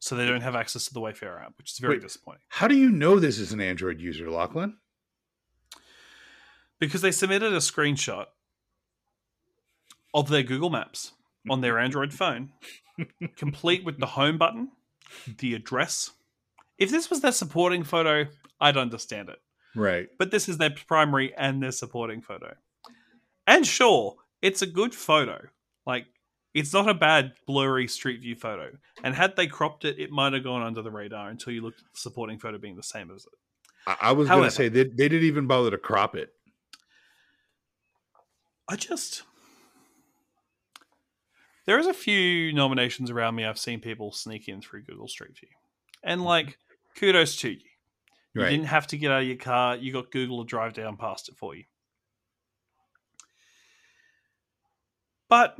so 0.00 0.14
they 0.16 0.26
don't 0.26 0.42
have 0.42 0.56
access 0.56 0.84
to 0.86 0.92
the 0.94 1.00
Wayfarer 1.00 1.38
app, 1.40 1.56
which 1.56 1.70
is 1.72 1.78
very 1.78 1.94
Wait. 1.96 2.02
disappointing. 2.02 2.42
How 2.48 2.68
do 2.68 2.76
you 2.76 2.90
know 2.90 3.18
this 3.18 3.38
is 3.38 3.52
an 3.52 3.60
Android 3.60 4.00
user, 4.00 4.28
Lachlan? 4.30 4.76
Because 6.78 7.00
they 7.00 7.12
submitted 7.12 7.52
a 7.54 7.58
screenshot 7.58 8.26
of 10.14 10.28
their 10.28 10.42
Google 10.42 10.70
Maps 10.70 11.12
on 11.50 11.60
their 11.60 11.74
mm-hmm. 11.74 11.84
Android 11.84 12.14
phone, 12.14 12.50
complete 13.36 13.84
with 13.84 13.98
the 13.98 14.06
home 14.06 14.38
button, 14.38 14.70
the 15.38 15.54
address. 15.54 16.12
If 16.78 16.90
this 16.90 17.10
was 17.10 17.20
their 17.20 17.32
supporting 17.32 17.82
photo, 17.84 18.26
I'd 18.60 18.76
understand 18.76 19.28
it. 19.28 19.38
Right. 19.76 20.08
but 20.18 20.30
this 20.30 20.48
is 20.48 20.58
their 20.58 20.70
primary 20.70 21.34
and 21.36 21.60
their 21.60 21.72
supporting 21.72 22.22
photo. 22.22 22.54
And 23.46 23.66
sure, 23.66 24.16
it's 24.40 24.62
a 24.62 24.66
good 24.66 24.94
photo. 24.94 25.48
Like, 25.84 26.06
it's 26.54 26.72
not 26.72 26.88
a 26.88 26.94
bad 26.94 27.32
blurry 27.46 27.88
street 27.88 28.20
view 28.20 28.36
photo. 28.36 28.70
And 29.02 29.14
had 29.14 29.34
they 29.36 29.48
cropped 29.48 29.84
it, 29.84 29.98
it 29.98 30.10
might 30.10 30.32
have 30.32 30.44
gone 30.44 30.62
under 30.62 30.80
the 30.80 30.90
radar 30.90 31.28
until 31.28 31.52
you 31.52 31.60
looked 31.60 31.80
at 31.80 31.92
the 31.92 31.98
supporting 31.98 32.38
photo 32.38 32.58
being 32.58 32.76
the 32.76 32.82
same 32.82 33.10
as 33.10 33.26
it. 33.26 33.32
I, 33.86 33.96
I 34.08 34.12
was 34.12 34.28
going 34.28 34.44
to 34.44 34.50
say 34.50 34.68
they, 34.68 34.84
they 34.84 35.08
didn't 35.08 35.24
even 35.24 35.46
bother 35.46 35.72
to 35.72 35.78
crop 35.78 36.14
it. 36.14 36.32
I 38.68 38.76
just. 38.76 39.24
There 41.66 41.78
is 41.78 41.86
a 41.86 41.94
few 41.94 42.52
nominations 42.52 43.10
around 43.10 43.34
me 43.36 43.44
I've 43.44 43.58
seen 43.58 43.80
people 43.80 44.12
sneak 44.12 44.48
in 44.48 44.60
through 44.60 44.82
Google 44.82 45.08
Street 45.08 45.38
View. 45.38 45.48
And, 46.02 46.22
like, 46.22 46.58
kudos 46.96 47.36
to 47.36 47.50
you. 47.50 47.60
You 48.34 48.42
Right. 48.42 48.50
didn't 48.50 48.66
have 48.66 48.86
to 48.88 48.98
get 48.98 49.10
out 49.10 49.22
of 49.22 49.28
your 49.28 49.36
car. 49.36 49.76
You 49.76 49.92
got 49.92 50.10
Google 50.10 50.44
to 50.44 50.48
drive 50.48 50.74
down 50.74 50.96
past 50.96 51.28
it 51.28 51.36
for 51.36 51.54
you. 51.54 51.64
But 55.28 55.56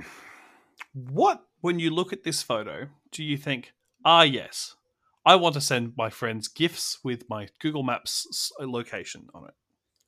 what, 0.92 1.46
when 1.60 1.78
you 1.78 1.90
look 1.90 2.12
at 2.12 2.24
this 2.24 2.42
photo, 2.42 2.88
do 3.10 3.24
you 3.24 3.36
think, 3.36 3.72
ah, 4.04 4.22
yes, 4.22 4.76
I 5.24 5.36
want 5.36 5.54
to 5.54 5.60
send 5.60 5.94
my 5.96 6.10
friends 6.10 6.48
gifts 6.48 6.98
with 7.02 7.28
my 7.30 7.48
Google 7.60 7.82
Maps 7.82 8.52
location 8.60 9.28
on 9.34 9.48
it? 9.48 9.54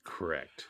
Correct. 0.03 0.67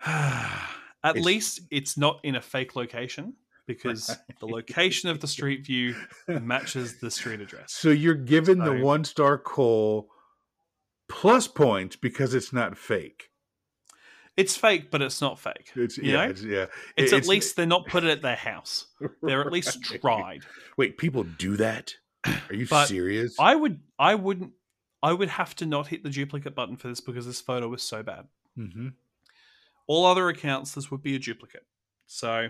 At 0.06 1.16
It's- 1.16 1.24
least 1.24 1.60
it's 1.70 1.98
not 1.98 2.18
in 2.24 2.34
a 2.34 2.40
fake 2.40 2.74
location 2.76 3.34
because 3.66 4.16
the 4.40 4.46
location 4.46 5.10
of 5.10 5.20
the 5.20 5.28
street 5.28 5.64
view 5.66 5.94
matches 6.28 6.98
the 7.00 7.10
street 7.10 7.40
address. 7.40 7.72
So 7.72 7.90
you're 7.90 8.14
given 8.14 8.58
the 8.58 8.72
one 8.74 9.04
star 9.04 9.38
coal 9.38 10.08
plus 11.08 11.46
points 11.48 11.96
because 11.96 12.34
it's 12.34 12.52
not 12.52 12.76
fake. 12.76 13.30
It's 14.36 14.56
fake, 14.56 14.90
but 14.90 15.00
it's 15.00 15.20
not 15.20 15.38
fake. 15.38 15.70
It's 15.76 15.96
You 15.96 16.10
yeah, 16.12 16.24
know? 16.24 16.30
it's, 16.30 16.42
yeah. 16.42 16.66
It's 16.96 17.12
It- 17.12 17.16
at 17.22 17.26
least 17.28 17.54
they're 17.56 17.66
not 17.66 17.86
put 17.86 18.02
it 18.04 18.10
at 18.10 18.22
their 18.22 18.34
house. 18.36 18.88
They're 19.22 19.42
at 19.42 19.52
least 19.52 19.80
tried. 20.00 20.44
Wait, 20.76 20.98
people 20.98 21.22
do 21.22 21.56
that? 21.56 21.94
Are 22.26 22.54
you 22.54 22.66
But 22.66 22.86
serious? 22.86 23.36
I 23.38 23.54
would 23.54 23.80
I 23.98 24.14
wouldn't 24.16 24.52
I 25.02 25.12
would 25.12 25.28
have 25.28 25.54
to 25.56 25.66
not 25.66 25.86
hit 25.88 26.02
the 26.02 26.08
duplicate 26.10 26.54
button 26.54 26.76
for 26.76 26.88
this 26.88 27.00
because 27.00 27.26
this 27.26 27.40
photo 27.40 27.68
was 27.68 27.82
so 27.82 28.02
bad. 28.02 28.26
hmm 28.56 28.88
All 29.86 30.06
other 30.06 30.28
accounts 30.30 30.72
this 30.74 30.90
would 30.90 31.02
be 31.02 31.14
a 31.14 31.18
duplicate. 31.18 31.66
So 32.06 32.48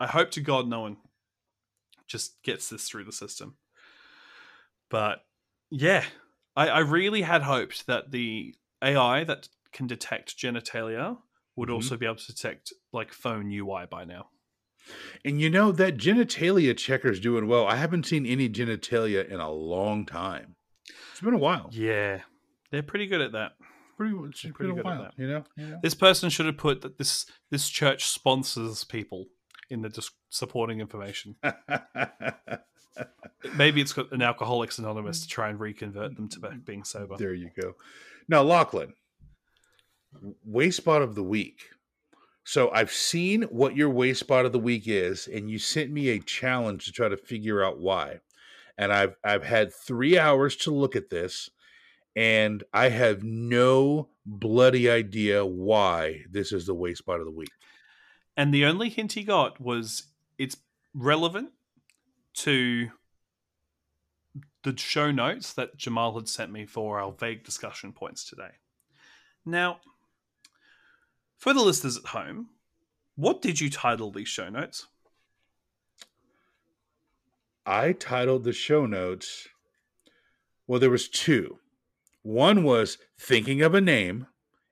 I 0.00 0.06
hope 0.06 0.30
to 0.32 0.40
God 0.40 0.68
no 0.68 0.80
one 0.80 0.96
just 2.06 2.42
gets 2.42 2.68
this 2.68 2.88
through 2.88 3.04
the 3.04 3.12
system. 3.12 3.56
But 4.90 5.20
yeah, 5.70 6.04
I, 6.56 6.68
I 6.68 6.78
really 6.80 7.22
had 7.22 7.42
hoped 7.42 7.86
that 7.86 8.10
the 8.10 8.54
AI 8.82 9.24
that 9.24 9.48
can 9.72 9.86
detect 9.86 10.38
genitalia 10.38 11.18
would 11.56 11.68
Mhm. 11.68 11.74
also 11.74 11.96
be 11.96 12.06
able 12.06 12.16
to 12.16 12.26
detect 12.32 12.72
like 12.92 13.12
phone 13.12 13.50
UI 13.52 13.86
by 13.90 14.04
now. 14.04 14.30
And 15.24 15.40
you 15.40 15.50
know 15.50 15.70
that 15.72 15.98
genitalia 15.98 16.74
checker's 16.76 17.20
doing 17.20 17.46
well. 17.46 17.66
I 17.66 17.76
haven't 17.76 18.06
seen 18.06 18.24
any 18.24 18.48
genitalia 18.48 19.28
in 19.28 19.40
a 19.40 19.50
long 19.50 20.06
time. 20.06 20.56
It's 21.10 21.20
been 21.20 21.34
a 21.34 21.38
while. 21.38 21.68
Yeah. 21.72 22.22
They're 22.70 22.82
pretty 22.82 23.06
good 23.06 23.20
at 23.20 23.32
that. 23.32 23.52
Pretty, 23.98 24.14
Pretty 24.14 24.48
a 24.70 24.74
good 24.74 24.86
at 24.86 24.98
that. 24.98 25.12
You 25.18 25.26
know. 25.28 25.44
You 25.56 25.66
know? 25.66 25.80
This 25.82 25.94
person 25.94 26.30
should 26.30 26.46
have 26.46 26.56
put 26.56 26.80
that 26.82 26.96
this 26.96 27.26
this 27.50 27.68
church 27.68 28.04
sponsors 28.06 28.84
people 28.84 29.26
in 29.70 29.82
the 29.82 29.88
dis- 29.88 30.10
supporting 30.30 30.80
information. 30.80 31.36
Maybe 33.56 33.80
it's 33.80 33.92
got 33.92 34.10
an 34.12 34.22
Alcoholics 34.22 34.78
Anonymous 34.78 35.20
to 35.22 35.28
try 35.28 35.48
and 35.48 35.60
reconvert 35.60 36.16
them 36.16 36.28
to 36.30 36.40
being 36.64 36.84
sober. 36.84 37.16
there 37.16 37.34
you 37.34 37.50
go. 37.60 37.74
Now, 38.28 38.42
Lachlan, 38.42 38.94
wayspot 40.48 41.02
of 41.02 41.14
the 41.14 41.22
week. 41.22 41.70
So 42.44 42.70
I've 42.70 42.92
seen 42.92 43.42
what 43.42 43.76
your 43.76 43.92
wayspot 43.92 44.46
of 44.46 44.52
the 44.52 44.58
week 44.58 44.84
is, 44.86 45.28
and 45.28 45.50
you 45.50 45.58
sent 45.58 45.90
me 45.90 46.08
a 46.08 46.18
challenge 46.18 46.86
to 46.86 46.92
try 46.92 47.08
to 47.08 47.16
figure 47.16 47.62
out 47.62 47.78
why. 47.78 48.20
And 48.78 48.92
I've 48.92 49.16
I've 49.22 49.44
had 49.44 49.72
three 49.72 50.18
hours 50.18 50.56
to 50.58 50.70
look 50.70 50.96
at 50.96 51.10
this, 51.10 51.50
and 52.16 52.64
I 52.72 52.88
have 52.88 53.22
no 53.22 54.08
bloody 54.24 54.88
idea 54.88 55.44
why 55.44 56.24
this 56.30 56.52
is 56.52 56.66
the 56.66 56.74
wayspot 56.74 57.20
of 57.20 57.26
the 57.26 57.32
week. 57.32 57.50
And 58.38 58.54
the 58.54 58.64
only 58.64 58.88
hint 58.88 59.14
he 59.14 59.24
got 59.24 59.60
was 59.60 60.04
it's 60.38 60.56
relevant 60.94 61.50
to 62.34 62.90
the 64.62 64.76
show 64.76 65.10
notes 65.10 65.52
that 65.54 65.76
Jamal 65.76 66.14
had 66.14 66.28
sent 66.28 66.52
me 66.52 66.64
for 66.64 67.00
our 67.00 67.10
vague 67.10 67.42
discussion 67.42 67.92
points 67.92 68.24
today. 68.24 68.52
Now, 69.44 69.80
for 71.36 71.52
the 71.52 71.62
listeners 71.62 71.96
at 71.96 72.06
home, 72.06 72.50
what 73.16 73.42
did 73.42 73.60
you 73.60 73.70
title 73.70 74.12
these 74.12 74.28
show 74.28 74.48
notes? 74.48 74.86
I 77.66 77.90
titled 77.90 78.44
the 78.44 78.52
show 78.52 78.86
notes. 78.86 79.48
Well, 80.68 80.78
there 80.78 80.90
was 80.90 81.08
two. 81.08 81.58
One 82.22 82.62
was 82.62 82.98
thinking 83.18 83.62
of 83.62 83.74
a 83.74 83.80
name, 83.80 84.28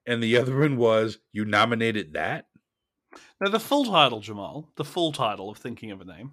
and 0.07 0.23
the 0.23 0.37
other 0.37 0.57
one 0.57 0.77
was 0.77 1.19
you 1.33 1.45
nominated 1.45 2.13
that. 2.13 2.47
Now, 3.41 3.51
the 3.51 3.61
full 3.61 3.85
title, 3.85 4.21
Jamal, 4.21 4.69
the 4.77 4.85
full 4.85 5.13
title 5.13 5.51
of 5.51 5.59
Thinking 5.59 5.91
of 5.91 6.01
a 6.01 6.05
Name. 6.05 6.33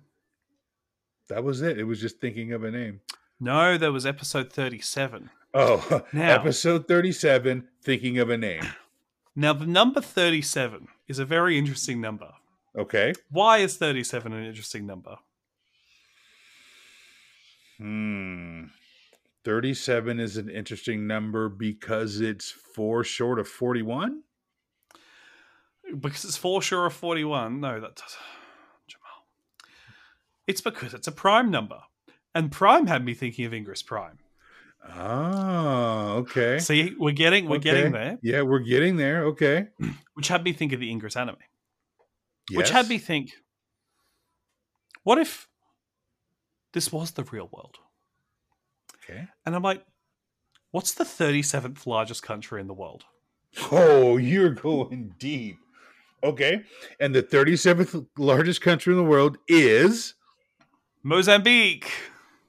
That 1.29 1.43
was 1.43 1.61
it. 1.61 1.77
It 1.79 1.83
was 1.85 1.99
just 2.01 2.19
thinking 2.19 2.51
of 2.53 2.63
a 2.63 2.71
name. 2.71 2.99
No, 3.39 3.77
there 3.77 3.91
was 3.91 4.05
episode 4.05 4.51
37. 4.51 5.29
Oh, 5.53 6.03
Now- 6.13 6.35
episode 6.35 6.87
37, 6.87 7.67
thinking 7.81 8.19
of 8.19 8.29
a 8.29 8.37
name. 8.37 8.63
Now, 9.35 9.53
the 9.53 9.65
number 9.65 9.99
37 10.01 10.87
is 11.07 11.19
a 11.19 11.25
very 11.25 11.57
interesting 11.57 11.99
number. 11.99 12.33
Okay. 12.77 13.13
Why 13.31 13.57
is 13.59 13.77
37 13.77 14.31
an 14.33 14.45
interesting 14.45 14.85
number? 14.85 15.15
Hmm. 17.77 18.65
37 19.43 20.19
is 20.19 20.37
an 20.37 20.49
interesting 20.49 21.05
number 21.07 21.49
because 21.49 22.21
it's 22.21 22.49
four 22.51 23.03
short 23.03 23.39
of 23.39 23.47
41. 23.47 24.21
Because 25.99 26.25
it's 26.25 26.37
four 26.37 26.61
sure 26.61 26.85
of 26.85 26.93
41. 26.93 27.59
No, 27.59 27.79
that 27.79 27.95
does. 27.95 28.17
Jamal. 28.87 29.25
It's 30.47 30.61
because 30.61 30.93
it's 30.93 31.07
a 31.07 31.11
prime 31.11 31.51
number. 31.51 31.79
And 32.35 32.51
prime 32.51 32.87
had 32.87 33.05
me 33.05 33.13
thinking 33.13 33.45
of 33.45 33.53
Ingress 33.53 33.83
Prime. 33.83 34.19
Oh, 34.95 36.15
okay. 36.19 36.59
See, 36.59 36.93
we're 36.97 37.11
getting 37.13 37.45
we're 37.47 37.55
Okay. 37.57 37.71
getting 37.71 37.91
there, 37.93 38.19
Yeah, 38.21 38.41
we're 38.41 38.59
getting 38.59 38.97
there. 38.97 39.25
Okay. 39.27 39.67
which 40.15 40.27
had 40.27 40.43
me 40.43 40.51
think 40.51 40.73
of 40.73 40.79
the 40.79 40.89
Ingress 40.91 41.15
anime. 41.15 41.37
Yes. 42.49 42.57
Which 42.57 42.69
had 42.71 42.89
me 42.89 42.97
think, 42.97 43.31
what 45.03 45.17
if 45.19 45.47
this 46.73 46.91
was 46.91 47.11
the 47.11 47.23
real 47.23 47.49
world? 47.53 47.77
Okay. 49.09 49.27
And 49.45 49.55
I'm 49.55 49.61
like, 49.63 49.85
what's 50.71 50.93
the 50.93 51.03
37th 51.05 51.85
largest 51.85 52.23
country 52.23 52.59
in 52.59 52.67
the 52.67 52.73
world? 52.73 53.05
Oh, 53.71 54.17
you're 54.17 54.49
going 54.49 55.13
deep. 55.17 55.57
Okay. 56.23 56.63
And 56.99 57.13
the 57.13 57.23
37th 57.23 58.07
largest 58.17 58.61
country 58.61 58.93
in 58.93 58.97
the 58.97 59.03
world 59.03 59.37
is 59.47 60.13
Mozambique. 61.03 61.91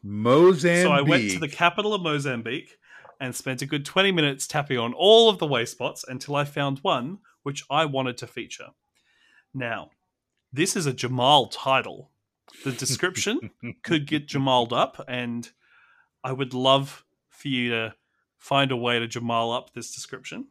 Mozambique. 0.02 0.82
So 0.82 0.92
I 0.92 1.00
went 1.00 1.30
to 1.30 1.38
the 1.40 1.48
capital 1.48 1.92
of 1.94 2.02
Mozambique 2.02 2.78
and 3.20 3.34
spent 3.34 3.62
a 3.62 3.66
good 3.66 3.84
20 3.84 4.12
minutes 4.12 4.46
tapping 4.46 4.78
on 4.78 4.92
all 4.92 5.28
of 5.28 5.38
the 5.38 5.46
wayspots 5.46 6.04
until 6.06 6.36
I 6.36 6.44
found 6.44 6.78
one 6.80 7.18
which 7.42 7.64
I 7.70 7.84
wanted 7.84 8.16
to 8.18 8.26
feature. 8.26 8.68
Now, 9.52 9.90
this 10.52 10.76
is 10.76 10.86
a 10.86 10.92
Jamal 10.92 11.48
title. 11.48 12.10
The 12.64 12.72
description 12.72 13.50
could 13.82 14.06
get 14.06 14.26
Jamaled 14.26 14.72
up, 14.72 15.04
and 15.08 15.50
I 16.22 16.32
would 16.32 16.54
love 16.54 17.04
for 17.28 17.48
you 17.48 17.70
to 17.70 17.94
find 18.38 18.70
a 18.70 18.76
way 18.76 18.98
to 18.98 19.06
Jamal 19.06 19.52
up 19.52 19.72
this 19.74 19.94
description. 19.94 20.46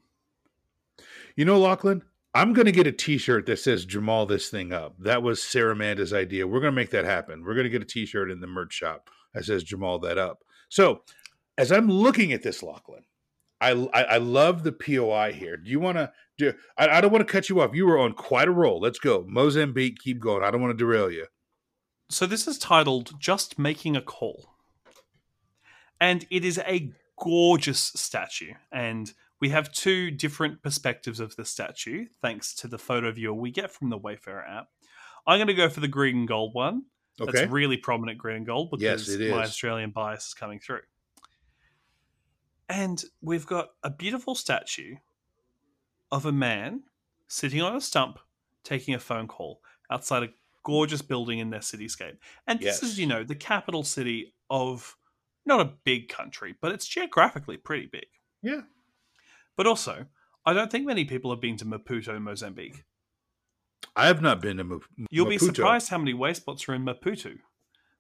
You 1.36 1.46
know, 1.46 1.60
Lachlan, 1.60 2.04
I'm 2.34 2.54
going 2.54 2.66
to 2.66 2.72
get 2.72 2.88
a 2.88 2.92
T-shirt 2.92 3.46
that 3.46 3.60
says 3.60 3.86
Jamal 3.86 4.26
this 4.26 4.50
thing 4.50 4.74
up. 4.74 4.96
That 5.00 5.22
was 5.22 5.42
Sarah 5.42 5.76
Manda's 5.76 6.14
idea. 6.14 6.48
We're 6.48 6.62
going 6.62 6.74
to 6.74 6.76
make 6.76 6.90
that 6.92 7.06
happen. 7.06 7.44
We're 7.44 7.54
going 7.54 7.66
to 7.66 7.70
get 7.70 7.84
a 7.84 7.86
T-shirt 7.86 8.32
in 8.32 8.42
the 8.42 8.48
merch 8.48 8.74
shop 8.74 9.10
that 9.34 9.46
says 9.46 9.64
Jamal 9.64 10.00
that 10.00 10.18
up. 10.18 10.44
So, 10.70 11.02
as 11.58 11.72
I'm 11.72 11.88
looking 11.88 12.34
at 12.34 12.42
this, 12.42 12.64
Lachlan, 12.64 13.04
I 13.62 13.72
I, 13.94 14.04
I 14.04 14.18
love 14.18 14.64
the 14.64 14.72
POI 14.72 15.34
here. 15.34 15.58
Do 15.58 15.70
you 15.70 15.80
want 15.80 15.98
to 15.98 16.12
do? 16.38 16.54
I, 16.78 16.88
I 16.90 17.02
don't 17.02 17.12
want 17.12 17.26
to 17.26 17.32
cut 17.32 17.50
you 17.50 17.62
off. 17.62 17.76
You 17.76 17.86
were 17.86 18.00
on 18.00 18.14
quite 18.14 18.48
a 18.48 18.52
roll. 18.52 18.80
Let's 18.80 19.00
go, 19.00 19.24
Mozambique. 19.28 20.00
Keep 20.00 20.20
going. 20.20 20.44
I 20.44 20.50
don't 20.50 20.62
want 20.62 20.72
to 20.72 20.84
derail 20.84 21.12
you. 21.12 21.28
So 22.10 22.26
this 22.26 22.48
is 22.48 22.58
titled 22.58 23.20
Just 23.20 23.60
Making 23.60 23.96
a 23.96 24.02
Call. 24.02 24.56
And 26.02 26.26
it 26.30 26.44
is 26.44 26.60
a 26.60 26.92
gorgeous 27.20 27.80
statue. 27.96 28.54
And 28.72 29.14
we 29.44 29.50
have 29.50 29.74
two 29.74 30.10
different 30.10 30.62
perspectives 30.64 31.20
of 31.20 31.36
the 31.36 31.44
statue, 31.44 32.06
thanks 32.22 32.56
to 32.56 32.66
the 32.66 32.78
photo 32.78 33.12
viewer 33.12 33.34
we 33.34 33.52
get 33.52 33.70
from 33.70 33.90
the 33.90 33.98
Wayfarer 33.98 34.42
app. 34.42 34.70
I'm 35.28 35.38
going 35.38 35.48
to 35.50 35.54
go 35.54 35.68
for 35.68 35.82
the 35.82 35.90
green 35.90 36.20
and 36.20 36.28
gold 36.30 36.54
one. 36.54 36.84
Okay. 37.20 37.30
That's 37.30 37.52
really 37.52 37.76
prominent 37.76 38.18
green 38.18 38.38
and 38.38 38.46
gold 38.46 38.74
Yes, 38.80 39.02
because 39.06 39.20
it 39.20 39.32
my. 39.32 39.44
Australian 39.44 39.90
bias 39.92 40.28
is 40.28 40.34
coming 40.34 40.60
through. 40.60 40.80
And 42.70 43.04
we've 43.22 43.46
got 43.46 43.72
a 43.84 43.90
beautiful 43.90 44.34
statue 44.34 44.96
of 46.10 46.26
a 46.26 46.32
man 46.32 46.84
sitting 47.28 47.62
on 47.62 47.76
a 47.76 47.82
stump 47.82 48.20
taking 48.64 48.94
a 48.94 49.00
phone 49.00 49.28
call 49.28 49.60
outside 49.92 50.24
a 50.24 50.30
gorgeous 50.64 51.02
building 51.02 51.40
in 51.40 51.50
their 51.50 51.60
cityscape. 51.60 52.16
And 52.48 52.60
this 52.60 52.82
Yes. 52.82 52.84
is, 52.84 52.98
you 52.98 53.08
know, 53.08 53.26
the 53.26 53.36
capital 53.36 53.84
city 53.84 54.36
of 54.50 54.96
not 55.46 55.60
a 55.60 55.74
big 55.84 56.08
country, 56.08 56.56
but 56.62 56.72
it's 56.72 56.88
geographically 56.88 57.58
pretty 57.58 57.88
big. 57.88 58.08
Yeah. 58.42 58.62
But 59.56 59.68
also, 59.68 60.06
I 60.46 60.54
don't 60.54 60.72
think 60.72 60.86
many 60.86 61.06
people 61.06 61.32
have 61.32 61.42
been 61.42 61.58
to 61.58 61.66
Maputo, 61.66 62.22
Mozambique. 62.22 62.84
I 63.96 64.08
have 64.08 64.22
not 64.22 64.42
been 64.42 64.58
to 64.58 64.64
Map- 64.64 64.82
You'll 65.10 65.28
be 65.30 65.38
surprised 65.38 65.90
how 65.90 65.98
many 65.98 66.14
wayspots 66.14 66.68
are 66.68 66.74
in 66.74 66.84
Maputo, 66.86 67.38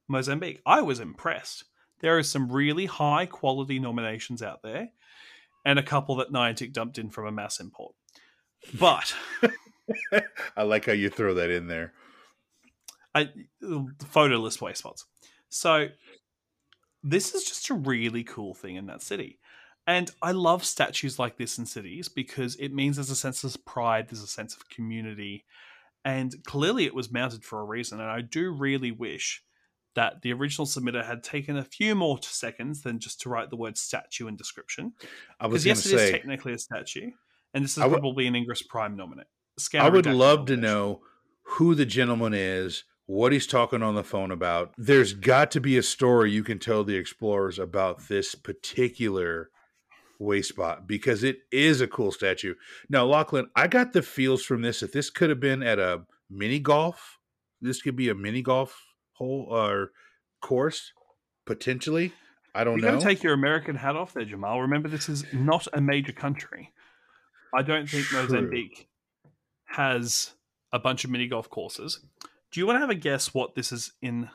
Mozambique. 0.07 0.61
I 0.65 0.81
was 0.81 0.99
impressed. 0.99 1.65
There 2.01 2.17
are 2.17 2.23
some 2.23 2.51
really 2.51 2.85
high 2.85 3.25
quality 3.25 3.79
nominations 3.79 4.41
out 4.41 4.61
there, 4.63 4.89
and 5.65 5.77
a 5.77 5.83
couple 5.83 6.15
that 6.17 6.31
Niantic 6.31 6.73
dumped 6.73 6.97
in 6.97 7.09
from 7.09 7.27
a 7.27 7.31
mass 7.31 7.59
import. 7.59 7.95
But 8.79 9.13
I 10.57 10.63
like 10.63 10.85
how 10.85 10.93
you 10.93 11.09
throw 11.09 11.33
that 11.35 11.49
in 11.49 11.67
there. 11.67 11.93
I, 13.15 13.29
photo 14.07 14.37
list 14.37 14.59
wayspots. 14.59 15.03
So 15.49 15.89
this 17.03 17.35
is 17.35 17.43
just 17.43 17.69
a 17.69 17.75
really 17.75 18.23
cool 18.23 18.53
thing 18.53 18.75
in 18.75 18.87
that 18.87 19.01
city. 19.01 19.39
And 19.85 20.11
I 20.21 20.31
love 20.31 20.63
statues 20.63 21.19
like 21.19 21.37
this 21.37 21.57
in 21.57 21.65
cities 21.65 22.07
because 22.07 22.55
it 22.55 22.73
means 22.73 22.95
there's 22.95 23.09
a 23.09 23.15
sense 23.15 23.43
of 23.43 23.65
pride, 23.65 24.07
there's 24.09 24.23
a 24.23 24.27
sense 24.27 24.55
of 24.55 24.69
community. 24.69 25.45
And 26.05 26.33
clearly 26.45 26.85
it 26.85 26.95
was 26.95 27.11
mounted 27.11 27.43
for 27.43 27.59
a 27.59 27.65
reason. 27.65 27.99
And 27.99 28.09
I 28.09 28.21
do 28.21 28.51
really 28.51 28.91
wish 28.91 29.43
that 29.95 30.21
the 30.21 30.33
original 30.33 30.65
submitter 30.65 31.05
had 31.05 31.23
taken 31.23 31.57
a 31.57 31.63
few 31.63 31.95
more 31.95 32.17
seconds 32.21 32.81
than 32.81 32.99
just 32.99 33.21
to 33.21 33.29
write 33.29 33.49
the 33.49 33.55
word 33.55 33.77
statue 33.77 34.27
in 34.27 34.35
description. 34.35 34.93
I 35.39 35.47
was 35.47 35.63
Because 35.63 35.83
yes, 35.83 35.91
to 35.91 35.97
it 35.97 36.01
is 36.01 36.11
technically 36.11 36.53
a 36.53 36.57
statue. 36.57 37.11
And 37.53 37.63
this 37.63 37.77
is 37.77 37.83
would- 37.83 37.91
probably 37.91 38.25
an 38.27 38.35
Ingress 38.35 38.63
Prime 38.63 38.95
nominate. 38.95 39.27
I 39.75 39.89
would 39.89 40.07
love 40.07 40.47
to 40.47 40.57
know 40.57 41.01
who 41.43 41.75
the 41.75 41.85
gentleman 41.85 42.33
is, 42.33 42.85
what 43.05 43.31
he's 43.31 43.45
talking 43.45 43.83
on 43.83 43.93
the 43.93 44.03
phone 44.03 44.31
about. 44.31 44.73
There's 44.77 45.13
got 45.13 45.51
to 45.51 45.61
be 45.61 45.77
a 45.77 45.83
story 45.83 46.31
you 46.31 46.43
can 46.43 46.57
tell 46.57 46.83
the 46.83 46.95
explorers 46.95 47.59
about 47.59 48.07
this 48.07 48.33
particular 48.33 49.51
wayspot 50.23 50.87
because 50.87 51.23
it 51.23 51.39
is 51.51 51.81
a 51.81 51.87
cool 51.87 52.11
statue. 52.11 52.55
Now, 52.89 53.05
Lachlan, 53.05 53.49
I 53.55 53.67
got 53.67 53.93
the 53.93 54.01
feels 54.01 54.43
from 54.43 54.61
this 54.61 54.79
that 54.79 54.93
this 54.93 55.09
could 55.09 55.29
have 55.29 55.39
been 55.39 55.61
at 55.63 55.79
a 55.79 56.03
mini 56.29 56.59
golf. 56.59 57.19
This 57.61 57.81
could 57.81 57.95
be 57.95 58.09
a 58.09 58.15
mini 58.15 58.41
golf 58.41 58.81
hole 59.13 59.47
or 59.49 59.91
course, 60.41 60.91
potentially. 61.45 62.13
I 62.55 62.63
don't 62.63 62.73
You're 62.73 62.81
going 62.81 62.93
know. 62.95 62.99
to 62.99 63.05
take 63.05 63.23
your 63.23 63.33
American 63.33 63.75
hat 63.75 63.95
off 63.95 64.13
there, 64.13 64.25
Jamal. 64.25 64.61
Remember, 64.61 64.87
this 64.87 65.09
is 65.09 65.25
not 65.33 65.67
a 65.73 65.81
major 65.81 66.11
country. 66.11 66.71
I 67.53 67.61
don't 67.61 67.89
think 67.89 68.05
True. 68.05 68.21
Mozambique 68.21 68.87
has 69.65 70.33
a 70.71 70.79
bunch 70.79 71.03
of 71.03 71.09
mini 71.09 71.27
golf 71.27 71.49
courses. 71.49 71.99
Do 72.51 72.59
you 72.59 72.67
want 72.67 72.75
to 72.77 72.81
have 72.81 72.89
a 72.89 72.95
guess 72.95 73.33
what 73.33 73.55
this 73.55 73.71
is 73.71 73.93
in 74.01 74.29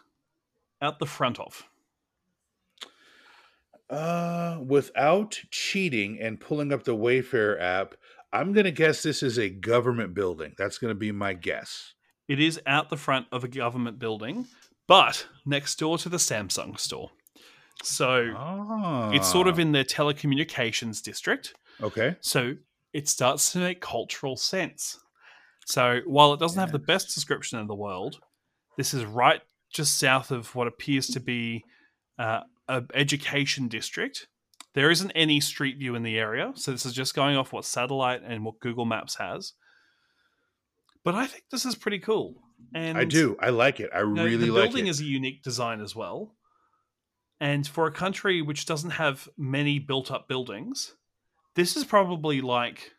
out 0.82 0.98
the 0.98 1.06
front 1.06 1.39
of? 1.39 1.69
Uh, 3.90 4.59
without 4.66 5.40
cheating 5.51 6.19
and 6.20 6.40
pulling 6.40 6.73
up 6.73 6.85
the 6.85 6.94
Wayfarer 6.94 7.59
app, 7.60 7.94
I'm 8.32 8.52
going 8.52 8.65
to 8.65 8.70
guess 8.70 9.02
this 9.02 9.23
is 9.23 9.39
a 9.39 9.48
government 9.48 10.12
building. 10.15 10.55
That's 10.59 10.77
going 10.78 10.90
to 10.90 10.98
be 10.98 11.12
my 11.12 11.32
guess. 11.32 11.94
It 12.28 12.40
is 12.40 12.60
out 12.66 12.90
the 12.90 12.97
front 12.98 13.27
of 13.32 13.44
a 13.44 13.48
government 13.48 13.98
building, 13.98 14.47
but 14.86 15.27
next 15.47 15.78
door 15.78 15.97
to 15.98 16.10
the 16.10 16.19
Samsung 16.19 16.78
store. 16.78 17.10
So 17.82 18.32
Ah, 18.36 19.10
it's 19.12 19.31
sort 19.31 19.48
of 19.48 19.59
in 19.59 19.73
the 19.73 19.85
telecommunications 19.85 21.02
district. 21.02 21.55
okay. 21.81 22.16
So 22.20 22.56
it 22.93 23.09
starts 23.09 23.52
to 23.52 23.59
make 23.59 23.81
cultural 23.81 24.36
sense. 24.36 24.98
So 25.65 26.01
while 26.06 26.35
it 26.35 26.40
doesn't 26.40 26.59
have 26.59 26.73
the 26.73 26.78
best 26.78 27.15
description 27.15 27.59
in 27.59 27.66
the 27.66 27.74
world, 27.74 28.20
this 28.77 28.93
is 28.93 29.05
right 29.05 29.40
just 29.73 29.98
south 29.98 30.31
of 30.31 30.55
what 30.55 30.66
appears 30.66 31.06
to 31.09 31.20
be 31.20 31.62
uh, 32.19 32.40
an 32.69 32.89
education 32.95 33.69
district. 33.69 34.27
There 34.74 34.90
isn't 34.90 35.11
any 35.12 35.40
street 35.40 35.78
view 35.78 35.95
in 35.95 36.03
the 36.03 36.19
area, 36.19 36.53
so 36.55 36.70
this 36.70 36.86
is 36.86 36.93
just 36.93 37.15
going 37.15 37.36
off 37.36 37.53
what 37.53 37.65
satellite 37.65 38.23
and 38.24 38.45
what 38.45 38.61
Google 38.61 38.85
Maps 38.85 39.16
has. 39.16 39.55
But 41.05 41.15
I 41.15 41.27
think 41.27 41.45
this 41.51 41.65
is 41.65 41.74
pretty 41.74 41.99
cool. 41.99 42.35
And 42.74 42.99
I 42.99 43.05
do. 43.05 43.36
I 43.40 43.51
like 43.51 43.81
it. 43.81 43.90
I 43.95 44.01
you 44.01 44.09
know, 44.09 44.24
really 44.24 44.36
the 44.36 44.51
like 44.53 44.66
it. 44.66 44.66
The 44.69 44.69
building 44.69 44.86
is 44.89 45.01
a 45.01 45.05
unique 45.05 45.43
design 45.43 45.81
as 45.81 45.97
well. 45.97 46.35
And 47.40 47.66
for 47.66 47.86
a 47.86 47.93
country 47.93 48.43
which 48.43 48.66
doesn't 48.66 48.90
have 48.90 49.28
many 49.39 49.78
built 49.78 50.11
up 50.11 50.28
buildings, 50.28 50.95
this 51.55 51.77
is 51.77 51.85
probably 51.85 52.40
like 52.40 52.93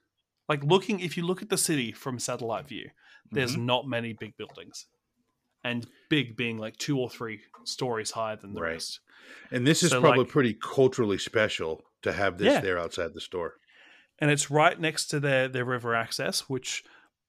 like 0.48 0.64
looking 0.64 1.00
if 1.02 1.18
you 1.18 1.26
look 1.26 1.42
at 1.42 1.50
the 1.50 1.58
city 1.58 1.92
from 1.92 2.20
satellite 2.20 2.68
view, 2.68 2.90
there's 3.32 3.54
Mm-hmm. 3.54 3.66
not 3.66 3.88
many 3.88 4.14
big 4.14 4.36
buildings. 4.38 4.88
And 5.64 5.88
big 6.10 6.36
being 6.38 6.58
like 6.58 6.78
two 6.78 6.98
or 6.98 7.10
three 7.10 7.42
stories 7.66 8.12
higher 8.12 8.36
than 8.38 8.54
the 8.54 8.62
Right. 8.62 8.72
rest. 8.74 9.00
and 9.52 9.68
this 9.68 9.84
is 9.84 9.92
so, 9.92 10.00
probably 10.02 10.22
like- 10.24 10.30
pretty 10.30 10.54
culturally 10.56 11.18
special 11.20 11.84
to 12.02 12.12
have 12.14 12.38
this 12.38 12.54
Yeah. 12.54 12.62
there 12.62 12.80
outside 12.80 13.14
the 13.14 13.22
store. 13.22 13.60
And 14.18 14.32
it's 14.32 14.50
right 14.50 14.80
next 14.80 15.08
to 15.08 15.20
their, 15.20 15.48
their 15.48 15.66
river 15.66 15.94
access, 15.94 16.50
which 16.50 16.84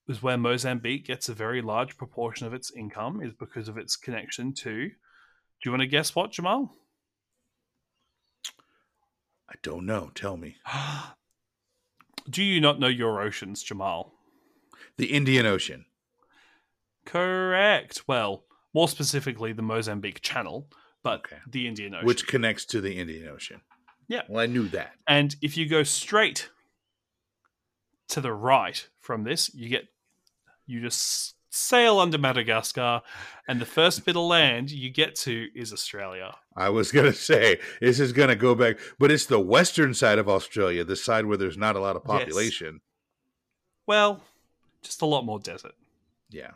is 0.08 0.22
where 0.22 0.38
Mozambique 0.38 1.04
gets 1.06 1.28
a 1.28 1.34
very 1.34 1.60
large 1.60 1.96
proportion 1.98 2.46
of 2.46 2.54
its 2.54 2.70
income, 2.72 3.20
is 3.22 3.32
because 3.34 3.68
of 3.68 3.76
its 3.76 3.96
connection 3.96 4.54
to. 4.54 4.88
Do 4.88 4.94
you 5.64 5.70
want 5.72 5.82
to 5.82 5.86
guess 5.86 6.14
what, 6.14 6.32
Jamal? 6.32 6.74
I 9.48 9.54
don't 9.62 9.84
know. 9.86 10.10
Tell 10.14 10.36
me. 10.36 10.56
Do 12.30 12.42
you 12.42 12.60
not 12.60 12.78
know 12.78 12.86
your 12.88 13.20
oceans, 13.20 13.62
Jamal? 13.62 14.12
The 14.96 15.12
Indian 15.12 15.46
Ocean. 15.46 15.86
Correct. 17.04 18.02
Well, 18.06 18.44
more 18.74 18.88
specifically, 18.88 19.52
the 19.52 19.62
Mozambique 19.62 20.20
Channel, 20.20 20.68
but 21.02 21.20
Okay. 21.20 21.38
the 21.46 21.66
Indian 21.66 21.94
Ocean. 21.94 22.06
which 22.06 22.26
connects 22.26 22.64
to 22.66 22.80
the 22.80 22.98
Indian 22.98 23.28
Ocean. 23.28 23.60
Yeah. 24.08 24.22
Well, 24.28 24.42
I 24.42 24.46
knew 24.46 24.68
that. 24.68 24.92
and 25.06 25.36
if 25.40 25.56
you 25.56 25.66
go 25.68 25.82
straight 25.82 26.50
to 28.08 28.20
the 28.20 28.32
right 28.32 28.88
from 28.98 29.24
this, 29.24 29.52
you 29.54 29.68
get 29.68 29.88
you 30.66 30.80
just 30.80 31.34
sail 31.52 31.98
under 31.98 32.16
Madagascar, 32.18 33.02
and 33.48 33.60
the 33.60 33.66
first 33.66 34.04
bit 34.04 34.14
of 34.16 34.22
land 34.22 34.70
you 34.70 34.88
get 34.90 35.16
to 35.16 35.48
is 35.54 35.72
Australia. 35.72 36.36
I 36.56 36.68
was 36.68 36.92
going 36.96 37.06
to 37.06 37.12
say 37.18 37.58
this 37.80 37.98
is 37.98 38.12
going 38.12 38.28
to 38.28 38.36
go 38.36 38.54
back, 38.54 38.78
but 38.98 39.10
it's 39.10 39.26
the 39.26 39.40
western 39.40 39.94
side 39.94 40.18
of 40.18 40.28
Australia, 40.28 40.84
the 40.84 40.94
side 40.96 41.26
where 41.26 41.36
there's 41.36 41.56
not 41.58 41.74
a 41.76 41.80
lot 41.80 41.96
of 41.96 42.04
population. 42.04 42.26
Yes. 42.26 42.34
population. 42.34 42.80
Well, 43.86 44.22
just 44.82 45.02
a 45.02 45.06
lot 45.06 45.24
more 45.24 45.40
desert. 45.40 45.74
Yeah. 46.30 46.52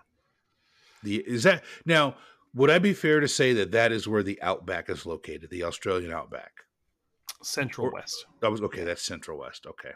The 1.04 1.16
is 1.26 1.42
that 1.44 1.62
now? 1.84 2.16
Would 2.54 2.70
I 2.70 2.78
be 2.78 2.92
fair 2.94 3.18
to 3.20 3.26
say 3.28 3.52
that 3.54 3.72
that 3.72 3.90
is 3.92 4.06
where 4.06 4.22
the 4.22 4.40
outback 4.40 4.88
is 4.88 5.04
located, 5.04 5.50
the 5.50 5.64
Australian 5.64 6.12
outback? 6.12 6.52
Central 7.42 7.88
Or- 7.88 7.92
West. 7.92 8.26
That 8.40 8.50
was 8.50 8.62
okay. 8.62 8.84
That's 8.84 9.02
Central 9.02 9.38
West. 9.38 9.66
Okay, 9.66 9.90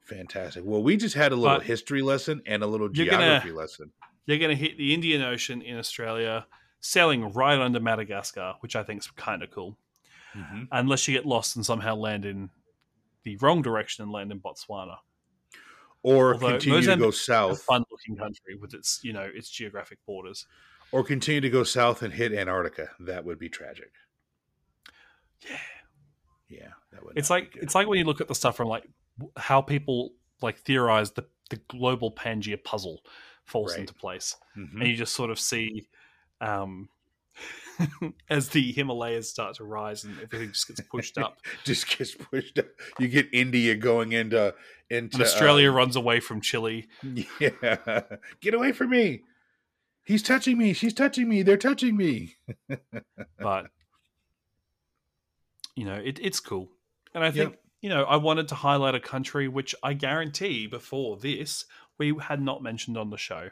fantastic. 0.00 0.62
Well, 0.64 0.82
we 0.82 0.96
just 0.96 1.14
had 1.14 1.32
a 1.32 1.36
little 1.36 1.58
But 1.58 1.66
history 1.66 2.02
lesson 2.02 2.42
and 2.46 2.62
a 2.62 2.66
little 2.66 2.88
you're 2.92 3.06
gonna- 3.06 3.24
geography 3.26 3.52
lesson. 3.52 3.92
You're 4.26 4.38
going 4.38 4.50
to 4.50 4.56
hit 4.56 4.78
the 4.78 4.94
Indian 4.94 5.20
Ocean 5.22 5.60
in 5.62 5.76
Australia, 5.78 6.46
sailing 6.80 7.32
right 7.32 7.58
under 7.58 7.80
Madagascar, 7.80 8.54
which 8.60 8.76
I 8.76 8.84
think 8.84 9.00
is 9.00 9.08
kind 9.10 9.42
of 9.42 9.50
cool. 9.50 9.76
Mhm. 10.34 10.68
Unless 10.70 11.08
you 11.08 11.14
get 11.14 11.26
lost 11.26 11.56
and 11.56 11.66
somehow 11.66 11.96
land 11.96 12.24
in 12.24 12.50
the 13.24 13.36
wrong 13.38 13.62
direction 13.62 14.04
and 14.04 14.12
land 14.12 14.30
in 14.30 14.40
Botswana. 14.40 14.98
Or 16.04 16.34
Although 16.34 16.50
continue 16.52 16.82
to 16.82 16.96
go 16.96 17.10
south. 17.10 17.60
a 17.60 17.64
fun-looking 18.06 18.16
country 18.16 18.54
with 18.60 18.74
its, 18.74 19.00
you 19.02 19.12
know, 19.12 19.28
its 19.34 19.48
geographic 19.50 19.98
borders. 20.06 20.46
or 20.90 21.02
continue 21.02 21.40
to 21.40 21.48
go 21.50 21.64
south 21.64 22.02
and 22.02 22.12
hit 22.12 22.32
Antarctica. 22.34 22.90
That 23.00 23.24
would 23.24 23.38
be 23.38 23.48
tragic. 23.48 23.92
Yeah, 25.48 25.58
Yeah, 26.48 26.68
that 26.92 27.04
would. 27.04 27.16
it's 27.16 27.30
like 27.30 27.56
it's 27.56 27.74
like 27.74 27.86
when 27.88 27.98
you 27.98 28.04
look 28.04 28.20
at 28.20 28.28
the 28.28 28.34
stuff 28.34 28.56
from 28.56 28.68
like 28.68 28.84
how 29.36 29.60
people 29.62 30.12
like 30.42 30.58
theorize 30.58 31.12
the 31.12 31.24
the 31.50 31.56
global 31.68 32.12
Pangea 32.14 32.62
puzzle 32.62 33.04
falls 33.44 33.72
Right. 33.72 33.80
into 33.80 33.94
place, 33.94 34.36
Mhm. 34.56 34.80
and 34.80 34.88
you 34.88 34.96
just 34.96 35.14
sort 35.14 35.30
of 35.30 35.38
see. 35.40 35.88
Um, 36.40 36.88
as 38.30 38.50
the 38.50 38.72
Himalayas 38.72 39.28
start 39.30 39.56
to 39.56 39.64
rise 39.64 40.04
and 40.04 40.14
everything 40.22 40.52
just 40.52 40.68
gets 40.68 40.80
pushed 40.82 41.18
up, 41.18 41.38
just 41.64 41.96
gets 41.98 42.14
pushed 42.14 42.58
up. 42.58 42.66
You 42.98 43.08
get 43.08 43.28
India 43.32 43.74
going 43.74 44.12
into 44.12 44.54
into 44.90 45.16
and 45.16 45.22
Australia 45.22 45.70
uh, 45.70 45.74
runs 45.74 45.96
away 45.96 46.20
from 46.20 46.40
Chile. 46.40 46.88
yeah, 47.40 48.02
get 48.40 48.54
away 48.54 48.72
from 48.72 48.90
me. 48.90 49.22
He's 50.04 50.22
touching 50.22 50.58
me. 50.58 50.72
She's 50.72 50.94
touching 50.94 51.28
me. 51.28 51.42
They're 51.42 51.56
touching 51.56 51.96
me. 51.96 52.36
but 53.38 53.66
you 55.74 55.84
know, 55.84 55.94
it, 55.94 56.18
it's 56.20 56.40
cool. 56.40 56.68
And 57.14 57.24
I 57.24 57.30
think 57.30 57.50
Yep. 57.52 57.60
you 57.80 57.88
know, 57.88 58.04
I 58.04 58.16
wanted 58.16 58.48
to 58.48 58.54
highlight 58.54 58.94
a 58.94 59.00
country 59.00 59.48
which 59.48 59.74
I 59.82 59.94
guarantee 59.94 60.66
before 60.66 61.16
this 61.16 61.64
we 61.98 62.14
had 62.20 62.40
not 62.42 62.62
mentioned 62.62 62.96
on 62.98 63.10
the 63.10 63.16
show. 63.16 63.50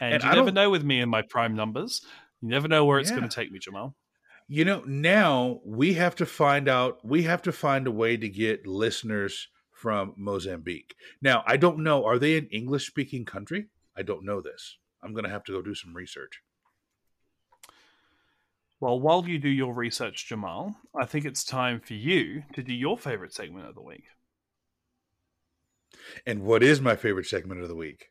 And, 0.00 0.14
And 0.14 0.22
you 0.22 0.28
I 0.30 0.34
never 0.34 0.46
don't- 0.46 0.54
know 0.54 0.70
with 0.70 0.84
me 0.84 1.00
and 1.00 1.10
my 1.10 1.22
prime 1.22 1.54
numbers. 1.54 2.04
You 2.40 2.48
never 2.48 2.68
know 2.68 2.84
where 2.84 2.98
it's 2.98 3.10
Yeah. 3.10 3.16
going 3.16 3.28
to 3.28 3.34
take 3.34 3.52
me, 3.52 3.58
Jamal. 3.58 3.96
You 4.48 4.64
know, 4.64 4.82
now 4.84 5.60
we 5.64 5.94
have 5.94 6.16
to 6.16 6.26
find 6.26 6.68
out, 6.68 7.04
we 7.04 7.22
have 7.22 7.42
to 7.42 7.52
find 7.52 7.86
a 7.86 7.92
way 7.92 8.16
to 8.16 8.28
get 8.28 8.66
listeners 8.66 9.48
from 9.72 10.12
Mozambique. 10.16 10.94
Now, 11.22 11.42
I 11.46 11.56
don't 11.56 11.78
know, 11.84 12.04
are 12.04 12.18
they 12.18 12.36
an 12.36 12.48
English 12.48 12.86
speaking 12.86 13.24
country? 13.24 13.68
I 13.96 14.02
don't 14.02 14.24
know 14.24 14.40
this. 14.40 14.78
I'm 15.02 15.12
going 15.12 15.24
to 15.24 15.30
have 15.30 15.44
to 15.44 15.52
go 15.52 15.62
do 15.62 15.74
some 15.74 15.94
research. 15.94 16.40
Well, 18.80 18.98
while 18.98 19.26
you 19.28 19.38
do 19.38 19.48
your 19.48 19.74
research, 19.74 20.26
Jamal, 20.26 20.74
I 20.98 21.04
think 21.06 21.26
it's 21.26 21.44
time 21.44 21.80
for 21.80 21.94
you 21.94 22.44
to 22.54 22.62
do 22.62 22.72
your 22.72 22.98
favorite 22.98 23.32
segment 23.34 23.68
of 23.68 23.74
the 23.74 23.82
week. 23.82 24.04
And 26.26 26.42
what 26.42 26.62
is 26.62 26.80
my 26.80 26.96
favorite 26.96 27.26
segment 27.26 27.60
of 27.60 27.68
the 27.68 27.74
week? 27.74 28.06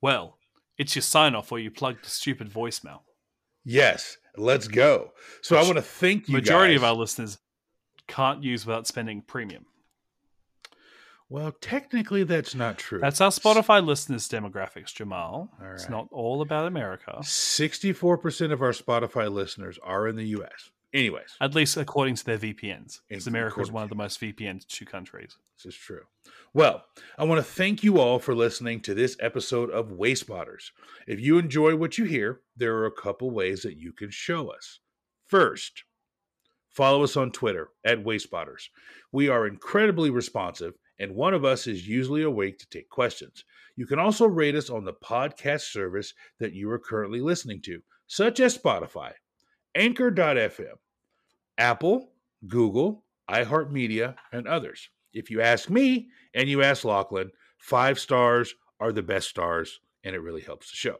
Well, 0.00 0.38
it's 0.80 0.96
your 0.96 1.02
sign 1.02 1.34
off 1.34 1.50
where 1.50 1.60
you 1.60 1.70
plug 1.70 1.96
the 2.02 2.08
stupid 2.08 2.50
voicemail. 2.50 3.00
Yes, 3.66 4.16
let's 4.38 4.66
go. 4.66 5.12
So 5.42 5.56
I 5.56 5.62
want 5.62 5.76
to 5.76 5.82
thank 5.82 6.26
you 6.26 6.32
Majority 6.32 6.74
of 6.74 6.82
our 6.82 6.94
listeners 6.94 7.38
can't 8.06 8.42
use 8.42 8.64
without 8.64 8.86
spending 8.86 9.20
premium. 9.20 9.66
Well, 11.28 11.52
technically 11.60 12.24
that's 12.24 12.54
not 12.54 12.78
true. 12.78 12.98
That's 12.98 13.20
our 13.20 13.30
Spotify 13.30 13.84
listeners 13.84 14.26
demographics, 14.26 14.94
Jamal. 14.94 15.50
All 15.60 15.72
It's 15.74 15.90
not 15.90 16.08
all 16.10 16.40
about 16.40 16.66
America. 16.66 17.18
64% 17.20 18.50
of 18.50 18.62
our 18.62 18.72
Spotify 18.72 19.30
listeners 19.30 19.78
are 19.82 20.08
in 20.08 20.16
the 20.16 20.28
US. 20.38 20.70
Anyways, 20.94 21.36
At 21.42 21.54
least 21.54 21.76
according 21.76 22.16
to 22.16 22.24
their 22.24 22.38
VPNs. 22.38 23.00
Because 23.08 23.26
America 23.26 23.60
is 23.60 23.70
one 23.70 23.82
of 23.82 23.90
the 23.90 23.94
most 23.94 24.18
VPN 24.18 24.66
to 24.66 24.84
countries. 24.86 25.36
This 25.56 25.74
is 25.74 25.78
true. 25.78 26.04
Well, 26.52 26.82
I 27.16 27.22
want 27.22 27.38
to 27.38 27.44
thank 27.44 27.84
you 27.84 28.00
all 28.00 28.18
for 28.18 28.34
listening 28.34 28.80
to 28.80 28.92
this 28.92 29.16
episode 29.20 29.70
of 29.70 29.90
Wayspotters. 29.90 30.72
If 31.06 31.20
you 31.20 31.38
enjoy 31.38 31.76
what 31.76 31.96
you 31.96 32.06
hear, 32.06 32.40
there 32.56 32.74
are 32.78 32.86
a 32.86 32.90
couple 32.90 33.30
ways 33.30 33.62
that 33.62 33.76
you 33.76 33.92
can 33.92 34.10
show 34.10 34.48
us. 34.48 34.80
First, 35.28 35.84
follow 36.68 37.04
us 37.04 37.16
on 37.16 37.30
Twitter 37.30 37.68
at 37.84 38.02
Wayspotters. 38.02 38.64
We 39.12 39.28
are 39.28 39.46
incredibly 39.46 40.10
responsive, 40.10 40.74
and 40.98 41.14
one 41.14 41.34
of 41.34 41.44
us 41.44 41.68
is 41.68 41.86
usually 41.86 42.22
awake 42.22 42.58
to 42.58 42.68
take 42.68 42.88
questions. 42.88 43.44
You 43.76 43.86
can 43.86 44.00
also 44.00 44.26
rate 44.26 44.56
us 44.56 44.70
on 44.70 44.84
the 44.84 44.94
podcast 44.94 45.70
service 45.70 46.14
that 46.40 46.52
you 46.52 46.68
are 46.72 46.80
currently 46.80 47.20
listening 47.20 47.62
to, 47.62 47.80
such 48.08 48.40
as 48.40 48.58
Spotify, 48.58 49.12
Anchor.fm, 49.76 50.78
Apple, 51.58 52.10
Google, 52.48 53.04
iHeartMedia, 53.30 54.16
and 54.32 54.48
others. 54.48 54.90
If 55.12 55.30
you 55.30 55.40
ask 55.40 55.70
me 55.70 56.08
and 56.34 56.48
you 56.48 56.62
ask 56.62 56.84
Lachlan, 56.84 57.30
five 57.58 57.98
stars 57.98 58.54
are 58.78 58.92
the 58.92 59.02
best 59.02 59.28
stars, 59.28 59.80
and 60.04 60.14
it 60.14 60.20
really 60.20 60.42
helps 60.42 60.70
the 60.70 60.76
show. 60.76 60.98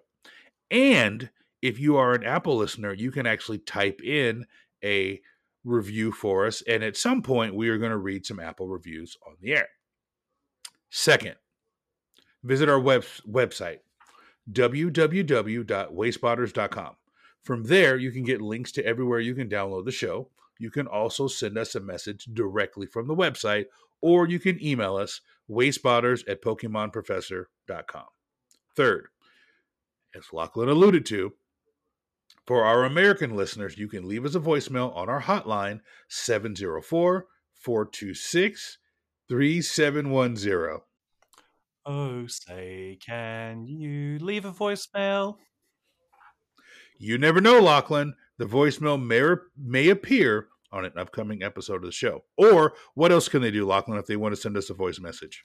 And 0.71 1.31
if 1.63 1.79
you 1.79 1.97
are 1.97 2.15
an 2.15 2.25
Apple 2.25 2.57
listener, 2.57 2.93
you 2.93 3.11
can 3.11 3.27
actually 3.27 3.59
type 3.59 4.03
in 4.03 4.47
a 4.85 5.21
review 5.65 6.13
for 6.13 6.47
us, 6.47 6.63
and 6.63 6.83
at 6.83 6.97
some 6.97 7.23
point, 7.23 7.55
we 7.55 7.69
are 7.69 7.79
going 7.79 7.91
to 7.91 7.99
read 7.99 8.27
some 8.27 8.41
Apple 8.41 8.69
reviews 8.69 9.17
on 9.27 9.35
the 9.41 9.53
air. 9.53 9.69
Second, 10.91 11.37
visit 12.43 12.69
our 12.69 12.81
web- 12.81 13.05
website, 13.29 13.79
www.wayspotters.com. 14.51 16.97
From 17.43 17.65
there, 17.65 17.97
you 17.97 18.11
can 18.11 18.25
get 18.25 18.43
links 18.43 18.73
to 18.73 18.85
everywhere 18.85 19.21
you 19.21 19.35
can 19.35 19.49
download 19.49 19.85
the 19.85 19.93
show. 19.93 20.31
You 20.59 20.71
can 20.71 20.87
also 20.87 21.27
send 21.27 21.57
us 21.57 21.75
a 21.75 21.81
message 21.81 22.29
directly 22.33 22.87
from 22.87 23.09
the 23.09 23.17
website, 23.17 23.67
or 24.01 24.29
you 24.29 24.39
can 24.39 24.63
email 24.65 24.97
us 24.97 25.21
wayspotters 25.51 26.29
at 26.29 26.43
pokemonprofessor.com. 26.43 28.05
Third, 28.77 29.09
as 30.15 30.33
Lachlan 30.33 30.69
alluded 30.69 31.05
to, 31.07 31.33
for 32.47 32.65
our 32.65 32.85
American 32.85 33.37
listeners, 33.37 33.79
you 33.79 33.89
can 33.89 34.09
leave 34.09 34.25
us 34.25 34.35
a 34.35 34.41
voicemail 34.41 34.95
on 34.97 35.09
our 35.09 35.23
hotline 35.23 35.81
704 36.09 37.27
426 37.55 38.79
3710. 39.29 40.81
Oh, 41.87 42.27
say, 42.27 42.99
can 43.05 43.67
you 43.67 44.19
leave 44.19 44.45
a 44.45 44.53
voicemail? 44.53 45.37
You 46.99 47.17
never 47.19 47.41
know, 47.41 47.61
Lachlan. 47.61 48.15
The 48.39 48.47
voicemail 48.47 49.03
may, 49.03 49.37
may 49.57 49.89
appear 49.89 50.49
on 50.73 50.85
an 50.85 50.93
upcoming 50.97 51.43
episode 51.43 51.77
of 51.77 51.83
the 51.83 51.93
show. 51.93 52.25
Or 52.37 52.75
what 52.95 53.13
else 53.13 53.29
can 53.29 53.43
they 53.43 53.51
do, 53.51 53.67
Lachlan, 53.67 53.99
if 53.99 54.07
they 54.07 54.17
want 54.17 54.35
to 54.35 54.41
send 54.41 54.57
us 54.57 54.71
a 54.71 54.75
voice 54.75 55.01
message? 55.01 55.45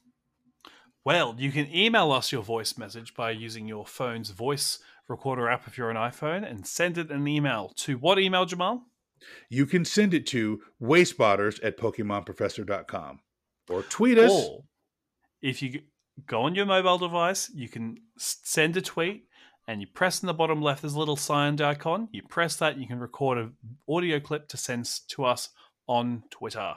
Well, 1.04 1.36
you 1.38 1.52
can 1.52 1.74
email 1.74 2.12
us 2.12 2.32
your 2.32 2.42
voice 2.42 2.78
message 2.78 3.14
by 3.14 3.32
using 3.32 3.68
your 3.68 3.86
phone's 3.86 4.32
voice 4.32 4.80
recorder 5.08 5.48
app 5.48 5.68
if 5.68 5.78
you're 5.78 5.92
an 5.92 5.98
iPhone 5.98 6.50
and 6.50 6.66
send 6.66 6.98
it 6.98 7.12
an 7.12 7.28
email 7.28 7.72
to 7.76 7.98
what 7.98 8.20
email, 8.20 8.46
Jamal? 8.46 8.84
You 9.50 9.66
can 9.66 9.86
send 9.86 10.14
it 10.14 10.26
to 10.28 10.62
wayspotters 10.82 11.64
at 11.64 11.78
pokemonprofessor.com 11.78 13.20
or 13.70 13.84
tweet 13.84 14.18
us. 14.18 14.32
Or 14.32 14.64
if 15.42 15.62
you 15.62 15.82
go 16.26 16.42
on 16.42 16.56
your 16.56 16.66
mobile 16.66 16.98
device, 16.98 17.52
you 17.54 17.70
can 17.70 17.98
send 18.18 18.76
a 18.78 18.82
tweet 18.82 19.28
and 19.68 19.82
you 19.82 19.88
press 19.88 20.22
in 20.22 20.28
the 20.28 20.34
bottom 20.34 20.62
left, 20.62 20.82
there's 20.82 20.94
a 20.94 21.00
little 21.00 21.16
signed 21.16 21.62
icon. 21.62 22.08
You 22.12 22.24
press 22.24 22.56
that, 22.58 22.78
you 22.78 22.88
can 22.88 23.00
record 23.00 23.38
an 23.38 23.54
audio 23.90 24.20
clip 24.20 24.48
to 24.50 24.58
send 24.58 24.90
to 25.10 25.26
us 25.26 25.50
on 25.88 26.24
Twitter. 26.30 26.76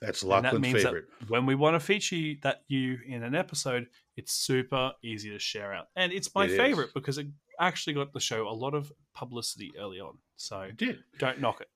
That's 0.00 0.22
And 0.22 0.44
that 0.44 0.60
means 0.60 0.82
favorite. 0.82 1.06
that 1.20 1.30
when 1.30 1.46
we 1.46 1.54
want 1.54 1.74
to 1.74 1.80
feature 1.80 2.16
you, 2.16 2.36
that 2.42 2.62
you 2.68 2.98
in 3.06 3.22
an 3.22 3.34
episode, 3.34 3.86
it's 4.16 4.32
super 4.32 4.92
easy 5.02 5.30
to 5.30 5.38
share 5.38 5.72
out. 5.72 5.86
And 5.96 6.12
it's 6.12 6.34
my 6.34 6.44
It 6.44 6.50
is. 6.52 6.56
favorite 6.58 6.90
because 6.94 7.18
it 7.18 7.28
actually 7.60 7.94
got 7.94 8.12
the 8.12 8.20
show 8.20 8.46
a 8.48 8.50
lot 8.50 8.74
of 8.74 8.92
publicity 9.14 9.72
early 9.78 10.00
on. 10.00 10.18
So 10.36 10.58
I 10.58 10.72
did. 10.72 11.04
don't 11.18 11.40
knock 11.40 11.60
it. 11.60 11.68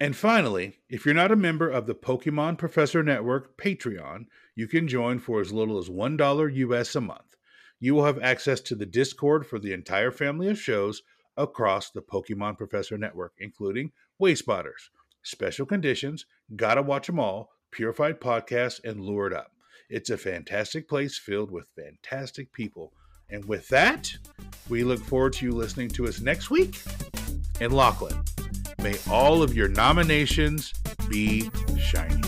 And 0.00 0.16
finally, 0.16 0.78
if 0.88 1.04
you're 1.04 1.14
not 1.14 1.30
a 1.30 1.36
member 1.36 1.68
of 1.68 1.86
the 1.86 1.94
Pokemon 1.94 2.56
Professor 2.56 3.02
Network 3.02 3.58
Patreon, 3.58 4.24
you 4.54 4.66
can 4.66 4.88
join 4.88 5.18
for 5.18 5.42
as 5.42 5.52
little 5.52 5.76
as 5.78 5.90
$1 5.90 6.56
US 6.56 6.96
a 6.96 7.02
month. 7.02 7.36
You 7.80 7.94
will 7.94 8.04
have 8.04 8.22
access 8.22 8.60
to 8.60 8.74
the 8.74 8.86
Discord 8.86 9.46
for 9.46 9.58
the 9.58 9.72
entire 9.72 10.10
family 10.10 10.48
of 10.48 10.60
shows 10.60 11.02
across 11.36 11.90
the 11.90 12.02
Pokemon 12.02 12.58
Professor 12.58 12.98
Network, 12.98 13.32
including 13.38 13.92
Wayspotters, 14.20 14.90
Special 15.22 15.66
Conditions, 15.66 16.26
Gotta 16.54 16.82
Watch 16.82 17.08
'em 17.08 17.18
All, 17.18 17.50
Purified 17.70 18.20
Podcasts, 18.20 18.80
and 18.84 19.00
Lured 19.00 19.32
Up. 19.32 19.52
It's 19.88 20.10
a 20.10 20.18
fantastic 20.18 20.88
place 20.88 21.18
filled 21.18 21.50
with 21.50 21.66
fantastic 21.74 22.52
people. 22.52 22.92
And 23.28 23.44
with 23.46 23.68
that, 23.68 24.12
we 24.68 24.84
look 24.84 25.00
forward 25.00 25.32
to 25.34 25.46
you 25.46 25.52
listening 25.52 25.88
to 25.90 26.06
us 26.06 26.20
next 26.20 26.50
week. 26.50 26.80
And 27.60 27.72
Lachlan, 27.72 28.22
May 28.82 28.96
all 29.10 29.42
of 29.42 29.54
your 29.54 29.68
nominations 29.68 30.72
be 31.10 31.50
shiny. 31.78 32.19